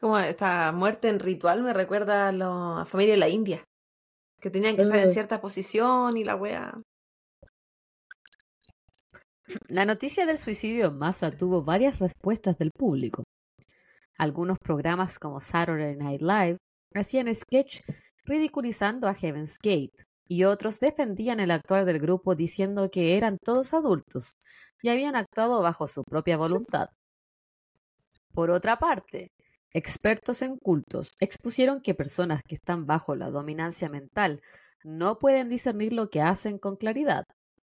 Como 0.00 0.18
esta 0.18 0.72
muerte 0.72 1.08
en 1.08 1.20
ritual 1.20 1.62
me 1.62 1.72
recuerda 1.74 2.28
a 2.28 2.32
la 2.32 2.86
familia 2.86 3.14
de 3.14 3.20
la 3.20 3.28
India. 3.28 3.64
Que 4.40 4.48
tenían 4.50 4.74
que 4.74 4.82
estar 4.82 4.98
en 4.98 5.10
Mm. 5.10 5.12
cierta 5.12 5.40
posición 5.40 6.16
y 6.16 6.24
la 6.24 6.34
wea. 6.36 6.80
La 9.68 9.84
noticia 9.84 10.26
del 10.26 10.38
suicidio 10.38 10.86
en 10.86 10.98
masa 10.98 11.30
tuvo 11.30 11.62
varias 11.62 11.98
respuestas 11.98 12.56
del 12.56 12.70
público. 12.70 13.24
Algunos 14.16 14.58
programas 14.58 15.18
como 15.18 15.40
Saturday 15.40 15.96
Night 15.96 16.22
Live 16.22 16.56
hacían 16.94 17.34
sketch 17.34 17.80
ridiculizando 18.24 19.08
a 19.08 19.14
Heaven's 19.14 19.56
Gate 19.62 20.04
y 20.28 20.44
otros 20.44 20.78
defendían 20.78 21.40
el 21.40 21.50
actuar 21.50 21.84
del 21.84 21.98
grupo 21.98 22.34
diciendo 22.34 22.88
que 22.90 23.16
eran 23.16 23.38
todos 23.44 23.74
adultos 23.74 24.32
y 24.82 24.88
habían 24.88 25.16
actuado 25.16 25.60
bajo 25.62 25.88
su 25.88 26.04
propia 26.04 26.36
voluntad. 26.36 26.88
Por 28.32 28.50
otra 28.50 28.78
parte, 28.78 29.32
expertos 29.72 30.42
en 30.42 30.56
cultos 30.56 31.14
expusieron 31.20 31.80
que 31.80 31.94
personas 31.94 32.42
que 32.46 32.54
están 32.54 32.86
bajo 32.86 33.14
la 33.14 33.30
dominancia 33.30 33.88
mental 33.88 34.40
no 34.84 35.18
pueden 35.18 35.48
discernir 35.48 35.92
lo 35.92 36.10
que 36.10 36.22
hacen 36.22 36.58
con 36.58 36.76
claridad. 36.76 37.24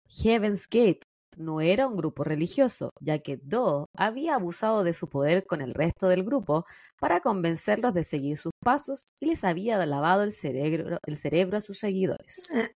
Heaven's 0.08 0.66
Gate 0.68 1.00
no 1.36 1.60
era 1.60 1.86
un 1.86 1.96
grupo 1.96 2.24
religioso, 2.24 2.90
ya 3.00 3.18
que 3.18 3.38
Do 3.42 3.88
había 3.94 4.34
abusado 4.34 4.82
de 4.82 4.92
su 4.92 5.08
poder 5.08 5.46
con 5.46 5.60
el 5.60 5.74
resto 5.74 6.08
del 6.08 6.24
grupo 6.24 6.64
para 6.98 7.20
convencerlos 7.20 7.94
de 7.94 8.04
seguir 8.04 8.36
sus 8.36 8.52
pasos 8.60 9.04
y 9.20 9.26
les 9.26 9.44
había 9.44 9.78
lavado 9.86 10.22
el 10.22 10.32
cerebro, 10.32 10.98
el 11.06 11.16
cerebro 11.16 11.58
a 11.58 11.60
sus 11.60 11.78
seguidores. 11.78 12.52
Eh. 12.54 12.70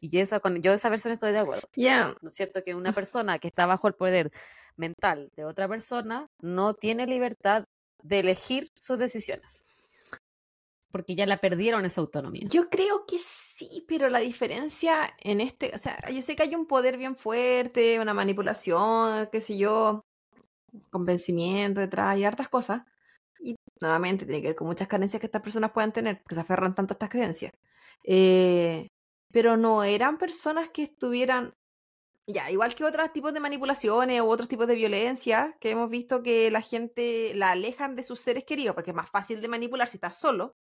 Y 0.00 0.10
yo 0.10 0.20
esa, 0.20 0.40
con 0.40 0.60
yo 0.60 0.72
esa 0.72 0.90
versión 0.90 1.14
estoy 1.14 1.32
de 1.32 1.38
acuerdo. 1.38 1.66
Ya. 1.76 2.14
¿No 2.20 2.28
es 2.28 2.34
cierto 2.34 2.62
que 2.62 2.74
una 2.74 2.92
persona 2.92 3.38
que 3.38 3.48
está 3.48 3.64
bajo 3.64 3.88
el 3.88 3.94
poder 3.94 4.30
mental 4.76 5.30
de 5.36 5.44
otra 5.44 5.68
persona 5.68 6.26
no 6.40 6.74
tiene 6.74 7.06
libertad 7.06 7.64
de 8.02 8.20
elegir 8.20 8.64
sus 8.78 8.98
decisiones? 8.98 9.66
Porque 10.90 11.16
ya 11.16 11.26
la 11.26 11.38
perdieron 11.38 11.84
esa 11.84 12.00
autonomía. 12.00 12.46
Yo 12.48 12.68
creo 12.70 13.04
que 13.06 13.18
sí, 13.18 13.84
pero 13.88 14.08
la 14.08 14.20
diferencia 14.20 15.12
en 15.20 15.40
este, 15.40 15.72
o 15.74 15.78
sea, 15.78 15.98
yo 16.10 16.22
sé 16.22 16.36
que 16.36 16.44
hay 16.44 16.54
un 16.54 16.66
poder 16.66 16.96
bien 16.98 17.16
fuerte, 17.16 17.98
una 17.98 18.14
manipulación, 18.14 19.28
qué 19.32 19.40
sé 19.40 19.58
yo, 19.58 20.02
convencimiento 20.90 21.80
detrás 21.80 22.16
y 22.18 22.24
hartas 22.24 22.48
cosas. 22.48 22.82
Y 23.40 23.56
nuevamente 23.80 24.24
tiene 24.24 24.40
que 24.40 24.48
ver 24.48 24.56
con 24.56 24.68
muchas 24.68 24.88
carencias 24.88 25.20
que 25.20 25.26
estas 25.26 25.42
personas 25.42 25.72
puedan 25.72 25.92
tener, 25.92 26.22
que 26.28 26.34
se 26.34 26.40
aferran 26.40 26.74
tanto 26.74 26.92
a 26.92 26.96
estas 26.96 27.10
creencias. 27.10 27.52
Eh, 28.04 28.88
pero 29.32 29.56
no 29.56 29.82
eran 29.84 30.16
personas 30.18 30.68
que 30.70 30.84
estuvieran, 30.84 31.54
ya, 32.26 32.50
igual 32.50 32.74
que 32.74 32.84
otros 32.84 33.12
tipos 33.12 33.34
de 33.34 33.40
manipulaciones 33.40 34.20
u 34.22 34.28
otros 34.28 34.48
tipos 34.48 34.66
de 34.66 34.76
violencia, 34.76 35.56
que 35.60 35.70
hemos 35.70 35.90
visto 35.90 36.22
que 36.22 36.50
la 36.50 36.62
gente 36.62 37.34
la 37.34 37.50
alejan 37.50 37.96
de 37.96 38.02
sus 38.02 38.20
seres 38.20 38.44
queridos, 38.44 38.74
porque 38.74 38.90
es 38.90 38.96
más 38.96 39.10
fácil 39.10 39.40
de 39.40 39.48
manipular 39.48 39.88
si 39.88 39.98
estás 39.98 40.16
solo. 40.18 40.54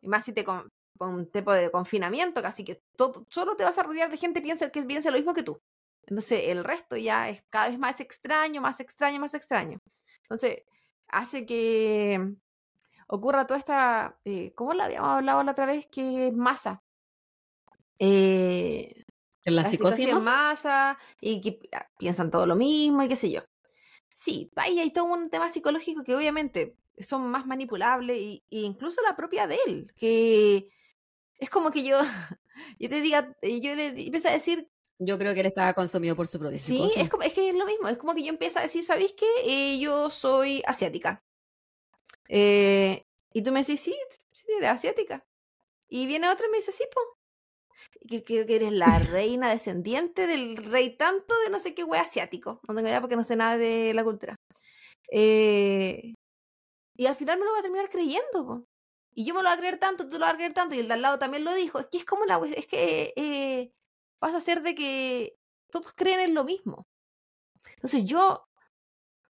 Y 0.00 0.08
más 0.08 0.24
si 0.24 0.32
te 0.32 0.44
con, 0.44 0.68
un 1.00 1.30
tipo 1.30 1.52
de 1.52 1.70
confinamiento, 1.70 2.42
casi 2.42 2.64
que 2.64 2.80
todo, 2.96 3.24
solo 3.30 3.56
te 3.56 3.64
vas 3.64 3.78
a 3.78 3.82
rodear 3.82 4.10
de 4.10 4.16
gente 4.18 4.40
piensa 4.40 4.70
que 4.70 4.82
piensa 4.84 5.10
lo 5.10 5.16
mismo 5.16 5.34
que 5.34 5.42
tú. 5.42 5.60
Entonces 6.06 6.48
el 6.48 6.64
resto 6.64 6.96
ya 6.96 7.28
es 7.28 7.42
cada 7.50 7.68
vez 7.68 7.78
más 7.78 8.00
extraño, 8.00 8.60
más 8.60 8.80
extraño, 8.80 9.20
más 9.20 9.34
extraño. 9.34 9.78
Entonces 10.22 10.62
hace 11.08 11.44
que 11.46 12.36
ocurra 13.08 13.46
toda 13.46 13.58
esta, 13.60 14.18
eh, 14.24 14.52
¿cómo 14.54 14.74
la 14.74 14.84
habíamos 14.86 15.10
hablado 15.10 15.42
la 15.42 15.52
otra 15.52 15.66
vez? 15.66 15.86
Que 15.90 16.28
es 16.28 16.34
masa. 16.34 16.82
Eh, 17.98 19.05
¿En 19.46 19.56
la, 19.56 19.62
la 19.62 19.70
psicosis? 19.70 20.06
psicosis 20.06 20.08
en 20.10 20.14
más? 20.16 20.24
masa 20.24 20.98
y 21.20 21.40
que 21.40 21.60
ah, 21.72 21.88
piensan 21.98 22.30
todo 22.30 22.46
lo 22.46 22.56
mismo 22.56 23.02
y 23.02 23.08
qué 23.08 23.16
sé 23.16 23.30
yo. 23.30 23.42
Sí, 24.14 24.50
ahí 24.56 24.78
hay 24.80 24.92
todo 24.92 25.06
un 25.06 25.30
tema 25.30 25.48
psicológico 25.48 26.04
que 26.04 26.16
obviamente 26.16 26.76
son 26.98 27.28
más 27.30 27.46
manipulables 27.46 28.18
y, 28.20 28.44
y 28.50 28.64
incluso 28.64 29.02
la 29.02 29.16
propia 29.16 29.46
de 29.46 29.58
él, 29.66 29.92
que 29.96 30.70
es 31.38 31.50
como 31.50 31.70
que 31.70 31.84
yo, 31.84 32.00
yo 32.80 32.88
te 32.90 33.00
diga, 33.02 33.36
eh, 33.42 33.60
yo 33.60 33.74
le 33.74 33.88
empiezo 33.88 34.28
a 34.28 34.32
decir, 34.32 34.70
Yo 34.98 35.18
creo 35.18 35.34
que 35.34 35.40
él 35.40 35.46
estaba 35.46 35.74
consumido 35.74 36.16
por 36.16 36.26
su 36.26 36.38
propia 36.38 36.58
sí, 36.58 36.88
psicosis. 36.88 37.02
es, 37.02 37.08
como, 37.10 37.22
es 37.22 37.32
que 37.34 37.50
es 37.50 37.54
lo 37.54 37.66
mismo, 37.66 37.88
es 37.88 37.98
como 37.98 38.14
que 38.14 38.22
yo 38.24 38.30
empiezo 38.30 38.58
a 38.58 38.62
decir, 38.62 38.84
¿sabéis 38.84 39.14
qué? 39.16 39.26
Eh, 39.44 39.78
yo 39.78 40.10
soy 40.10 40.62
asiática. 40.66 41.22
Eh, 42.28 43.04
y 43.32 43.42
tú 43.42 43.52
me 43.52 43.60
decís, 43.60 43.80
sí, 43.80 43.94
sí, 44.32 44.46
eres 44.58 44.70
asiática. 44.70 45.26
Y 45.88 46.06
viene 46.06 46.28
otra 46.30 46.46
y 46.46 46.50
me 46.50 46.58
dice, 46.58 46.72
sí, 46.72 46.84
po. 46.92 47.00
Que, 48.08 48.22
que, 48.22 48.46
que 48.46 48.56
eres 48.56 48.72
la 48.72 48.98
reina 48.98 49.50
descendiente 49.50 50.26
del 50.26 50.56
rey 50.56 50.96
tanto 50.96 51.34
de 51.44 51.50
no 51.50 51.58
sé 51.58 51.74
qué 51.74 51.84
wea 51.84 52.02
asiático. 52.02 52.60
No 52.68 52.74
tengo 52.74 52.88
idea 52.88 53.00
porque 53.00 53.16
no 53.16 53.24
sé 53.24 53.36
nada 53.36 53.58
de 53.58 53.92
la 53.94 54.04
cultura. 54.04 54.36
Eh, 55.10 56.14
y 56.96 57.06
al 57.06 57.16
final 57.16 57.38
me 57.38 57.44
lo 57.44 57.52
va 57.52 57.58
a 57.58 57.62
terminar 57.62 57.88
creyendo. 57.90 58.64
Y 59.14 59.24
yo 59.24 59.34
me 59.34 59.42
lo 59.42 59.48
voy 59.48 59.56
a 59.56 59.58
creer 59.58 59.78
tanto, 59.78 60.06
tú 60.08 60.18
lo 60.18 60.26
vas 60.26 60.34
a 60.34 60.36
creer 60.36 60.52
tanto, 60.52 60.74
y 60.74 60.80
el 60.80 60.88
de 60.88 60.94
al 60.94 61.02
lado 61.02 61.18
también 61.18 61.44
lo 61.44 61.54
dijo. 61.54 61.78
Es 61.78 61.86
que 61.90 61.98
es 61.98 62.04
como 62.04 62.26
la 62.26 62.40
es 62.54 62.66
que 62.66 63.12
eh, 63.16 63.70
pasa 64.18 64.38
a 64.38 64.40
ser 64.40 64.62
de 64.62 64.74
que 64.74 65.36
todos 65.70 65.92
creen 65.94 66.20
en 66.20 66.34
lo 66.34 66.44
mismo. 66.44 66.84
Entonces 67.76 68.04
yo 68.04 68.44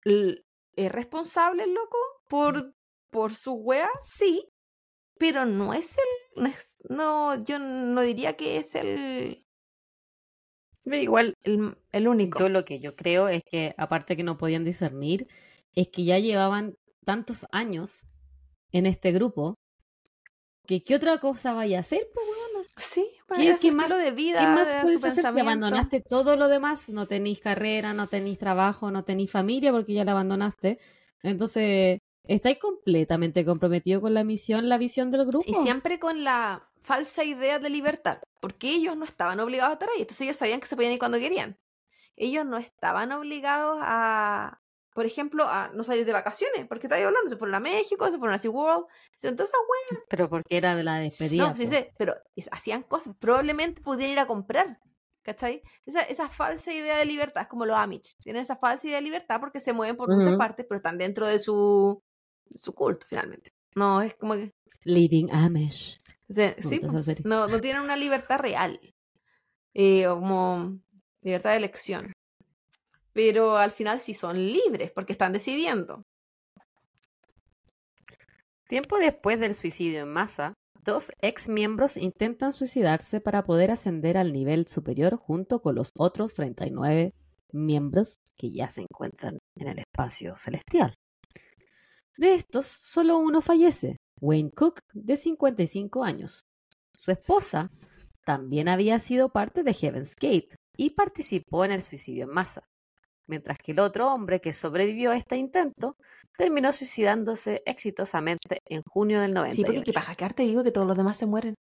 es 0.04 0.92
responsable 0.92 1.64
el 1.64 1.74
loco 1.74 1.98
por, 2.28 2.72
por 3.10 3.34
su 3.34 3.54
wea, 3.54 3.90
sí, 4.00 4.48
pero 5.18 5.44
no 5.44 5.74
es 5.74 5.96
el, 5.98 6.04
no, 6.36 6.46
es- 6.46 6.76
no, 6.88 7.42
yo 7.44 7.58
no 7.58 8.00
diría 8.02 8.36
que 8.36 8.58
es 8.58 8.74
el, 8.74 9.44
Pero 10.84 11.02
igual, 11.02 11.34
el, 11.44 11.76
el 11.92 12.08
único. 12.08 12.38
yo 12.38 12.48
lo 12.48 12.64
que 12.64 12.78
yo 12.78 12.94
creo 12.94 13.28
es 13.28 13.42
que, 13.44 13.74
aparte 13.76 14.16
que 14.16 14.22
no 14.22 14.38
podían 14.38 14.64
discernir, 14.64 15.26
es 15.74 15.88
que 15.88 16.04
ya 16.04 16.18
llevaban 16.18 16.74
tantos 17.04 17.46
años 17.50 18.06
en 18.72 18.86
este 18.86 19.12
grupo 19.12 19.54
que 20.66 20.82
qué 20.82 20.94
otra 20.96 21.18
cosa 21.18 21.52
vaya 21.52 21.78
a 21.78 21.80
hacer, 21.80 22.08
po, 22.14 22.20
weona? 22.20 22.66
sí, 22.78 23.08
para 23.26 23.42
¿Qué- 23.42 23.56
qué 23.60 23.72
más- 23.72 23.96
de 23.96 24.10
vida, 24.10 24.40
¿Qué 24.40 24.46
más 24.46 24.68
puedes 24.82 25.04
hacer 25.04 25.24
si 25.32 25.40
abandonaste 25.40 26.00
todo 26.00 26.36
lo 26.36 26.48
demás? 26.48 26.88
No 26.90 27.06
tenéis 27.06 27.40
carrera, 27.40 27.92
no 27.94 28.08
tenéis 28.08 28.38
trabajo, 28.38 28.90
no 28.90 29.04
tenéis 29.04 29.30
familia 29.30 29.72
porque 29.72 29.94
ya 29.94 30.04
la 30.04 30.12
abandonaste. 30.12 30.78
Entonces, 31.22 31.98
estáis 32.28 32.58
completamente 32.58 33.44
comprometidos 33.44 34.02
con 34.02 34.14
la 34.14 34.24
misión, 34.24 34.68
la 34.68 34.78
visión 34.78 35.10
del 35.10 35.26
grupo. 35.26 35.44
Y 35.48 35.54
siempre 35.54 35.98
con 35.98 36.24
la 36.24 36.68
falsa 36.82 37.24
idea 37.24 37.58
de 37.58 37.70
libertad, 37.70 38.20
porque 38.40 38.68
ellos 38.70 38.96
no 38.96 39.04
estaban 39.04 39.40
obligados 39.40 39.70
a 39.70 39.72
estar 39.74 39.88
ahí, 39.90 40.02
entonces 40.02 40.22
ellos 40.22 40.36
sabían 40.36 40.60
que 40.60 40.66
se 40.66 40.76
podían 40.76 40.92
ir 40.92 40.98
cuando 40.98 41.18
querían. 41.18 41.58
Ellos 42.16 42.46
no 42.46 42.56
estaban 42.56 43.12
obligados 43.12 43.78
a, 43.82 44.62
por 44.94 45.04
ejemplo, 45.04 45.44
a 45.44 45.68
no 45.74 45.84
salir 45.84 46.06
de 46.06 46.12
vacaciones, 46.12 46.66
porque 46.66 46.86
estaba 46.86 47.04
hablando, 47.04 47.28
se 47.28 47.36
fueron 47.36 47.56
a 47.56 47.60
México, 47.60 48.10
se 48.10 48.18
fueron 48.18 48.34
a 48.34 48.38
SeaWorld, 48.38 48.86
entonces, 49.22 49.54
ah, 49.54 49.96
Pero 50.08 50.28
porque 50.30 50.56
era 50.56 50.74
de 50.74 50.82
la 50.82 50.96
despedida. 50.98 51.48
no, 51.48 51.56
sí 51.56 51.64
po. 51.64 51.70
sé, 51.70 51.92
pero 51.98 52.14
hacían 52.52 52.82
cosas, 52.84 53.14
probablemente 53.18 53.82
pudieran 53.82 54.12
ir 54.12 54.18
a 54.20 54.26
comprar, 54.26 54.78
¿cachai? 55.22 55.62
Esa, 55.84 56.02
esa 56.02 56.28
falsa 56.30 56.72
idea 56.72 56.96
de 56.98 57.04
libertad, 57.04 57.42
es 57.42 57.48
como 57.48 57.66
los 57.66 57.76
Amish, 57.76 58.16
tienen 58.22 58.42
esa 58.42 58.56
falsa 58.56 58.86
idea 58.86 58.96
de 58.96 59.02
libertad 59.02 59.40
porque 59.40 59.60
se 59.60 59.72
mueven 59.72 59.96
por 59.96 60.08
muchas 60.08 60.28
Ujú. 60.32 60.38
partes, 60.38 60.64
pero 60.68 60.76
están 60.78 60.96
dentro 60.98 61.26
de 61.26 61.38
su, 61.38 62.02
su 62.58 62.72
culto, 62.72 63.06
finalmente. 63.08 63.52
No, 63.74 64.00
es 64.02 64.14
como 64.14 64.34
que, 64.34 64.50
Living 64.84 65.28
Amish. 65.30 66.00
o 66.28 66.32
sea, 66.32 66.54
Me 66.56 66.62
sí, 66.62 66.80
serie. 67.02 67.24
no, 67.24 67.46
no 67.46 67.60
tienen 67.60 67.82
una 67.82 67.96
libertad 67.96 68.38
real, 68.38 68.80
eh, 69.74 70.06
o 70.06 70.20
como 70.20 70.78
libertad 71.22 71.50
de 71.50 71.56
elección. 71.56 72.12
Pero 73.12 73.56
al 73.56 73.72
final 73.72 74.00
sí 74.00 74.14
son 74.14 74.36
libres 74.36 74.90
porque 74.92 75.12
están 75.12 75.32
decidiendo. 75.32 76.02
Tiempo 78.68 78.98
después 78.98 79.38
del 79.40 79.54
suicidio 79.54 80.00
en 80.02 80.12
masa, 80.12 80.54
dos 80.84 81.12
ex 81.20 81.48
miembros 81.48 81.96
intentan 81.96 82.52
suicidarse 82.52 83.20
para 83.20 83.44
poder 83.44 83.70
ascender 83.70 84.16
al 84.16 84.32
nivel 84.32 84.66
superior 84.66 85.16
junto 85.16 85.60
con 85.62 85.74
los 85.74 85.90
otros 85.96 86.34
39 86.34 87.12
miembros 87.52 88.16
que 88.36 88.50
ya 88.50 88.68
se 88.68 88.82
encuentran 88.82 89.38
en 89.56 89.68
el 89.68 89.78
espacio 89.78 90.36
celestial. 90.36 90.94
De 92.16 92.32
estos, 92.34 92.66
solo 92.66 93.18
uno 93.18 93.40
fallece, 93.42 93.96
Wayne 94.20 94.50
Cook, 94.50 94.80
de 94.94 95.16
55 95.16 96.02
años. 96.04 96.40
Su 96.96 97.10
esposa 97.10 97.70
también 98.24 98.68
había 98.68 98.98
sido 98.98 99.28
parte 99.28 99.62
de 99.62 99.74
Heaven's 99.74 100.14
Gate 100.16 100.56
y 100.76 100.90
participó 100.90 101.64
en 101.64 101.72
el 101.72 101.82
suicidio 101.82 102.24
en 102.24 102.30
masa, 102.30 102.62
mientras 103.28 103.58
que 103.58 103.72
el 103.72 103.80
otro 103.80 104.12
hombre 104.12 104.40
que 104.40 104.52
sobrevivió 104.52 105.10
a 105.10 105.16
este 105.16 105.36
intento 105.36 105.96
terminó 106.36 106.72
suicidándose 106.72 107.62
exitosamente 107.66 108.58
en 108.66 108.82
junio 108.82 109.20
del 109.20 109.30
Sí, 109.30 109.34
98. 109.34 109.66
porque 109.66 109.82
qué 109.84 109.92
paja 109.92 110.14
quedarte 110.14 110.44
vivo 110.44 110.64
que 110.64 110.72
todos 110.72 110.86
los 110.86 110.96
demás 110.96 111.16
se 111.18 111.26
mueren. 111.26 111.54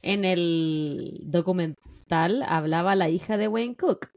En 0.00 0.24
el 0.24 1.20
documental 1.24 2.42
hablaba 2.46 2.94
la 2.94 3.08
hija 3.10 3.36
de 3.36 3.48
Wayne 3.48 3.76
Cook 3.76 4.10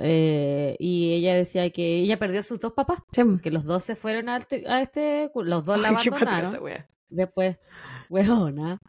eh, 0.00 0.76
y 0.78 1.12
ella 1.12 1.34
decía 1.34 1.68
que 1.70 1.98
ella 1.98 2.18
perdió 2.18 2.40
a 2.40 2.42
sus 2.42 2.60
dos 2.60 2.72
papás, 2.72 2.98
que 3.42 3.50
los 3.50 3.64
dos 3.64 3.84
se 3.84 3.96
fueron 3.96 4.28
a 4.28 4.36
este, 4.36 4.68
a 4.68 4.82
este 4.82 5.30
los 5.34 5.64
dos 5.64 5.80
la 5.80 5.88
abandonaron. 5.88 6.52
Después, 7.08 7.58
weona, 8.08 8.80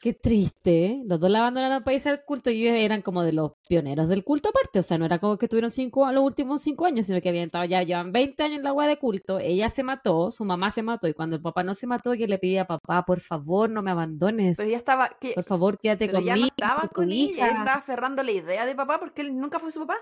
qué 0.00 0.12
triste, 0.14 0.86
¿eh? 0.86 1.02
Los 1.06 1.18
dos 1.20 1.28
la 1.30 1.40
abandonaron 1.40 1.82
para 1.82 1.94
irse 1.96 2.08
al 2.08 2.24
culto 2.24 2.50
y 2.50 2.66
ellos 2.66 2.78
eran 2.78 3.02
como 3.02 3.22
de 3.22 3.32
los 3.32 3.52
pioneros 3.68 4.08
del 4.08 4.22
culto 4.24 4.50
aparte. 4.50 4.78
O 4.78 4.82
sea, 4.82 4.96
no 4.98 5.04
era 5.04 5.18
como 5.18 5.36
que 5.38 5.48
tuvieron 5.48 5.70
cinco, 5.70 6.10
los 6.12 6.22
últimos 6.24 6.62
cinco 6.62 6.86
años, 6.86 7.06
sino 7.06 7.20
que 7.20 7.28
habían 7.28 7.46
estado 7.46 7.64
ya, 7.64 7.82
llevan 7.82 8.12
20 8.12 8.42
años 8.42 8.58
en 8.58 8.62
la 8.64 8.72
wea 8.72 8.86
de 8.88 8.98
culto. 8.98 9.38
Ella 9.38 9.68
se 9.70 9.82
mató, 9.82 10.30
su 10.30 10.44
mamá 10.44 10.70
se 10.70 10.82
mató 10.82 11.08
y 11.08 11.14
cuando 11.14 11.36
el 11.36 11.42
papá 11.42 11.62
no 11.64 11.74
se 11.74 11.86
mató, 11.86 12.12
que 12.12 12.28
le 12.28 12.38
pedía 12.38 12.62
a 12.62 12.66
papá, 12.66 13.04
por 13.04 13.20
favor, 13.20 13.68
no 13.70 13.82
me 13.82 13.90
abandones. 13.90 14.56
Pero 14.56 14.70
ya 14.70 14.76
estaba. 14.78 15.08
que- 15.20 15.32
Por 15.34 15.44
favor, 15.44 15.78
quédate 15.78 16.06
pero 16.06 16.20
ya 16.20 16.34
conmigo. 16.34 16.46
no 16.46 16.46
estaba 16.46 16.80
con 16.82 16.88
con 16.90 17.10
ella, 17.10 17.14
hija. 17.32 17.46
él 17.46 17.52
estaba 17.56 17.74
aferrando 17.78 18.22
la 18.22 18.32
idea 18.32 18.66
de 18.66 18.74
papá 18.74 18.98
porque 19.00 19.22
él 19.22 19.36
nunca 19.36 19.58
fue 19.58 19.70
su 19.70 19.80
papá. 19.80 19.96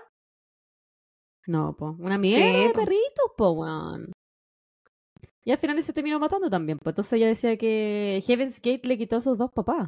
No, 1.47 1.75
po. 1.77 1.95
Una 1.99 2.17
mierda 2.17 2.45
Sí, 2.45 2.63
de 2.67 2.73
po. 2.73 2.79
perritos, 2.79 3.31
po, 3.37 3.51
weón. 3.51 4.11
Y 5.47 5.51
al 5.53 5.57
final 5.59 5.81
se 5.81 5.93
terminó 5.93 6.19
matando 6.19 6.49
también. 6.49 6.77
Pues 6.77 6.91
entonces 6.91 7.13
ella 7.13 7.27
decía 7.27 7.55
que 7.55 8.21
Heaven's 8.27 8.57
Gate 8.61 8.85
le 8.85 8.97
quitó 8.97 9.15
a 9.15 9.21
sus 9.21 9.37
dos 9.37 9.49
papás. 9.49 9.87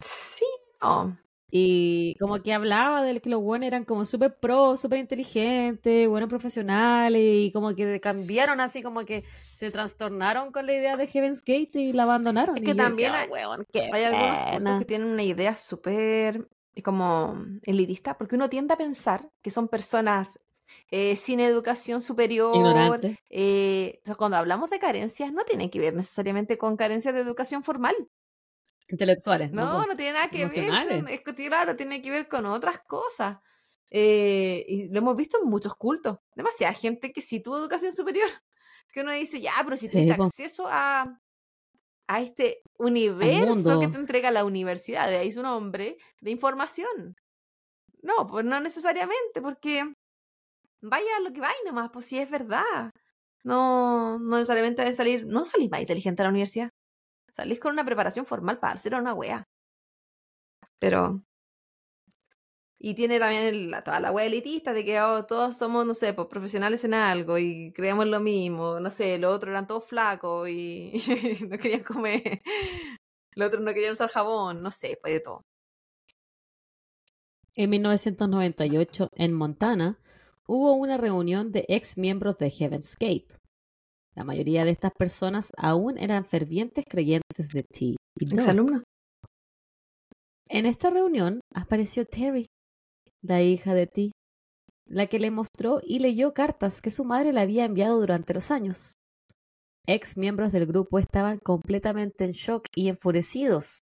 Sí, 0.00 0.46
no. 0.80 1.18
Y 1.50 2.16
como 2.18 2.42
que 2.42 2.54
hablaba 2.54 3.02
de 3.02 3.20
que 3.20 3.28
los 3.28 3.42
buenos 3.42 3.66
eran 3.66 3.84
como 3.84 4.06
súper 4.06 4.38
pro, 4.38 4.74
súper 4.78 5.00
inteligentes, 5.00 6.08
buenos 6.08 6.30
profesionales, 6.30 7.20
y 7.22 7.52
como 7.52 7.74
que 7.74 8.00
cambiaron 8.00 8.58
así, 8.62 8.82
como 8.82 9.04
que 9.04 9.22
se 9.52 9.70
trastornaron 9.70 10.50
con 10.50 10.64
la 10.64 10.72
idea 10.72 10.96
de 10.96 11.06
Heaven's 11.06 11.40
Gate 11.44 11.78
y 11.78 11.92
la 11.92 12.04
abandonaron. 12.04 12.56
Es 12.56 12.64
que 12.64 12.74
también 12.74 13.12
decía, 13.12 13.20
hay- 13.20 13.28
"Weón, 13.28 13.66
qué 13.70 13.90
Hay 13.92 14.04
algunos 14.04 14.34
cultos 14.36 14.52
pena". 14.56 14.78
que 14.78 14.84
tienen 14.86 15.08
una 15.08 15.22
idea 15.24 15.54
súper 15.54 16.48
eh, 16.74 16.82
como 16.82 17.36
elitista, 17.64 18.16
porque 18.16 18.36
uno 18.36 18.48
tiende 18.48 18.72
a 18.72 18.78
pensar 18.78 19.28
que 19.42 19.50
son 19.50 19.68
personas 19.68 20.40
eh, 20.90 21.16
sin 21.16 21.40
educación 21.40 22.00
superior. 22.00 23.00
Eh, 23.30 24.00
cuando 24.16 24.36
hablamos 24.36 24.70
de 24.70 24.78
carencias, 24.78 25.32
no 25.32 25.44
tiene 25.44 25.70
que 25.70 25.78
ver 25.80 25.94
necesariamente 25.94 26.58
con 26.58 26.76
carencias 26.76 27.14
de 27.14 27.20
educación 27.20 27.62
formal. 27.64 27.94
Intelectuales, 28.88 29.52
¿no? 29.52 29.86
No, 29.86 29.96
tiene 29.96 30.12
nada 30.12 30.28
que 30.28 30.44
ver. 30.44 31.04
es 31.08 31.20
claro, 31.22 31.76
tiene 31.76 32.02
que 32.02 32.10
ver 32.10 32.28
con 32.28 32.44
otras 32.46 32.82
cosas. 32.82 33.38
Eh, 33.94 34.64
y 34.68 34.88
lo 34.88 34.98
hemos 34.98 35.16
visto 35.16 35.38
en 35.42 35.48
muchos 35.48 35.74
cultos. 35.76 36.18
Demasiada 36.34 36.72
gente 36.74 37.12
que 37.12 37.20
sí 37.20 37.40
tuvo 37.40 37.58
educación 37.58 37.92
superior. 37.92 38.28
Que 38.92 39.00
uno 39.00 39.12
dice, 39.12 39.40
ya, 39.40 39.52
pero 39.64 39.74
si 39.78 39.88
Sí, 39.88 40.12
po. 40.14 40.24
acceso 40.24 40.66
a, 40.68 41.18
a 42.06 42.20
este 42.20 42.60
universo 42.76 43.80
que 43.80 43.88
te 43.88 43.96
entrega 43.96 44.30
la 44.30 44.44
universidad, 44.44 45.08
de 45.08 45.16
ahí 45.16 45.32
su 45.32 45.42
nombre, 45.42 45.96
de 46.20 46.30
información. 46.30 47.16
No, 48.02 48.26
pues 48.26 48.44
no 48.44 48.60
necesariamente, 48.60 49.40
porque 49.40 49.94
vaya 50.82 51.20
lo 51.24 51.32
que 51.32 51.40
vaya 51.40 51.56
nomás, 51.66 51.90
pues 51.92 52.06
si 52.06 52.18
es 52.18 52.30
verdad. 52.30 52.90
No, 53.44 54.18
no 54.18 54.36
necesariamente 54.36 54.82
de 54.84 54.94
salir, 54.94 55.26
no 55.26 55.44
salís 55.44 55.70
más 55.70 55.80
inteligente 55.80 56.22
a 56.22 56.26
la 56.26 56.30
universidad. 56.30 56.70
Salís 57.30 57.60
con 57.60 57.72
una 57.74 57.84
preparación 57.84 58.26
formal 58.26 58.58
para 58.60 58.74
hacer 58.76 58.94
una 58.96 59.14
wea. 59.14 59.44
Pero. 60.80 61.22
Y 62.78 62.94
tiene 62.94 63.18
también 63.20 63.44
el- 63.46 63.74
toda 63.84 64.00
la 64.00 64.10
wea 64.10 64.26
elitista 64.26 64.72
de 64.72 64.84
que 64.84 65.00
oh, 65.00 65.24
todos 65.24 65.56
somos, 65.56 65.86
no 65.86 65.94
sé, 65.94 66.14
pues, 66.14 66.26
profesionales 66.28 66.82
en 66.84 66.94
algo 66.94 67.38
y 67.38 67.72
creemos 67.72 68.06
lo 68.06 68.18
mismo. 68.20 68.80
No 68.80 68.90
sé, 68.90 69.18
los 69.18 69.32
otros 69.34 69.50
eran 69.52 69.66
todos 69.68 69.84
flacos 69.86 70.48
y 70.48 70.92
no 71.48 71.58
querían 71.58 71.84
comer. 71.84 72.42
Los 73.34 73.48
otros 73.48 73.62
no 73.64 73.72
querían 73.74 73.92
usar 73.92 74.10
jabón, 74.10 74.62
no 74.62 74.70
sé, 74.70 74.98
pues 75.02 75.14
de 75.14 75.20
todo. 75.20 75.42
En 77.54 77.70
1998, 77.70 79.10
en 79.14 79.32
Montana, 79.32 79.98
hubo 80.46 80.74
una 80.74 80.96
reunión 80.96 81.52
de 81.52 81.64
ex 81.68 81.96
miembros 81.96 82.36
de 82.38 82.50
Heaven's 82.50 82.96
Gate. 82.98 83.28
La 84.14 84.24
mayoría 84.24 84.64
de 84.64 84.70
estas 84.70 84.92
personas 84.98 85.50
aún 85.56 85.98
eran 85.98 86.24
fervientes 86.24 86.84
creyentes 86.88 87.48
de 87.48 87.62
T. 87.62 87.84
y 87.84 87.96
¿Ex 88.20 88.36
Dot. 88.36 88.48
alumno? 88.48 88.82
En 90.48 90.66
esta 90.66 90.90
reunión 90.90 91.40
apareció 91.54 92.04
Terry, 92.04 92.46
la 93.22 93.42
hija 93.42 93.72
de 93.72 93.86
T, 93.86 94.12
la 94.86 95.06
que 95.06 95.18
le 95.18 95.30
mostró 95.30 95.76
y 95.82 96.00
leyó 96.00 96.34
cartas 96.34 96.82
que 96.82 96.90
su 96.90 97.04
madre 97.04 97.32
le 97.32 97.40
había 97.40 97.64
enviado 97.64 97.98
durante 97.98 98.34
los 98.34 98.50
años. 98.50 98.94
Ex 99.86 100.16
miembros 100.16 100.52
del 100.52 100.66
grupo 100.66 100.98
estaban 100.98 101.38
completamente 101.38 102.24
en 102.24 102.32
shock 102.32 102.66
y 102.76 102.88
enfurecidos. 102.88 103.80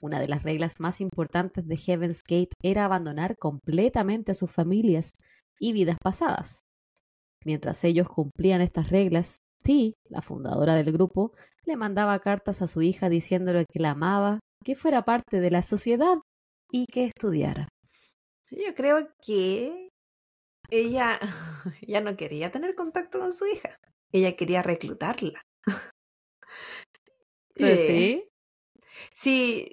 Una 0.00 0.20
de 0.20 0.28
las 0.28 0.42
reglas 0.42 0.80
más 0.80 1.00
importantes 1.00 1.66
de 1.66 1.76
Heaven's 1.76 2.22
Gate 2.22 2.54
era 2.62 2.84
abandonar 2.84 3.36
completamente 3.36 4.32
a 4.32 4.34
sus 4.34 4.50
familias 4.50 5.12
y 5.58 5.72
vidas 5.72 5.96
pasadas. 6.02 6.60
Mientras 7.44 7.82
ellos 7.84 8.08
cumplían 8.08 8.60
estas 8.60 8.90
reglas, 8.90 9.36
T, 9.64 9.94
la 10.08 10.22
fundadora 10.22 10.74
del 10.74 10.92
grupo, 10.92 11.32
le 11.64 11.76
mandaba 11.76 12.18
cartas 12.20 12.62
a 12.62 12.66
su 12.66 12.82
hija 12.82 13.08
diciéndole 13.08 13.64
que 13.70 13.80
la 13.80 13.90
amaba, 13.92 14.40
que 14.64 14.74
fuera 14.74 15.04
parte 15.04 15.40
de 15.40 15.50
la 15.50 15.62
sociedad 15.62 16.16
y 16.70 16.86
que 16.86 17.04
estudiara. 17.04 17.68
Yo 18.50 18.74
creo 18.74 19.08
que 19.24 19.88
ella 20.70 21.18
ya 21.86 22.00
no 22.00 22.16
quería 22.16 22.50
tener 22.52 22.74
contacto 22.74 23.18
con 23.20 23.32
su 23.32 23.46
hija. 23.46 23.76
Ella 24.12 24.36
quería 24.36 24.62
reclutarla. 24.62 25.40
Entonces, 27.56 27.88
Eh, 27.98 28.24
sí, 29.14 29.68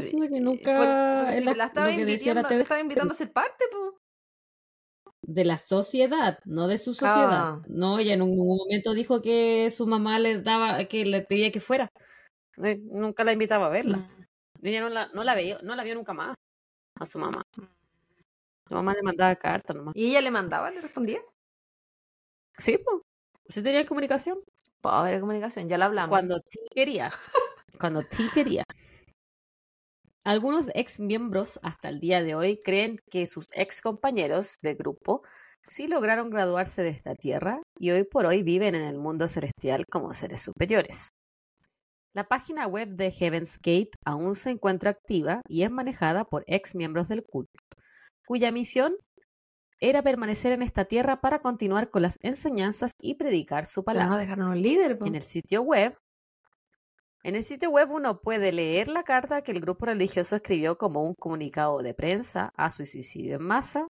Sí, 0.00 0.16
que 0.28 0.40
nunca 0.40 0.76
por- 0.76 1.34
si 1.34 1.44
la- 1.44 1.54
la 1.54 1.64
estaba 1.66 1.86
la 1.88 1.92
invitando, 1.94 2.48
TV 2.48 2.54
la 2.54 2.62
estaba 2.62 2.80
invitando 2.80 3.12
a 3.12 3.16
ser 3.16 3.32
parte, 3.32 3.64
pues. 3.70 4.01
De 5.22 5.44
la 5.44 5.58
sociedad, 5.58 6.38
no 6.44 6.68
de 6.68 6.78
su 6.78 6.92
sociedad. 6.94 7.54
Ah. 7.54 7.62
No, 7.68 7.98
ella 7.98 8.14
en 8.14 8.20
ningún 8.20 8.58
momento 8.58 8.92
dijo 8.92 9.22
que 9.22 9.70
su 9.70 9.86
mamá 9.86 10.18
le 10.18 10.40
daba, 10.42 10.84
que 10.84 11.04
le 11.04 11.22
pedía 11.22 11.50
que 11.52 11.60
fuera. 11.60 11.88
Eh, 12.62 12.80
Nunca 12.82 13.24
la 13.24 13.32
invitaba 13.32 13.66
a 13.66 13.70
verla. 13.70 13.98
Mm. 13.98 14.66
Ella 14.66 14.80
no 14.80 14.88
la, 14.88 15.08
no 15.14 15.24
la 15.24 15.34
veía, 15.34 15.58
no 15.62 15.74
la 15.74 15.82
vio 15.82 15.94
nunca 15.94 16.12
más 16.12 16.34
a 16.98 17.06
su 17.06 17.18
mamá. 17.18 17.42
La 18.68 18.76
mamá 18.76 18.94
le 18.94 19.02
mandaba 19.02 19.34
cartas 19.36 19.76
nomás. 19.76 19.94
Y 19.96 20.10
ella 20.10 20.20
le 20.20 20.30
mandaba, 20.30 20.70
le 20.70 20.80
respondía. 20.80 21.20
Sí, 22.56 22.78
pues. 22.78 23.02
Sí 23.48 23.62
tenía 23.62 23.84
comunicación. 23.84 24.38
Pobre 24.80 25.20
comunicación, 25.20 25.68
ya 25.68 25.78
la 25.78 25.86
hablamos. 25.86 26.10
Cuando 26.10 26.40
T 26.40 26.58
quería. 26.74 27.12
Cuando 27.78 28.02
T 28.02 28.28
quería. 28.32 28.64
Algunos 30.24 30.70
ex 30.74 31.00
miembros 31.00 31.58
hasta 31.64 31.88
el 31.88 31.98
día 31.98 32.22
de 32.22 32.36
hoy 32.36 32.60
creen 32.62 32.96
que 33.10 33.26
sus 33.26 33.48
ex 33.54 33.80
compañeros 33.80 34.56
de 34.62 34.74
grupo 34.74 35.22
sí 35.66 35.88
lograron 35.88 36.30
graduarse 36.30 36.82
de 36.82 36.90
esta 36.90 37.16
tierra 37.16 37.60
y 37.76 37.90
hoy 37.90 38.04
por 38.04 38.26
hoy 38.26 38.44
viven 38.44 38.76
en 38.76 38.82
el 38.82 38.98
mundo 38.98 39.26
celestial 39.26 39.84
como 39.90 40.14
seres 40.14 40.40
superiores. 40.40 41.08
La 42.14 42.28
página 42.28 42.68
web 42.68 42.90
de 42.90 43.10
Heaven's 43.10 43.56
Gate 43.56 43.90
aún 44.04 44.36
se 44.36 44.50
encuentra 44.50 44.90
activa 44.90 45.40
y 45.48 45.62
es 45.62 45.70
manejada 45.72 46.24
por 46.24 46.44
ex 46.46 46.76
miembros 46.76 47.08
del 47.08 47.24
culto, 47.24 47.58
cuya 48.24 48.52
misión 48.52 48.94
era 49.80 50.02
permanecer 50.02 50.52
en 50.52 50.62
esta 50.62 50.84
tierra 50.84 51.20
para 51.20 51.40
continuar 51.40 51.90
con 51.90 52.02
las 52.02 52.18
enseñanzas 52.22 52.92
y 53.00 53.14
predicar 53.14 53.66
su 53.66 53.82
palabra 53.82 54.10
no 54.10 54.18
dejaron 54.18 54.48
un 54.48 54.62
líder, 54.62 54.98
po. 54.98 55.06
en 55.06 55.16
el 55.16 55.22
sitio 55.22 55.62
web. 55.62 55.96
En 57.24 57.36
el 57.36 57.44
sitio 57.44 57.70
web 57.70 57.88
uno 57.92 58.20
puede 58.20 58.50
leer 58.50 58.88
la 58.88 59.04
carta 59.04 59.42
que 59.42 59.52
el 59.52 59.60
grupo 59.60 59.86
religioso 59.86 60.34
escribió 60.34 60.76
como 60.76 61.04
un 61.04 61.14
comunicado 61.14 61.78
de 61.78 61.94
prensa 61.94 62.50
a 62.56 62.68
su 62.68 62.84
suicidio 62.84 63.36
en 63.36 63.44
masa, 63.44 63.86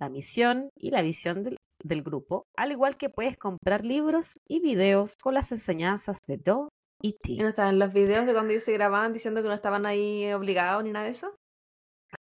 la 0.00 0.08
misión 0.08 0.68
y 0.76 0.90
la 0.90 1.02
visión 1.02 1.44
del, 1.44 1.58
del 1.84 2.02
grupo, 2.02 2.44
al 2.56 2.72
igual 2.72 2.96
que 2.96 3.08
puedes 3.08 3.36
comprar 3.36 3.84
libros 3.84 4.34
y 4.48 4.60
videos 4.60 5.14
con 5.22 5.34
las 5.34 5.52
enseñanzas 5.52 6.18
de 6.26 6.38
Do 6.38 6.70
y 7.00 7.10
¿Y 7.10 7.12
Ti. 7.22 7.38
no 7.38 7.48
estaban 7.48 7.78
los 7.78 7.92
videos 7.92 8.26
de 8.26 8.32
cuando 8.32 8.52
ellos 8.52 8.64
se 8.64 8.72
grababan 8.72 9.12
diciendo 9.12 9.42
que 9.42 9.48
no 9.48 9.54
estaban 9.54 9.86
ahí 9.86 10.32
obligados 10.32 10.82
ni 10.82 10.90
nada 10.90 11.06
de 11.06 11.12
eso? 11.12 11.34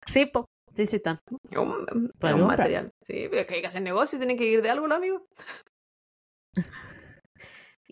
Sí, 0.05 0.25
po. 0.25 0.45
sí, 0.73 0.85
sí, 0.85 0.97
están. 0.97 1.19
Es 1.49 1.57
un, 1.57 2.11
un 2.21 2.47
material. 2.47 2.89
Sí, 3.05 3.27
pero 3.29 3.41
es 3.41 3.47
que 3.47 3.55
hay 3.55 3.61
que 3.61 3.67
hacer 3.67 3.81
negocio, 3.81 4.17
tienen 4.17 4.37
que 4.37 4.45
ir 4.45 4.61
de 4.61 4.69
algo, 4.69 4.87
¿no, 4.87 4.95
amigo? 4.95 5.25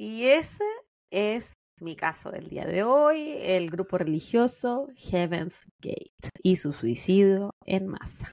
Y 0.01 0.27
ese 0.27 0.63
es 1.11 1.55
mi 1.81 1.95
caso 1.95 2.31
del 2.31 2.49
día 2.49 2.65
de 2.65 2.83
hoy, 2.83 3.35
el 3.41 3.69
grupo 3.69 3.97
religioso 3.97 4.87
Heaven's 4.95 5.65
Gate 5.81 6.29
y 6.41 6.55
su 6.57 6.73
suicidio 6.73 7.51
en 7.65 7.87
masa. 7.87 8.31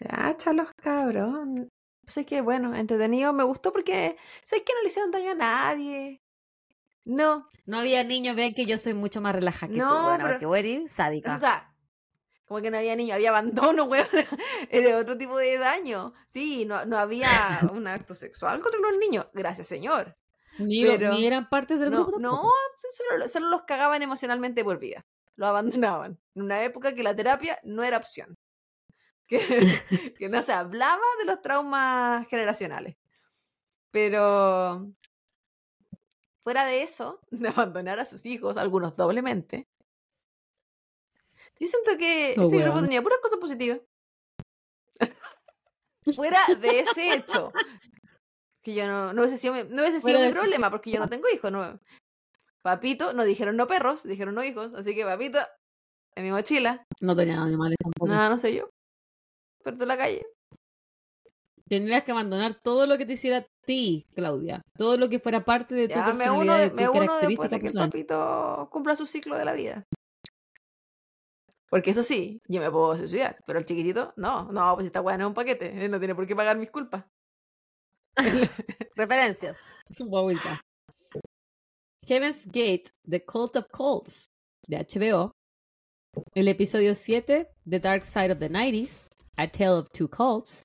Ya, 0.00 0.36
chalos, 0.36 0.68
cabrón. 0.76 1.68
Sé 2.06 2.26
que, 2.26 2.40
bueno, 2.42 2.74
entretenido, 2.74 3.32
me 3.32 3.44
gustó 3.44 3.72
porque 3.72 4.16
sé 4.44 4.62
que 4.62 4.72
no 4.74 4.82
le 4.82 4.88
hicieron 4.88 5.10
daño 5.10 5.30
a 5.30 5.34
nadie. 5.34 6.20
No, 7.06 7.48
No 7.66 7.78
había 7.78 8.02
niños, 8.04 8.36
ven 8.36 8.54
que 8.54 8.66
yo 8.66 8.76
soy 8.78 8.94
mucho 8.94 9.20
más 9.20 9.34
relajada 9.34 9.72
que 9.72 9.78
tú, 9.78 9.84
No, 9.86 10.06
weona, 10.08 10.24
pero- 10.24 10.38
porque 10.50 10.58
eres 10.60 10.90
sádica. 10.92 11.34
o 11.34 11.38
sea, 11.38 11.74
como 12.46 12.60
que 12.60 12.70
no 12.70 12.76
había 12.78 12.94
niños, 12.96 13.14
había 13.14 13.30
abandono, 13.30 13.84
weón. 13.90 14.06
Era 14.70 14.98
otro 14.98 15.16
tipo 15.16 15.36
de 15.38 15.56
daño. 15.58 16.12
Sí, 16.28 16.64
no, 16.66 16.84
no 16.86 16.98
había 16.98 17.28
un 17.72 17.86
acto 17.86 18.14
sexual 18.14 18.60
contra 18.60 18.80
los 18.80 18.98
niños, 18.98 19.26
gracias, 19.32 19.66
señor. 19.66 20.14
Ni, 20.58 20.84
pero- 20.84 21.12
ni 21.12 21.26
eran 21.26 21.48
parte 21.48 21.76
del 21.78 21.90
No, 21.90 22.02
grupo 22.04 22.18
no, 22.20 22.50
solo, 22.92 23.28
solo 23.28 23.48
los 23.48 23.62
cagaban 23.62 24.02
emocionalmente 24.02 24.62
por 24.64 24.78
vida. 24.78 25.04
Los 25.36 25.48
abandonaban. 25.48 26.18
En 26.34 26.42
una 26.42 26.62
época 26.62 26.94
que 26.94 27.02
la 27.02 27.14
terapia 27.16 27.58
no 27.64 27.82
era 27.82 27.96
opción. 27.98 28.36
Que, 29.26 29.38
que 30.18 30.28
no 30.28 30.42
se 30.42 30.52
hablaba 30.52 31.02
de 31.18 31.24
los 31.24 31.40
traumas 31.42 32.26
generacionales. 32.28 32.96
Pero 33.90 34.90
fuera 36.42 36.64
de 36.66 36.82
eso, 36.82 37.20
de 37.30 37.48
abandonar 37.48 37.98
a 38.00 38.06
sus 38.06 38.24
hijos, 38.26 38.56
algunos 38.56 38.96
doblemente, 38.96 39.66
yo 41.58 41.66
siento 41.68 41.96
que 41.98 42.34
Oh, 42.38 42.44
este 42.46 42.58
grupo 42.58 42.80
tenía 42.82 43.00
puras 43.02 43.18
cosas 43.22 43.38
positivas. 43.38 43.80
fuera 46.14 46.38
de 46.60 46.80
ese 46.80 47.14
hecho. 47.14 47.52
Que 48.64 48.74
yo 48.74 48.86
no, 48.86 49.12
no 49.12 49.20
hubiese 49.20 49.36
sido, 49.36 49.54
no 49.54 49.82
hubiese 49.82 50.00
sido 50.00 50.18
mi 50.20 50.32
problema 50.32 50.70
porque 50.70 50.90
yo 50.90 50.98
no 50.98 51.08
tengo 51.10 51.28
hijos. 51.32 51.52
No. 51.52 51.78
Papito, 52.62 53.12
no 53.12 53.24
dijeron 53.24 53.56
no 53.56 53.66
perros, 53.68 54.02
dijeron 54.04 54.34
no 54.34 54.42
hijos. 54.42 54.72
Así 54.74 54.94
que 54.94 55.04
papito, 55.04 55.38
en 56.16 56.24
mi 56.24 56.30
mochila. 56.32 56.82
No 57.00 57.14
tenían 57.14 57.40
animales 57.40 57.76
tampoco. 57.78 58.08
Nada, 58.10 58.30
no 58.30 58.38
sé 58.38 58.54
yo. 58.54 58.70
Pero 59.62 59.84
la 59.84 59.96
calle. 59.96 60.26
Tendrías 61.68 62.04
que 62.04 62.12
abandonar 62.12 62.54
todo 62.62 62.86
lo 62.86 62.98
que 62.98 63.06
te 63.06 63.14
hiciera 63.14 63.38
a 63.38 63.46
ti, 63.66 64.06
Claudia. 64.14 64.60
Todo 64.76 64.96
lo 64.98 65.08
que 65.08 65.18
fuera 65.18 65.44
parte 65.44 65.74
de 65.74 65.88
tu 65.88 65.94
Ya, 65.94 66.00
me 66.02 66.06
personalidad, 66.12 66.42
uno, 66.42 66.54
de 66.56 66.60
de- 66.64 66.70
tu 66.70 66.76
me 66.76 66.88
uno 66.88 66.92
característica 67.06 67.48
de 67.48 67.60
que 67.60 67.66
el 67.68 67.72
papito 67.74 68.68
cumpla 68.70 68.96
su 68.96 69.06
ciclo 69.06 69.36
de 69.38 69.44
la 69.44 69.52
vida. 69.54 69.84
Porque 71.70 71.90
eso 71.90 72.02
sí, 72.02 72.40
yo 72.46 72.60
me 72.60 72.70
puedo 72.70 72.96
suicidar, 72.96 73.36
pero 73.46 73.58
el 73.58 73.66
chiquitito, 73.66 74.12
no, 74.16 74.52
no, 74.52 74.74
pues 74.74 74.86
esta 74.86 75.00
weá 75.00 75.16
no 75.18 75.24
es 75.24 75.28
un 75.28 75.34
paquete, 75.34 75.84
él 75.84 75.90
no 75.90 75.98
tiene 75.98 76.14
por 76.14 76.26
qué 76.26 76.36
pagar 76.36 76.56
mis 76.56 76.70
culpas. 76.70 77.04
Referencias. 78.96 79.58
Heaven's 82.06 82.46
Gate, 82.46 82.90
The 83.04 83.24
Cult 83.24 83.56
of 83.56 83.66
Cults, 83.72 84.28
de 84.68 84.78
HBO. 84.78 85.32
El 86.34 86.48
episodio 86.48 86.94
7, 86.94 87.48
The 87.64 87.80
Dark 87.80 88.04
Side 88.04 88.30
of 88.30 88.38
the 88.38 88.48
90s, 88.48 89.08
A 89.36 89.48
Tale 89.48 89.78
of 89.78 89.90
Two 89.90 90.08
Cults. 90.08 90.62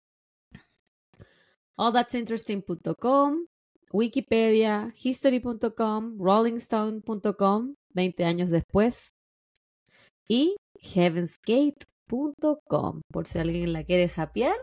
AllThat'sInteresting.com, 1.77 3.47
Wikipedia, 3.93 4.91
History.com, 4.93 6.19
RollingStone.com, 6.19 7.73
20 7.95 8.25
años 8.25 8.51
después. 8.51 9.13
Y 10.27 10.55
HeavensGate.com, 10.81 13.01
por 13.11 13.25
si 13.25 13.39
alguien 13.39 13.73
la 13.73 13.83
quiere 13.83 14.07
sapear. 14.07 14.55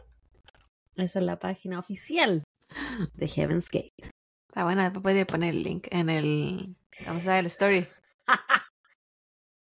Esa 0.97 1.19
es 1.19 1.25
la 1.25 1.39
página 1.39 1.79
oficial 1.79 2.43
de 3.15 3.29
Heaven's 3.29 3.71
Gate. 3.71 4.11
Está 4.49 4.65
buena, 4.65 4.85
después 4.85 5.03
podría 5.03 5.27
poner 5.27 5.51
el 5.55 5.63
link 5.63 5.87
en 5.91 6.09
el. 6.09 6.77
Vamos 7.07 7.27
a 7.27 7.31
ver 7.33 7.41
el 7.41 7.47
story. 7.47 7.87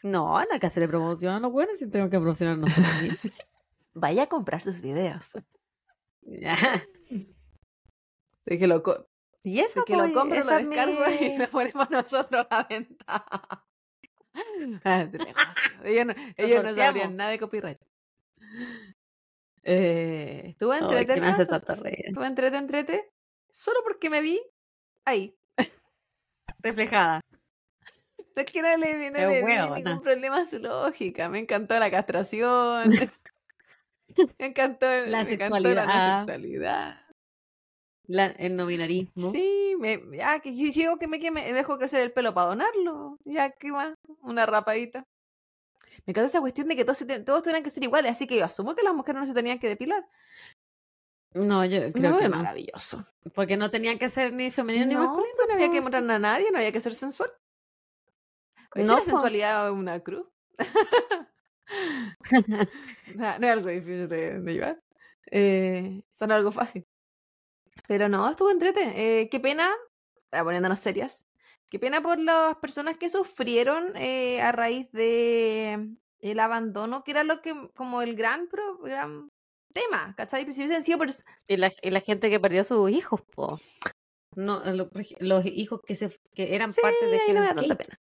No, 0.03 0.27
no 0.33 0.47
hay 0.53 0.59
que 0.59 0.67
hacerle 0.67 0.89
promoción 0.89 1.35
a 1.35 1.41
los 1.41 1.53
buenos 1.53 1.79
si 1.79 1.89
tengo 1.89 2.11
que 2.11 2.19
promocionar 2.19 2.59
nosotros 2.59 2.87
mismos. 3.03 3.33
Vaya 3.95 4.25
a 4.25 4.27
comprar 4.27 4.63
sus 4.63 4.81
videos. 4.81 5.33
Ya. 6.23 6.57
De 8.45 8.59
que 8.59 8.67
lo, 8.67 8.83
Y 9.45 9.61
eso 9.61 9.81
de 9.81 9.87
que 9.87 9.97
lo 9.97 10.13
compro, 10.13 10.41
lo 10.43 10.57
descargo 10.57 11.05
y 11.21 11.29
mi- 11.31 11.39
lo 11.39 11.49
ponemos 11.49 11.89
nosotros 11.91 12.47
a 12.51 12.57
la 12.59 12.65
venta. 12.69 13.25
Ah. 14.85 15.07
Ellos 15.85 16.07
no, 16.07 16.15
ellos 16.39 16.65
no 16.65 16.75
sabrían 16.75 17.17
nada 17.17 17.33
de 17.33 17.39
copyright. 17.39 17.79
Eh, 19.65 20.57
que 20.59 20.65
entrete, 20.65 21.21
me 21.21 21.29
hace 21.29 21.43
hermano, 21.43 21.61
tanto 21.63 21.83
reír. 21.83 22.07
estuvo 22.07 22.25
entrete, 22.25 22.57
entrete. 22.57 23.11
Solo 23.51 23.81
porque 23.85 24.11
me 24.11 24.21
vi 24.21 24.41
ahí. 25.05 25.37
Reflejada. 26.59 27.21
No 28.35 28.43
es 28.43 28.47
que 28.51 28.63
no 28.63 28.77
le, 28.77 29.11
no 29.11 29.19
le 29.19 29.41
vi 29.41 29.43
hueona. 29.43 29.75
ningún 29.77 30.03
problema 30.03 30.39
a 30.41 30.47
su 30.47 30.59
lógica. 30.59 31.29
Me 31.29 31.39
encantó 31.39 31.79
la 31.79 31.91
castración. 31.91 32.89
me 34.39 34.47
encantó 34.47 34.87
La 35.07 35.25
me 35.25 35.33
encantó 35.33 35.59
la 35.59 35.85
sexualidad. 35.85 36.19
sexualidad. 36.19 36.99
La- 38.07 38.27
el 38.27 38.57
no 38.57 38.67
binarismo. 38.67 39.31
Sí, 39.31 39.77
me, 39.79 40.01
ya 40.13 40.41
que 40.41 40.55
yo 40.57 40.73
digo 40.73 40.99
que 40.99 41.07
me, 41.07 41.21
que 41.21 41.31
me 41.31 41.53
dejo 41.53 41.79
crecer 41.79 42.01
el 42.01 42.13
pelo 42.13 42.35
para 42.35 42.49
donarlo. 42.49 43.19
Ya, 43.25 43.51
¿qué 43.51 43.71
más? 43.71 43.95
Una 44.23 44.45
rapadita. 44.47 45.05
Me 46.07 46.11
encanta 46.13 46.29
esa 46.29 46.41
cuestión 46.41 46.69
de 46.69 46.77
que 46.77 46.85
todos, 46.85 46.99
se 46.99 47.07
ten- 47.07 47.25
todos 47.25 47.43
tenían 47.43 47.63
que 47.63 47.71
ser 47.71 47.83
iguales, 47.85 48.11
así 48.13 48.27
que 48.27 48.37
yo 48.37 48.45
asumo 48.45 48.75
que 48.75 48.83
las 48.83 48.95
mujeres 48.95 49.21
no 49.21 49.27
se 49.27 49.35
tenían 49.35 49.59
que 49.59 49.69
depilar. 49.69 50.07
No, 51.35 51.65
yo 51.65 51.93
creo 51.93 52.11
no, 52.11 52.19
que 52.19 52.25
es 52.25 52.31
no. 52.31 52.37
maravilloso. 52.37 53.07
Porque 53.35 53.57
no 53.57 53.71
tenían 53.71 53.99
que 53.99 54.09
ser 54.09 54.33
ni 54.33 54.51
femenino 54.51 54.85
ni 54.87 54.95
no, 54.95 55.01
masculino. 55.07 55.33
pues 55.37 55.49
no 55.49 55.55
había 55.55 55.67
que 55.67 55.73
pues. 55.73 55.83
mostrar 55.85 56.11
a 56.11 56.19
nadie, 56.19 56.51
no 56.51 56.59
había 56.59 56.73
que 56.73 56.81
ser 56.81 56.95
sensual. 56.95 57.33
Pues 58.73 58.87
No, 58.87 58.95
la 58.95 58.99
po. 59.01 59.05
sensualidad 59.07 59.67
es 59.69 59.73
una 59.73 60.01
cruz. 60.01 60.27
No 63.17 63.47
es 63.47 63.53
algo 63.53 63.69
difícil 63.69 64.09
de, 64.09 64.41
de 64.41 64.53
llevar. 64.53 64.83
Eh, 65.31 66.03
es 66.13 66.23
algo 66.23 66.53
fácil. 66.53 66.87
Pero 67.89 68.09
no, 68.09 68.29
estuvo 68.31 68.51
entrete. 68.51 69.21
Eh, 69.23 69.29
qué 69.31 69.41
pena, 69.41 69.71
ah, 70.33 70.45
poniéndonos 70.45 70.79
serias, 70.79 71.25
qué 71.73 71.79
pena 71.79 72.03
por 72.03 72.19
las 72.19 72.55
personas 72.57 72.99
que 72.99 73.09
sufrieron 73.09 73.97
eh, 73.97 74.43
a 74.43 74.53
raíz 74.53 74.93
de 74.93 75.89
el 76.21 76.39
abandono, 76.39 77.03
que 77.03 77.13
era 77.13 77.25
lo 77.25 77.41
que, 77.41 77.55
como 77.75 78.03
el 78.03 78.15
gran, 78.15 78.47
pro- 78.47 78.77
gran 78.83 79.31
tema, 79.73 80.15
¿cachai? 80.15 80.43
Pero 80.43 80.55
si 80.55 80.61
hubiesen 80.61 80.85
sido 80.85 80.99
Y 81.49 81.57
la, 81.57 81.73
y 81.81 81.91
la 81.91 82.01
gente 82.01 82.29
que 82.29 82.39
perdió 82.39 82.63
sus 82.63 82.91
hijos, 82.91 83.23
po. 83.35 83.59
No, 84.37 84.61
lo- 84.67 84.91
ej- 84.91 85.17
los 85.21 85.47
hijos 85.47 85.81
que 85.87 85.95
se 85.95 86.15
que 86.35 86.55
eran 86.55 86.75
Sí, 86.75 86.83
parte 86.83 87.07
de 87.07 87.19
ahí 87.19 87.33
no 87.33 87.41
Gate. 87.41 87.77
pena. 87.77 87.99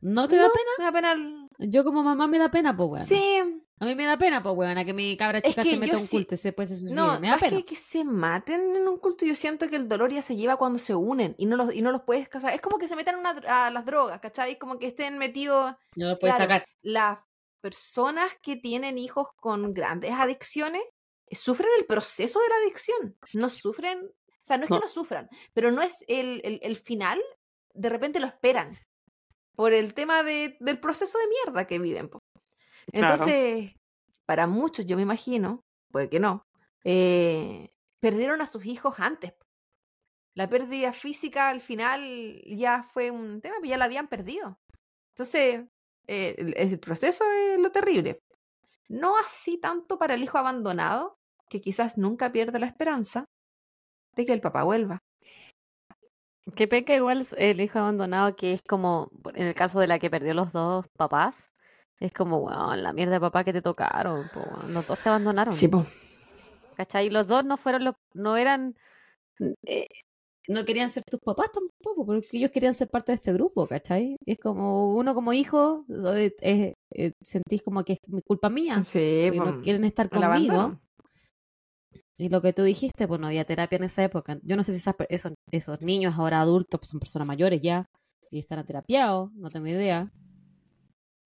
¿No 0.00 0.26
te 0.26 0.34
da 0.36 0.48
pena? 0.50 0.70
Me 0.78 0.84
da 0.84 0.92
pena. 0.92 1.12
el- 1.12 1.70
Yo 1.70 1.84
como 1.84 2.02
mamá 2.02 2.26
me 2.26 2.38
da 2.40 2.50
pena, 2.50 2.72
pues, 2.74 2.88
weón. 2.90 3.06
Sí, 3.06 3.62
A 3.80 3.86
mí 3.86 3.94
me 3.94 4.04
da 4.04 4.18
pena, 4.18 4.42
pues, 4.42 4.54
weón, 4.54 4.84
que 4.84 4.92
mi 4.92 5.16
cabra 5.16 5.40
chica 5.40 5.62
que 5.62 5.70
se 5.70 5.76
meta 5.78 5.96
a 5.96 5.98
un 5.98 6.04
sí- 6.06 6.16
culto 6.18 6.34
y 6.34 6.38
después 6.38 6.68
se 6.68 6.76
suicide. 6.76 6.94
No, 7.00 7.18
me 7.18 7.28
da 7.28 7.38
pena. 7.38 7.56
que 7.56 7.64
que 7.64 7.76
se 7.76 8.04
maten 8.04 8.76
en 8.76 8.86
un 8.86 8.98
culto, 8.98 9.24
yo 9.24 9.34
siento 9.34 9.68
que 9.68 9.76
el 9.76 9.88
dolor 9.88 10.12
ya 10.12 10.20
se 10.20 10.36
lleva 10.36 10.56
cuando 10.58 10.78
se 10.78 10.94
unen 10.94 11.34
y 11.38 11.46
no 11.46 11.56
los, 11.56 11.72
y 11.74 11.80
no 11.80 11.90
los 11.90 12.02
puedes 12.02 12.28
casar. 12.28 12.52
Es 12.52 12.60
como 12.60 12.76
que 12.78 12.86
se 12.86 12.94
metan 12.94 13.16
una 13.16 13.30
a 13.48 13.70
las 13.70 13.86
drogas, 13.86 14.20
¿cachai? 14.20 14.58
Como 14.58 14.78
que 14.78 14.86
estén 14.88 15.16
metidos 15.16 15.74
No 15.96 16.08
lo 16.10 16.18
puedes 16.18 16.36
claro, 16.36 16.52
sacar. 16.52 16.68
las 16.82 17.18
personas 17.62 18.30
que 18.42 18.56
tienen 18.56 18.98
hijos 18.98 19.28
con 19.36 19.72
grandes 19.72 20.12
adicciones 20.12 20.82
eh, 21.26 21.36
sufren 21.36 21.68
el 21.78 21.86
proceso 21.86 22.38
de 22.40 22.48
la 22.48 22.56
adicción. 22.56 23.16
No 23.34 23.48
sufren, 23.48 23.98
o 24.04 24.10
sea, 24.42 24.58
no 24.58 24.64
es 24.64 24.70
No. 24.70 24.76
que 24.76 24.82
no 24.82 24.88
sufran, 24.88 25.28
pero 25.54 25.70
no 25.70 25.80
es 25.82 26.04
el, 26.06 26.40
el, 26.44 26.58
el 26.62 26.76
final, 26.76 27.18
de 27.72 27.88
repente 27.88 28.20
lo 28.20 28.26
esperan 28.26 28.66
por 29.54 29.72
el 29.72 29.94
tema 29.94 30.22
de, 30.22 30.56
del 30.60 30.78
proceso 30.80 31.18
de 31.18 31.24
mierda 31.28 31.66
que 31.66 31.78
viven. 31.78 32.08
po. 32.08 32.18
Claro. 32.92 33.14
Entonces, 33.14 33.74
para 34.26 34.46
muchos, 34.46 34.86
yo 34.86 34.96
me 34.96 35.02
imagino, 35.02 35.64
puede 35.90 36.08
que 36.08 36.20
no, 36.20 36.46
eh, 36.84 37.70
perdieron 38.00 38.40
a 38.40 38.46
sus 38.46 38.64
hijos 38.66 38.94
antes. 38.98 39.32
La 40.34 40.48
pérdida 40.48 40.92
física 40.92 41.48
al 41.48 41.60
final 41.60 42.42
ya 42.46 42.84
fue 42.84 43.10
un 43.10 43.40
tema, 43.40 43.56
pues 43.58 43.70
ya 43.70 43.78
la 43.78 43.86
habían 43.86 44.08
perdido. 44.08 44.58
Entonces, 45.14 45.64
eh, 46.06 46.34
el, 46.38 46.54
el 46.56 46.78
proceso 46.78 47.24
es 47.30 47.58
lo 47.58 47.70
terrible. 47.72 48.22
No 48.88 49.16
así 49.18 49.58
tanto 49.58 49.98
para 49.98 50.14
el 50.14 50.22
hijo 50.22 50.38
abandonado, 50.38 51.18
que 51.48 51.60
quizás 51.60 51.98
nunca 51.98 52.32
pierde 52.32 52.58
la 52.58 52.66
esperanza 52.66 53.26
de 54.14 54.24
que 54.24 54.32
el 54.32 54.40
papá 54.40 54.62
vuelva. 54.62 55.02
Qué 56.56 56.66
peca 56.66 56.94
igual 56.94 57.26
el 57.36 57.60
hijo 57.60 57.78
abandonado 57.78 58.34
que 58.34 58.52
es 58.52 58.62
como, 58.62 59.10
en 59.34 59.46
el 59.46 59.54
caso 59.54 59.78
de 59.80 59.86
la 59.86 59.98
que 59.98 60.10
perdió 60.10 60.34
los 60.34 60.52
dos 60.52 60.86
papás, 60.96 61.52
es 62.00 62.12
como, 62.12 62.38
weón, 62.38 62.82
la 62.82 62.92
mierda 62.92 63.12
de 63.14 63.20
papá 63.20 63.44
que 63.44 63.52
te 63.52 63.62
tocaron, 63.62 64.28
po, 64.30 64.58
los 64.68 64.86
dos 64.86 64.98
te 65.00 65.08
abandonaron, 65.10 65.54
pues. 65.54 65.86
¿cachai? 66.76 67.06
Y 67.06 67.10
los 67.10 67.28
dos 67.28 67.44
no 67.44 67.56
fueron 67.56 67.84
los, 67.84 67.94
no 68.14 68.36
eran, 68.36 68.74
eh, 69.66 69.86
no 70.48 70.64
querían 70.64 70.88
ser 70.90 71.04
tus 71.04 71.20
papás 71.20 71.50
tampoco, 71.52 72.06
porque 72.06 72.26
ellos 72.32 72.50
querían 72.50 72.72
ser 72.74 72.88
parte 72.88 73.12
de 73.12 73.16
este 73.16 73.32
grupo, 73.34 73.66
¿cachai? 73.66 74.16
Es 74.26 74.38
como, 74.38 74.94
uno 74.96 75.14
como 75.14 75.32
hijo, 75.34 75.84
so- 75.88 76.16
eh, 76.16 76.34
eh, 76.90 77.12
sentís 77.20 77.62
como 77.62 77.84
que 77.84 77.92
es 77.94 77.98
mi 78.08 78.22
culpa 78.22 78.48
mía, 78.48 78.76
Sí, 79.32 79.38
porque 79.38 79.50
no 79.58 79.62
quieren 79.62 79.84
estar 79.84 80.08
conmigo. 80.38 80.54
Y 82.16 82.28
lo 82.28 82.40
que 82.42 82.52
tú 82.52 82.62
dijiste, 82.62 83.08
pues 83.08 83.20
no 83.20 83.26
había 83.28 83.44
terapia 83.44 83.76
en 83.76 83.84
esa 83.84 84.04
época. 84.04 84.38
Yo 84.42 84.56
no 84.56 84.62
sé 84.62 84.72
si 84.72 84.78
esas 84.78 84.94
esos, 85.08 85.32
esos 85.50 85.80
niños 85.80 86.14
ahora 86.16 86.40
adultos 86.40 86.78
pues, 86.80 86.90
son 86.90 87.00
personas 87.00 87.26
mayores 87.26 87.60
ya 87.62 87.86
y 88.30 88.38
están 88.40 88.64
terapiados, 88.66 89.32
no 89.32 89.48
tengo 89.48 89.66
idea. 89.68 90.10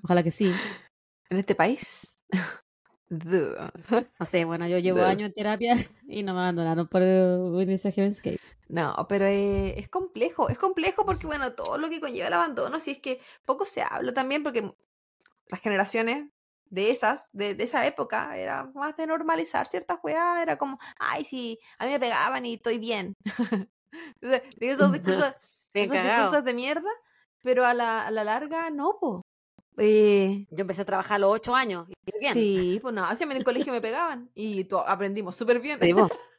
Ojalá 0.05 0.23
que 0.23 0.31
sí. 0.31 0.53
En 1.31 1.39
este 1.39 1.55
país. 1.55 2.19
No 3.11 4.25
sé, 4.25 4.45
bueno, 4.45 4.67
yo 4.67 4.79
llevo 4.79 5.03
años 5.03 5.29
en 5.29 5.35
terapia 5.35 5.77
y 6.09 6.23
no 6.23 6.33
me 6.33 6.41
abandonaron 6.41 6.89
por 6.89 7.03
eh, 7.03 7.37
unirse 7.37 7.89
a 7.89 7.93
Heaven's 7.93 8.21
Gate. 8.21 8.41
No, 8.67 9.07
pero 9.09 9.27
eh, 9.27 9.79
es 9.79 9.89
complejo, 9.89 10.49
es 10.49 10.59
complejo 10.59 11.05
porque, 11.05 11.27
bueno, 11.27 11.53
todo 11.53 11.79
lo 11.79 11.91
que 11.91 12.01
conlleva 12.01 12.29
el 12.29 12.33
abandono, 12.33 12.81
si 12.81 12.93
es 12.93 12.99
que 12.99 13.21
poco 13.45 13.67
se 13.67 13.83
habla 13.83 14.13
también, 14.15 14.43
porque 14.43 14.75
las 15.49 15.61
generaciones 15.61 16.29
de 16.71 16.91
esas, 16.91 17.29
de, 17.33 17.55
de 17.55 17.65
esa 17.65 17.87
época, 17.87 18.37
era 18.37 18.65
más 18.75 18.97
de 18.97 19.07
normalizar 19.07 19.67
ciertas 19.67 19.99
weas, 20.03 20.43
era 20.43 20.57
como, 20.57 20.79
ay, 20.99 21.25
sí, 21.25 21.61
a 21.79 21.85
mí 21.85 21.93
me 21.93 22.01
pegaban 22.01 22.47
y 22.47 22.55
estoy 22.55 22.79
bien. 22.79 23.15
Entonces, 24.21 24.43
esos 24.59 24.93
discursos, 24.93 25.35
esos 25.73 26.03
discursos 26.03 26.45
de 26.45 26.55
mierda, 26.55 26.91
pero 27.43 27.65
a 27.65 27.75
la, 27.75 28.07
a 28.07 28.11
la 28.11 28.25
larga, 28.25 28.71
no, 28.71 28.97
po. 28.99 29.23
Eh, 29.79 30.47
Yo 30.51 30.61
empecé 30.63 30.83
a 30.83 30.85
trabajar 30.85 31.17
a 31.17 31.19
los 31.19 31.31
ocho 31.33 31.55
años. 31.55 31.89
Y 32.07 32.19
bien. 32.19 32.33
sí, 32.33 32.79
pues 32.81 32.95
no, 32.95 33.05
así 33.05 33.25
en 33.25 33.33
el 33.33 33.45
colegio 33.45 33.73
me 33.73 33.81
pegaban 33.81 34.31
y 34.35 34.67
aprendimos 34.87 35.37
súper 35.37 35.61
bien. 35.61 35.79
Sí, 35.81 35.93
vos. 35.93 36.11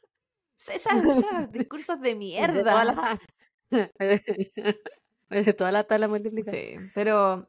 Esas, 0.68 1.04
esos 1.04 1.52
discursos 1.52 2.00
de 2.00 2.10
Hice 2.20 2.62
toda 2.64 2.84
mierda. 2.84 3.18
la- 3.70 3.90
Hice 5.30 5.52
toda 5.54 5.72
la 5.72 5.84
tabla 5.84 6.08
multiplicada. 6.08 6.56
Sí, 6.56 6.76
pero 6.94 7.48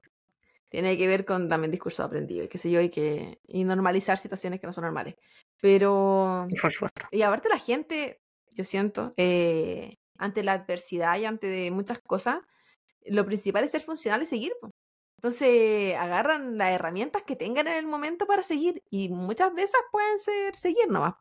tiene 0.70 0.98
que 0.98 1.08
ver 1.08 1.26
con 1.26 1.48
también 1.48 1.72
discurso 1.72 2.04
aprendido 2.04 2.44
y 2.44 2.48
qué 2.50 2.58
sé 2.58 2.70
yo, 2.70 2.82
y 2.82 2.90
que 2.90 3.40
y 3.48 3.64
normalizar 3.64 4.18
situaciones 4.18 4.60
que 4.60 4.68
no 4.68 4.74
son 4.74 4.84
normales. 4.84 5.16
Pero, 5.62 6.48
Por 6.62 6.72
supuesto. 6.72 7.08
y 7.12 7.22
aparte 7.22 7.48
la 7.50 7.60
gente, 7.60 8.20
yo 8.52 8.64
siento, 8.64 9.14
eh, 9.18 9.96
ante 10.18 10.44
la 10.44 10.54
adversidad 10.54 11.18
y 11.18 11.26
ante 11.26 11.48
de 11.48 11.72
muchas 11.72 12.00
cosas, 12.00 12.40
lo 13.06 13.26
principal 13.26 13.64
es 13.64 13.72
ser 13.72 13.82
funcional 13.82 14.22
y 14.22 14.26
seguir. 14.26 14.52
po. 14.60 14.70
Entonces 15.18 15.96
agarran 15.98 16.58
las 16.58 16.72
herramientas 16.72 17.24
que 17.24 17.36
tengan 17.36 17.68
en 17.68 17.76
el 17.78 17.88
momento 17.88 18.26
para 18.28 18.44
seguir 18.44 18.84
y 18.92 19.10
muchas 19.10 19.54
de 19.56 19.64
esas 19.64 19.82
pueden 19.92 20.20
ser 20.20 20.56
seguir 20.56 20.90
nomás. 20.90 21.16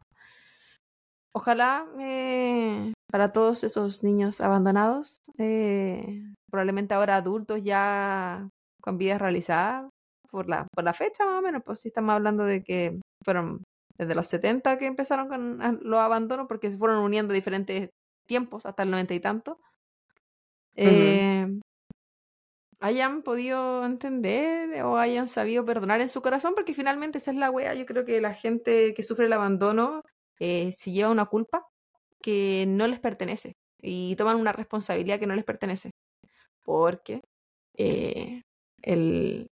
ojalá 1.35 1.87
eh, 1.99 2.93
para 3.11 3.33
todos 3.33 3.65
esos 3.65 4.03
niños 4.03 4.41
abandonados, 4.41 5.21
eh, 5.39 6.23
probablemente 6.51 6.95
ahora 6.95 7.17
adultos 7.17 7.63
ya 7.63 8.49
con 8.81 8.99
vidas 8.99 9.21
realizadas 9.21 9.89
por 10.31 10.49
la, 10.49 10.67
por 10.75 10.85
la 10.85 10.95
fecha 10.95 11.25
más 11.25 11.39
o 11.41 11.43
menos, 11.43 11.63
pues 11.65 11.81
si 11.81 11.89
estamos 11.89 12.15
hablando 12.15 12.45
de 12.45 12.63
que 12.63 13.01
fueron 13.25 13.63
desde 13.99 14.15
los 14.15 14.27
70 14.27 14.79
que 14.79 14.87
empezaron 14.87 15.29
con 15.29 15.63
a- 15.63 15.73
los 15.81 16.01
abandonos 16.01 16.47
porque 16.49 16.71
se 16.71 16.79
fueron 16.79 16.99
uniendo 16.99 17.33
diferentes 17.35 17.91
tiempos 18.27 18.67
hasta 18.67 18.83
el 18.83 18.91
90 18.91 19.15
y 19.15 19.21
tanto. 19.21 19.59
eh, 20.75 21.61
hayan 22.81 23.23
podido 23.23 23.85
entender 23.85 24.83
o 24.83 24.99
hayan 24.99 25.29
sabido 25.29 25.65
perdonar 25.65 26.01
en 26.01 26.09
su 26.09 26.21
corazón, 26.23 26.55
porque 26.55 26.75
finalmente 26.75 27.19
esa 27.19 27.31
es 27.31 27.37
la 27.37 27.51
wea. 27.51 27.75
Yo 27.75 27.87
creo 27.87 28.05
que 28.05 28.21
la 28.21 28.35
gente 28.35 28.95
que 28.95 29.03
sufre 29.03 29.27
el 29.27 29.33
abandono 29.33 30.03
eh, 30.39 30.73
se 30.73 30.93
lleva 30.93 31.11
una 31.11 31.27
culpa 31.27 31.67
que 32.23 32.65
no 32.69 32.87
les 32.87 33.01
pertenece 33.01 33.55
y 33.81 34.17
toman 34.17 34.37
una 34.37 34.53
responsabilidad 34.53 35.19
que 35.19 35.27
no 35.27 35.35
les 35.35 35.45
pertenece. 35.45 35.91
Porque 36.63 37.21
eh, 37.77 38.43
el, 38.83 39.49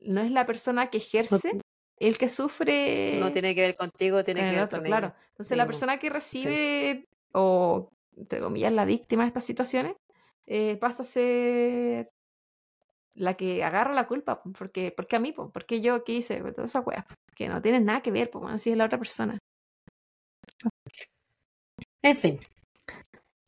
no 0.00 0.20
es 0.20 0.30
la 0.30 0.46
persona 0.46 0.88
que 0.88 0.98
ejerce 0.98 1.60
el 1.98 2.18
que 2.18 2.28
sufre 2.28 3.18
No 3.20 3.30
tiene 3.30 3.54
que 3.54 3.60
ver 3.60 3.76
contigo, 3.76 4.24
tiene 4.24 4.40
con 4.40 4.48
que 4.48 4.54
ver 4.56 4.64
otro, 4.64 4.78
con 4.78 4.86
claro. 4.86 5.14
Entonces, 5.30 5.56
la 5.56 5.66
persona 5.66 5.98
que 5.98 6.10
recibe, 6.10 7.06
o 7.32 7.88
entre 8.16 8.40
comillas, 8.40 8.72
la 8.72 8.84
víctima 8.84 9.22
de 9.22 9.28
estas 9.28 9.44
situaciones, 9.44 9.94
eh, 10.46 10.76
pasa 10.76 11.02
a 11.02 11.06
ser 11.06 12.10
la 13.14 13.34
que 13.34 13.62
agarra 13.64 13.94
la 13.94 14.06
culpa, 14.06 14.42
po, 14.42 14.52
porque, 14.52 14.92
porque 14.92 15.16
a 15.16 15.20
mí, 15.20 15.32
po, 15.32 15.50
porque 15.50 15.80
yo, 15.80 16.04
¿qué 16.04 16.14
hice? 16.14 16.40
Pues, 16.40 16.54
Todas 16.54 16.70
esas 16.70 16.86
weas, 16.86 17.04
que 17.34 17.48
no 17.48 17.62
tienen 17.62 17.84
nada 17.84 18.00
que 18.02 18.10
ver, 18.10 18.30
pues, 18.30 18.44
así 18.52 18.70
es 18.70 18.76
la 18.76 18.86
otra 18.86 18.98
persona. 18.98 19.38
En 22.02 22.16
fin. 22.16 22.38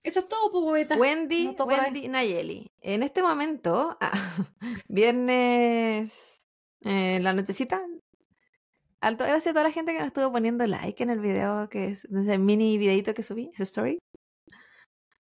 Eso 0.02 0.20
es 0.20 0.28
todo, 0.28 0.51
pues, 0.52 0.64
poeta. 0.64 0.97
Wendy, 0.97 1.55
no. 1.59 1.64
Wendy 1.64 2.09
Nayeli. 2.09 2.70
En 2.80 3.02
este 3.02 3.22
momento, 3.22 3.97
ah, 4.01 4.12
viernes, 4.88 6.47
eh, 6.82 7.18
la 7.20 7.32
nochecita. 7.32 7.82
Alto, 9.01 9.24
gracias 9.24 9.48
a 9.48 9.52
toda 9.52 9.64
la 9.64 9.72
gente 9.72 9.93
que 9.93 9.98
nos 9.98 10.09
estuvo 10.09 10.32
poniendo 10.32 10.66
like 10.66 11.02
en 11.02 11.10
el 11.10 11.20
video, 11.20 11.68
que 11.68 11.86
es 11.88 12.05
ese 12.05 12.38
mini 12.38 12.78
videito 12.78 13.14
que 13.14 13.22
subí, 13.22 13.51
ese 13.52 13.64
story. 13.64 13.98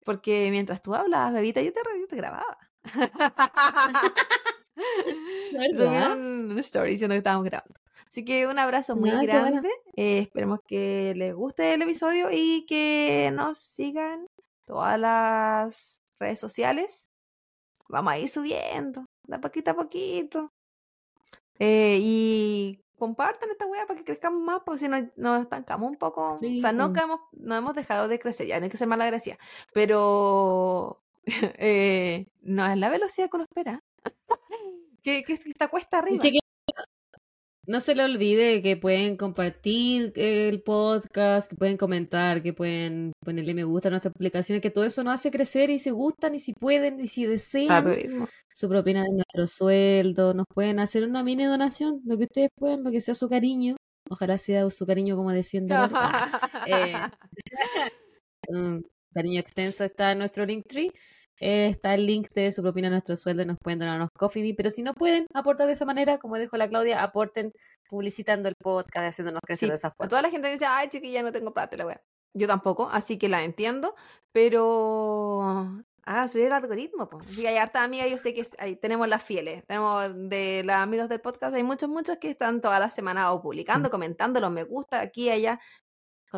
Porque 0.04 0.50
mientras 0.50 0.82
tú 0.82 0.94
hablabas, 0.94 1.32
bebita, 1.32 1.62
yo 1.62 1.72
te, 1.72 1.80
yo 2.00 2.06
te 2.06 2.16
grababa. 2.16 2.58
Subí 4.74 5.76
¿Verdad? 5.76 6.16
un, 6.16 6.58
story 6.58 6.90
diciendo 6.92 7.14
que 7.14 7.18
estábamos 7.18 7.44
grabando. 7.44 7.80
Así 8.06 8.24
que 8.24 8.46
un 8.46 8.58
abrazo 8.58 8.96
muy 8.96 9.10
buena. 9.10 9.24
grande. 9.24 9.70
Eh, 9.96 10.20
esperemos 10.20 10.60
que 10.66 11.14
les 11.16 11.34
guste 11.34 11.74
el 11.74 11.82
episodio 11.82 12.28
y 12.30 12.64
que 12.66 13.30
nos 13.34 13.58
sigan 13.58 14.26
todas 14.64 14.98
las 14.98 16.02
redes 16.18 16.38
sociales. 16.38 17.10
Vamos 17.88 18.12
a 18.12 18.18
ir 18.18 18.28
subiendo, 18.28 19.04
de 19.26 19.38
poquito 19.38 19.72
a 19.72 19.74
poquito. 19.74 20.52
Eh, 21.58 21.98
y 22.00 22.80
compartan 22.98 23.50
esta 23.50 23.66
wea 23.66 23.86
para 23.86 23.98
que 23.98 24.04
crezcamos 24.04 24.40
más, 24.40 24.62
porque 24.64 24.80
si 24.80 24.88
no, 24.88 24.96
nos 25.16 25.42
estancamos 25.42 25.90
un 25.90 25.96
poco. 25.96 26.38
Sí, 26.38 26.58
o 26.58 26.60
sea, 26.60 26.72
no, 26.72 26.92
que 26.92 27.00
hemos, 27.00 27.20
no 27.32 27.54
hemos 27.56 27.74
dejado 27.74 28.08
de 28.08 28.18
crecer, 28.18 28.46
ya 28.46 28.58
no 28.58 28.64
hay 28.64 28.70
que 28.70 28.76
ser 28.76 28.88
mala 28.88 29.06
gracia. 29.06 29.38
Pero 29.72 31.03
eh, 31.58 32.26
no 32.42 32.66
es 32.66 32.78
la 32.78 32.90
velocidad 32.90 33.28
que 33.30 33.36
uno 33.36 33.44
espera. 33.44 33.80
que, 35.02 35.22
que 35.24 35.34
está 35.34 35.68
cuesta 35.68 35.98
arriba. 35.98 36.22
No 37.66 37.80
se 37.80 37.94
le 37.94 38.04
olvide 38.04 38.60
que 38.60 38.76
pueden 38.76 39.16
compartir 39.16 40.12
el 40.16 40.62
podcast, 40.62 41.48
que 41.48 41.56
pueden 41.56 41.78
comentar, 41.78 42.42
que 42.42 42.52
pueden 42.52 43.12
ponerle 43.24 43.54
me 43.54 43.64
gusta 43.64 43.88
a 43.88 43.90
nuestras 43.90 44.12
publicaciones, 44.12 44.60
que 44.60 44.70
todo 44.70 44.84
eso 44.84 45.02
nos 45.02 45.14
hace 45.14 45.30
crecer 45.30 45.70
y 45.70 45.78
si 45.78 45.88
gustan 45.88 46.34
y 46.34 46.40
si 46.40 46.52
pueden 46.52 47.00
y 47.00 47.06
si 47.06 47.24
desean 47.24 47.96
su 48.52 48.68
propina 48.68 49.02
de 49.04 49.12
nuestro 49.12 49.46
sueldo, 49.46 50.34
nos 50.34 50.44
pueden 50.52 50.78
hacer 50.78 51.04
una 51.04 51.22
mini 51.22 51.44
donación, 51.44 52.02
lo 52.04 52.18
que 52.18 52.24
ustedes 52.24 52.50
puedan, 52.54 52.84
lo 52.84 52.90
que 52.90 53.00
sea 53.00 53.14
su 53.14 53.30
cariño. 53.30 53.76
Ojalá 54.10 54.36
sea 54.36 54.68
su 54.68 54.84
cariño 54.84 55.16
como 55.16 55.32
diciendo 55.32 55.74
eh, 56.66 56.94
un 58.48 58.84
cariño 59.14 59.40
extenso 59.40 59.84
está 59.84 60.12
en 60.12 60.18
nuestro 60.18 60.44
Linktree. 60.44 60.92
Eh, 61.40 61.66
está 61.66 61.94
el 61.94 62.06
link 62.06 62.28
de 62.34 62.50
su 62.52 62.62
propina 62.62 62.88
a 62.88 62.90
nuestro 62.90 63.16
sueldo 63.16 63.44
nos 63.44 63.58
pueden 63.58 63.78
donar 63.80 63.96
unos 63.96 64.10
coffee 64.16 64.42
Me, 64.42 64.54
pero 64.54 64.70
si 64.70 64.82
no 64.82 64.94
pueden 64.94 65.26
aportar 65.34 65.66
de 65.66 65.72
esa 65.72 65.84
manera, 65.84 66.18
como 66.18 66.38
dijo 66.38 66.56
la 66.56 66.68
Claudia, 66.68 67.02
aporten 67.02 67.52
publicitando 67.88 68.48
el 68.48 68.54
podcast, 68.56 69.06
haciéndonos 69.08 69.40
crecer 69.44 69.66
Sí, 69.66 69.68
de 69.68 69.74
esa 69.74 69.88
a 69.88 69.90
forma. 69.90 70.08
toda 70.08 70.22
la 70.22 70.30
gente 70.30 70.48
que 70.48 70.54
dice, 70.54 70.66
ay, 70.66 70.88
chiquilla, 70.88 71.22
no 71.22 71.32
tengo 71.32 71.52
plata, 71.52 71.76
la 71.76 71.86
wea. 71.86 72.00
Yo 72.36 72.46
tampoco, 72.48 72.88
así 72.90 73.18
que 73.18 73.28
la 73.28 73.44
entiendo, 73.44 73.94
pero 74.32 75.84
ah, 76.04 76.28
subir 76.28 76.46
el 76.46 76.52
algoritmo, 76.52 77.08
pues. 77.08 77.26
Sí, 77.26 77.46
hay 77.46 77.56
harta 77.56 77.82
amigas, 77.84 78.10
yo 78.10 78.18
sé 78.18 78.34
que 78.34 78.44
ahí 78.58 78.76
tenemos 78.76 79.08
las 79.08 79.22
fieles, 79.22 79.64
tenemos 79.66 80.10
de 80.14 80.62
las 80.64 80.80
amigos 80.80 81.08
del 81.08 81.20
podcast, 81.20 81.54
hay 81.54 81.62
muchos, 81.62 81.88
muchos 81.88 82.18
que 82.18 82.30
están 82.30 82.60
todas 82.60 82.80
las 82.80 82.94
semanas 82.94 83.28
o 83.30 83.40
publicando, 83.40 83.90
comentando 83.90 84.40
los 84.40 84.50
me 84.50 84.64
gusta, 84.64 85.00
aquí 85.00 85.26
y 85.26 85.30
allá, 85.30 85.60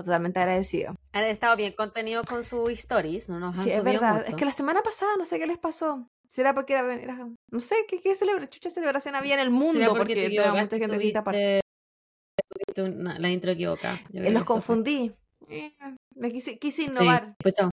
totalmente 0.02 0.38
agradecido. 0.40 0.94
Han 1.12 1.24
estado 1.24 1.56
bien 1.56 1.72
contenidos 1.72 2.24
con 2.26 2.42
sus 2.42 2.70
stories, 2.72 3.28
no 3.28 3.38
nos 3.40 3.56
han 3.58 3.64
Sí, 3.64 3.70
es 3.70 3.82
verdad, 3.84 4.18
mucho. 4.18 4.30
es 4.30 4.36
que 4.36 4.44
la 4.44 4.52
semana 4.52 4.82
pasada 4.82 5.12
no 5.18 5.24
sé 5.24 5.38
qué 5.38 5.46
les 5.46 5.58
pasó. 5.58 6.08
¿Será 6.28 6.54
porque 6.54 6.74
era, 6.74 6.94
era- 6.94 7.28
no 7.50 7.60
sé, 7.60 7.76
qué, 7.88 8.00
qué 8.00 8.14
celebra, 8.14 8.48
chucha 8.50 8.68
celebración 8.70 9.14
había 9.14 9.34
en 9.34 9.40
el 9.40 9.50
mundo? 9.50 9.74
Será 9.74 9.86
porque, 9.88 9.98
porque 10.14 10.14
te 10.14 10.28
mucha 10.30 10.54
gente 10.54 10.78
subiste, 12.48 12.82
una- 12.82 13.18
la 13.18 13.30
intro 13.30 13.50
equivocada. 13.52 13.98
Eh, 14.12 14.30
Los 14.30 14.44
confundí. 14.44 15.12
Eh, 15.48 15.70
me 16.14 16.32
quise, 16.32 16.58
quise 16.58 16.82
Sí, 16.82 16.88
innovar. 16.90 17.34
pues 17.38 17.54
chao. 17.54 17.70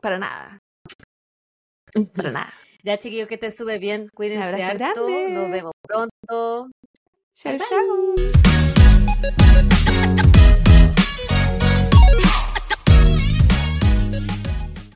Para 0.00 0.18
nada. 0.18 0.58
Para 2.14 2.30
nada. 2.30 2.52
Ya 2.82 2.98
chiquillos, 2.98 3.26
que 3.28 3.34
estén 3.34 3.50
súper 3.50 3.80
bien, 3.80 4.08
cuídense 4.14 4.62
harto, 4.62 5.06
grande. 5.06 5.30
nos 5.30 5.50
vemos 5.50 5.72
pronto. 5.82 6.70
Chao, 7.34 7.58
chao. 7.58 8.14